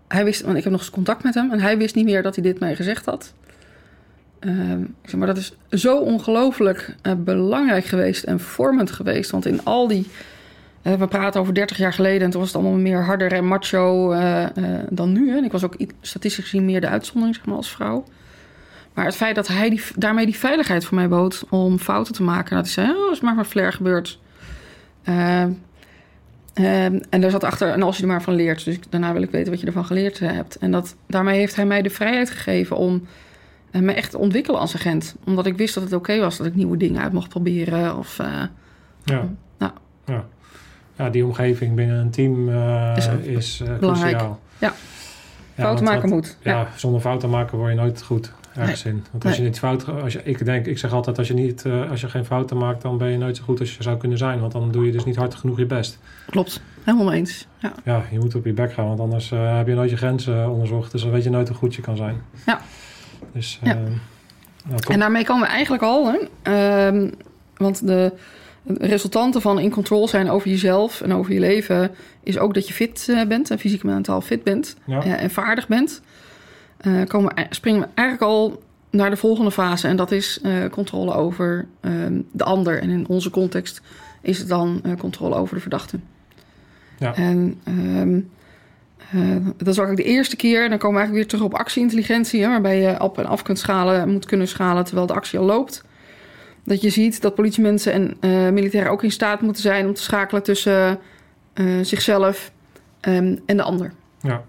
hij 0.08 0.24
wist, 0.24 0.42
want 0.42 0.58
ik 0.58 0.64
heb 0.64 0.72
nog 0.72 0.82
eens 0.82 0.90
contact 0.90 1.24
met 1.24 1.34
hem, 1.34 1.52
en 1.52 1.60
hij 1.60 1.78
wist 1.78 1.96
niet 1.96 2.06
meer 2.06 2.24
dat 2.24 2.36
hij 2.36 2.44
dit 2.44 2.60
mij 2.60 2.76
gezegd 2.76 3.06
had. 3.06 3.34
Ehm, 4.40 4.82
ik 4.82 5.10
zeg 5.10 5.16
maar 5.16 5.28
dat 5.28 5.38
is 5.38 5.58
zo 5.70 5.98
ongelooflijk 5.98 6.96
eh, 7.02 7.14
belangrijk 7.18 7.86
geweest 7.86 8.24
en 8.24 8.40
vormend 8.40 8.92
geweest. 8.92 9.32
Want 9.32 9.46
in 9.46 9.64
al 9.64 9.88
die 9.88 10.08
eh, 10.82 10.94
we 10.94 11.08
praten 11.08 11.42
over 11.42 11.54
30 11.54 11.78
jaar 11.78 11.94
geleden 11.94 12.22
en 12.22 12.30
toen 12.30 12.40
was 12.40 12.54
het 12.54 12.62
allemaal 12.62 12.80
meer 12.80 13.04
harder 13.04 13.32
en 13.32 13.48
macho 13.48 14.14
dan 14.90 15.12
nu. 15.12 15.30
Hè. 15.30 15.38
En 15.38 15.44
ik 15.44 15.52
was 15.52 15.64
ook 15.64 15.76
statistisch 16.02 16.44
gezien 16.44 16.66
meer 16.66 16.82
de 16.82 16.88
uitzondering 16.88 17.36
zeg 17.36 17.46
maar, 17.46 17.56
als 17.56 17.72
vrouw. 17.72 18.06
Maar 18.94 19.06
het 19.06 19.16
feit 19.16 19.36
dat 19.36 19.48
hij 19.48 19.82
daarmee 19.96 20.26
die 20.26 20.38
veiligheid 20.38 20.86
voor 20.86 20.96
mij 20.96 21.08
bood 21.08 21.46
om 21.50 21.80
fouten 21.80 22.14
te 22.14 22.24
maken. 22.24 22.56
Dat 22.56 22.66
hij 22.66 22.74
zei, 22.74 22.98
oh, 22.98 23.12
is 23.12 23.20
maar 23.20 23.36
maar 23.36 23.46
flair 23.46 23.74
gebeurd. 23.74 24.20
Eh, 26.58 26.86
ehm, 26.86 27.00
en 27.10 27.22
daar 27.22 27.32
zat 27.32 27.44
achter, 27.44 27.72
en 27.74 27.82
als 27.82 27.96
je 27.98 28.02
er 28.02 28.08
maar 28.08 28.22
van 28.22 28.34
leert. 28.34 28.66
Dus 28.66 28.80
daarna 28.90 29.14
wil 29.14 29.22
ik 29.22 29.32
weten 29.32 29.52
wat 29.52 29.60
je 29.60 29.66
ervan 29.68 29.86
geleerd 29.86 30.20
eh, 30.22 30.32
hebt. 30.32 30.56
En 30.56 30.72
dat, 30.72 30.96
daarmee 31.08 31.38
heeft 31.40 31.56
hij 31.56 31.66
mij 31.66 31.82
de 31.82 31.90
vrijheid 31.90 32.30
gegeven 32.30 32.78
om 32.78 33.08
eh, 33.72 33.82
me 33.82 33.94
echt 33.94 34.12
te 34.12 34.18
ontwikkelen 34.18 34.60
als 34.60 34.76
agent. 34.76 35.16
Omdat 35.26 35.46
ik 35.46 35.58
wist 35.58 35.74
dat 35.74 35.84
het 35.84 35.94
oké 35.94 36.20
was 36.20 36.38
dat 36.38 36.48
ik 36.48 36.56
nieuwe 36.56 36.78
dingen 36.78 37.02
uit 37.02 37.12
mocht 37.14 37.30
proberen. 37.30 37.98
Of, 37.98 38.20
eh, 38.20 38.28
Ja. 39.04 39.28
Nou. 39.58 39.72
ja. 40.06 40.26
Ja, 40.96 41.10
die 41.10 41.26
omgeving 41.26 41.76
binnen 41.76 41.98
een 42.00 42.10
team 42.10 42.50
Is 42.96 43.08
is, 43.24 43.62
ook 43.62 43.80
belangrijk. 43.80 44.12
cruciaal. 44.18 44.40
Ja. 44.60 44.74
Ja, 45.56 45.64
fouten 45.64 45.86
maken 45.86 46.10
moet. 46.10 46.38
Ja, 46.42 46.52
Ja. 46.52 46.68
zonder 46.76 47.02
fouten 47.02 47.30
maken 47.30 47.58
word 47.58 47.70
je 47.72 47.78
nooit 47.78 48.02
goed 48.02 48.32
ergens 48.58 48.86
in. 48.86 49.04
Want 49.12 49.26
als 49.26 49.34
Nee. 49.34 49.42
je 49.42 49.48
niet 49.50 49.60
fout, 49.60 49.88
als 50.02 50.14
je, 50.14 50.22
ik 50.24 50.46
denk, 50.46 50.66
ik 50.66 50.78
zeg 50.78 50.92
altijd, 50.94 51.18
als 51.18 51.28
je 51.28 51.34
niet, 51.34 51.66
eh, 51.66 51.90
als 51.90 52.02
je 52.02 52.10
geen 52.10 52.26
fouten 52.26 52.58
maakt, 52.58 52.82
dan 52.82 52.98
ben 52.98 53.10
je 53.10 53.18
nooit 53.18 53.38
zo 53.38 53.44
goed 53.44 53.60
als 53.60 53.76
je 53.78 53.84
zou 53.84 53.98
kunnen 53.98 54.18
zijn. 54.18 54.40
Want 54.40 54.52
dan 54.52 54.72
doe 54.72 54.86
je 54.86 54.92
dus 54.92 55.06
niet 55.06 55.16
hard 55.16 55.36
genoeg 55.36 55.58
je 55.58 55.66
best. 55.66 56.00
Klopt, 56.30 56.62
helemaal 56.84 57.14
eens. 57.14 57.48
Ja. 57.58 57.74
Ja, 57.84 58.04
je 58.12 58.20
moet 58.20 58.36
op 58.36 58.46
je 58.46 58.54
bek 58.54 58.74
gaan, 58.74 58.88
want 58.88 59.00
anders 59.00 59.32
eh, 59.32 59.58
heb 59.58 59.68
je 59.68 59.74
nooit 59.74 59.90
je 59.90 59.98
grenzen 59.98 60.42
eh, 60.42 60.52
onderzocht. 60.52 60.92
Dus 60.92 61.02
dan 61.02 61.12
weet 61.12 61.24
je 61.24 61.30
nooit 61.30 61.48
hoe 61.48 61.58
goed 61.58 61.76
je 61.76 61.82
kan 61.82 61.98
zijn. 61.98 62.22
Ja. 62.46 62.62
Dus, 63.34 63.60
Ja. 63.64 63.74
nou. 63.74 64.82
En 64.88 65.00
daarmee 65.00 65.26
komen 65.26 65.44
we 65.48 65.50
eigenlijk 65.54 65.84
al, 65.84 66.12
hè? 66.12 66.18
Ehm, 66.42 67.10
want 67.58 67.88
de 67.88 68.12
resultanten 68.78 69.42
van 69.42 69.60
in 69.60 69.70
control 69.70 70.08
zijn 70.08 70.30
over 70.30 70.50
jezelf 70.50 71.02
en 71.02 71.14
over 71.14 71.34
je 71.34 71.40
leven, 71.40 71.92
is 72.24 72.38
ook 72.38 72.54
dat 72.54 72.68
je 72.68 72.74
fit 72.74 73.24
bent 73.28 73.52
en 73.52 73.60
fysiek 73.60 73.82
en 73.84 73.88
mentaal 73.90 74.22
fit 74.22 74.44
bent 74.44 74.76
ja. 74.86 75.04
en 75.04 75.30
vaardig 75.30 75.68
bent. 75.68 76.02
Eh, 76.78 77.04
komen 77.08 77.36
we, 77.36 77.46
springen 77.50 77.82
we 77.82 77.88
eigenlijk 77.94 78.32
al 78.32 78.64
naar 78.90 79.10
de 79.10 79.18
volgende 79.18 79.52
fase 79.52 79.88
en 79.88 79.96
dat 79.96 80.12
is 80.12 80.40
eh, 80.42 80.52
controle 80.72 81.14
over 81.14 81.68
ehm, 81.82 82.22
de 82.32 82.44
ander. 82.44 82.82
En 82.82 82.90
in 82.90 83.08
onze 83.08 83.30
context 83.30 83.82
is 84.22 84.38
het 84.38 84.48
dan 84.48 84.80
eh, 84.84 84.92
controle 84.98 85.36
over 85.36 85.56
de 85.56 85.62
verdachte. 85.62 86.00
Ja. 87.00 87.16
En 87.16 87.60
ehm, 87.64 88.20
eh, 89.12 89.46
dat 89.58 89.68
is 89.68 89.80
ook 89.80 89.96
de 89.96 90.04
eerste 90.04 90.36
keer. 90.36 90.70
Dan 90.70 90.78
komen 90.78 90.96
we 90.96 91.02
eigenlijk 91.02 91.14
weer 91.14 91.28
terug 91.28 91.54
op 91.54 91.60
actieintelligentie, 91.60 92.42
hè, 92.42 92.48
waarbij 92.48 92.82
je 92.82 93.02
op 93.02 93.18
en 93.18 93.26
af 93.26 93.42
kunt 93.42 93.60
schalen, 93.60 94.10
moet 94.10 94.26
kunnen 94.26 94.48
schalen 94.48 94.84
terwijl 94.84 95.08
de 95.08 95.14
actie 95.14 95.40
al 95.40 95.46
loopt. 95.46 95.84
Dat 96.64 96.82
je 96.82 96.90
ziet 96.90 97.22
dat 97.22 97.36
politiemensen 97.36 97.94
en 97.94 98.18
eh, 98.20 98.50
militairen 98.50 98.92
ook 98.92 99.04
in 99.04 99.12
staat 99.12 99.42
moeten 99.42 99.62
zijn 99.62 99.86
om 99.86 99.94
te 99.94 100.02
schakelen 100.02 100.44
tussen 100.44 101.00
zichzelf 101.82 102.52
ehm, 103.00 103.36
en 103.46 103.58
de 103.58 103.64
ander. 103.64 103.92
Ja. 104.22 104.44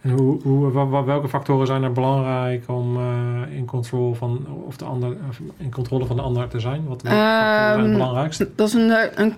En 0.00 0.10
hoe, 0.10 0.72
welke 1.04 1.28
factoren 1.28 1.66
zijn 1.66 1.82
er 1.82 1.92
belangrijk 1.92 2.64
om 2.68 2.96
eh, 2.96 3.56
in, 3.56 3.64
controle 3.64 4.14
van, 4.14 4.46
of 4.66 4.76
de 4.76 4.84
ander, 4.84 5.16
in 5.56 5.70
controle 5.70 6.06
van 6.06 6.16
de 6.16 6.22
ander 6.22 6.48
te 6.48 6.60
zijn? 6.60 6.86
Wat 6.86 7.02
welke 7.02 7.18
factoren 7.18 7.64
zijn 7.64 7.78
het 7.78 7.84
Ehm, 7.84 7.92
belangrijkste? 7.92 8.50
Dat 8.56 8.68
is 8.68 8.74
een, 8.74 8.90
eh, 8.90 9.10
een, 9.14 9.34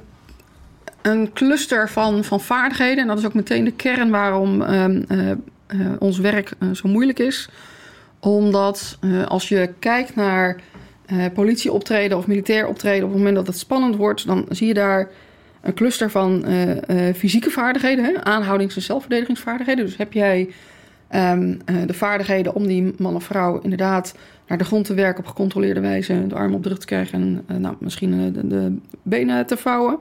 een 1.03 1.33
cluster 1.33 1.89
van, 1.89 2.25
van 2.25 2.41
vaardigheden. 2.41 2.99
En 2.99 3.07
dat 3.07 3.19
is 3.19 3.27
ook 3.27 3.35
meteen 3.35 3.65
de 3.65 3.73
kern 3.73 4.11
waarom 4.11 4.63
ehm, 4.63 5.03
eh, 5.09 5.79
ons 5.99 6.19
werk 6.19 6.53
zo 6.73 6.89
moeilijk 6.89 7.19
is. 7.19 7.49
Omdat 8.21 8.99
als 9.29 9.49
je 9.49 9.71
kijkt 9.79 10.15
naar 10.15 10.61
eh 11.07 11.25
politieoptreden 11.35 12.19
of 12.19 12.27
militair 12.27 12.67
optreden... 12.67 13.05
op 13.05 13.09
het 13.09 13.19
moment 13.19 13.37
dat 13.37 13.47
het 13.47 13.59
spannend 13.59 13.97
wordt... 13.97 14.27
dan 14.27 14.47
zie 14.49 14.67
je 14.67 14.75
daar 14.75 15.09
een 15.63 15.75
cluster 15.75 16.11
van 16.11 16.45
eh, 16.45 17.09
eh, 17.09 17.15
fysieke 17.15 17.51
vaardigheden. 17.51 18.05
Hè? 18.05 18.25
Aanhoudings- 18.25 18.77
en 18.77 18.83
zelfverdedigingsvaardigheden. 18.83 19.85
Dus 19.85 19.97
heb 19.97 20.13
jij 20.13 20.49
ehm, 21.09 21.55
eh, 21.65 21.77
de 21.87 21.95
vaardigheden 21.95 22.55
om 22.55 22.67
die 22.67 22.95
man 22.99 23.15
of 23.15 23.25
vrouw 23.25 23.61
inderdaad 23.61 24.15
naar 24.49 24.59
de 24.59 24.65
grond 24.65 24.85
te 24.85 24.95
werken 24.95 25.21
op 25.21 25.27
gecontroleerde 25.29 25.81
wijze, 25.81 26.27
de 26.27 26.35
armen 26.35 26.57
op 26.57 26.63
de 26.63 26.69
rug 26.69 26.79
te 26.79 26.87
krijgen 26.87 27.43
en 27.47 27.61
nou, 27.61 27.77
misschien 27.79 28.33
de, 28.33 28.47
de 28.49 28.77
benen 29.03 29.47
te 29.47 29.57
vouwen. 29.57 29.99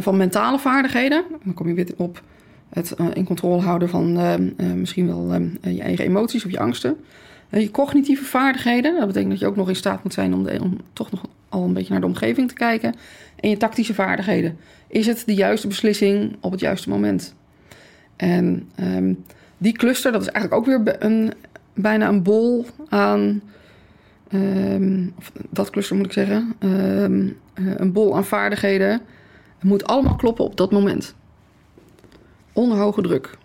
Van 0.00 0.16
mentale 0.16 0.58
vaardigheden, 0.58 1.24
dan 1.44 1.54
kom 1.54 1.68
je 1.68 1.74
weer 1.74 1.88
op 1.96 2.22
het 2.68 2.94
in 3.12 3.24
controle 3.24 3.62
houden 3.62 3.88
van 3.88 4.12
misschien 4.74 5.06
wel 5.06 5.32
je 5.60 5.82
eigen 5.82 6.04
emoties 6.04 6.44
of 6.44 6.50
je 6.50 6.58
angsten. 6.58 6.96
Je 7.50 7.70
cognitieve 7.70 8.24
vaardigheden, 8.24 8.96
dat 8.98 9.06
betekent 9.06 9.30
dat 9.30 9.40
je 9.40 9.46
ook 9.46 9.56
nog 9.56 9.68
in 9.68 9.76
staat 9.76 10.02
moet 10.02 10.12
zijn 10.12 10.34
om, 10.34 10.42
de- 10.44 10.58
om 10.62 10.76
toch 10.92 11.10
nog 11.10 11.22
al 11.48 11.64
een 11.64 11.72
beetje 11.72 11.92
naar 11.92 12.00
de 12.00 12.06
omgeving 12.06 12.48
te 12.48 12.54
kijken. 12.54 12.94
En 13.42 13.48
je 13.48 13.56
tactische 13.56 13.94
vaardigheden. 13.94 14.56
Is 14.86 15.06
het 15.06 15.22
de 15.26 15.34
juiste 15.34 15.66
beslissing 15.66 16.36
op 16.40 16.50
het 16.50 16.60
juiste 16.60 16.88
moment? 16.88 17.34
En 18.16 18.68
ehm, 18.74 19.14
die 19.58 19.72
cluster, 19.72 20.12
dat 20.12 20.20
is 20.20 20.28
eigenlijk 20.28 20.68
ook 20.68 20.84
weer 20.84 20.96
een, 20.98 21.32
bijna 21.74 22.08
een 22.08 22.22
bol 22.22 22.66
aan. 22.88 23.42
of 25.16 25.32
dat 25.50 25.70
cluster 25.70 25.96
moet 25.96 26.06
ik 26.06 26.12
zeggen. 26.12 26.54
ehm, 26.58 27.28
eh, 27.54 27.64
een 27.76 27.92
bol 27.92 28.16
aan 28.16 28.24
vaardigheden. 28.24 28.90
Het 29.58 29.70
moet 29.70 29.86
allemaal 29.86 30.16
kloppen 30.16 30.44
op 30.44 30.56
dat 30.56 30.72
moment. 30.72 31.14
Onder 32.52 32.78
hoge 32.78 33.02
druk. 33.02 33.38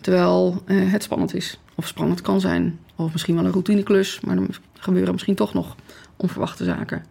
Terwijl 0.00 0.62
eh, 0.64 0.92
het 0.92 1.02
spannend 1.02 1.34
is. 1.34 1.60
Of 1.74 1.86
spannend 1.86 2.20
kan 2.20 2.40
zijn. 2.40 2.78
Of 2.96 3.12
misschien 3.12 3.34
wel 3.34 3.44
een 3.44 3.52
routineklus. 3.52 4.20
Maar 4.20 4.34
dan 4.34 4.48
gebeuren 4.72 5.12
misschien 5.12 5.34
toch 5.34 5.54
nog 5.54 5.76
onverwachte 6.16 6.64
zaken. 6.64 7.04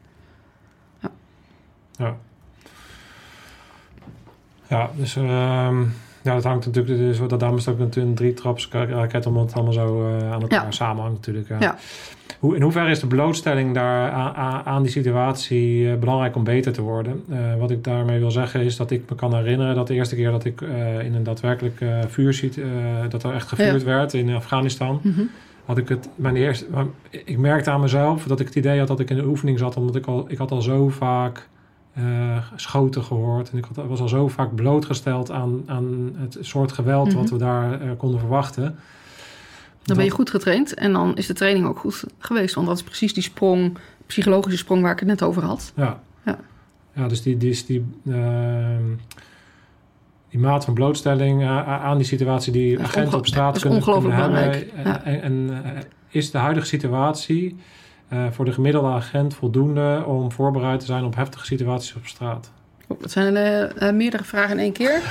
Ja. 1.97 2.15
Ja, 4.67 4.89
dus 4.95 5.15
ehm, 5.15 5.81
ja, 6.21 6.33
dat 6.33 6.43
hangt 6.43 6.65
natuurlijk, 6.65 6.97
dus, 6.97 7.17
dat 7.27 7.39
daarom 7.39 7.57
is 7.57 7.65
het 7.65 7.73
ook 7.73 7.79
natuurlijk 7.79 8.43
een 8.71 8.87
raket 8.89 9.25
omdat 9.25 9.43
het 9.45 9.53
allemaal 9.53 9.73
zo 9.73 10.07
eh, 10.17 10.31
aan 10.31 10.41
elkaar 10.41 10.63
Ja. 10.63 10.71
samenhangt 10.71 11.15
natuurlijk. 11.15 11.47
Ja. 11.49 11.57
Ja. 11.59 11.77
Hoe, 12.39 12.55
in 12.55 12.61
hoeverre 12.61 12.89
is 12.89 12.99
de 12.99 13.07
blootstelling 13.07 13.73
daar 13.73 14.11
aan, 14.11 14.63
aan- 14.65 14.81
die 14.81 14.91
situatie 14.91 15.91
eh, 15.91 15.97
belangrijk 15.97 16.35
om 16.35 16.43
beter 16.43 16.71
te 16.73 16.81
worden? 16.81 17.23
Eh, 17.29 17.37
wat 17.59 17.71
ik 17.71 17.83
daarmee 17.83 18.19
wil 18.19 18.31
zeggen 18.31 18.61
is 18.61 18.75
dat 18.77 18.91
ik 18.91 19.09
me 19.09 19.15
kan 19.15 19.35
herinneren 19.35 19.75
dat 19.75 19.87
de 19.87 19.93
eerste 19.93 20.15
keer 20.15 20.31
dat 20.31 20.45
ik 20.45 20.61
in 21.03 21.13
een 21.15 21.23
daadwerkelijk 21.23 21.81
vuur 22.07 22.33
ziet, 22.33 22.59
dat 23.09 23.23
er 23.23 23.33
echt 23.33 23.47
gevuurd 23.47 23.83
werd 23.83 24.13
in 24.13 24.35
Afghanistan, 24.35 24.99
Mhm. 25.03 25.21
had 25.65 25.77
ik 25.77 25.89
het 25.89 26.09
mijn 26.15 26.35
eerste. 26.35 26.65
Ik 27.11 27.37
merkte 27.37 27.69
aan 27.71 27.81
mezelf 27.81 28.23
dat 28.23 28.39
ik 28.39 28.45
het 28.45 28.55
idee 28.55 28.79
had 28.79 28.87
dat 28.87 28.99
ik 28.99 29.09
in 29.09 29.15
de 29.17 29.25
oefening 29.25 29.59
zat, 29.59 29.75
omdat 29.77 29.95
ik 29.95 30.05
al 30.05 30.25
ik 30.27 30.37
had 30.37 30.51
al 30.51 30.61
zo 30.61 30.89
vaak 30.89 31.47
schoten 32.55 33.03
gehoord 33.03 33.49
en 33.51 33.57
ik 33.57 33.65
had, 33.73 33.85
was 33.87 33.99
al 33.99 34.07
zo 34.07 34.27
vaak 34.27 34.55
blootgesteld 34.55 35.31
aan, 35.31 35.63
aan 35.65 36.15
het 36.17 36.37
soort 36.41 36.71
geweld 36.71 37.13
wat 37.13 37.23
Mhm. 37.23 37.33
we 37.33 37.39
daar 37.39 37.81
eh, 37.81 37.89
konden 37.97 38.19
verwachten. 38.19 38.75
Dan 39.83 39.95
ben 39.95 40.05
je 40.05 40.11
goed 40.11 40.29
getraind 40.29 40.73
en 40.73 40.93
dan 40.93 41.15
is 41.17 41.25
de 41.27 41.33
training 41.33 41.65
ook 41.65 41.79
goed 41.79 42.03
geweest. 42.17 42.55
Want 42.55 42.67
dat 42.67 42.75
is 42.77 42.83
precies 42.83 43.13
die 43.13 43.23
sprong, 43.23 43.77
psychologische 44.05 44.57
sprong 44.57 44.81
waar 44.81 44.91
ik 44.91 44.99
het 44.99 45.07
net 45.07 45.23
over 45.23 45.43
had. 45.43 45.71
Ja. 45.75 45.99
Ja. 46.25 46.39
Ja, 46.93 47.07
dus 47.07 47.21
die, 47.21 47.37
die, 47.37 47.63
die, 47.65 47.85
ehm, 48.09 48.83
die 50.29 50.39
maat 50.39 50.65
van 50.65 50.73
blootstelling 50.73 51.41
eh, 51.41 51.83
aan 51.83 51.97
die 51.97 52.05
situatie 52.05 52.51
die 52.53 52.79
agenten 52.79 53.17
op 53.17 53.27
straat 53.27 53.59
kunnen, 53.59 53.83
kunnen 53.83 54.11
hebben. 54.11 54.67
Ja. 54.83 55.03
en, 55.03 55.21
en, 55.21 55.63
eh, 55.63 55.71
is 56.09 56.31
de 56.31 56.37
huidige 56.37 56.65
situatie 56.67 57.55
eh, 58.07 58.25
voor 58.31 58.45
de 58.45 58.51
gemiddelde 58.51 58.87
agent 58.87 59.33
voldoende 59.33 60.03
om 60.05 60.31
voorbereid 60.31 60.79
te 60.79 60.85
zijn 60.85 61.03
op 61.03 61.15
heftige 61.15 61.45
situaties 61.45 61.95
op 61.95 62.07
straat? 62.07 62.51
Oh, 62.87 63.01
dat 63.01 63.11
zijn 63.11 63.35
eh, 63.35 63.87
eh, 63.87 63.95
meerdere 63.95 64.23
vragen 64.23 64.51
in 64.51 64.59
één 64.59 64.71
keer. 64.71 65.01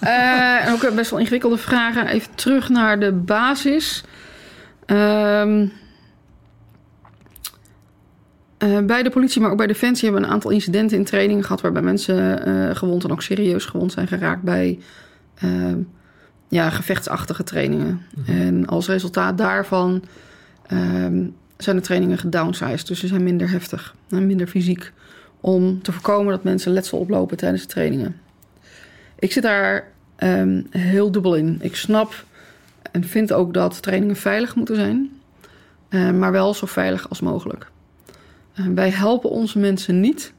En 0.00 0.72
ook 0.72 0.94
best 0.94 1.10
wel 1.10 1.18
ingewikkelde 1.18 1.56
vragen. 1.56 2.06
Even 2.06 2.34
terug 2.34 2.68
naar 2.68 3.00
de 3.00 3.12
basis. 3.12 4.04
Ehm, 4.86 5.66
eh, 8.58 8.78
bij 8.78 9.02
de 9.02 9.10
politie, 9.10 9.40
maar 9.40 9.50
ook 9.50 9.56
bij 9.56 9.66
Defensie 9.66 10.04
hebben 10.04 10.20
we 10.20 10.26
een 10.26 10.34
aantal 10.34 10.50
incidenten 10.50 10.96
in 10.96 11.04
trainingen 11.04 11.42
gehad... 11.42 11.60
waarbij 11.60 11.82
mensen 11.82 12.76
gewond 12.76 13.04
en 13.04 13.10
ook 13.10 13.22
serieus 13.22 13.64
gewond 13.64 13.92
zijn 13.92 14.08
geraakt 14.08 14.42
bij 14.42 14.78
ehm, 15.34 15.78
ja, 16.48 16.70
gevechtsachtige 16.70 17.42
trainingen. 17.42 18.02
En 18.26 18.66
als 18.66 18.86
resultaat 18.86 19.38
daarvan 19.38 20.04
ehm, 20.66 21.24
zijn 21.62 21.76
de 21.76 21.82
trainingen 21.82 22.18
gedownsized. 22.18 22.86
Dus 22.86 23.00
ze 23.00 23.06
zijn 23.06 23.22
minder 23.22 23.50
heftig 23.50 23.94
en 24.08 24.26
minder 24.26 24.46
fysiek 24.46 24.92
om 25.40 25.82
te 25.82 25.92
voorkomen 25.92 26.32
dat 26.32 26.44
mensen 26.44 26.72
letsel 26.72 26.98
oplopen 26.98 27.36
tijdens 27.36 27.62
de 27.62 27.68
trainingen. 27.68 28.20
Ik 29.18 29.32
zit 29.32 29.42
daar 29.42 29.88
ehm, 30.16 30.62
heel 30.70 31.10
dubbel 31.10 31.34
in. 31.34 31.58
Ik 31.60 31.76
snap 31.76 32.24
en 32.92 33.04
vind 33.04 33.32
ook 33.32 33.54
dat 33.54 33.82
trainingen 33.82 34.16
veilig 34.16 34.54
moeten 34.54 34.76
zijn, 34.76 35.10
eh, 35.88 36.10
maar 36.10 36.32
wel 36.32 36.54
zo 36.54 36.66
veilig 36.66 37.08
als 37.08 37.20
mogelijk. 37.20 37.66
Eh, 38.54 38.66
wij 38.74 38.90
helpen 38.90 39.30
onze 39.30 39.58
mensen 39.58 40.00
niet, 40.00 40.32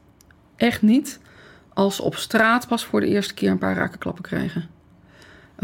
echt 0.56 0.82
niet, 0.82 1.20
als 1.72 1.96
ze 1.96 2.02
op 2.02 2.16
straat 2.16 2.68
pas 2.68 2.84
voor 2.84 3.00
de 3.00 3.06
eerste 3.06 3.34
keer 3.34 3.50
een 3.50 3.58
paar 3.58 3.74
rakenklappen 3.74 4.22
krijgen. 4.22 4.68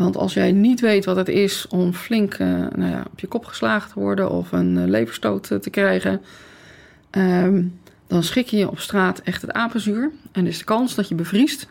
Want 0.00 0.16
als 0.16 0.34
jij 0.34 0.52
niet 0.52 0.80
weet 0.80 1.04
wat 1.04 1.16
het 1.16 1.28
is 1.28 1.66
om 1.68 1.92
flink 1.92 2.34
eh, 2.34 2.48
nou 2.48 2.90
ja, 2.90 3.04
op 3.12 3.20
je 3.20 3.26
kop 3.26 3.44
geslagen 3.44 3.92
te 3.92 3.98
worden 3.98 4.30
of 4.30 4.52
een 4.52 4.78
eh, 4.78 4.84
leverstoot 4.84 5.50
eh, 5.50 5.58
te 5.58 5.70
krijgen, 5.70 6.20
ehm, 7.10 7.62
dan 8.06 8.22
schrik 8.22 8.46
je 8.46 8.56
je 8.56 8.70
op 8.70 8.78
straat 8.78 9.18
echt 9.18 9.42
het 9.42 9.52
apenzuur. 9.52 10.10
En 10.32 10.46
is 10.46 10.58
de 10.58 10.64
kans 10.64 10.94
dat 10.94 11.08
je 11.08 11.14
bevriest. 11.14 11.68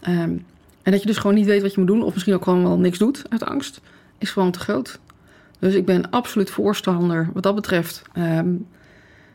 ehm, 0.00 0.36
en 0.82 0.92
dat 0.92 1.00
je 1.00 1.06
dus 1.06 1.16
gewoon 1.16 1.36
niet 1.36 1.46
weet 1.46 1.62
wat 1.62 1.74
je 1.74 1.78
moet 1.78 1.88
doen, 1.88 2.02
of 2.02 2.12
misschien 2.12 2.34
ook 2.34 2.44
gewoon 2.44 2.62
wel 2.62 2.78
niks 2.78 2.98
doet 2.98 3.22
uit 3.28 3.44
angst, 3.44 3.80
is 4.18 4.30
gewoon 4.30 4.50
te 4.50 4.58
groot. 4.58 4.98
Dus 5.58 5.74
ik 5.74 5.84
ben 5.84 6.10
absoluut 6.10 6.50
voorstander 6.50 7.30
wat 7.32 7.42
dat 7.42 7.54
betreft 7.54 8.02
ehm, 8.12 8.54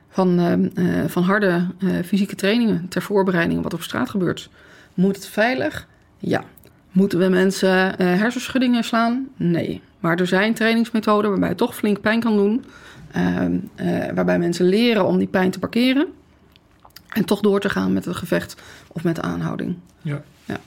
van, 0.09 0.71
van 1.07 1.23
harde 1.23 1.67
fysieke 2.05 2.35
trainingen 2.35 2.87
ter 2.89 3.01
voorbereiding 3.01 3.63
wat 3.63 3.73
op 3.73 3.81
straat 3.81 4.09
gebeurt. 4.09 4.49
Moet 4.93 5.15
het 5.15 5.27
veilig? 5.27 5.87
Ja. 6.17 6.43
Moeten 6.95 7.19
we 7.19 7.27
mensen 7.27 7.97
eh, 7.97 8.07
hersenschuddingen 8.07 8.83
slaan? 8.83 9.27
Nee. 9.35 9.81
Maar 9.99 10.19
er 10.19 10.27
zijn 10.27 10.53
trainingsmethoden 10.53 11.29
waarbij 11.29 11.49
het 11.49 11.57
toch 11.57 11.75
flink 11.75 12.01
pijn 12.01 12.19
kan 12.19 12.37
doen. 12.37 12.63
ehm, 13.11 13.57
eh, 13.75 14.13
waarbij 14.13 14.39
mensen 14.39 14.65
leren 14.65 15.05
om 15.05 15.17
die 15.17 15.27
pijn 15.27 15.51
te 15.51 15.59
parkeren. 15.59 16.07
En 17.09 17.25
toch 17.25 17.39
door 17.41 17.59
te 17.59 17.69
gaan 17.69 17.93
met 17.93 18.05
het 18.05 18.15
gevecht 18.15 18.61
of 18.87 19.03
met 19.03 19.15
de 19.15 19.21
aanhouding. 19.21 19.75
Ja. 20.01 20.21
ja. 20.45 20.57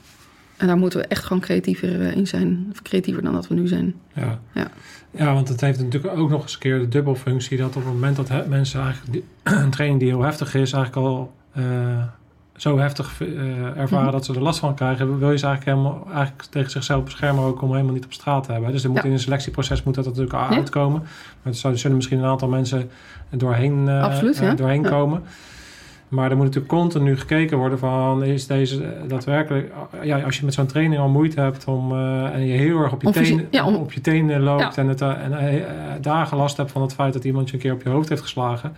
En 0.57 0.67
daar 0.67 0.77
moeten 0.77 0.99
we 0.99 1.07
echt 1.07 1.23
gewoon 1.23 1.41
creatiever 1.41 2.01
eh, 2.01 2.15
in 2.15 2.27
zijn. 2.27 2.67
Of 2.71 2.81
creatiever 2.81 3.23
dan 3.23 3.33
dat 3.33 3.47
we 3.47 3.53
nu 3.55 3.67
zijn. 3.67 3.95
Ja. 4.13 4.39
Ja. 4.53 4.67
ja, 5.11 5.33
want 5.33 5.47
het 5.49 5.61
heeft 5.61 5.79
natuurlijk 5.79 6.17
ook 6.17 6.29
nog 6.29 6.41
eens 6.41 6.53
een 6.53 6.59
keer 6.59 6.79
de 6.79 6.87
dubbelfunctie... 6.87 7.57
dat 7.57 7.67
op 7.75 7.83
het 7.83 7.93
moment 7.93 8.15
dat 8.15 8.47
mensen 8.47 8.81
eigenlijk 8.81 9.11
die- 9.13 9.23
een 9.63 9.69
training 9.69 9.99
die 9.99 10.09
heel 10.09 10.21
heftig 10.23 10.55
is... 10.55 10.73
eigenlijk 10.73 11.07
al 11.07 11.33
zo 12.59 12.77
heftig 12.79 13.21
eh, 13.21 13.27
ervaren 13.77 14.03
Mhm. 14.03 14.11
dat 14.11 14.25
ze 14.25 14.33
er 14.33 14.41
last 14.41 14.59
van 14.59 14.75
krijgen... 14.75 15.19
wil 15.19 15.31
je 15.31 15.37
ze 15.37 15.45
eigenlijk, 15.45 15.77
helemaal, 15.77 16.07
eigenlijk 16.13 16.43
tegen 16.49 16.71
zichzelf 16.71 17.03
beschermen... 17.03 17.43
ook 17.43 17.61
om 17.61 17.71
helemaal 17.71 17.93
niet 17.93 18.05
op 18.05 18.13
straat 18.13 18.43
te 18.43 18.51
hebben. 18.51 18.71
Dus 18.71 18.83
er 18.83 18.89
moet 18.89 18.97
Ja. 18.99 19.05
in 19.05 19.11
een 19.11 19.19
selectieproces 19.19 19.83
moet 19.83 19.95
dat 19.95 20.05
natuurlijk 20.05 20.33
uitkomen. 20.33 21.01
Maar 21.41 21.53
er 21.63 21.77
zullen 21.77 21.95
misschien 21.95 22.19
een 22.19 22.25
aantal 22.25 22.47
mensen 22.47 22.89
doorheen, 23.29 23.87
eh, 23.87 24.03
Absoluut, 24.03 24.39
eh, 24.41 24.55
doorheen 24.55 24.81
Ja. 24.83 24.89
komen... 24.89 25.23
Maar 26.07 26.29
er 26.29 26.35
moet 26.35 26.45
natuurlijk 26.45 26.73
continu 26.73 27.17
gekeken 27.17 27.57
worden 27.57 27.79
van... 27.79 28.23
is 28.23 28.47
deze 28.47 28.93
daadwerkelijk... 29.07 29.71
Ja, 30.03 30.19
als 30.21 30.37
je 30.39 30.45
met 30.45 30.53
zo'n 30.53 30.65
training 30.65 31.01
al 31.01 31.09
moeite 31.09 31.41
hebt 31.41 31.65
om... 31.65 31.91
en 32.31 32.45
je 32.45 32.53
heel 32.53 32.79
erg 32.79 32.91
op 32.93 33.01
je, 33.01 33.09
tenen, 33.11 33.47
ja, 33.51 33.65
om- 33.65 33.75
op 33.75 33.91
je 33.93 34.01
tenen 34.01 34.41
loopt... 34.41 34.77
En, 34.77 34.87
het, 34.87 35.01
en 35.01 35.63
dagen 36.01 36.37
last 36.37 36.57
hebt 36.57 36.71
van 36.71 36.81
het 36.81 36.93
feit 36.93 37.13
dat 37.13 37.23
iemand 37.23 37.47
je 37.49 37.53
een 37.55 37.59
keer 37.61 37.73
op 37.73 37.83
je 37.83 37.89
hoofd 37.89 38.09
heeft 38.09 38.21
geslagen... 38.21 38.75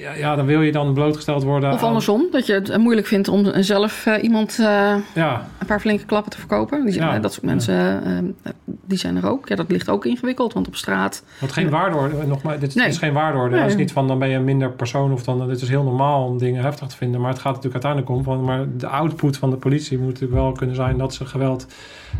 Ja, 0.00 0.12
ja 0.12 0.36
dan 0.36 0.46
wil 0.46 0.62
je 0.62 0.72
dan 0.72 0.94
blootgesteld 0.94 1.42
worden 1.42 1.72
Of 1.72 1.78
aan- 1.80 1.86
andersom, 1.86 2.26
dat 2.30 2.46
je 2.46 2.52
het 2.52 2.78
moeilijk 2.78 3.06
vindt 3.06 3.28
om 3.28 3.62
zelf 3.62 4.06
eh, 4.06 4.22
iemand 4.22 4.58
eh, 4.58 4.94
Ja, 5.14 5.46
een 5.58 5.66
paar 5.66 5.80
flinke 5.80 6.04
klappen 6.04 6.30
te 6.32 6.38
verkopen. 6.38 6.84
Die, 6.86 6.94
Ja, 6.94 7.14
eh, 7.14 7.22
dat 7.22 7.32
soort 7.32 7.44
mensen, 7.46 8.04
eh, 8.42 8.52
die 8.64 8.98
zijn 8.98 9.16
er 9.16 9.28
ook. 9.28 9.48
Ja, 9.48 9.56
dat 9.56 9.70
ligt 9.70 9.88
ook 9.88 10.04
ingewikkeld, 10.06 10.52
want 10.52 10.66
op 10.66 10.76
straat... 10.76 11.24
wat 11.40 11.52
geen 11.52 11.70
waardeoordeel... 11.70 12.26
Nog 12.26 12.42
maar, 12.42 12.58
dit 12.58 12.74
Nee. 12.74 12.86
is 12.88 12.98
geen 12.98 13.12
waardeoordeel. 13.12 13.58
Het 13.58 13.66
is 13.68 13.74
Nee. 13.74 13.82
niet 13.84 13.92
van 13.92 14.08
dan 14.08 14.18
ben 14.18 14.28
je 14.28 14.36
een 14.36 14.44
minder 14.44 14.70
persoon... 14.70 15.12
of 15.12 15.22
dan... 15.22 15.50
Het 15.50 15.60
is 15.62 15.68
heel 15.68 15.82
normaal 15.82 16.24
om 16.24 16.38
dingen 16.38 16.62
heftig 16.62 16.88
te 16.88 16.96
vinden. 16.96 17.20
Maar 17.20 17.30
het 17.30 17.38
gaat 17.40 17.54
natuurlijk 17.54 17.84
uiteindelijk 17.84 18.12
om... 18.12 18.34
Van, 18.34 18.44
maar 18.44 18.66
de 18.76 18.86
output 18.86 19.36
van 19.36 19.50
de 19.50 19.56
politie 19.56 19.98
moet 19.98 20.06
natuurlijk 20.06 20.40
wel 20.40 20.52
kunnen 20.52 20.76
zijn... 20.76 20.98
dat 20.98 21.14
ze 21.14 21.26
geweld... 21.26 21.66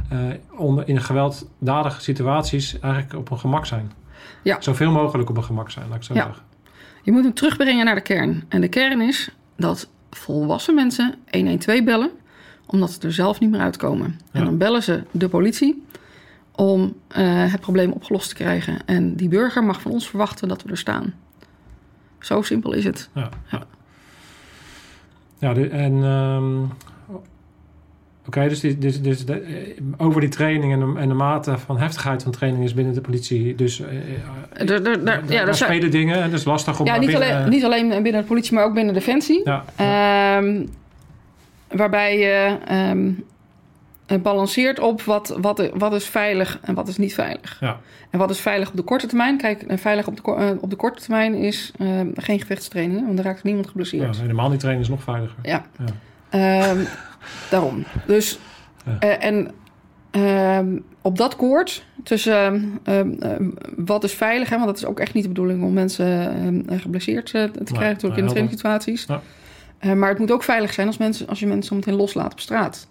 eh, 0.09 0.19
onder, 0.57 0.89
in 0.89 1.01
gewelddadige 1.01 2.01
situaties 2.01 2.79
eigenlijk 2.81 3.15
op 3.15 3.31
een 3.31 3.39
gemak 3.39 3.67
zijn. 3.67 3.93
Ja. 4.43 4.57
Zoveel 4.61 4.91
mogelijk 4.91 5.31
op 5.31 5.37
een 5.37 5.45
gemak 5.45 5.71
zijn, 5.71 5.85
laat 5.89 5.97
ik 5.97 6.03
zo 6.03 6.15
Ja. 6.15 6.25
zeggen. 6.25 6.43
Je 7.03 7.13
moet 7.13 7.23
hem 7.23 7.35
terugbrengen 7.35 7.85
naar 7.85 7.95
de 7.95 8.01
kern. 8.01 8.45
En 8.49 8.61
de 8.61 8.69
kern 8.69 9.01
is 9.01 9.31
dat 9.57 9.89
volwassen 10.11 10.75
mensen 10.75 11.15
112 11.31 11.85
bellen... 11.85 12.11
omdat 12.67 12.91
ze 12.91 13.01
er 13.07 13.13
zelf 13.13 13.41
niet 13.41 13.51
meer 13.51 13.61
uitkomen. 13.61 14.21
En 14.33 14.45
dan 14.45 14.59
bellen 14.59 14.83
ze 14.83 15.03
de 15.11 15.29
politie 15.29 15.85
om 16.55 16.97
eh, 17.09 17.53
het 17.53 17.61
probleem 17.61 17.93
opgelost 17.93 18.29
te 18.29 18.35
krijgen. 18.35 18.87
En 18.87 19.17
die 19.17 19.29
burger 19.29 19.65
mag 19.65 19.81
van 19.81 19.91
ons 19.91 20.09
verwachten 20.09 20.49
dat 20.49 20.63
we 20.63 20.71
er 20.71 20.79
staan. 20.79 21.15
Zo 22.19 22.43
simpel 22.43 22.73
is 22.73 22.85
het. 22.85 23.09
Ja, 23.15 23.29
ja. 23.51 23.67
ja 25.39 25.55
de, 25.55 25.69
en... 25.69 26.05
ehm, 26.05 26.63
Oké, 28.37 28.49
dus, 28.49 28.61
die, 28.61 28.79
dus, 28.79 29.03
dus 29.03 29.27
de, 29.27 29.41
eh, 29.41 29.55
over 29.97 30.21
die 30.21 30.31
training 30.31 30.73
en 30.73 30.79
de, 30.81 31.01
en 31.01 31.09
de 31.09 31.15
mate 31.15 31.59
van 31.59 31.79
heftigheid 31.79 32.23
van 32.23 32.33
training 32.33 32.65
is 32.65 32.75
binnen 32.75 32.95
de 32.95 33.01
politie. 33.01 33.55
Dus 33.55 33.81
er- 33.81 34.67
daar- 34.83 35.03
ja, 35.05 35.21
daar 35.27 35.47
dat 35.47 35.57
spelen 35.57 35.91
dingen 35.91 36.17
en 36.17 36.23
het 36.23 36.33
is 36.33 36.45
lastig 36.45 36.81
om 36.81 36.87
Ja, 36.87 36.97
niet 36.97 37.11
binnen- 37.11 37.29
alleen, 37.37 37.49
niet 37.51 37.65
alleen 37.65 37.89
binnen 38.03 38.21
de 38.23 38.27
politie, 38.29 38.55
maar 38.55 38.65
ook 38.65 38.75
binnen 38.75 38.95
Defensie. 38.95 39.41
Ja, 39.45 39.65
ja, 39.77 40.37
Ehm, 40.39 40.67
waarbij 41.69 42.19
je 42.19 42.59
ehm, 42.67 43.11
eh, 44.07 44.19
balanceert 44.19 44.79
op 44.81 45.03
wat, 45.03 45.37
wat, 45.41 45.71
wat 45.75 45.93
is 45.95 46.05
veilig 46.05 46.59
en 46.63 46.75
wat 46.75 46.89
is 46.89 46.97
niet 46.97 47.15
veilig. 47.15 47.57
ja, 47.61 47.81
En 48.11 48.19
wat 48.19 48.31
is 48.31 48.41
veilig 48.41 48.69
op 48.71 48.77
de 48.77 48.83
korte 48.83 49.07
termijn? 49.07 49.37
Kijk, 49.39 49.65
veilig 49.69 50.07
op 50.07 50.17
de, 50.17 50.57
op 50.61 50.71
de 50.71 50.77
korte 50.77 51.01
termijn 51.03 51.35
is 51.35 51.73
ehm, 51.79 52.07
geen 52.15 52.41
gevechtstraining, 52.41 53.05
want 53.05 53.17
dan 53.17 53.25
raakt 53.27 53.43
niemand 53.43 53.65
ja, 53.65 53.71
geblesseerd. 53.71 54.21
helemaal 54.21 54.51
niet 54.51 54.61
trainen 54.61 54.83
is 54.83 54.89
nog 54.89 55.03
veiliger. 55.03 55.37
Ja. 55.43 55.65
Ja. 56.31 56.75
Daarom. 57.51 57.85
Dus, 58.07 58.39
eh, 59.01 59.25
en 59.25 59.51
ehm, 60.11 60.79
op 61.03 61.17
dat 61.17 61.37
koord 61.37 61.85
tussen 62.03 62.79
ehm, 62.83 63.13
ehm, 63.21 63.51
wat 63.77 64.05
is 64.05 64.15
veilig, 64.15 64.49
hè, 64.49 64.55
want 64.55 64.67
dat 64.67 64.77
is 64.77 64.85
ook 64.85 65.01
echt 65.01 65.15
niet 65.15 65.23
de 65.23 65.29
bedoeling 65.29 65.63
om 65.63 65.73
mensen 65.73 66.35
ehm, 66.67 66.81
geblesseerd 66.81 67.35
eh, 67.35 67.45
te 67.45 67.73
krijgen, 67.73 67.93
natuurlijk 67.93 68.21
in 68.21 68.27
trainingssituaties. 68.27 69.05
Ja. 69.09 69.23
Eh, 69.79 69.93
maar 69.93 70.09
het 70.09 70.19
moet 70.19 70.31
ook 70.31 70.43
veilig 70.43 70.73
zijn 70.73 70.87
als, 70.87 70.99
mensen, 70.99 71.27
als 71.27 71.41
je 71.41 71.47
mensen 71.47 71.77
meteen 71.77 71.95
loslaat 71.95 72.33
op 72.33 72.41
straat. 72.41 72.89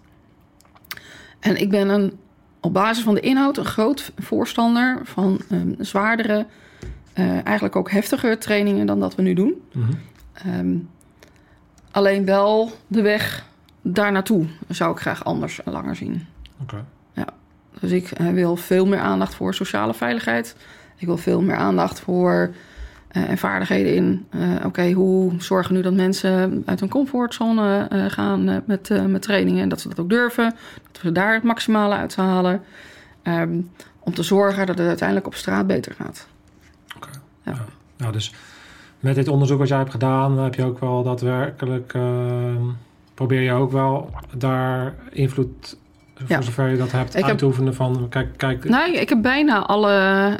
En 1.40 1.60
ik 1.60 1.70
ben 1.70 1.88
een, 1.88 2.18
op 2.60 2.72
basis 2.72 3.04
van 3.04 3.14
de 3.14 3.20
inhoud 3.20 3.56
een 3.56 3.64
groot 3.64 4.12
voorstander 4.18 5.00
van 5.04 5.40
zwaardere, 5.78 6.46
eh, 7.12 7.46
eigenlijk 7.46 7.76
ook 7.76 7.90
heftigere 7.90 8.38
trainingen 8.38 8.86
dan 8.86 9.00
dat 9.00 9.14
we 9.14 9.22
nu 9.22 9.34
doen. 9.34 9.62
Mhm. 9.72 10.76
Alleen 11.90 12.24
wel 12.24 12.72
de 12.86 13.02
weg 13.02 13.44
daar 13.82 14.12
naartoe 14.12 14.46
zou 14.68 14.92
ik 14.92 14.98
graag 14.98 15.24
anders 15.24 15.62
en 15.62 15.72
langer 15.72 15.96
zien. 15.96 16.26
Oké. 16.62 16.84
Dus 17.80 17.90
ik 17.90 18.10
eh, 18.10 18.28
wil 18.28 18.56
veel 18.56 18.86
meer 18.86 18.98
aandacht 18.98 19.34
voor 19.34 19.54
sociale 19.54 19.94
veiligheid. 19.94 20.56
Ik 20.96 21.06
wil 21.06 21.16
veel 21.16 21.40
meer 21.42 21.56
aandacht 21.56 22.00
voor 22.00 22.50
eh, 23.08 23.30
en 23.30 23.38
vaardigheden 23.38 23.94
in. 23.94 24.26
eh, 24.30 24.64
Oké, 24.66 24.90
hoe 24.92 25.32
zorgen 25.38 25.70
we 25.70 25.76
nu 25.76 25.82
dat 25.84 25.94
mensen 25.94 26.62
uit 26.66 26.80
hun 26.80 26.88
comfortzone 26.88 27.86
gaan 28.08 28.44
met, 28.66 29.06
met 29.08 29.22
trainingen 29.22 29.62
en 29.62 29.68
dat 29.68 29.80
ze 29.80 29.88
dat 29.88 30.00
ook 30.00 30.08
durven. 30.08 30.54
Dat 30.92 31.02
we 31.02 31.12
daar 31.12 31.34
het 31.34 31.42
maximale 31.42 31.94
uit 31.94 32.16
halen. 32.16 32.62
Ehm, 33.22 33.60
om 33.98 34.14
te 34.14 34.22
zorgen 34.22 34.66
dat 34.66 34.78
het 34.78 34.86
uiteindelijk 34.88 35.26
op 35.26 35.34
straat 35.34 35.66
beter 35.66 35.94
gaat. 35.94 36.26
Ja. 37.44 37.52
Ja. 37.52 37.64
Nou, 37.96 38.12
dus 38.12 38.34
met 39.00 39.14
dit 39.14 39.28
onderzoek 39.28 39.58
wat 39.58 39.68
jij 39.68 39.78
hebt 39.78 39.90
gedaan, 39.90 40.38
heb 40.38 40.54
je 40.54 40.64
ook 40.64 40.78
wel 40.80 41.02
daadwerkelijk. 41.02 41.94
Probeer 43.20 43.40
je 43.40 43.52
ook 43.52 43.72
wel 43.72 44.10
daar 44.36 44.94
invloed, 45.10 45.76
voor 46.14 46.26
Ja. 46.28 46.40
zover 46.40 46.68
je 46.68 46.76
dat 46.76 46.92
hebt, 46.92 47.16
Ik 47.16 47.24
uit 47.24 47.38
te 47.38 47.44
oefenen 47.44 47.74
van. 47.74 48.06
Kijk, 48.08 48.28
kijk. 48.36 48.64
Nou, 48.64 48.92
ik 48.92 49.08
heb 49.08 49.22
bijna 49.22 49.66
alle 49.66 49.92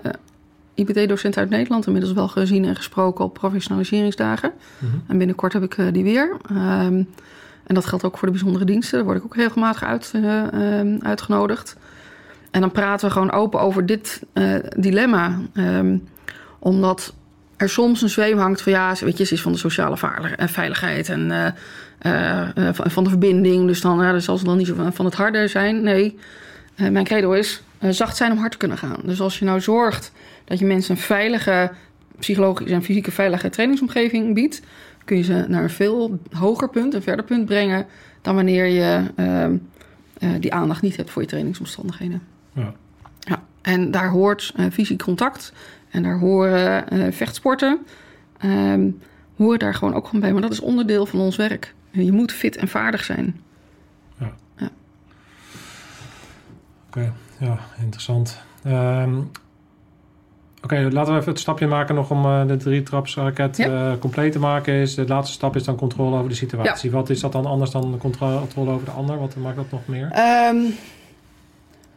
eh, 0.02 0.10
IBT-docenten 0.74 1.40
uit 1.40 1.50
Nederland 1.50 1.86
inmiddels 1.86 2.14
wel 2.14 2.28
gezien 2.28 2.64
en 2.64 2.76
gesproken 2.76 3.24
op 3.24 3.34
professionaliseringsdagen. 3.34 4.52
Mhm. 4.78 4.96
En 5.06 5.18
binnenkort 5.18 5.52
heb 5.52 5.62
ik 5.62 5.78
eh, 5.78 5.86
die 5.92 6.02
weer. 6.02 6.36
Ehm, 6.48 7.02
en 7.66 7.74
dat 7.74 7.86
geldt 7.86 8.04
ook 8.04 8.18
voor 8.18 8.26
de 8.26 8.34
bijzondere 8.34 8.64
diensten. 8.64 8.96
Daar 8.96 9.06
word 9.06 9.18
ik 9.18 9.24
ook 9.24 9.36
regelmatig 9.36 9.82
uit, 9.82 10.10
eh, 10.14 10.52
ehm, 10.52 10.96
uitgenodigd. 11.00 11.76
En 12.50 12.60
dan 12.60 12.72
praten 12.72 13.06
we 13.06 13.12
gewoon 13.12 13.32
open 13.32 13.60
over 13.60 13.86
dit 13.86 14.22
dilemma. 14.76 15.38
Ehm, 15.54 15.98
omdat 16.58 17.14
er 17.56 17.68
soms 17.68 18.02
een 18.02 18.08
zweem 18.08 18.38
hangt 18.38 18.62
van 18.62 18.72
ja, 18.72 18.94
weet 19.00 19.18
je, 19.18 19.24
ze 19.24 19.34
is 19.34 19.42
van 19.42 19.52
de 19.52 19.58
sociale 19.58 19.96
veiligheid 20.36 21.08
en 21.08 21.54
eh, 22.00 22.56
eh, 22.56 22.74
van, 22.74 22.90
van 22.90 23.04
de 23.04 23.10
verbinding. 23.10 23.66
Dus 23.66 23.80
dan 23.80 23.98
ja, 23.98 24.10
dan 24.10 24.20
zal 24.20 24.38
ze 24.38 24.44
dan 24.44 24.56
niet 24.56 24.66
zo 24.66 24.74
van, 24.74 24.92
van 24.92 25.04
het 25.04 25.14
harde 25.14 25.48
zijn. 25.48 25.82
Nee, 25.82 26.18
eh, 26.74 26.88
mijn 26.88 27.04
credo 27.04 27.32
is 27.32 27.62
zacht 27.90 28.16
zijn 28.16 28.32
om 28.32 28.38
hard 28.38 28.52
te 28.52 28.58
kunnen 28.58 28.78
gaan. 28.78 29.00
Dus 29.04 29.20
als 29.20 29.38
je 29.38 29.44
nou 29.44 29.60
zorgt 29.60 30.12
dat 30.44 30.58
je 30.58 30.64
mensen 30.64 30.94
een 30.94 31.00
veilige 31.00 31.70
psychologische 32.18 32.74
en 32.74 32.82
fysieke 32.82 33.10
veilige 33.10 33.48
trainingsomgeving 33.48 34.34
biedt, 34.34 34.62
kun 35.04 35.16
je 35.16 35.22
ze 35.22 35.44
naar 35.48 35.62
een 35.62 35.70
veel 35.70 36.20
hoger 36.32 36.68
punt, 36.68 36.94
een 36.94 37.02
verder 37.02 37.24
punt 37.24 37.44
brengen 37.44 37.86
dan 38.22 38.34
wanneer 38.34 38.66
je 38.66 39.02
ehm, 39.16 39.56
eh, 40.18 40.30
die 40.40 40.54
aandacht 40.54 40.82
niet 40.82 40.96
hebt 40.96 41.10
voor 41.10 41.22
je 41.22 41.28
trainingsomstandigheden. 41.28 42.22
Ja. 42.52 42.72
Ja, 43.20 43.42
en 43.62 43.90
daar 43.90 44.08
hoort 44.08 44.54
fysiek 44.72 45.02
contact 45.02 45.52
en 45.90 46.02
daar 46.02 46.18
horen 46.18 47.12
vechtsporten. 47.12 47.78
ehm, 48.38 48.88
horen 49.36 49.58
daar 49.58 49.74
gewoon 49.74 49.94
ook 49.94 50.06
gewoon 50.06 50.20
bij. 50.20 50.32
Maar 50.32 50.42
dat 50.42 50.52
is 50.52 50.60
onderdeel 50.60 51.06
van 51.06 51.20
ons 51.20 51.36
werk. 51.36 51.74
Je 51.90 52.12
moet 52.12 52.32
fit 52.32 52.56
en 52.56 52.68
vaardig 52.68 53.04
zijn. 53.04 53.40
Oké, 56.86 57.12
ja, 57.38 57.58
interessant. 57.80 58.40
Ehm, 58.64 59.18
Oké, 60.62 60.88
laten 60.90 61.12
we 61.14 61.18
even 61.20 61.30
het 61.32 61.40
stapje 61.40 61.66
maken 61.66 61.94
nog 61.94 62.10
om 62.10 62.24
eh, 62.24 62.46
de 62.46 62.56
drie 62.56 62.82
trapsraket 62.82 63.56
Ja. 63.56 63.92
eh, 63.92 63.98
compleet 63.98 64.32
te 64.32 64.38
maken. 64.38 64.74
Is 64.74 64.94
de 64.94 65.06
laatste 65.06 65.32
stap 65.34 65.56
is 65.56 65.64
dan 65.64 65.76
controle 65.76 66.16
over 66.16 66.28
de 66.28 66.34
situatie. 66.34 66.90
Wat 66.90 67.10
is 67.10 67.20
dat 67.20 67.32
dan 67.32 67.46
anders 67.46 67.70
dan 67.70 67.92
de 67.92 67.98
contro- 67.98 68.38
controle 68.38 68.70
over 68.70 68.84
de 68.84 68.90
ander? 68.90 69.18
Wat 69.18 69.36
maakt 69.36 69.56
dat 69.56 69.70
nog 69.70 69.86
meer? 69.86 70.08
Ehm, 70.12 70.56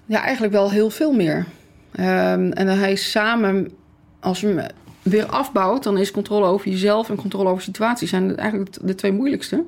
ja, 0.05 0.21
eigenlijk 0.21 0.53
wel 0.53 0.71
heel 0.71 0.89
veel 0.89 1.11
meer. 1.13 1.45
Ehm, 1.91 2.51
en 2.51 2.65
dan 2.65 2.77
hij 2.77 2.95
samen, 2.95 3.71
als 4.19 4.41
je, 4.41 4.47
hem- 4.47 4.67
weer 5.01 5.25
afbouwt, 5.25 5.83
dan 5.83 5.97
is 5.97 6.11
controle 6.11 6.45
over 6.45 6.69
jezelf 6.69 7.09
en 7.09 7.15
controle 7.15 7.49
over 7.49 7.63
situaties 7.63 8.09
zijn 8.09 8.37
eigenlijk 8.37 8.87
de 8.87 8.95
twee 8.95 9.11
moeilijkste. 9.11 9.63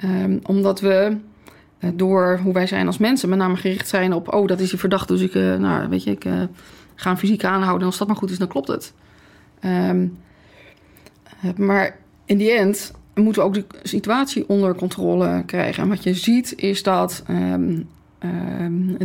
Ehm, 0.00 0.38
omdat 0.42 0.80
we 0.80 1.16
eh, 1.78 1.90
door 1.94 2.40
hoe 2.42 2.52
wij 2.52 2.66
zijn 2.66 2.86
als 2.86 2.98
mensen 2.98 3.28
met 3.28 3.38
name 3.38 3.56
gericht 3.56 3.88
zijn 3.88 4.12
op, 4.12 4.34
oh, 4.34 4.46
dat 4.46 4.60
is 4.60 4.70
die 4.70 4.78
verdachte, 4.78 5.12
dus 5.12 5.22
ik, 5.22 5.34
uh, 5.34 5.56
nou, 5.56 5.88
weet 5.88 6.04
je, 6.04 6.10
ik 6.10 6.24
uh, 6.24 6.42
ga 6.94 7.10
een 7.10 7.18
fysiek 7.18 7.44
aanhouden 7.44 7.80
en 7.80 7.86
als 7.86 7.98
dat 7.98 8.06
maar 8.06 8.16
goed 8.16 8.30
is, 8.30 8.38
dan 8.38 8.48
klopt 8.48 8.68
het. 8.68 8.92
Um, 9.64 10.18
maar 11.56 11.96
in 12.24 12.38
die 12.38 12.50
end 12.50 12.92
moeten 13.14 13.42
we 13.42 13.48
ook 13.48 13.54
de 13.54 13.64
situatie 13.82 14.48
onder 14.48 14.74
controle 14.74 15.42
krijgen. 15.46 15.82
En 15.82 15.88
wat 15.88 16.02
je 16.02 16.14
ziet 16.14 16.52
is 16.56 16.82
dat 16.82 17.24
um, 17.30 17.88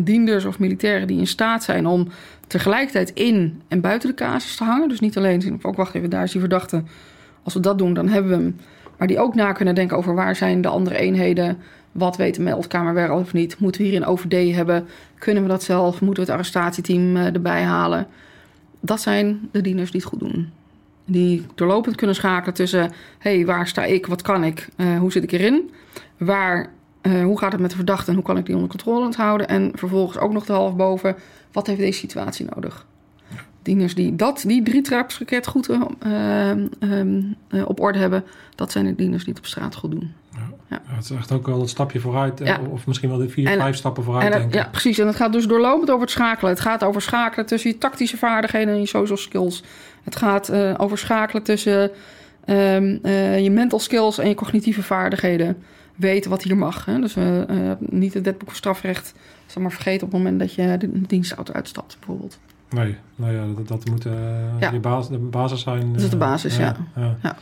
dienders 0.04 0.46
of 0.46 0.60
militairen 0.60 1.08
die 1.08 1.20
in 1.20 1.28
staat 1.28 1.64
zijn 1.64 1.86
om 1.86 2.08
tegelijkertijd 2.48 3.10
in 3.14 3.62
en 3.68 3.82
buiten 3.82 4.10
de 4.10 4.16
casus 4.16 4.56
te 4.56 4.64
hangen. 4.64 4.90
Dus 4.90 5.00
niet 5.00 5.18
alleen 5.18 5.42
zien, 5.42 5.60
ook 5.62 5.76
wacht 5.76 5.96
even, 5.96 6.10
daar 6.10 6.24
is 6.24 6.32
die 6.32 6.40
verdachte. 6.40 6.84
Als 7.44 7.54
we 7.54 7.60
dat 7.60 7.78
doen, 7.78 7.94
dan 7.94 8.08
hebben 8.08 8.32
we 8.32 8.38
hem. 8.38 8.56
Maar 8.98 9.08
die 9.08 9.20
ook 9.20 9.36
na 9.36 9.52
kunnen 9.52 9.76
denken 9.76 9.98
over 9.98 10.16
waar 10.16 10.36
zijn 10.36 10.62
de 10.62 10.68
andere 10.68 10.98
eenheden. 10.98 11.58
Wat 11.92 12.18
weet 12.18 12.36
de 12.36 12.42
meldkamer 12.42 12.94
wel 12.94 13.18
of 13.18 13.34
niet? 13.34 13.60
Moeten 13.60 13.82
we 13.82 13.88
hier 13.88 13.96
een 13.96 14.06
OVD 14.06 14.56
hebben? 14.56 14.88
Kunnen 15.18 15.44
we 15.44 15.50
dat 15.50 15.64
zelf? 15.64 16.02
Moeten 16.02 16.24
we 16.24 16.30
het 16.30 16.40
arrestatieteam 16.40 17.16
uh, 17.16 17.26
erbij 17.26 17.64
halen? 17.64 18.08
Dat 18.80 19.02
zijn 19.02 19.50
de 19.52 19.62
dieners 19.62 19.92
die 19.92 20.00
het 20.00 20.10
goed 20.10 20.20
doen. 20.20 20.50
Die 21.06 21.46
doorlopend 21.56 21.96
kunnen 21.96 22.16
schakelen 22.16 22.54
tussen... 22.54 22.92
hey, 23.20 23.46
waar 23.46 23.68
sta 23.68 23.84
ik? 23.84 24.06
Wat 24.06 24.22
kan 24.22 24.44
ik? 24.44 24.68
Uh, 24.78 25.00
hoe 25.00 25.12
zit 25.12 25.24
ik 25.24 25.32
erin? 25.32 25.72
Waar, 26.18 26.70
uh, 27.02 27.24
hoe 27.24 27.40
gaat 27.40 27.52
het 27.52 27.62
met 27.62 27.70
de 27.70 27.76
verdachte 27.76 28.10
en 28.10 28.16
hoe 28.16 28.26
kan 28.26 28.38
ik 28.38 28.46
die 28.46 28.56
onder 28.56 28.70
controle 28.70 29.14
houden? 29.18 29.48
En 29.48 29.72
vervolgens 29.74 30.18
ook 30.18 30.34
nog 30.34 30.46
de 30.46 30.54
half 30.54 30.76
boven... 30.76 31.16
wat 31.52 31.68
heeft 31.68 31.80
deze 31.80 32.00
situatie 32.00 32.48
nodig? 32.56 32.86
Dieners 33.66 33.96
die 33.96 34.16
dat, 34.16 34.44
die 34.48 34.64
drie 34.64 34.82
trapsraket 34.82 35.48
goed 35.48 35.70
uh, 35.70 36.52
op 37.66 37.80
orde 37.80 38.00
hebben... 38.00 38.24
dat 38.56 38.72
zijn 38.72 38.86
de 38.86 38.96
dieners 38.96 39.24
die 39.24 39.34
het 39.34 39.42
op 39.42 39.48
straat 39.48 39.76
goed 39.76 39.92
doen. 39.92 40.14
Ja. 40.32 40.50
Ja. 40.70 40.82
het 40.86 41.04
is 41.04 41.10
echt 41.10 41.32
ook 41.32 41.46
wel 41.46 41.62
een 41.62 41.68
stapje 41.68 42.00
vooruit. 42.00 42.40
Ja. 42.40 42.60
Of 42.70 42.88
misschien 42.88 43.10
wel 43.10 43.18
de 43.18 43.30
vier, 43.30 43.48
en, 43.48 43.60
vijf 43.60 43.76
stappen 43.76 44.04
vooruit, 44.04 44.26
en, 44.26 44.32
denk 44.32 44.44
ik. 44.44 44.54
Ja, 44.54 44.68
precies. 44.72 45.00
En 45.00 45.08
het 45.08 45.16
gaat 45.16 45.34
dus 45.34 45.48
doorlopend 45.48 45.90
over 45.90 46.02
het 46.02 46.12
schakelen. 46.12 46.52
Het 46.52 46.62
gaat 46.62 46.84
over 46.84 47.02
schakelen 47.02 47.46
tussen 47.46 47.70
je 47.70 47.78
tactische 47.78 48.18
vaardigheden 48.18 48.74
en 48.74 48.80
je 48.80 48.86
social 48.86 49.18
skills. 49.18 49.64
Het 50.04 50.16
gaat 50.16 50.52
uh, 50.52 50.74
over 50.78 50.98
schakelen 50.98 51.44
tussen 51.44 51.92
um, 52.46 53.00
uh, 53.04 53.40
je 53.40 53.52
mental 53.52 53.80
skills 53.80 54.18
en 54.18 54.30
je 54.30 54.36
cognitieve 54.36 54.84
vaardigheden. 54.84 55.58
Weten 55.96 56.30
wat 56.30 56.44
hier 56.44 56.58
mag. 56.58 56.86
Hè? 56.86 57.00
Dus 57.00 57.16
niet 57.80 58.14
het 58.14 58.24
wetboek 58.26 58.48
van 58.48 58.58
strafrecht 58.58 59.14
zeg 59.46 59.64
maar 59.64 59.72
vergeten 59.72 60.08
op 60.08 60.14
het 60.14 60.22
moment 60.22 60.40
dat 60.40 60.54
je 60.54 60.78
de 60.78 61.02
dienstauto 61.02 61.54
uitstapt, 61.54 61.96
bijvoorbeeld. 62.00 62.40
Nee, 62.70 62.96
nou 63.16 63.34
ja, 63.34 63.44
dat, 63.56 63.68
dat 63.68 63.90
moet 63.90 64.08
ja. 64.60 64.70
die 64.70 64.80
basis, 64.80 65.10
de 65.10 65.18
basis 65.18 65.62
zijn. 65.62 65.94
Dat 65.94 66.02
is 66.02 66.10
de 66.10 66.18
basis, 66.18 66.58
ja. 66.58 66.76
ja. 66.96 67.36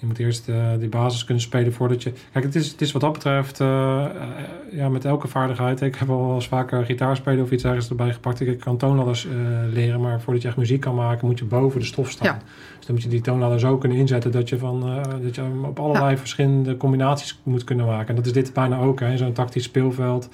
Je 0.00 0.06
moet 0.06 0.18
eerst 0.18 0.48
uh, 0.48 0.56
die 0.78 0.88
basis 0.88 1.24
kunnen 1.24 1.42
spelen 1.42 1.72
voordat 1.72 2.02
je... 2.02 2.12
Kijk, 2.32 2.44
het 2.44 2.54
is, 2.54 2.70
het 2.70 2.80
is 2.80 2.92
wat 2.92 3.02
dat 3.02 3.12
betreft... 3.12 3.58
Ja, 4.72 4.88
met 4.90 5.04
elke 5.04 5.28
vaardigheid... 5.28 5.80
Ik 5.80 5.94
heb 5.94 6.10
al 6.10 6.34
eens 6.34 6.48
vaker 6.48 6.84
gitaar 6.84 7.16
spelen 7.16 7.44
of 7.44 7.50
iets 7.50 7.64
ergens 7.64 7.88
erbij 7.88 8.12
gepakt. 8.12 8.40
Ik 8.40 8.60
kan 8.60 8.76
toonladders 8.76 9.28
leren. 9.72 10.00
Maar 10.00 10.20
voordat 10.20 10.42
je 10.42 10.48
echt 10.48 10.56
muziek 10.56 10.80
kan 10.80 10.94
maken... 10.94 11.26
moet 11.26 11.38
je 11.38 11.44
boven 11.44 11.80
de 11.80 11.86
stof 11.86 12.10
staan. 12.10 12.34
Ja. 12.34 12.38
Dus 12.76 12.86
dan 12.86 12.94
moet 12.94 13.04
je 13.04 13.10
die 13.10 13.20
toonladder 13.20 13.60
zo 13.60 13.78
kunnen 13.78 13.98
inzetten... 13.98 14.32
dat 14.32 14.48
je, 14.48 14.58
van, 14.58 15.02
dat 15.22 15.34
je 15.34 15.42
op 15.62 15.78
allerlei 15.80 16.16
verschillende 16.16 16.76
combinaties 16.76 17.40
moet 17.42 17.64
kunnen 17.64 17.86
maken. 17.86 18.08
En 18.08 18.14
dat 18.14 18.26
is 18.26 18.32
dit 18.32 18.52
bijna 18.52 18.78
ook. 18.78 19.00
Hè, 19.00 19.16
zo'n 19.16 19.32
tactisch 19.32 19.64
speelveld. 19.64 20.28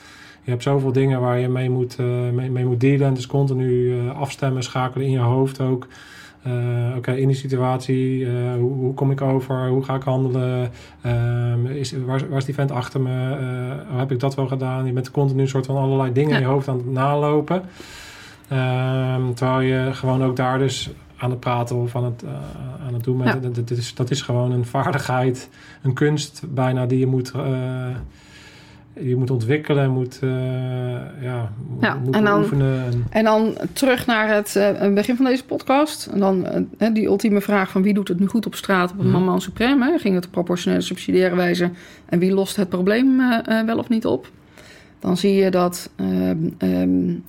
Je 0.45 0.51
hebt 0.51 0.63
zoveel 0.63 0.93
dingen 0.93 1.21
waar 1.21 1.39
je 1.39 1.49
mee 1.49 1.71
moet, 1.71 1.99
mee, 2.33 2.51
mee 2.51 2.65
moet 2.65 2.81
dealen. 2.81 3.15
Dus 3.15 3.27
continu 3.27 3.99
afstemmen, 4.11 4.63
schakelen 4.63 5.07
in 5.07 5.13
je 5.13 5.19
hoofd 5.19 5.61
ook... 5.61 5.87
Uh, 6.47 6.89
Oké, 6.89 6.97
okay, 6.97 7.17
in 7.17 7.29
die 7.29 7.37
situatie, 7.37 8.19
uh, 8.19 8.55
hoe, 8.59 8.73
hoe, 8.73 8.95
kom 8.95 9.11
ik 9.11 9.21
over? 9.21 9.69
Hoe 9.69 9.85
ga 9.85 9.95
ik 9.95 10.03
handelen? 10.03 10.71
Uh, 11.07 11.77
is, 11.77 11.93
waar, 11.93 12.29
waar, 12.29 12.39
is 12.39 12.45
die 12.45 12.55
vent 12.55 12.71
achter 12.71 13.01
me? 13.01 13.37
Heb 13.91 14.13
ik 14.13 14.21
dat 14.21 14.35
wel 14.35 14.47
gedaan? 14.47 14.87
Je 14.87 14.93
bent 14.93 15.11
continu 15.11 15.43
een 15.43 15.49
soort 15.49 15.67
van 15.67 15.77
allerlei 15.77 16.13
dingen 16.13 16.31
ja. 16.31 16.37
in 16.37 16.43
je 16.43 16.49
hoofd 16.49 16.69
aan 16.69 16.77
het 16.77 16.93
nalopen. 16.93 17.63
Ehm, 18.49 19.33
terwijl 19.33 19.61
je 19.61 19.93
gewoon 19.93 20.25
ook 20.25 20.37
daar 20.37 20.59
dus 20.59 20.91
aan 21.17 21.31
het 21.31 21.41
praten 21.41 21.77
of 21.77 21.97
aan 21.97 22.05
het, 22.05 22.25
aan 22.87 22.95
het 22.95 23.05
doen 23.05 23.19
bent. 23.19 23.29
Ja. 23.29 23.49
Dat, 23.49 23.55
dat, 23.55 23.71
is, 23.71 23.95
dat 23.95 24.11
is 24.11 24.23
gewoon 24.23 24.53
een 24.53 24.65
vaardigheid, 24.65 25.49
een 25.83 25.95
kunst 25.95 26.43
bijna 26.49 26.87
die 26.87 26.99
je 26.99 27.07
moet 27.07 27.33
je 29.01 29.17
moet 29.17 29.31
ontwikkelen, 29.31 29.91
moet, 29.91 30.21
uh, 30.25 30.31
ja, 31.21 31.53
ja, 31.81 31.95
moet 31.95 32.15
en 32.15 32.25
dan, 32.25 32.41
oefenen. 32.41 32.85
En... 32.85 33.07
en 33.11 33.25
dan 33.25 33.57
terug 33.73 34.07
naar 34.07 34.35
het 34.35 34.55
uh, 34.57 34.95
begin 34.95 35.17
van 35.17 35.25
deze 35.25 35.45
podcast. 35.45 36.07
En 36.07 36.19
dan 36.19 36.47
uh, 36.79 36.89
die 36.93 37.07
ultieme 37.07 37.41
vraag 37.41 37.71
van 37.71 37.83
wie 37.83 37.95
doet 37.95 38.09
het 38.09 38.21
nu 38.21 38.27
goed 38.27 38.47
op 38.47 38.55
straat 38.55 38.91
op 38.91 38.99
het 38.99 39.07
mm. 39.07 39.13
moment 39.13 39.43
supreme. 39.43 39.99
Ging 39.99 40.15
het 40.15 40.25
op 40.25 40.31
proportionele 40.31 40.81
subsidiaire 40.83 41.37
wijze 41.37 41.71
en 42.09 42.19
wie 42.19 42.35
lost 42.35 42.57
het 42.57 42.69
probleem 42.69 43.17
wel 43.67 43.79
of 43.79 43.89
niet 43.89 44.07
op? 44.07 44.31
Dan 44.99 45.17
zie 45.17 45.35
je 45.35 45.51
dat 45.51 45.91
um, 46.61 47.25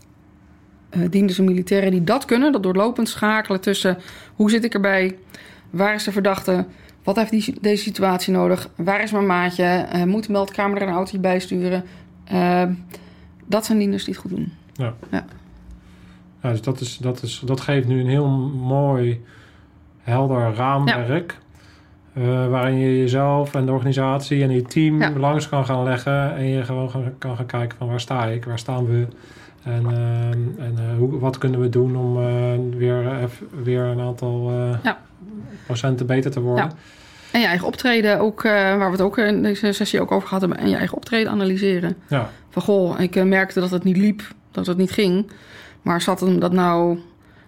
dienders 1.09 1.37
en 1.39 1.45
militairen 1.45 1.91
die 1.91 2.03
dat 2.03 2.25
kunnen, 2.25 2.51
dat 2.51 2.63
doorlopend 2.63 3.09
schakelen 3.09 3.61
tussen 3.61 3.97
hoe 4.35 4.49
zit 4.49 4.63
ik 4.63 4.73
erbij, 4.73 5.17
waar 5.69 5.93
is 5.93 6.03
de 6.03 6.11
verdachte... 6.11 6.65
Wat 7.05 7.15
heeft 7.15 7.31
die, 7.31 7.57
deze 7.61 7.83
situatie 7.83 8.33
nodig? 8.33 8.69
Waar 8.75 9.03
is 9.03 9.11
mijn 9.11 9.25
maatje? 9.25 9.85
Uh, 9.95 10.03
moet 10.03 10.25
de 10.25 10.31
meldkamer 10.31 10.81
er 10.81 10.87
een 10.87 10.93
autootje 10.93 11.19
bij 11.19 11.39
sturen? 11.39 11.83
Uh, 12.33 12.63
dat 13.45 13.65
zijn 13.65 13.77
dieners 13.77 14.03
die 14.03 14.13
het 14.13 14.21
goed 14.21 14.31
doen. 14.31 14.53
Ja. 14.73 14.93
ja. 15.11 15.25
ja 16.41 16.49
dus 16.49 16.61
dat, 16.61 16.79
is, 16.79 16.97
dat, 16.97 17.21
is, 17.21 17.41
dat 17.45 17.61
geeft 17.61 17.87
nu 17.87 17.99
een 17.99 18.09
heel 18.09 18.27
mooi, 18.57 19.23
helder 20.01 20.53
raamwerk. 20.53 21.37
Ja. 22.13 22.21
Uh, 22.21 22.49
waarin 22.49 22.77
je 22.77 22.97
jezelf 22.97 23.55
en 23.55 23.65
de 23.65 23.71
organisatie 23.71 24.43
en 24.43 24.51
je 24.51 24.61
team 24.61 25.01
ja. 25.01 25.11
langs 25.11 25.49
kan 25.49 25.65
gaan 25.65 25.83
leggen. 25.83 26.35
En 26.35 26.45
je 26.45 26.63
gewoon 26.63 26.89
gaan, 26.89 27.13
kan 27.17 27.35
gaan 27.35 27.45
kijken 27.45 27.77
van 27.77 27.87
waar 27.87 27.99
sta 27.99 28.25
ik, 28.25 28.45
waar 28.45 28.59
staan 28.59 28.85
we. 28.85 29.07
En, 29.63 29.85
en 30.57 30.95
hoe, 30.97 31.19
wat 31.19 31.37
kunnen 31.37 31.59
we 31.59 31.69
doen 31.69 31.95
om 31.95 32.15
weer, 32.77 33.29
weer 33.63 33.83
een 33.83 33.99
aantal 33.99 34.51
ja. 34.83 34.99
Procenten 35.65 36.05
beter 36.05 36.31
te 36.31 36.39
worden. 36.39 36.65
Ja. 36.65 36.71
En 37.31 37.41
je 37.41 37.47
eigen 37.47 37.67
optreden 37.67 38.19
ook, 38.19 38.43
uh, 38.43 38.51
waar 38.51 38.85
we 38.85 38.91
het 38.91 39.01
ook 39.01 39.17
in 39.17 39.43
deze 39.43 39.71
sessie 39.71 40.01
ook 40.01 40.11
over 40.11 40.27
gehad 40.27 40.41
hebben. 40.41 40.59
En 40.59 40.69
je 40.69 40.75
eigen 40.75 40.97
optreden 40.97 41.31
analyseren. 41.31 41.95
Ja. 42.07 42.29
Van 42.49 42.61
goh, 42.61 42.99
ik 42.99 43.15
uh, 43.15 43.23
merkte 43.23 43.59
dat 43.59 43.71
het 43.71 43.83
niet 43.83 43.97
liep, 43.97 44.21
dat 44.51 44.65
het 44.65 44.77
niet 44.77 44.91
ging. 44.91 45.31
Maar 45.81 46.01
zat 46.01 46.19
hem 46.19 46.39
dat 46.39 46.51
nou, 46.51 46.99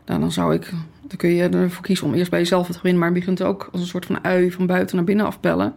nou... 0.06 0.20
Dan 0.20 0.32
zou 0.32 0.54
ik... 0.54 0.72
Dan 1.02 1.18
kun 1.18 1.30
je 1.30 1.50
ervoor 1.50 1.84
kiezen 1.84 2.08
om 2.08 2.14
eerst 2.14 2.30
bij 2.30 2.40
jezelf 2.40 2.66
te 2.66 2.72
beginnen. 2.72 3.00
Maar 3.00 3.12
begint 3.12 3.44
ook 3.44 3.70
als 3.72 3.82
een 3.82 3.88
soort 3.88 4.06
van 4.06 4.24
ui 4.24 4.52
van 4.52 4.66
buiten 4.66 4.96
naar 4.96 5.06
binnen 5.06 5.26
afpellen. 5.26 5.74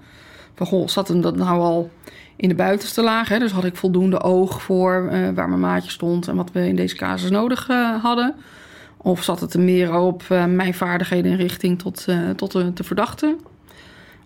Van 0.55 0.67
goh, 0.67 0.89
zat 0.89 1.09
hem 1.09 1.21
dat 1.21 1.37
nou 1.37 1.61
al 1.61 1.91
in 2.37 2.49
de 2.49 2.55
buitenste 2.55 3.03
laag? 3.03 3.29
Hè? 3.29 3.39
Dus 3.39 3.53
had 3.53 3.65
ik 3.65 3.77
voldoende 3.77 4.23
oog 4.23 4.63
voor 4.63 5.09
uh, 5.13 5.29
waar 5.35 5.49
mijn 5.49 5.61
maatje 5.61 5.91
stond... 5.91 6.29
en 6.29 6.37
wat 6.37 6.53
we 6.53 6.69
in 6.69 6.77
deze 6.77 6.97
casus 6.97 7.31
nodig 7.31 7.67
hadden... 8.03 8.35
Of 9.03 9.23
zat 9.23 9.41
het 9.41 9.55
er 9.55 9.61
meer 9.61 9.95
op 9.95 10.23
mijn 10.29 10.75
vaardigheden 10.75 11.31
in 11.31 11.37
richting 11.37 11.79
tot, 11.79 12.07
tot 12.37 12.53
de, 12.53 12.73
de 12.73 12.85
verdachte? 12.85 13.37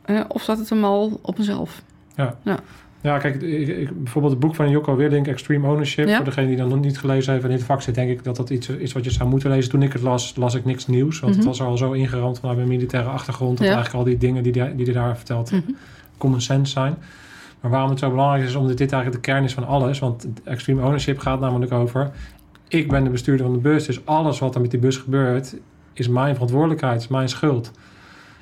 Uh, 0.06 0.20
of 0.28 0.42
zat 0.42 0.58
het 0.58 0.68
hem 0.68 0.84
al 0.84 1.18
op 1.22 1.38
mezelf? 1.38 1.82
Ja. 2.16 2.36
ja. 2.42 2.58
Ja, 3.00 3.18
kijk, 3.18 3.42
ik, 3.42 3.68
ik, 3.68 4.02
bijvoorbeeld 4.02 4.32
het 4.32 4.42
boek 4.42 4.54
van 4.54 4.70
Jocko 4.70 4.96
Willink, 4.96 5.26
Extreme 5.26 5.68
Ownership. 5.68 6.08
Ja. 6.08 6.16
Voor 6.16 6.24
degene 6.24 6.46
die 6.46 6.56
dan 6.56 6.68
nog 6.68 6.80
niet 6.80 6.98
gelezen 6.98 7.32
heeft 7.32 7.44
en 7.44 7.50
in 7.50 7.56
het 7.56 7.64
vak 7.64 7.82
zit, 7.82 7.94
denk 7.94 8.10
ik 8.10 8.24
dat 8.24 8.36
dat 8.36 8.50
iets 8.50 8.68
is 8.68 8.92
wat 8.92 9.04
je 9.04 9.10
zou 9.10 9.28
moeten 9.28 9.50
lezen. 9.50 9.70
Toen 9.70 9.82
ik 9.82 9.92
het 9.92 10.02
las, 10.02 10.36
las 10.36 10.54
ik 10.54 10.64
niks 10.64 10.86
nieuws. 10.86 11.20
Want 11.20 11.34
mm 11.34 11.40
-hmm. 11.40 11.48
het 11.48 11.58
was 11.58 11.68
al 11.68 11.76
zo 11.76 11.92
ingeramd 11.92 12.38
vanuit 12.38 12.56
mijn 12.56 12.68
militaire 12.68 13.08
achtergrond. 13.08 13.58
Dat 13.58 13.66
ja. 13.66 13.74
eigenlijk 13.74 14.04
al 14.04 14.10
die 14.10 14.18
dingen 14.18 14.42
die, 14.42 14.52
die, 14.52 14.74
die 14.74 14.84
hij 14.84 14.94
daar 14.94 15.16
vertelt 15.16 15.50
mm 15.50 15.62
-hmm. 15.66 15.76
common 16.18 16.40
sense 16.40 16.72
zijn. 16.72 16.96
Maar 17.60 17.70
waarom 17.70 17.90
het 17.90 17.98
zo 17.98 18.10
belangrijk 18.10 18.44
is, 18.44 18.54
omdat 18.54 18.78
dit 18.78 18.92
eigenlijk 18.92 19.24
de 19.24 19.30
kern 19.30 19.44
is 19.44 19.54
van 19.54 19.66
alles. 19.66 19.98
Want 19.98 20.26
Extreme 20.44 20.82
Ownership 20.82 21.18
gaat 21.18 21.40
namelijk 21.40 21.72
over... 21.72 22.10
ik 22.68 22.88
ben 22.88 23.04
de 23.04 23.10
bestuurder 23.10 23.46
van 23.46 23.54
de 23.54 23.60
bus, 23.60 23.86
dus 23.86 24.06
alles 24.06 24.38
wat 24.38 24.54
er 24.54 24.60
met 24.60 24.70
die 24.70 24.80
bus 24.80 24.96
gebeurt... 24.96 25.56
is 25.92 26.08
mijn 26.08 26.34
verantwoordelijkheid, 26.34 27.00
is 27.00 27.08
mijn 27.08 27.28
schuld. 27.28 27.70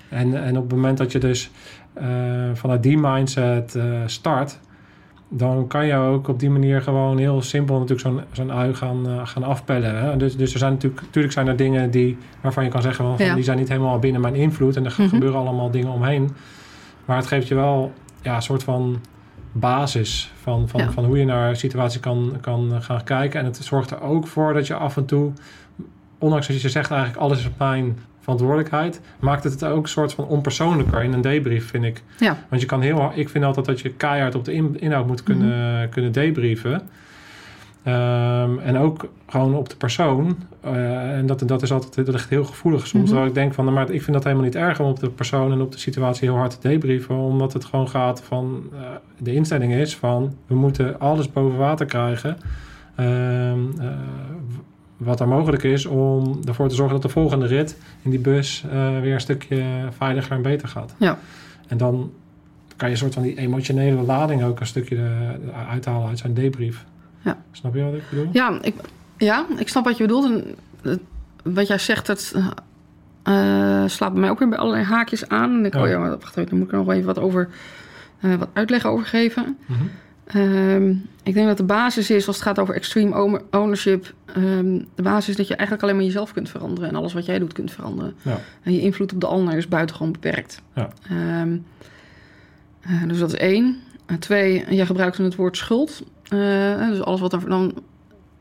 En, 0.09 0.45
en 0.45 0.57
op 0.57 0.63
het 0.63 0.73
moment 0.73 0.99
dat 0.99 1.13
je 1.13 1.19
dus 1.19 1.51
uh, 1.99 2.05
vanuit 2.53 2.83
die 2.83 2.99
mindset 2.99 3.75
uh, 3.75 4.01
start, 4.07 4.59
dan 5.29 5.67
kan 5.67 5.87
je 5.87 5.95
ook 5.95 6.29
op 6.29 6.41
die 6.41 6.51
manier 6.51 6.83
gewoon 6.83 7.19
heel 7.19 7.43
simpel 7.43 7.79
natuurlijk 7.79 8.01
zo'n 8.01 8.21
zo'n 8.33 8.53
ui 8.53 8.75
gaan, 8.75 9.09
uh, 9.09 9.27
gaan 9.27 9.43
afpellen. 9.43 9.99
Hè? 9.99 10.17
Dus, 10.17 10.37
dus 10.37 10.53
er 10.53 10.59
zijn 10.59 10.73
natuurlijk, 10.73 11.03
natuurlijk 11.03 11.35
zijn 11.35 11.47
er 11.47 11.57
dingen 11.57 11.91
die, 11.91 12.17
waarvan 12.41 12.65
je 12.65 12.71
kan 12.71 12.83
zeggen, 12.83 13.05
van, 13.05 13.27
ja. 13.27 13.35
die 13.35 13.45
zijn 13.45 13.59
niet 13.59 13.69
helemaal 13.69 13.99
binnen 13.99 14.21
mijn 14.21 14.35
invloed 14.35 14.77
en 14.77 14.85
er 14.85 14.91
mm 14.91 14.97
-hmm. 14.97 15.09
gebeuren 15.09 15.39
allemaal 15.39 15.71
dingen 15.71 15.93
omheen. 15.93 16.31
Maar 17.05 17.17
het 17.17 17.27
geeft 17.27 17.49
je 17.49 17.55
wel 17.55 17.93
ja, 18.23 18.37
een 18.37 18.43
soort 18.43 18.63
van 18.63 19.01
basis 19.53 20.33
van, 20.43 20.69
van, 20.69 20.81
ja. 20.81 20.91
van 20.91 21.05
hoe 21.05 21.19
je 21.19 21.25
naar 21.25 21.49
een 21.49 21.57
situatie 21.57 22.01
kan, 22.01 22.37
kan 22.41 22.83
gaan 22.83 23.05
kijken. 23.05 23.41
En 23.41 23.47
het 23.47 23.57
zorgt 23.57 23.91
er 23.91 24.01
ook 24.01 24.27
voor 24.27 24.55
dat 24.55 24.67
je 24.67 24.75
af 24.75 24.97
en 24.97 25.05
toe, 25.05 25.33
ondanks 26.19 26.47
dat 26.47 26.61
je 26.61 26.69
zegt 26.69 26.91
eigenlijk 26.91 27.21
alles 27.23 27.39
is 27.39 27.47
op 27.47 27.59
mijn 27.59 27.99
verantwoordelijkheid, 28.21 29.01
maakt 29.21 29.45
het 29.45 29.53
het 29.53 29.65
ook 29.65 29.83
een 29.83 29.89
soort 29.89 30.13
van 30.13 30.27
onpersoonlijker 30.27 31.03
in 31.03 31.13
een 31.13 31.21
debrief, 31.21 31.69
vind 31.69 31.85
ik. 31.85 32.03
Ja. 32.19 32.39
Want 32.49 32.61
je 32.61 32.67
kan 32.67 32.81
heel, 32.81 33.13
ik 33.15 33.29
vind 33.29 33.45
altijd 33.45 33.67
dat 33.67 33.81
je 33.81 33.93
keihard 33.93 34.35
op 34.35 34.45
de 34.45 34.53
in, 34.53 34.81
inhoud 34.81 35.07
moet 35.07 35.23
kunnen, 35.23 35.47
mm 35.47 35.79
-hmm. 35.79 35.89
kunnen 35.89 36.13
debrieven. 36.13 36.83
Ehm, 37.83 38.59
en 38.59 38.77
ook 38.77 39.09
gewoon 39.27 39.55
op 39.55 39.69
de 39.69 39.77
persoon. 39.77 40.37
Eh, 40.61 41.17
en 41.17 41.27
dat, 41.27 41.49
dat 41.49 41.63
is 41.63 41.73
altijd 41.73 41.95
dat 41.95 42.15
ligt 42.15 42.29
heel 42.29 42.45
gevoelig 42.45 42.87
soms. 42.87 42.93
Mhm. 42.93 43.05
Terwijl 43.05 43.27
ik 43.27 43.35
denk 43.35 43.55
van, 43.55 43.65
nou, 43.65 43.77
maar 43.77 43.91
ik 43.91 44.03
vind 44.03 44.13
dat 44.13 44.25
helemaal 44.25 44.45
niet 44.45 44.55
erg 44.55 44.81
om 44.81 44.87
op 44.87 45.01
de 45.01 45.11
persoon 45.11 45.53
en 45.53 45.61
op 45.61 45.73
de 45.73 45.79
situatie 45.79 46.29
heel 46.29 46.39
hard 46.39 46.61
te 46.61 46.69
debriefen. 46.69 47.17
Omdat 47.17 47.53
het 47.53 47.65
gewoon 47.65 47.89
gaat 47.89 48.23
van, 48.23 48.63
eh, 48.73 48.81
de 49.19 49.35
instelling 49.35 49.75
is 49.75 49.97
van, 49.97 50.35
we 50.47 50.55
moeten 50.55 51.01
alles 51.01 51.33
boven 51.33 51.59
water 51.59 51.87
krijgen. 51.87 52.37
Ehm, 52.95 53.59
eh, 53.81 53.87
wat 54.97 55.21
er 55.21 55.29
mogelijk 55.29 55.63
is 55.63 55.87
om 55.87 56.41
ervoor 56.45 56.69
te 56.69 56.75
zorgen 56.75 56.95
dat 56.95 57.03
de 57.03 57.09
volgende 57.09 57.47
rit 57.47 57.77
in 58.03 58.11
die 58.11 58.21
bus 58.21 58.65
weer 59.01 59.15
een 59.15 59.21
stukje 59.21 59.65
veiliger 59.91 60.37
en 60.37 60.43
beter 60.43 60.69
gaat. 60.69 60.95
Ja. 60.99 61.19
En 61.67 61.77
dan 61.77 62.13
kan 62.77 62.89
je 62.89 62.95
een 62.95 63.01
soort 63.01 63.15
van 63.15 63.23
die 63.23 63.39
emotionele 63.39 64.03
lading 64.03 64.45
ook 64.45 64.61
een 64.61 64.67
stukje 64.67 65.11
uithalen 65.69 66.09
uit 66.09 66.19
zijn 66.19 66.35
debrief. 66.35 66.85
Ja. 67.23 67.43
Snap 67.51 67.75
je 67.75 67.83
wat 67.83 67.95
ik 67.95 68.03
bedoel? 68.11 68.29
Ja, 68.33 68.59
ik, 68.63 68.75
ja, 69.19 69.47
ik 69.57 69.69
snap 69.69 69.85
wat 69.85 69.97
je 69.97 70.03
bedoelt. 70.07 70.25
En 70.25 70.55
wat 71.55 71.67
jij 71.67 71.79
zegt, 71.79 72.07
dat 72.07 72.35
eh, 73.23 73.85
slaat 73.87 74.13
bij 74.13 74.21
mij 74.21 74.31
ook 74.31 74.39
weer 74.39 74.49
bij 74.49 74.59
allerlei 74.59 74.85
haakjes 74.85 75.29
aan. 75.29 75.51
En 75.59 75.65
ik, 75.65 75.75
Ja. 75.75 75.83
oh 75.83 75.89
ja, 75.89 75.99
maar 75.99 76.11
wacht 76.11 76.37
even, 76.37 76.45
daar 76.51 76.55
moet 76.59 76.67
ik 76.67 76.73
er 76.73 76.79
nog 76.79 76.91
even 76.93 77.07
wat, 77.07 77.19
over, 77.19 77.49
eh, 78.21 78.35
wat 78.35 78.49
uitleg 78.53 78.87
over 78.87 79.07
geven. 79.07 79.57
Mhm. 79.67 79.81
Ehm, 80.25 80.91
ik 81.23 81.35
denk 81.35 81.47
dat 81.47 81.57
de 81.57 81.63
basis 81.65 82.11
is, 82.11 82.27
als 82.27 82.37
het 82.37 82.45
gaat 82.45 82.59
over 82.59 82.75
extreme 82.75 83.23
own- 83.23 83.43
ownership... 83.51 84.15
ehm, 84.27 84.79
de 84.95 85.03
basis 85.03 85.29
is 85.29 85.37
dat 85.37 85.49
je 85.49 85.55
eigenlijk 85.57 85.83
alleen 85.83 85.97
maar 85.97 86.05
jezelf 86.05 86.33
kunt 86.33 86.49
veranderen... 86.49 86.89
en 86.89 86.95
alles 86.97 87.13
wat 87.13 87.27
jij 87.27 87.39
doet 87.39 87.53
kunt 87.53 87.73
veranderen. 87.73 88.15
Ja. 88.23 88.39
En 88.63 88.73
je 88.73 88.81
invloed 88.81 89.13
op 89.13 89.21
de 89.21 89.27
ander 89.27 89.57
is 89.57 89.69
buitengewoon 89.69 90.13
beperkt. 90.13 90.63
Ja. 90.75 90.89
Ehm, 91.11 91.57
eh, 92.81 93.03
dus 93.09 93.19
dat 93.19 93.33
is 93.33 93.39
één. 93.39 93.77
En 94.07 94.19
twee, 94.19 94.65
jij 94.75 94.87
gebruikte 94.87 95.23
het 95.23 95.35
woord 95.37 95.57
schuld. 95.57 96.03
Eh, 96.33 96.89
dus 96.89 97.03
alles 97.03 97.21
wat 97.21 97.33
er 97.33 97.49
dan 97.49 97.75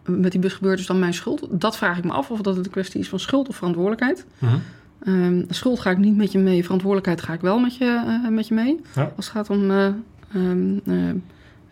met 0.05 0.31
die 0.31 0.41
bus 0.41 0.53
gebeurt 0.53 0.79
is 0.79 0.85
dan 0.85 0.99
mijn 0.99 1.13
schuld. 1.13 1.47
Dat 1.49 1.77
vraag 1.77 1.97
ik 1.97 2.03
me 2.03 2.11
af 2.11 2.31
of 2.31 2.41
dat 2.41 2.55
het 2.55 2.65
een 2.65 2.71
kwestie 2.71 2.99
is 2.99 3.09
van 3.09 3.19
schuld 3.19 3.47
of 3.47 3.55
verantwoordelijkheid. 3.55 4.25
Mhm. 4.37 4.55
Ehm, 5.03 5.43
schuld 5.49 5.79
ga 5.79 5.89
ik 5.89 5.97
niet 5.97 6.15
met 6.15 6.31
je 6.31 6.39
mee. 6.39 6.63
Verantwoordelijkheid 6.63 7.21
ga 7.21 7.33
ik 7.33 7.41
wel 7.41 7.59
met 7.59 7.75
je, 7.77 8.19
eh, 8.23 8.29
met 8.29 8.47
je 8.47 8.53
mee. 8.53 8.79
Ja. 8.95 9.11
Als 9.15 9.25
het 9.25 9.35
gaat 9.35 9.49
om 9.49 9.71
eh, 9.71 9.85
ehm, 10.33 10.77
eh, 10.85 11.09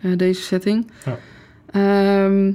eh, 0.01 0.17
deze 0.17 0.41
setting. 0.41 0.91
Ja. 1.05 1.17
Ehm, 1.71 2.51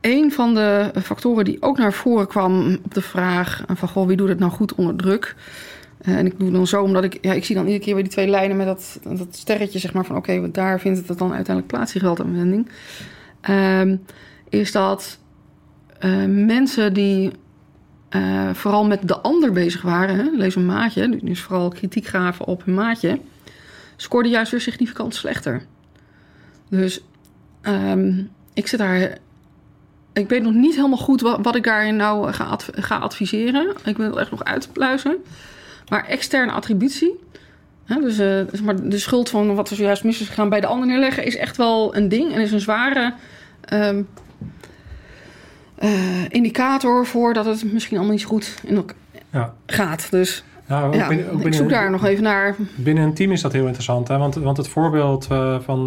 een 0.00 0.32
van 0.32 0.54
de 0.54 0.90
factoren 1.02 1.44
die 1.44 1.62
ook 1.62 1.78
naar 1.78 1.92
voren 1.92 2.26
kwam 2.26 2.78
op 2.84 2.94
de 2.94 3.02
vraag 3.02 3.64
van 3.74 3.88
goh, 3.88 4.06
wie 4.06 4.16
doet 4.16 4.28
het 4.28 4.38
nou 4.38 4.52
goed 4.52 4.74
onder 4.74 4.96
druk? 4.96 5.36
En 6.06 6.26
ik 6.26 6.38
doe 6.38 6.50
dan 6.50 6.66
zo 6.66 6.82
omdat 6.82 7.04
ik, 7.04 7.18
ja, 7.20 7.32
ik 7.32 7.44
zie 7.44 7.54
dan 7.54 7.64
iedere 7.64 7.84
keer 7.84 7.94
weer 7.94 8.02
die 8.02 8.12
twee 8.12 8.28
lijnen 8.28 8.56
met 8.56 8.66
dat, 8.66 8.98
dat 9.02 9.28
sterretje, 9.30 9.78
zeg 9.78 9.92
maar, 9.92 10.04
van 10.04 10.16
oké, 10.16 10.40
want 10.40 10.54
daar 10.54 10.80
vindt 10.80 11.08
het 11.08 11.18
dan 11.18 11.32
uiteindelijk 11.32 11.66
plaats, 11.66 11.92
die 11.92 12.00
geweldaanwending. 12.00 12.68
Ehm 13.40 13.96
is 14.48 14.72
dat 14.72 15.18
eh, 15.98 16.24
mensen 16.24 16.92
die 16.92 17.32
eh, 18.08 18.54
vooral 18.54 18.84
met 18.84 19.08
de 19.08 19.18
ander 19.18 19.52
bezig 19.52 19.82
waren, 19.82 20.16
hè, 20.16 20.30
lees 20.30 20.54
een 20.54 20.66
maatje, 20.66 21.18
dus 21.22 21.40
vooral 21.40 21.68
kritiek 21.68 22.06
gaven 22.06 22.46
op 22.46 22.64
hun 22.64 22.74
maatje, 22.74 23.20
scoorden 23.96 24.30
juist 24.30 24.50
weer 24.50 24.60
significant 24.60 25.14
slechter. 25.14 25.62
Dus 26.68 27.00
ehm, 27.60 28.22
ik 28.54 28.66
zit 28.66 28.78
daar. 28.78 29.18
Ik 30.12 30.28
weet 30.28 30.42
nog 30.42 30.52
niet 30.52 30.74
helemaal 30.74 30.98
goed 30.98 31.20
wat, 31.20 31.38
wat 31.42 31.56
ik 31.56 31.64
daarin 31.64 31.96
nou 31.96 32.32
ga, 32.32 32.58
ga 32.72 32.96
adviseren. 32.96 33.74
Ik 33.84 33.96
wil 33.96 34.06
het 34.06 34.16
echt 34.16 34.30
nog 34.30 34.44
uitpluizen. 34.44 35.16
Maar 35.88 36.06
externe 36.06 36.52
attributie, 36.52 37.20
hè, 37.84 38.00
dus, 38.00 38.18
eh, 38.18 38.26
zeg 38.50 38.62
maar 38.62 38.88
de 38.88 38.98
schuld 38.98 39.30
van 39.30 39.54
wat 39.54 39.70
er 39.70 39.76
zojuist 39.76 40.04
mis 40.04 40.20
is 40.20 40.28
gegaan 40.28 40.48
bij 40.48 40.60
de 40.60 40.66
ander 40.66 40.86
neerleggen, 40.88 41.24
is 41.24 41.36
echt 41.36 41.56
wel 41.56 41.96
een 41.96 42.08
ding 42.08 42.32
en 42.34 42.40
is 42.40 42.52
een 42.52 42.60
zware 42.60 43.14
ehm, 43.60 44.02
eh, 45.74 46.24
indicator 46.28 47.06
voor 47.06 47.34
dat 47.34 47.44
het 47.44 47.72
misschien 47.72 47.96
allemaal 47.96 48.14
niet 48.14 48.22
zo 48.22 48.28
goed 48.28 48.54
in 48.64 48.84
Ja. 49.32 49.54
gaat. 49.66 50.10
Dus 50.10 50.44
ja, 50.68 50.88
binnen, 51.08 51.40
ik 51.46 51.54
zoek 51.54 51.68
daar 51.68 51.90
nog 51.90 52.04
even 52.04 52.22
naar. 52.22 52.54
Binnen 52.74 53.04
een 53.04 53.14
team 53.14 53.32
is 53.32 53.40
dat 53.40 53.52
heel 53.52 53.64
interessant. 53.64 54.08
Hè? 54.08 54.18
Want, 54.18 54.34
want 54.34 54.56
het 54.56 54.68
voorbeeld 54.68 55.26
eh, 55.30 55.56
van, 55.60 55.78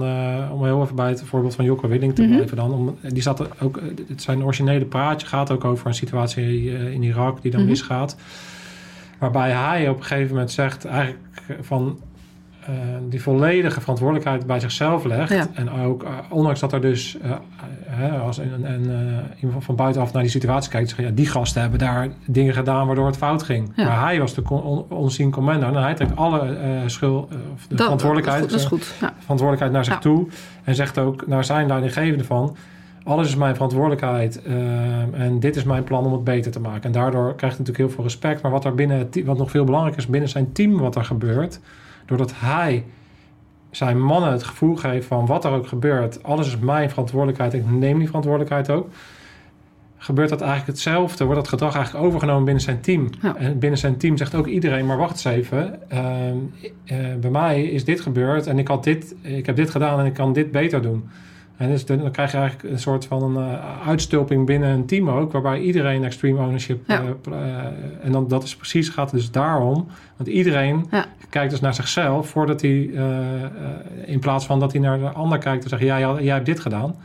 om 0.51 0.65
heel 0.65 0.81
even 0.84 0.95
bij 0.95 1.09
het 1.09 1.23
voorbeeld 1.26 1.55
van 1.55 1.65
Jokke 1.65 1.88
Willing 1.88 2.15
te 2.15 2.21
Mhm. 2.21 2.31
blijven 2.34 2.57
dan. 2.57 2.71
Om, 2.73 2.97
die 3.01 3.21
zat 3.21 3.39
er 3.39 3.47
ook, 3.61 3.80
het 4.07 4.21
zijn 4.21 4.43
originele 4.43 4.85
praatje 4.85 5.27
gaat 5.27 5.51
ook 5.51 5.65
over 5.65 5.88
een 5.88 5.93
situatie 5.93 6.71
in 6.93 7.03
Irak 7.03 7.41
die 7.41 7.51
dan 7.51 7.59
Mhm. 7.61 7.69
misgaat. 7.69 8.15
Waarbij 9.20 9.52
hij 9.52 9.90
op 9.90 9.98
een 9.98 10.04
gegeven 10.04 10.30
moment 10.34 10.52
zegt 10.52 10.86
eigenlijk 10.86 11.20
van 11.62 12.00
eh, 12.66 12.74
die 13.10 13.22
volledige 13.22 13.80
verantwoordelijkheid 13.82 14.46
bij 14.48 14.60
zichzelf 14.60 15.04
legt. 15.04 15.30
Ja. 15.30 15.48
En 15.54 15.72
ook, 15.72 16.04
eh, 16.04 16.10
ondanks 16.30 16.60
dat 16.60 16.74
er 16.74 16.82
dus 16.82 17.18
eh, 17.20 17.32
eh, 18.06 18.22
als 18.22 18.38
een, 18.38 18.72
een, 18.74 18.91
iemand 19.41 19.64
van 19.64 19.76
buitenaf 19.76 20.14
naar 20.14 20.22
die 20.22 20.32
situatie 20.32 20.72
kijkt, 20.72 20.90
zegt 20.90 21.02
ja, 21.02 21.10
die 21.10 21.28
gasten 21.28 21.62
hebben 21.62 21.80
daar 21.80 22.08
dingen 22.26 22.54
gedaan 22.54 22.86
waardoor 22.88 23.06
het 23.06 23.18
fout 23.18 23.44
ging. 23.44 23.72
Ja. 23.76 23.86
Maar 23.86 24.02
hij 24.02 24.20
was 24.20 24.34
de 24.34 24.41
on, 24.50 24.62
on, 24.62 24.86
onseen 24.90 25.32
commando 25.32 25.68
en 25.68 25.74
hij 25.76 25.94
trekt 25.94 26.16
alle 26.16 26.58
schuld, 26.86 27.24
of 27.54 27.68
de 27.68 27.76
Dat- 27.76 27.82
verantwoordelijkheid, 27.84 28.50
Dat 28.50 28.60
is 28.60 28.66
goed. 28.66 28.94
Ja. 29.02 29.14
verantwoordelijkheid 29.20 29.72
naar 29.72 29.86
zich 29.86 30.00
toe. 30.00 30.28
En 30.64 30.76
zegt 30.76 30.98
ook 30.98 31.28
naar 31.28 31.44
zijn 31.44 31.68
leidinggevende 31.68 32.24
van... 32.24 32.56
alles 33.03 33.27
is 33.27 33.35
mijn 33.35 33.53
verantwoordelijkheid 33.53 34.41
eh, 34.41 34.53
en 35.19 35.39
dit 35.39 35.55
is 35.55 35.63
mijn 35.63 35.84
plan 35.84 36.05
om 36.05 36.11
het 36.11 36.23
beter 36.23 36.51
te 36.51 36.59
maken. 36.59 36.84
En 36.84 36.91
daardoor 36.91 37.35
krijgt 37.35 37.57
hij 37.57 37.65
natuurlijk 37.65 37.77
heel 37.77 37.89
veel 37.89 38.03
respect. 38.03 38.41
Maar 38.41 38.51
wat 38.51 38.65
er 38.65 38.76
binnen 38.76 38.97
het 38.97 39.11
team, 39.11 39.26
wat 39.26 39.38
nog 39.38 39.51
veel 39.51 39.63
belangrijker 39.63 40.01
is 40.01 40.09
binnen 40.09 40.30
zijn 40.30 40.51
team 40.51 40.77
wat 40.77 40.95
er 40.95 41.05
gebeurt... 41.05 41.59
doordat 42.05 42.31
hij 42.35 42.84
zijn 43.71 44.01
mannen 44.01 44.31
het 44.31 44.43
gevoel 44.43 44.76
geeft 44.76 45.07
van 45.07 45.26
wat 45.26 45.45
er 45.45 45.51
ook 45.51 45.67
gebeurt... 45.67 46.23
alles 46.23 46.47
is 46.47 46.59
mijn 46.59 46.89
verantwoordelijkheid 46.89 47.53
ik 47.53 47.69
neem 47.69 47.97
die 47.97 48.07
verantwoordelijkheid 48.07 48.69
ook... 48.69 48.88
gebeurt 49.97 50.30
dat 50.30 50.41
eigenlijk 50.41 50.71
hetzelfde. 50.71 51.23
Wordt 51.23 51.39
dat 51.39 51.49
gedrag 51.49 51.76
eigenlijk 51.76 52.05
overgenomen 52.05 52.43
binnen 52.43 52.63
zijn 52.63 52.81
team. 52.81 53.09
Ja. 53.21 53.35
En 53.35 53.59
binnen 53.59 53.80
zijn 53.80 53.97
team 53.97 54.17
zegt 54.17 54.35
ook 54.35 54.47
iedereen... 54.47 54.85
maar 54.85 54.97
wacht 54.97 55.11
eens 55.11 55.35
even, 55.35 55.89
ehm, 55.89 56.38
eh, 56.85 56.97
bij 57.19 57.31
mij 57.31 57.63
is 57.63 57.85
dit 57.85 58.01
gebeurd... 58.01 58.47
en 58.47 58.59
ik, 58.59 58.67
had 58.67 58.84
dit, 58.84 59.15
ik 59.21 59.45
heb 59.45 59.55
dit 59.55 59.69
gedaan 59.69 59.99
en 59.99 60.05
ik 60.05 60.13
kan 60.13 60.34
dit 60.34 60.51
beter 60.51 60.81
doen. 60.81 61.09
En 61.60 61.69
dus 61.69 61.86
dan 61.86 62.11
krijg 62.11 62.31
je 62.31 62.38
eigenlijk 62.38 62.73
een 62.73 62.80
soort 62.80 63.06
van 63.06 63.23
een 63.23 63.52
eh, 63.52 63.88
uitstulping 63.88 64.45
binnen 64.45 64.69
een 64.69 64.86
team 64.86 65.10
ook... 65.10 65.31
waarbij 65.31 65.60
iedereen 65.60 66.03
extreme 66.03 66.40
ownership... 66.40 66.88
Ja. 66.88 67.02
eh, 67.02 67.34
eh, 67.34 67.65
en 68.02 68.11
dan, 68.11 68.27
dat 68.27 68.44
is 68.44 68.56
precies, 68.56 68.90
gaat 68.90 69.11
dus 69.11 69.31
daarom... 69.31 69.88
want 70.18 70.30
iedereen 70.30 70.88
Ja. 70.91 71.06
kijkt 71.30 71.52
dus 71.52 71.60
naar 71.60 71.73
zichzelf... 71.73 72.30
voordat 72.30 72.61
hij, 72.61 72.91
in 74.06 74.19
plaats 74.19 74.45
van 74.45 74.60
dat 74.60 74.72
hij 74.72 74.81
naar 74.81 74.99
de 74.99 75.10
ander 75.10 75.38
kijkt... 75.38 75.64
en 75.64 75.69
zegt, 75.69 75.81
jij, 75.81 76.02
had- 76.02 76.19
jij 76.19 76.34
hebt 76.34 76.45
dit 76.45 76.60
gedaan... 76.60 76.95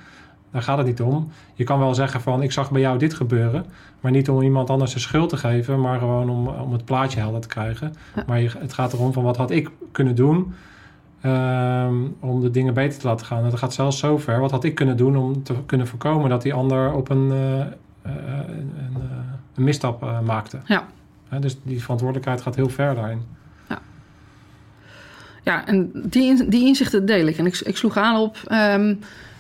Daar 0.51 0.63
gaat 0.63 0.79
het 0.79 0.87
niet 0.87 1.01
om. 1.01 1.29
Je 1.55 1.65
kan 1.65 1.79
wel 1.79 1.95
zeggen 1.95 2.21
van 2.21 2.43
ik 2.43 2.53
zag 2.53 2.71
bij 2.71 2.81
jou 2.81 2.99
dit 2.99 3.15
gebeuren. 3.15 3.65
Maar 4.01 4.13
niet 4.13 4.29
om 4.29 4.43
iemand 4.43 4.71
anders 4.71 4.93
de 4.93 4.99
schuld 4.99 5.29
te 5.29 5.37
geven. 5.37 5.81
Maar 5.81 5.99
gewoon 5.99 6.31
om, 6.31 6.49
om 6.49 6.73
het 6.73 6.85
plaatje 6.85 7.21
helder 7.21 7.41
te 7.41 7.49
krijgen. 7.49 7.95
Ja. 8.17 8.25
Maar 8.27 8.41
je, 8.41 8.51
het 8.59 8.73
gaat 8.73 8.93
erom 8.93 9.13
van 9.13 9.23
wat 9.23 9.37
had 9.37 9.51
ik 9.51 9.71
kunnen 9.93 10.15
doen. 10.15 10.55
Ehm, 11.25 11.95
om 12.21 12.41
de 12.41 12.51
dingen 12.51 12.75
beter 12.75 12.99
te 12.99 13.07
laten 13.07 13.27
gaan. 13.27 13.45
En 13.45 13.51
dat 13.51 13.59
gaat 13.59 13.75
zelfs 13.75 13.99
zo 13.99 14.19
ver. 14.19 14.41
Wat 14.41 14.51
had 14.51 14.65
ik 14.65 14.75
kunnen 14.75 14.97
doen 14.97 15.17
om 15.17 15.43
te 15.43 15.55
kunnen 15.67 15.87
voorkomen 15.87 16.31
dat 16.31 16.43
die 16.43 16.55
ander 16.55 16.93
op 16.93 17.11
een, 17.11 17.31
eh, 17.33 17.61
eh, 17.61 17.67
een, 18.03 18.73
een, 18.79 18.95
eh, 18.95 19.33
een 19.55 19.65
misstap 19.65 20.23
maakte. 20.25 20.59
Ja. 20.65 20.87
Dus 21.41 21.57
die 21.63 21.83
verantwoordelijkheid 21.83 22.41
gaat 22.41 22.55
heel 22.55 22.69
ver 22.69 22.95
daarin. 22.95 23.23
Ja, 25.43 25.67
en 25.67 25.91
die, 25.95 26.49
die 26.49 26.67
inzichten 26.67 27.07
deel 27.07 27.27
ik. 27.27 27.39
En 27.39 27.47
ik, 27.47 27.61
ik 27.61 27.77
sloeg 27.77 27.97
aan 27.97 28.21
op 28.21 28.37
ehm, 28.47 28.95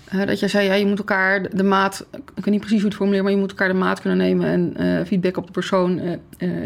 eh, 0.08 0.26
dat 0.26 0.40
jij 0.40 0.48
zei... 0.48 0.66
Ja, 0.66 0.74
je 0.74 0.86
moet 0.86 0.98
elkaar 0.98 1.56
de, 1.56 1.62
maat... 1.62 2.06
Ik 2.12 2.44
weet 2.44 2.46
niet 2.46 2.60
precies 2.60 2.78
hoe 2.78 2.88
het 2.88 2.96
formuleer... 2.96 3.22
maar 3.22 3.32
je 3.32 3.38
moet 3.38 3.50
elkaar 3.50 3.68
de 3.68 3.74
maat 3.74 4.00
kunnen 4.00 4.18
nemen... 4.18 4.76
en 4.76 5.06
feedback 5.06 5.36
op 5.36 5.46
de 5.46 5.52
persoon 5.52 6.00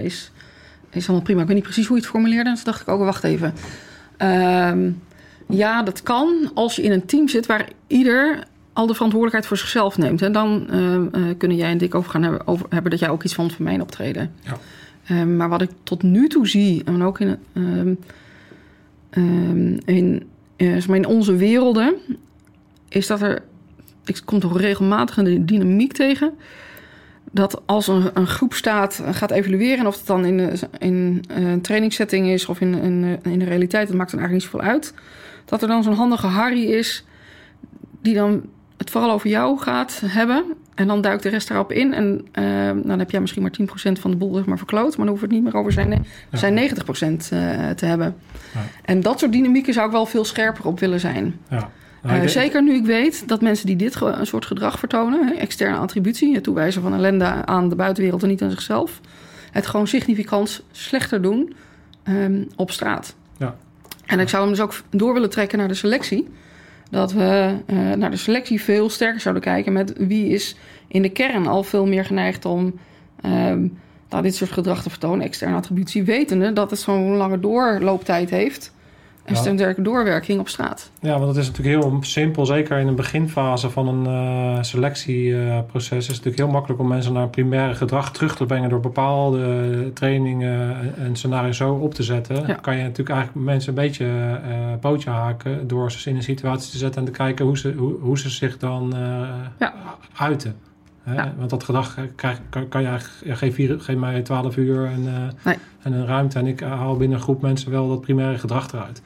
is, 0.02 0.32
is 0.90 1.06
allemaal 1.06 1.24
prima. 1.24 1.40
Ik 1.40 1.46
weet 1.46 1.56
niet 1.56 1.64
precies 1.64 1.86
hoe 1.86 1.96
je 1.96 2.02
het 2.02 2.10
formuleerde. 2.10 2.50
Dus 2.50 2.64
dacht 2.64 2.80
ik 2.80 2.88
ook, 2.88 3.00
wacht 3.00 3.24
even. 3.24 3.54
Ehm, 4.16 4.90
ja, 5.48 5.82
dat 5.82 6.02
kan 6.02 6.50
als 6.54 6.76
je 6.76 6.82
in 6.82 6.92
een 6.92 7.06
team 7.06 7.28
zit... 7.28 7.46
waar 7.46 7.68
ieder 7.86 8.44
al 8.72 8.86
de 8.86 8.92
verantwoordelijkheid 8.94 9.46
voor 9.46 9.56
zichzelf 9.56 9.98
neemt. 9.98 10.22
En 10.22 10.32
dan 10.32 10.70
ehm, 10.70 11.06
eh, 11.12 11.22
kunnen 11.38 11.56
jij 11.56 11.70
en 11.70 11.78
Dick 11.78 11.94
over 11.94 12.10
gaan 12.10 12.22
hebben, 12.22 12.46
over, 12.46 12.66
hebben... 12.68 12.90
dat 12.90 13.00
jij 13.00 13.08
ook 13.08 13.22
iets 13.24 13.34
vond 13.34 13.52
van 13.52 13.64
mijn 13.64 13.80
optreden. 13.82 14.32
Ja. 14.40 14.58
Ehm, 15.06 15.36
maar 15.36 15.48
wat 15.48 15.62
ik 15.62 15.70
tot 15.82 16.02
nu 16.02 16.28
toe 16.28 16.48
zie... 16.48 16.82
en 16.84 17.02
ook 17.02 17.20
in... 17.20 17.36
ehm, 17.52 17.94
Ehm, 19.10 19.76
in, 19.84 20.22
eh, 20.56 20.86
in 20.86 21.06
onze 21.06 21.36
werelden 21.36 21.94
is 22.88 23.06
dat 23.06 23.22
er. 23.22 23.42
Ik 24.04 24.20
kom 24.24 24.40
toch 24.40 24.58
regelmatig 24.60 25.16
een 25.16 25.46
dynamiek 25.46 25.92
tegen. 25.92 26.32
Dat 27.32 27.62
als 27.66 27.86
een, 27.86 28.10
een 28.14 28.26
groep 28.26 28.54
staat, 28.54 29.02
gaat 29.10 29.30
evalueren, 29.30 29.78
en 29.78 29.86
of 29.86 29.96
het 29.96 30.06
dan 30.06 30.24
in, 30.24 30.38
een- 30.38 30.58
in 30.78 31.24
een 31.28 31.60
trainingssetting 31.60 32.28
is 32.28 32.46
of 32.46 32.60
in, 32.60 32.74
in, 32.74 33.18
in 33.22 33.38
de 33.38 33.44
realiteit, 33.44 33.88
dat 33.88 33.96
maakt 33.96 34.10
dan 34.10 34.20
eigenlijk 34.20 34.32
niet 34.52 34.60
zoveel 34.62 34.72
uit. 34.74 34.94
Dat 35.48 35.62
er 35.62 35.68
dan 35.68 35.82
zo'n 35.82 35.94
handige 35.94 36.26
Harry 36.26 36.64
is, 36.64 37.04
die 38.02 38.14
dan 38.14 38.42
het 38.76 38.90
vooral 38.90 39.10
over 39.10 39.28
jou 39.28 39.58
gaat 39.58 40.02
hebben. 40.04 40.44
En 40.74 40.86
dan 40.86 41.00
duikt 41.00 41.22
de 41.22 41.28
rest 41.28 41.48
daarop 41.48 41.72
in. 41.72 41.92
En 41.94 42.26
ehm, 42.32 42.80
dan 42.84 42.98
heb 42.98 43.10
jij 43.10 43.20
misschien 43.20 43.42
maar 43.42 43.50
10% 43.50 43.98
van 44.00 44.10
de 44.10 44.16
boel 44.16 44.34
zeg 44.34 44.44
maar, 44.46 44.58
verkloot. 44.58 44.88
Maar 44.96 45.06
dan 45.06 45.08
hoeft 45.08 45.20
het 45.22 45.30
niet 45.30 45.42
meer 45.42 45.54
over 45.56 45.72
zijn, 45.72 46.04
Ja. 46.30 46.38
zijn 46.38 46.54
90% 46.54 47.28
eh, 47.32 47.70
te 47.70 47.86
hebben. 47.86 48.14
Ja. 48.54 48.60
En 48.84 49.00
dat 49.00 49.18
soort 49.18 49.32
dynamieken 49.32 49.72
zou 49.72 49.86
ik 49.86 49.92
wel 49.92 50.06
veel 50.06 50.24
scherper 50.24 50.66
op 50.66 50.80
willen 50.80 51.00
zijn. 51.00 51.38
Ja. 51.50 51.70
Eh, 52.02 52.26
zeker 52.26 52.62
nu 52.62 52.74
ik 52.74 52.84
weet 52.86 53.28
dat 53.28 53.40
mensen 53.40 53.66
die 53.66 53.76
dit 53.76 53.96
ge- 53.96 54.06
een 54.06 54.26
soort 54.26 54.46
gedrag 54.46 54.78
vertonen, 54.78 55.26
hè, 55.26 55.32
externe 55.34 55.76
attributie, 55.76 56.34
het 56.34 56.42
toewijzen 56.44 56.82
van 56.82 56.94
ellende 56.94 57.24
aan 57.24 57.68
de 57.68 57.74
buitenwereld 57.74 58.22
en 58.22 58.28
niet 58.28 58.42
aan 58.42 58.50
zichzelf, 58.50 59.00
het 59.52 59.66
gewoon 59.66 59.86
significant 59.86 60.62
slechter 60.70 61.22
doen 61.22 61.54
ehm, 62.02 62.42
op 62.56 62.70
straat. 62.70 63.14
En 64.08 64.20
ik 64.20 64.28
zou 64.28 64.42
hem 64.42 64.52
dus 64.52 64.62
ook 64.62 64.74
door 64.90 65.12
willen 65.12 65.30
trekken 65.30 65.58
naar 65.58 65.68
de 65.68 65.74
selectie. 65.74 66.28
Dat 66.90 67.12
we 67.12 67.56
eh, 67.66 67.76
naar 67.92 68.10
de 68.10 68.16
selectie 68.16 68.62
veel 68.62 68.90
sterker 68.90 69.20
zouden 69.20 69.42
kijken 69.42 69.72
met 69.72 69.92
wie 69.96 70.28
is 70.28 70.56
in 70.88 71.02
de 71.02 71.10
kern 71.10 71.46
al 71.46 71.62
veel 71.62 71.86
meer 71.86 72.04
geneigd 72.04 72.44
om 72.44 72.74
nou, 74.08 74.22
dit 74.22 74.34
soort 74.34 74.52
gedrag 74.52 74.82
te 74.82 74.90
vertonen, 74.90 75.26
externe 75.26 75.56
attributie, 75.56 76.04
wetende 76.04 76.52
dat 76.52 76.70
het 76.70 76.80
zo'n 76.80 77.16
lange 77.16 77.40
doorlooptijd 77.40 78.30
heeft 78.30 78.72
en 79.28 79.34
Ja. 79.34 79.40
sterke 79.54 79.82
doorwerking 79.82 80.40
op 80.40 80.48
straat. 80.48 80.90
Ja, 81.00 81.12
want 81.18 81.26
het 81.28 81.36
is 81.36 81.46
natuurlijk 81.50 81.82
heel 81.82 81.98
simpel, 82.00 82.46
zeker 82.46 82.78
in 82.78 82.86
een 82.86 82.94
beginfase 82.94 83.70
van 83.70 83.88
een 83.88 84.06
eh, 84.06 84.62
selectieproces. 84.62 85.96
is 85.98 86.06
het 86.06 86.16
natuurlijk 86.16 86.36
heel 86.36 86.48
makkelijk 86.52 86.80
om 86.80 86.88
mensen 86.88 87.12
naar 87.12 87.28
primaire 87.28 87.74
gedrag 87.74 88.12
terug 88.12 88.36
te 88.36 88.46
brengen 88.46 88.68
door 88.70 88.80
bepaalde 88.80 89.90
trainingen 89.94 90.76
en- 90.80 90.94
en 90.96 91.16
scenario's 91.16 91.56
zo 91.56 91.72
op 91.74 91.94
te 91.94 92.02
zetten. 92.02 92.46
Ja. 92.46 92.54
Kan 92.54 92.76
je 92.76 92.82
natuurlijk 92.82 93.10
eigenlijk 93.16 93.46
mensen 93.46 93.68
een 93.68 93.74
beetje 93.84 94.04
eh 94.06 94.56
pootje 94.80 95.10
haken 95.10 95.66
door 95.68 95.92
ze 95.92 96.10
in 96.10 96.16
een 96.16 96.22
situatie 96.22 96.70
te 96.70 96.78
zetten 96.78 97.00
en 97.00 97.06
te 97.06 97.12
kijken 97.18 97.44
hoe 97.44 97.58
ze, 97.58 97.72
hoe, 97.76 97.94
hoe 98.00 98.18
ze 98.18 98.30
zich 98.30 98.58
dan 98.58 98.94
eh, 98.94 99.00
Ja. 99.58 99.74
uiten. 100.16 100.54
Ja. 101.14 101.32
Want 101.38 101.50
dat 101.50 101.64
gedrag 101.64 101.96
krijg, 102.14 102.40
kan, 102.50 102.68
kan 102.68 102.82
je 102.82 102.88
eigenlijk, 102.88 103.38
geef, 103.82 103.96
mij 103.98 104.22
12 104.22 104.56
uur 104.56 104.84
en, 104.86 105.06
eh, 105.06 105.44
Nee. 105.44 105.56
en 105.82 105.92
een 105.92 106.06
ruimte 106.06 106.38
en 106.38 106.46
ik 106.46 106.60
haal 106.60 106.96
binnen 106.96 107.16
een 107.16 107.22
groep 107.22 107.42
mensen 107.42 107.70
wel 107.70 107.88
dat 107.88 108.00
primaire 108.00 108.38
gedrag 108.38 108.72
eruit. 108.72 109.02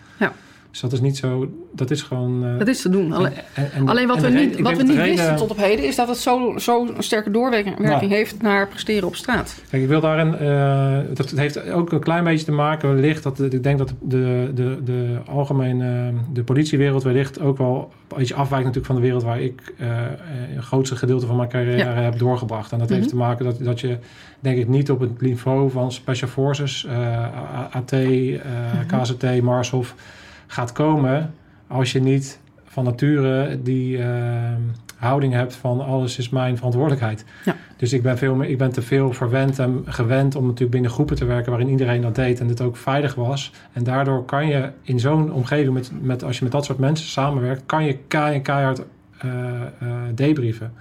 Dus 0.72 0.80
dat 0.80 0.92
is 0.92 1.00
niet 1.00 1.16
zo, 1.16 1.48
dat 1.72 1.90
is 1.90 2.02
gewoon. 2.02 2.44
eh, 2.44 2.58
Dat 2.58 2.68
is 2.68 2.82
te 2.82 2.88
doen. 2.88 3.12
Alleen, 3.12 3.32
en- 3.54 3.72
en- 3.72 3.88
alleen 3.88 4.06
wat 4.06 4.20
we 4.20 4.28
niet, 4.28 4.60
wat 4.60 4.76
we 4.76 4.82
niet 4.82 4.96
wisten 4.96 5.36
tot 5.36 5.50
op 5.50 5.56
heden 5.56 5.84
is 5.84 5.96
dat 5.96 6.08
het 6.08 6.16
zo, 6.16 6.58
zo 6.58 6.86
een 6.96 7.02
sterke 7.02 7.30
doorwerking 7.30 7.78
werking 7.78 8.10
Ja. 8.10 8.16
heeft 8.16 8.42
naar 8.42 8.68
presteren 8.68 9.08
op 9.08 9.16
straat. 9.16 9.62
Kijk, 9.70 9.82
ik 9.82 9.88
wil 9.88 10.00
daarin. 10.00 10.34
eh, 10.36 10.98
dat 11.16 11.30
heeft 11.30 11.70
ook 11.70 11.92
een 11.92 12.00
klein 12.00 12.24
beetje 12.24 12.44
te 12.44 12.52
maken 12.52 12.94
wellicht 12.94 13.22
dat 13.22 13.40
ik 13.40 13.62
denk 13.62 13.78
dat 13.78 13.92
de, 14.00 14.50
de, 14.54 14.78
de 14.84 15.16
algemene 15.26 16.12
de 16.32 16.42
politiewereld 16.44 17.02
wellicht 17.02 17.40
ook 17.40 17.58
wel 17.58 17.92
een 18.08 18.16
beetje 18.18 18.34
afwijkt 18.34 18.64
natuurlijk 18.66 18.92
van 18.92 18.96
de 18.96 19.02
wereld 19.06 19.22
waar 19.22 19.40
ik 19.40 19.74
eh, 19.78 19.88
een 20.56 20.62
grootste 20.62 20.96
gedeelte 20.96 21.26
van 21.26 21.36
mijn 21.36 21.48
carrière 21.48 21.76
Ja. 21.76 21.92
heb 22.02 22.18
doorgebracht. 22.18 22.72
En 22.72 22.78
dat 22.78 22.88
heeft 22.88 23.00
Mhm. 23.00 23.10
te 23.10 23.16
maken 23.16 23.44
dat, 23.44 23.58
dat 23.64 23.80
je 23.80 23.98
denk 24.40 24.58
ik 24.58 24.68
niet 24.68 24.90
op 24.90 25.00
het 25.00 25.20
niveau 25.20 25.70
van 25.70 25.92
Special 25.92 26.28
Forces, 26.30 26.86
AT, 27.72 27.90
Mhm. 27.92 29.00
KZT, 29.00 29.42
Marshof 29.42 29.94
gaat 30.52 30.72
komen 30.72 31.34
als 31.66 31.92
je 31.92 32.00
niet 32.00 32.40
van 32.64 32.84
nature 32.84 33.62
die 33.62 33.98
eh, 33.98 34.52
houding 34.96 35.32
hebt 35.32 35.54
van 35.54 35.80
alles 35.80 36.18
is 36.18 36.28
mijn 36.28 36.56
verantwoordelijkheid. 36.56 37.24
Ja. 37.44 37.56
Dus 37.76 37.92
ik 37.92 38.02
ben, 38.02 38.18
veel 38.18 38.34
meer, 38.34 38.48
ik 38.48 38.58
ben 38.58 38.72
te 38.72 38.82
veel 38.82 39.12
verwend 39.12 39.58
en 39.58 39.82
gewend 39.86 40.36
om 40.36 40.42
natuurlijk 40.42 40.70
binnen 40.70 40.90
groepen 40.90 41.16
te 41.16 41.24
werken 41.24 41.50
waarin 41.50 41.70
iedereen 41.70 42.02
dat 42.02 42.14
deed 42.14 42.40
en 42.40 42.48
het 42.48 42.60
ook 42.60 42.76
veilig 42.76 43.14
was. 43.14 43.52
En 43.72 43.84
daardoor 43.84 44.24
kan 44.24 44.46
je 44.46 44.70
in 44.82 45.00
zo'n 45.00 45.32
omgeving, 45.32 45.74
met, 45.74 45.90
met, 46.00 46.24
als 46.24 46.38
je 46.38 46.42
met 46.42 46.52
dat 46.52 46.64
soort 46.64 46.78
mensen 46.78 47.06
samenwerkt, 47.06 47.62
kan 47.66 47.84
je 47.84 47.98
kei 48.08 48.34
en 48.34 48.42
keihard 48.42 48.82
eh, 49.18 49.30
eh, 49.30 49.68
debriefen. 50.14 50.72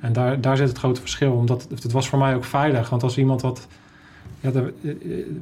En 0.00 0.12
daar, 0.12 0.40
daar 0.40 0.56
zit 0.56 0.68
het 0.68 0.78
grote 0.78 1.00
verschil. 1.00 1.32
Omdat 1.32 1.66
het, 1.70 1.82
het 1.82 1.92
was 1.92 2.08
voor 2.08 2.18
mij 2.18 2.34
ook 2.34 2.44
veilig. 2.44 2.90
Want 2.90 3.02
als 3.02 3.18
iemand 3.18 3.42
wat. 3.42 3.66
Ja, 4.40 4.50
de- 4.50 4.72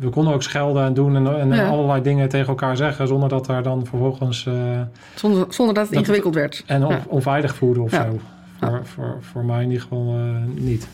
we 0.01 0.09
konden 0.09 0.33
ook 0.35 0.43
schelden 0.43 0.85
en 0.85 0.95
doen 0.95 1.17
en, 1.17 1.41
en 1.41 1.49
Ja. 1.57 1.69
allerlei 1.69 2.03
dingen 2.03 2.29
tegen 2.29 2.47
elkaar 2.49 2.77
zeggen. 2.77 3.09
zonder 3.09 3.29
dat 3.29 3.47
daar 3.47 3.63
dan 3.63 3.87
vervolgens. 3.87 4.47
eh, 4.47 4.81
Zonder, 5.15 5.47
zonder 5.49 5.75
dat 5.75 5.85
het 5.85 5.93
Dat- 5.93 6.03
ingewikkeld 6.03 6.35
werd. 6.35 6.63
en 6.67 6.85
on- 6.85 6.93
Ja. 6.93 7.03
onveilig 7.09 7.55
voelen 7.55 7.83
of 7.83 7.91
zo. 7.91 8.19
Voor, 8.61 8.81
voor, 8.85 9.17
voor 9.21 9.45
mij 9.45 9.63
in 9.63 9.67
ieder 9.69 9.83
geval 9.83 10.15
eh, 10.15 10.63
niet. 10.63 10.89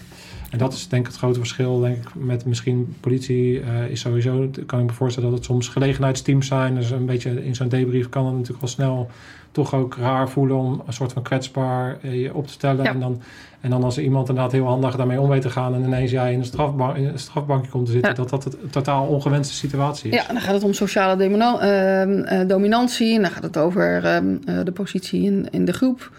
En 0.51 0.59
dat 0.59 0.73
is 0.73 0.89
denk 0.89 1.03
ik 1.07 1.09
het 1.13 1.19
grote 1.21 1.39
verschil, 1.39 1.81
denk 1.81 1.97
ik, 1.97 2.09
met 2.15 2.45
misschien 2.47 2.95
politie 3.01 3.61
eh, 3.61 3.87
is 3.91 4.01
sowieso, 4.01 4.51
kan 4.67 4.81
ik 4.81 4.87
me 4.87 4.93
voorstellen 4.93 5.29
dat 5.29 5.39
het 5.39 5.49
soms 5.49 5.69
gelegenheidsteams 5.69 6.47
zijn. 6.47 6.75
Dus 6.75 6.91
een 6.91 7.07
beetje 7.07 7.45
in 7.45 7.55
zo'n 7.55 7.69
debrief 7.69 8.09
kan 8.09 8.25
het 8.25 8.33
natuurlijk 8.35 8.61
wel 8.61 8.71
snel 8.71 9.11
toch 9.55 9.75
ook 9.75 9.97
raar 9.97 10.29
voelen 10.29 10.57
om 10.57 10.83
een 10.87 10.93
soort 10.93 11.13
van 11.13 11.23
kwetsbaar 11.23 11.99
eh, 12.03 12.23
je 12.23 12.35
op 12.35 12.47
te 12.47 12.53
stellen. 12.53 12.85
Ja. 12.85 12.91
En, 12.91 13.01
dan, 13.01 13.21
en 13.65 13.71
dan 13.71 13.85
als 13.85 13.99
iemand 13.99 14.29
inderdaad 14.29 14.53
heel 14.53 14.67
handig 14.67 14.97
daarmee 14.97 15.21
om 15.21 15.29
weet 15.29 15.43
te 15.43 15.51
gaan 15.51 15.75
en 15.75 15.85
ineens 15.85 16.11
jij 16.11 16.33
in 16.33 16.39
een, 16.39 16.45
strafbank, 16.45 16.97
in 16.97 17.05
een 17.05 17.19
strafbankje 17.19 17.71
komt 17.71 17.87
te 17.87 17.93
zitten, 17.93 18.11
Ja. 18.11 18.17
dat 18.17 18.31
dat 18.31 18.45
een 18.45 18.71
totaal 18.71 19.07
ongewenste 19.07 19.55
situatie 19.55 20.11
is. 20.11 20.17
Ja, 20.17 20.33
dan 20.33 20.41
gaat 20.41 20.55
het 20.55 20.63
om 20.63 20.73
sociale 20.73 21.25
ehm, 21.25 22.23
eh, 22.23 22.49
dominantie. 22.49 23.15
En 23.15 23.23
dan 23.23 23.31
gaat 23.31 23.43
het 23.43 23.57
over 23.57 24.05
ehm, 24.05 24.37
eh, 24.45 24.59
de 24.65 24.73
positie 24.73 25.23
in, 25.23 25.49
in 25.51 25.65
de 25.65 25.73
groep. 25.73 26.11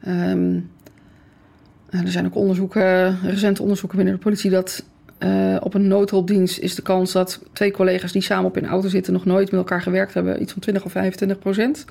Ehm, 0.00 0.58
eh, 1.90 2.00
er 2.00 2.08
zijn 2.08 2.26
ook 2.26 2.36
onderzoeken, 2.36 3.18
recente 3.22 3.62
onderzoeken 3.62 3.96
binnen 3.96 4.14
de 4.14 4.22
politie... 4.22 4.50
dat 4.50 4.84
op 5.60 5.74
een 5.74 5.88
noodhulpdienst 5.88 6.58
is 6.58 6.74
de 6.74 6.82
kans 6.82 7.12
dat 7.12 7.40
twee 7.52 7.70
collega's 7.70 8.12
die 8.12 8.22
samen 8.22 8.44
op 8.44 8.56
een 8.56 8.66
auto 8.66 8.88
zitten... 8.88 9.12
nog 9.12 9.24
nooit 9.24 9.50
met 9.50 9.60
elkaar 9.60 9.82
gewerkt 9.82 10.14
hebben, 10.14 10.42
iets 10.42 10.52
van 10.52 10.62
20 10.62 10.84
of 10.84 10.92
25 10.92 11.38
procent. 11.38 11.84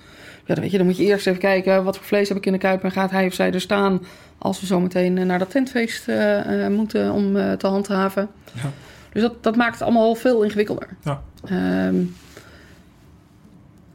Ja, 0.45 0.53
dan, 0.53 0.63
weet 0.63 0.71
je, 0.71 0.77
dan 0.77 0.85
moet 0.85 0.97
je 0.97 1.03
eerst 1.03 1.27
even 1.27 1.39
kijken 1.39 1.83
wat 1.83 1.97
voor 1.97 2.05
vlees 2.05 2.27
heb 2.27 2.37
ik 2.37 2.45
in 2.45 2.51
de 2.51 2.57
kuip... 2.57 2.83
en 2.83 2.91
gaat 2.91 3.11
hij 3.11 3.25
of 3.25 3.33
zij 3.33 3.51
er 3.51 3.61
staan 3.61 4.01
als 4.37 4.59
we 4.59 4.65
zometeen 4.65 5.17
eh, 5.17 5.25
naar 5.25 5.39
dat 5.39 5.49
tentfeest 5.49 6.07
eh, 6.07 6.65
eh, 6.65 6.71
moeten 6.71 7.11
om 7.11 7.33
te 7.57 7.67
handhaven. 7.67 8.29
Ja. 8.53 8.71
Dus 9.11 9.21
dat, 9.21 9.43
dat 9.43 9.55
maakt 9.55 9.73
het 9.73 9.81
allemaal 9.81 10.15
veel 10.15 10.43
ingewikkelder. 10.43 10.87
Ja. 11.03 11.21
Ehm, 11.45 11.95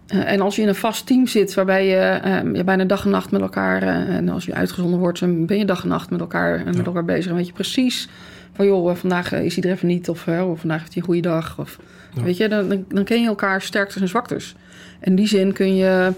eh, 0.07 0.33
en 0.33 0.41
als 0.41 0.57
je 0.57 0.63
in 0.63 0.69
een 0.69 0.75
vast 0.75 1.07
team 1.07 1.27
zit 1.27 1.55
waarbij 1.55 1.87
je, 1.87 1.97
ehm, 1.97 2.55
je 2.55 2.65
bijna 2.65 2.85
dag 2.85 3.05
en 3.05 3.11
nacht 3.11 3.31
met 3.31 3.41
elkaar, 3.41 3.83
en 3.83 4.29
als 4.29 4.45
je 4.45 4.55
uitgezonden 4.55 4.99
wordt, 4.99 5.21
dan 5.21 5.47
ben 5.47 5.59
je 5.59 5.65
dag 5.65 5.83
en 5.83 5.89
nacht 5.89 6.11
met 6.11 6.21
elkaar, 6.21 6.67
en 6.67 6.77
met 6.77 6.87
elkaar 6.87 7.05
bezig. 7.05 7.31
En 7.31 7.37
weet 7.37 7.47
je 7.47 7.53
precies 7.53 8.09
van 8.53 8.67
joh, 8.67 8.95
vandaag 8.95 9.33
is 9.33 9.55
hij 9.55 9.65
er 9.65 9.71
even 9.71 9.89
niet, 9.89 10.09
of, 10.09 10.29
of 10.29 10.61
vandaag 10.61 10.81
heeft 10.81 10.95
hij 10.95 11.03
een 11.03 11.09
goede 11.09 11.21
dag. 11.21 11.59
Of. 11.59 11.79
Weet 12.25 12.37
je, 12.37 12.49
dan, 12.49 12.69
dan, 12.69 12.85
dan 12.89 13.05
ken 13.05 13.21
je 13.21 13.27
elkaar 13.27 13.63
sterktes 13.63 14.03
en 14.03 14.09
zwaktes. 14.09 14.55
In 15.01 15.15
die 15.15 15.27
zin 15.27 15.53
kun 15.53 15.77
je, 15.77 16.13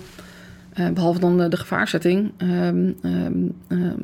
eh, 0.72 0.88
behalve 0.88 1.20
dan 1.20 1.36
de, 1.38 1.48
de 1.48 1.56
gevaarzetting, 1.56 2.32
ehm, 2.36 2.92
ehm, 3.02 3.32
ehm, 3.68 3.96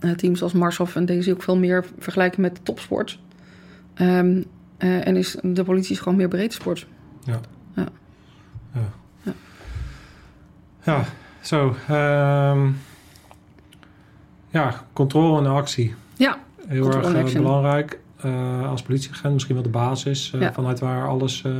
eh, 0.00 0.10
teams 0.10 0.42
als 0.42 0.52
Marshof 0.52 0.96
en 0.96 1.04
deze 1.04 1.32
ook 1.32 1.42
veel 1.42 1.56
meer 1.56 1.84
vergelijken 1.98 2.40
met 2.40 2.64
topsport. 2.64 3.18
Eh, 3.94 4.18
en 5.06 5.16
is 5.16 5.36
de 5.42 5.64
politie 5.64 5.92
is 5.92 6.00
gewoon 6.00 6.18
meer 6.18 6.28
breed 6.28 6.52
sport. 6.52 6.86
Ja, 10.84 11.02
zo. 11.40 11.76
ehm, 11.88 12.70
ja, 14.50 14.84
controle 14.92 15.38
en 15.40 15.46
actie. 15.50 15.94
Ja, 16.16 16.38
Heel 16.66 16.82
Control 16.82 17.14
erg 17.14 17.32
belangrijk. 17.32 17.98
Als 18.66 18.82
politieagent 18.82 19.32
misschien 19.32 19.54
wel 19.54 19.64
de 19.64 19.68
basis. 19.70 20.30
Ja. 20.38 20.52
Vanuit 20.52 20.80
waar 20.80 21.08
alles 21.08 21.42
eh, 21.44 21.52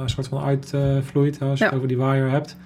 een 0.00 0.08
soort 0.10 0.28
van 0.28 0.42
uitvloeit. 0.42 1.40
als 1.42 1.58
je 1.58 1.64
Ja. 1.64 1.70
het 1.70 1.74
over 1.76 1.88
die 1.88 1.96
wire 1.96 2.28
hebt. 2.28 2.56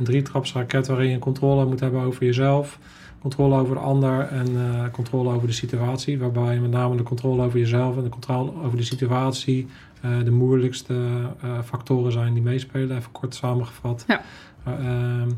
Een 0.00 0.06
drietrapsraket 0.06 0.86
waarin 0.86 1.10
je 1.10 1.18
controle 1.18 1.64
moet 1.64 1.80
hebben 1.80 2.02
over 2.02 2.24
jezelf. 2.24 2.78
Controle 3.20 3.54
over 3.54 3.74
de 3.74 3.80
ander 3.80 4.20
en 4.20 4.46
eh, 4.56 4.90
controle 4.92 5.34
over 5.34 5.46
de 5.46 5.54
situatie. 5.54 6.18
Waarbij 6.18 6.60
met 6.60 6.70
name 6.70 6.96
de 6.96 7.02
controle 7.02 7.44
over 7.44 7.58
jezelf 7.58 7.96
en 7.96 8.02
de 8.02 8.08
controle 8.08 8.52
over 8.64 8.76
de 8.76 8.84
situatie... 8.84 9.66
eh, 10.00 10.18
de 10.24 10.30
moeilijkste 10.30 10.94
eh, 11.42 11.62
factoren 11.64 12.12
zijn 12.12 12.34
die 12.34 12.42
meespelen. 12.42 12.96
Even 12.96 13.12
kort 13.12 13.34
samengevat. 13.34 14.04
Ja. 14.06 14.22
Eh, 14.64 14.72
ehm, 14.72 15.30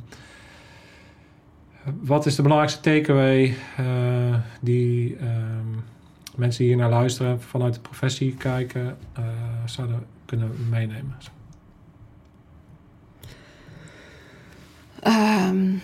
wat 2.00 2.26
is 2.26 2.34
de 2.34 2.42
belangrijkste 2.42 2.80
takeaway 2.80 3.54
die 4.60 5.16
ehm, 5.16 5.68
mensen 6.36 6.58
die 6.58 6.68
hier 6.68 6.82
naar 6.82 6.90
luisteren 6.90 7.40
vanuit 7.40 7.74
de 7.74 7.80
professie 7.80 8.34
kijken 8.34 8.96
zouden 9.64 10.06
kunnen 10.24 10.50
meenemen? 10.70 11.16
Ehm, 15.02 15.74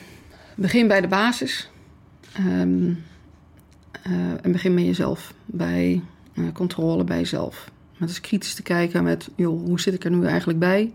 begin 0.57 0.89
bij 0.89 1.01
de 1.01 1.09
basis. 1.09 1.71
Ehm, 2.33 2.93
eh, 4.03 4.13
en 4.43 4.53
begin 4.53 4.75
met 4.75 4.85
jezelf. 4.85 5.35
Bij 5.45 6.03
eh, 6.35 6.45
controle 6.53 7.05
bij 7.05 7.19
jezelf. 7.19 7.71
Met 7.97 8.09
eens 8.09 8.21
kritisch 8.21 8.55
te 8.55 8.63
kijken 8.63 9.05
met, 9.05 9.31
joh, 9.35 9.65
hoe 9.65 9.81
zit 9.81 9.95
ik 9.95 10.05
er 10.05 10.11
nu 10.11 10.27
eigenlijk 10.27 10.59
bij? 10.59 10.93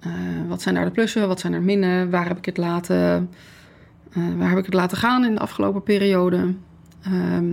Eh, 0.00 0.12
wat 0.48 0.62
zijn 0.62 0.74
daar 0.74 0.84
de 0.84 0.90
plussen, 0.90 1.28
wat 1.28 1.40
zijn 1.40 1.52
er 1.52 1.62
minnen? 1.62 2.10
Waar 2.10 2.28
heb 2.28 2.38
ik 2.38 2.44
het 2.44 2.56
laten, 2.56 3.30
waar 4.12 4.48
heb 4.48 4.58
ik 4.58 4.64
het 4.64 4.74
laten 4.74 4.96
gaan 4.96 5.24
in 5.24 5.34
de 5.34 5.40
afgelopen 5.40 5.82
periode? 5.82 6.54
Ehm, 7.02 7.52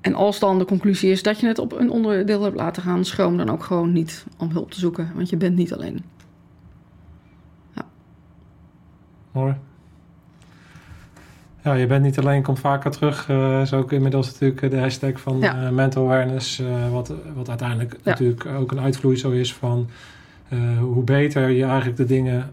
en 0.00 0.14
als 0.14 0.38
dan 0.38 0.58
de 0.58 0.64
conclusie 0.64 1.10
is 1.10 1.22
dat 1.22 1.40
je 1.40 1.46
het 1.46 1.58
op 1.58 1.72
een 1.72 1.90
onderdeel 1.90 2.42
hebt 2.42 2.56
laten 2.56 2.82
gaan, 2.82 3.04
schroom 3.04 3.36
dan 3.36 3.50
ook 3.50 3.64
gewoon 3.64 3.92
niet 3.92 4.26
om 4.38 4.50
hulp 4.50 4.70
te 4.70 4.80
zoeken. 4.80 5.12
Want 5.14 5.28
je 5.28 5.36
bent 5.36 5.56
niet 5.56 5.72
alleen. 5.72 6.13
Mooi. 9.34 9.54
Ja, 11.62 11.74
je 11.74 11.86
bent 11.86 12.02
niet 12.04 12.18
alleen, 12.18 12.42
komt 12.42 12.58
vaker 12.58 12.90
terug. 12.90 13.28
eh 13.28 13.60
is 13.60 13.72
ook 13.72 13.92
inmiddels 13.92 14.32
natuurlijk 14.32 14.70
de 14.70 14.78
hashtag 14.80 15.20
van 15.20 15.38
Ja. 15.40 15.62
eh, 15.64 15.70
mental 15.70 16.04
awareness. 16.04 16.58
eh, 16.58 16.90
wat, 16.90 17.12
wat 17.34 17.48
uiteindelijk 17.48 17.96
natuurlijk 18.02 18.46
ook 18.46 18.72
een 18.72 18.80
uitvloeisel 18.80 19.30
is 19.30 19.54
van 19.54 19.88
eh, 20.48 20.58
hoe 20.78 21.04
beter 21.04 21.48
je 21.48 21.64
eigenlijk 21.64 21.96
de 21.96 22.04
dingen 22.04 22.52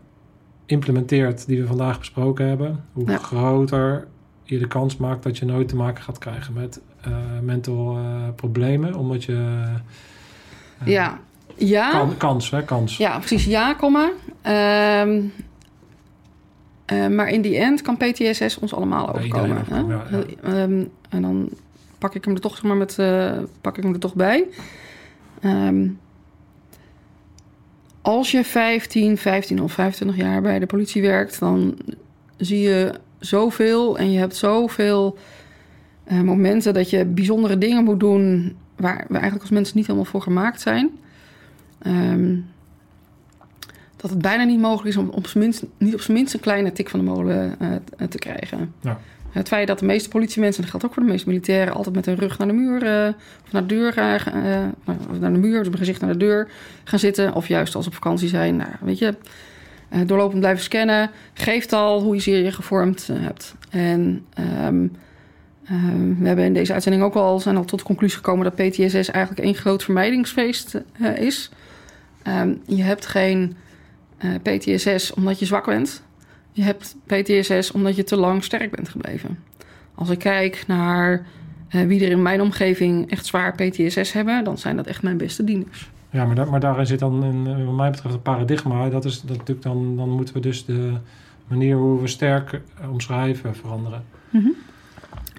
implementeert 0.65 1.47
die 1.47 1.61
we 1.61 1.67
vandaag 1.67 1.97
besproken 1.99 2.47
hebben, 2.47 2.83
hoe 2.93 3.09
Ja. 3.11 3.17
groter 3.17 4.07
je 4.43 4.57
de 4.59 4.67
kans 4.67 4.97
maakt 4.97 5.23
dat 5.23 5.37
je 5.37 5.45
nooit 5.45 5.67
te 5.67 5.75
maken 5.75 6.03
gaat 6.03 6.17
krijgen 6.17 6.53
met 6.53 6.81
eh 7.01 7.11
mental 7.41 7.97
eh, 7.97 8.03
problemen, 8.35 8.95
omdat 8.95 9.23
je 9.23 9.33
eh, 10.79 10.87
Ja, 10.87 11.19
ja. 11.55 11.91
kan- 11.91 12.17
kans, 12.17 12.49
hè, 12.49 12.63
kans. 12.63 12.97
Ja, 12.97 13.17
precies. 13.17 13.45
Ja, 13.45 13.73
komma. 13.73 14.09
Ehm, 14.41 15.21
eh, 16.91 17.07
maar 17.07 17.30
in 17.30 17.41
die 17.41 17.57
end 17.57 17.81
kan 17.81 17.97
PTSS 17.97 18.59
ons 18.59 18.73
allemaal 18.73 19.15
overkomen. 19.15 19.63
hè? 19.68 19.80
ja, 19.80 20.05
Ehm, 20.43 20.84
en 21.09 21.22
dan 21.22 21.49
pak 21.97 22.15
ik 22.15 22.26
hem 22.26 22.34
er 22.34 22.41
toch, 22.41 22.53
zeg 22.53 22.63
maar, 22.63 22.76
met, 22.76 22.99
eh, 22.99 23.38
pak 23.61 23.77
ik 23.77 23.84
hem 23.84 23.93
er 23.93 23.99
toch 23.99 24.15
bij. 24.15 24.47
Ehm, 25.41 25.88
als 28.01 28.31
je 28.31 28.43
15, 28.43 29.18
15 29.18 29.61
of 29.61 29.72
25 29.72 30.18
jaar 30.18 30.41
bij 30.41 30.59
de 30.59 30.65
politie 30.65 31.01
werkt, 31.01 31.39
dan 31.39 31.77
zie 32.38 32.59
je 32.59 32.93
zoveel 33.19 33.97
en 33.97 34.11
je 34.11 34.19
hebt 34.19 34.35
zoveel 34.35 35.18
eh, 36.03 36.22
momenten 36.22 36.73
dat 36.73 36.89
je 36.89 37.05
bijzondere 37.05 37.57
dingen 37.57 37.84
moet 37.84 37.99
doen 37.99 38.55
waar 38.76 39.05
we 39.07 39.13
eigenlijk 39.13 39.41
als 39.41 39.51
mensen 39.51 39.77
niet 39.77 39.85
helemaal 39.85 40.09
voor 40.09 40.22
gemaakt 40.22 40.61
zijn. 40.61 40.89
Ehm, 41.81 42.38
dat 44.02 44.10
het 44.10 44.22
bijna 44.22 44.44
niet 44.44 44.60
mogelijk 44.60 44.88
is 44.88 44.98
om 44.98 45.10
op 45.10 45.28
zijn 45.28 45.44
minst, 45.44 45.64
niet 45.78 45.94
op 45.94 46.02
zijn 46.02 46.18
minst 46.18 46.34
een 46.34 46.40
kleine 46.40 46.72
tik 46.72 46.90
van 46.90 46.99
de 46.99 47.06
molen 47.06 47.56
eh, 47.60 48.07
te 48.07 48.18
krijgen. 48.18 48.73
Ja. 48.82 48.99
Het 49.30 49.48
feit 49.48 49.68
dat 49.68 49.80
de 49.80 49.86
meeste 49.86 50.10
politiemensen, 50.10 50.56
en 50.56 50.61
dat 50.61 50.72
geldt 50.72 50.86
ook 50.86 50.94
voor 50.94 51.03
de 51.03 51.11
meeste 51.11 51.28
militairen, 51.28 51.73
altijd 51.73 51.95
met 51.95 52.06
hun 52.06 52.15
rug 52.15 52.38
naar 52.38 52.48
de 52.48 52.53
muur, 52.53 52.84
eh, 52.84 53.14
of 53.45 53.52
naar 53.52 53.68
de 53.68 53.76
deur, 53.76 53.98
eh, 53.98 54.15
eh, 54.15 54.69
of 55.10 55.19
naar 55.19 55.34
de 55.34 55.40
muur, 55.40 55.60
dus 55.60 55.69
met 55.69 55.80
gezicht 55.80 56.02
naar 56.02 56.11
de 56.11 56.18
deur 56.18 56.49
gaan 56.84 56.99
zitten. 56.99 57.34
Of 57.34 57.48
juist 57.48 57.76
als 57.76 57.84
ze 57.84 57.90
op 57.90 57.95
vakantie 57.95 58.28
zijn, 58.28 58.56
nou, 58.56 58.72
weet 58.82 58.98
je, 58.98 59.15
eh, 59.91 59.99
doorlopend 60.06 60.40
blijven 60.40 60.64
scannen. 60.64 61.10
Geeft 61.34 61.73
al 61.73 62.02
hoe 62.02 62.15
je 62.15 62.22
ze 62.22 62.32
je 62.32 62.52
gevormd 62.52 63.07
eh, 63.10 63.15
hebt. 63.19 63.56
En 63.69 64.26
ehm, 64.34 64.88
ehm, 65.65 66.15
we 66.19 66.28
hebben 66.28 66.45
in 66.45 66.53
deze 66.53 66.73
uitzending 66.73 67.03
ook 67.03 67.15
al, 67.15 67.40
zijn 67.40 67.57
al 67.57 67.65
tot 67.65 67.80
de 67.80 67.86
conclusie 67.86 68.18
gekomen 68.18 68.44
dat 68.44 68.56
PTSS 68.56 69.10
eigenlijk 69.10 69.40
één 69.40 69.56
groot 69.56 69.84
vermijdingsfeest 69.84 70.82
eh, 70.99 71.18
is. 71.18 71.52
Ehm, 72.23 72.53
je 72.65 72.84
hebt 72.84 73.06
geen 73.06 73.56
eh, 74.22 74.30
PTSS 74.41 75.14
omdat 75.14 75.39
je 75.39 75.45
zwak 75.45 75.65
bent. 75.65 76.03
Je 76.52 76.61
hebt 76.61 76.95
PTSS 77.06 77.72
omdat 77.72 77.95
je 77.95 78.03
te 78.03 78.15
lang 78.15 78.43
sterk 78.43 78.76
bent 78.76 78.89
gebleven. 78.89 79.38
Als 79.95 80.10
ik 80.10 80.19
kijk 80.19 80.64
naar 80.68 81.26
eh, 81.69 81.85
wie 81.85 82.06
er 82.06 82.11
in 82.11 82.22
mijn 82.22 82.41
omgeving 82.41 83.11
echt 83.11 83.26
zwaar 83.26 83.56
PTSS 83.56 84.11
hebben, 84.11 84.43
dan 84.43 84.57
zijn 84.57 84.76
dat 84.76 84.88
echt 84.88 85.03
mijn 85.03 85.18
beste 85.18 85.43
dieners. 85.43 85.89
Ja, 86.10 86.26
maar, 86.26 86.49
maar 86.49 86.60
daarin 86.60 86.85
zit 86.85 86.99
dan, 86.99 87.23
een, 87.23 87.48
eh, 87.48 87.65
wat 87.65 87.76
mij 87.76 87.89
betreft, 87.89 88.15
een 88.15 88.22
paradigma. 88.22 88.89
Dat 88.89 89.06
is 89.06 89.22
dat 89.22 89.38
natuurlijk 89.38 89.61
dan, 89.61 89.95
dan 89.95 90.10
moeten 90.10 90.34
we 90.34 90.39
dus 90.39 90.65
de 90.65 90.93
manier 91.48 91.76
hoe 91.76 92.02
we 92.02 92.07
sterk 92.07 92.61
omschrijven 92.91 93.56
veranderen. 93.56 94.03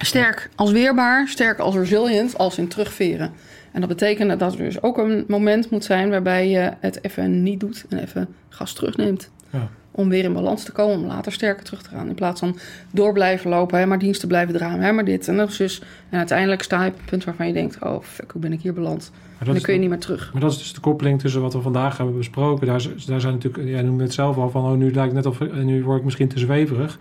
Sterk 0.06 0.48
als 0.54 0.70
weerbaar, 0.72 1.28
sterk 1.28 1.58
als 1.58 1.74
resilient, 1.74 2.38
als 2.38 2.58
in 2.58 2.68
terugveren. 2.68 3.32
En 3.72 3.80
dat 3.80 3.88
betekent 3.88 4.38
dat 4.38 4.52
er 4.52 4.58
dus 4.58 4.82
ook 4.82 4.98
een 4.98 5.24
moment 5.28 5.70
moet 5.70 5.84
zijn 5.84 6.10
waarbij 6.10 6.48
je 6.48 6.72
het 6.80 7.04
even 7.04 7.42
niet 7.42 7.60
doet 7.60 7.84
en 7.88 7.98
even 7.98 8.28
gas 8.48 8.72
terugneemt. 8.72 9.30
Ja. 9.50 9.68
Om 9.90 10.08
weer 10.08 10.24
in 10.24 10.32
balans 10.32 10.64
te 10.64 10.72
komen, 10.72 10.96
om 10.96 11.06
later 11.06 11.32
sterker 11.32 11.64
terug 11.64 11.82
te 11.82 11.88
gaan. 11.88 12.08
In 12.08 12.14
plaats 12.14 12.40
van 12.40 12.58
door 12.90 13.12
blijven 13.12 13.50
lopen, 13.50 13.78
hè, 13.78 13.86
maar 13.86 13.98
diensten 13.98 14.28
blijven 14.28 14.54
draaien, 14.54 14.80
hè, 14.80 14.92
maar 14.92 15.04
dit 15.04 15.28
en 15.28 15.36
dat. 15.36 15.56
Dus, 15.56 15.82
en 16.10 16.18
uiteindelijk 16.18 16.62
sta 16.62 16.84
je 16.84 16.90
op 16.90 16.96
het 16.96 17.06
punt 17.06 17.24
waarvan 17.24 17.46
je 17.46 17.52
denkt: 17.52 17.82
oh 17.82 18.02
fuck, 18.02 18.30
hoe 18.30 18.40
ben 18.40 18.52
ik 18.52 18.60
hier 18.60 18.72
beland? 18.72 19.10
En 19.38 19.46
dan 19.46 19.60
kun 19.60 19.74
je 19.74 19.80
niet 19.80 19.88
meer 19.88 19.98
terug. 19.98 20.32
maar 20.32 20.42
dat 20.42 20.52
is 20.52 20.58
dus 20.58 20.72
de 20.72 20.80
koppeling 20.80 21.20
tussen 21.20 21.40
wat 21.40 21.52
we 21.52 21.60
vandaag 21.60 21.96
hebben 21.96 22.16
besproken. 22.16 22.66
Daar, 22.66 22.82
daar 23.06 23.20
zijn 23.20 23.32
natuurlijk, 23.32 23.68
jij 23.68 23.82
noemde 23.82 24.02
het 24.02 24.12
zelf 24.12 24.36
al 24.36 24.50
van, 24.50 24.64
oh, 24.64 24.72
nu 24.72 24.92
lijkt 24.92 25.14
het 25.14 25.24
net 25.24 25.26
of, 25.26 25.62
nu 25.62 25.84
word 25.84 25.98
ik 25.98 26.04
misschien 26.04 26.28
te 26.28 26.38
zweverig. 26.38 26.98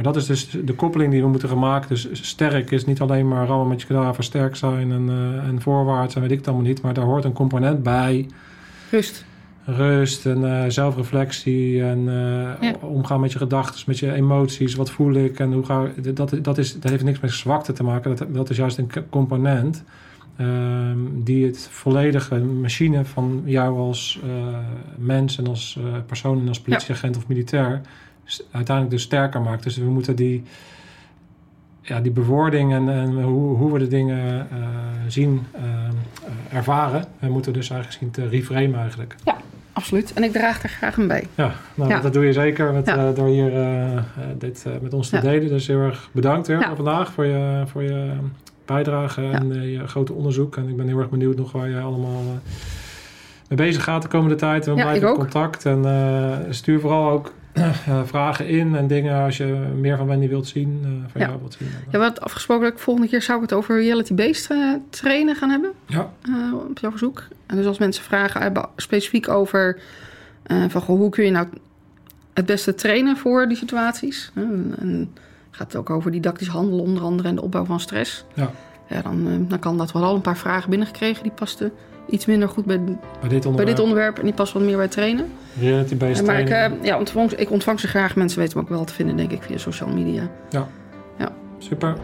Maar 0.00 0.12
dat 0.12 0.22
is 0.22 0.26
dus 0.26 0.50
de 0.64 0.74
koppeling 0.74 1.10
die 1.10 1.22
we 1.22 1.28
moeten 1.28 1.48
gaan 1.48 1.58
maken. 1.58 1.88
Dus 1.88 2.08
sterk 2.12 2.70
is 2.70 2.84
niet 2.84 3.00
alleen 3.00 3.28
maar 3.28 3.46
rammen 3.46 3.68
met 3.68 3.80
je 3.80 3.86
kadaver 3.86 4.24
sterk 4.24 4.56
zijn 4.56 4.92
en, 4.92 5.08
eh, 5.08 5.48
en 5.48 5.60
voorwaarts 5.60 6.14
en 6.14 6.20
weet 6.20 6.30
ik 6.30 6.36
het 6.36 6.46
allemaal 6.46 6.66
niet. 6.66 6.82
Maar 6.82 6.94
daar 6.94 7.04
hoort 7.04 7.24
een 7.24 7.32
component 7.32 7.82
bij. 7.82 8.26
Rust. 8.90 9.24
Rust 9.64 10.26
en 10.26 10.62
eh, 10.62 10.70
zelfreflectie 10.70 11.82
en 11.82 11.98
eh, 12.08 12.68
Ja. 12.70 12.74
omgaan 12.80 13.20
met 13.20 13.32
je 13.32 13.38
gedachten, 13.38 13.82
met 13.86 13.98
je 13.98 14.12
emoties. 14.12 14.74
Wat 14.74 14.90
voel 14.90 15.14
ik 15.14 15.38
en 15.38 15.52
hoe 15.52 15.64
ga 15.64 15.84
ik... 15.96 16.16
Dat, 16.16 16.38
dat, 16.42 16.58
is, 16.58 16.80
dat 16.80 16.90
heeft 16.90 17.04
niks 17.04 17.20
met 17.20 17.30
zwakte 17.32 17.72
te 17.72 17.82
maken. 17.82 18.16
Dat, 18.16 18.34
dat 18.34 18.50
is 18.50 18.56
juist 18.56 18.78
een 18.78 18.90
component 19.10 19.84
ehm, 20.36 20.98
die 21.14 21.46
het 21.46 21.68
volledige 21.70 22.38
machine 22.38 23.04
van 23.04 23.42
jou 23.44 23.78
als 23.78 24.20
mens 24.96 25.38
en 25.38 25.46
als 25.46 25.78
persoon 26.06 26.40
en 26.40 26.48
als 26.48 26.60
politieagent 26.60 27.16
of 27.16 27.28
militair 27.28 27.80
uiteindelijk 28.50 28.96
dus 28.96 29.02
sterker 29.04 29.40
maakt. 29.40 29.62
Dus 29.62 29.76
we 29.76 29.84
moeten 29.84 30.16
die, 30.16 30.42
ja, 31.82 32.00
die 32.00 32.12
bewoording 32.12 32.72
en, 32.72 32.88
en 32.88 33.22
hoe, 33.22 33.56
hoe 33.56 33.72
we 33.72 33.78
de 33.78 33.88
dingen 33.88 34.46
eh, 34.50 34.58
zien, 35.06 35.46
eh, 35.52 35.62
ervaren, 36.56 37.04
we 37.18 37.28
moeten 37.28 37.52
dus 37.52 37.70
eigenlijk 37.70 38.00
zien 38.00 38.10
te 38.10 38.28
reframen 38.30 38.80
eigenlijk. 38.80 39.14
Absoluut. 39.72 40.12
En 40.12 40.22
ik 40.22 40.32
draag 40.32 40.62
er 40.62 40.68
graag 40.68 40.98
aan 40.98 41.06
bij. 41.06 41.24
Ja, 41.34 41.54
nou, 41.74 41.90
Ja. 41.90 42.00
dat 42.00 42.12
doe 42.12 42.24
je 42.24 42.32
zeker 42.32 42.72
met, 42.72 42.86
Ja. 42.86 42.96
eh, 43.08 43.14
door 43.14 43.28
hier 43.28 43.52
dit 44.38 44.66
met 44.82 44.94
ons 44.94 45.08
te 45.08 45.16
Ja. 45.16 45.22
delen. 45.22 45.48
Dus 45.48 45.66
heel 45.66 45.80
erg 45.80 46.08
bedankt 46.12 46.46
weer 46.46 46.58
Ja. 46.60 46.76
vandaag 46.76 47.12
voor 47.12 47.24
je, 47.24 47.62
voor 47.66 47.82
je 47.82 48.12
bijdrage 48.64 49.22
en 49.30 49.70
je 49.70 49.86
grote 49.86 50.12
onderzoek. 50.12 50.56
En 50.56 50.68
ik 50.68 50.76
ben 50.76 50.86
heel 50.86 50.98
erg 50.98 51.10
benieuwd 51.10 51.36
nog 51.36 51.52
waar 51.52 51.70
jij 51.70 51.82
allemaal 51.82 52.22
mee 53.48 53.58
bezig 53.58 53.84
gaat 53.84 54.02
de 54.02 54.08
komende 54.08 54.34
tijd. 54.34 54.64
We 54.64 54.74
Ja, 54.74 54.82
blijven 54.82 55.08
in 55.08 55.14
contact 55.14 55.66
en 55.66 55.84
stuur 56.50 56.80
vooral 56.80 57.10
ook 57.10 57.32
eh, 57.86 58.00
vragen 58.04 58.48
in 58.48 58.74
en 58.76 58.86
dingen 58.86 59.24
als 59.24 59.36
je 59.36 59.44
meer 59.80 59.96
van 59.96 60.06
Wendy 60.06 60.28
wilt 60.28 60.46
zien. 60.46 60.80
eh, 60.84 60.90
van 61.12 61.20
Ja. 61.20 61.26
jou 61.26 61.38
wilt 61.40 61.56
zien. 61.58 61.68
Ja, 61.90 61.98
we 61.98 62.04
hadden 62.04 62.22
afgesproken 62.22 62.64
dat 62.64 62.72
ik 62.72 62.78
volgende 62.78 63.08
keer 63.08 63.22
zou 63.22 63.36
ik 63.42 63.48
het 63.50 63.58
over 63.58 63.82
reality-based 63.82 64.50
eh, 64.50 64.74
trainen 64.90 65.36
gaan 65.36 65.50
hebben. 65.50 65.72
Ja. 65.86 66.10
op 66.68 66.78
jouw 66.78 66.90
verzoek. 66.90 67.22
En 67.46 67.56
dus 67.56 67.66
als 67.66 67.78
mensen 67.78 68.04
vragen 68.04 68.40
hebben 68.42 68.68
specifiek 68.76 69.28
over 69.28 69.80
van 70.68 70.80
goh, 70.80 70.96
hoe 70.98 71.10
kun 71.10 71.24
je 71.24 71.30
nou 71.30 71.46
het 72.34 72.46
beste 72.46 72.74
trainen 72.74 73.16
voor 73.16 73.48
die 73.48 73.56
situaties. 73.56 74.30
En, 74.34 74.74
en 74.80 75.14
gaat 75.50 75.66
het 75.66 75.76
ook 75.76 75.90
over 75.90 76.10
didactisch 76.10 76.48
handelen 76.48 76.84
onder 76.84 77.02
andere 77.02 77.28
en 77.28 77.34
de 77.34 77.42
opbouw 77.42 77.64
van 77.64 77.80
stress. 77.80 78.24
Ja. 78.34 78.50
Ja, 78.88 79.02
dan, 79.02 79.46
dan 79.48 79.58
kan 79.58 79.78
dat 79.78 79.92
wel 79.92 80.04
al 80.04 80.14
een 80.14 80.20
paar 80.20 80.36
vragen 80.36 80.70
binnengekregen. 80.70 81.22
Die 81.22 81.32
pasten 81.32 81.72
iets 82.10 82.26
minder 82.26 82.48
goed 82.48 82.64
bij, 82.64 82.78
bij 82.78 83.28
dit 83.28 83.44
onderwerp, 83.46 83.68
dit 83.76 83.78
onderwerp 83.84 84.18
en 84.18 84.24
die 84.24 84.32
passen 84.34 84.58
wat 84.58 84.66
meer 84.68 84.76
bij 84.76 84.88
trainen. 84.88 85.32
reality-based 85.60 86.26
maar 86.26 86.40
ik, 86.40 86.46
training. 86.46 86.80
eh, 86.80 86.86
ja, 86.86 86.98
ontvang, 86.98 87.32
ik 87.32 87.50
ontvang 87.50 87.80
ze 87.80 87.86
graag. 87.88 88.16
Mensen 88.16 88.38
weten 88.38 88.56
me 88.58 88.62
ook 88.62 88.68
wel 88.68 88.84
te 88.84 88.94
vinden, 88.94 89.16
denk 89.16 89.30
ik, 89.30 89.42
via 89.42 89.58
social 89.58 89.88
media. 89.88 90.22
Super, 91.58 91.94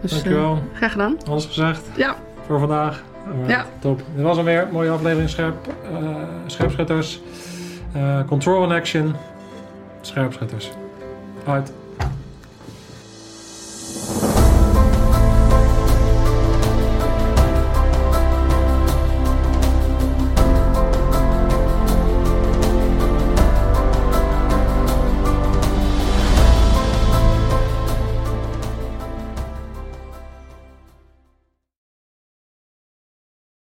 Dus, 0.00 0.10
eh, 0.12 0.16
dankjewel. 0.18 0.58
graag 0.74 0.92
gedaan. 0.92 1.16
Alles 1.28 1.46
gezegd. 1.46 1.82
Ja, 1.96 2.16
voor 2.46 2.58
vandaag. 2.58 3.02
Alright, 3.26 3.50
Ja. 3.50 3.66
Top. 3.78 4.02
Dit 4.14 4.24
was 4.24 4.36
hem 4.36 4.44
weer. 4.44 4.68
Mooie 4.72 4.90
aflevering 4.90 5.28
scherp. 5.30 5.54
eh 5.92 6.06
scherpschutters. 6.46 7.20
Eh, 7.92 8.20
control 8.26 8.62
and 8.62 8.72
action. 8.72 9.14
Scherpschutters. 10.00 10.70
Uit. 11.46 11.72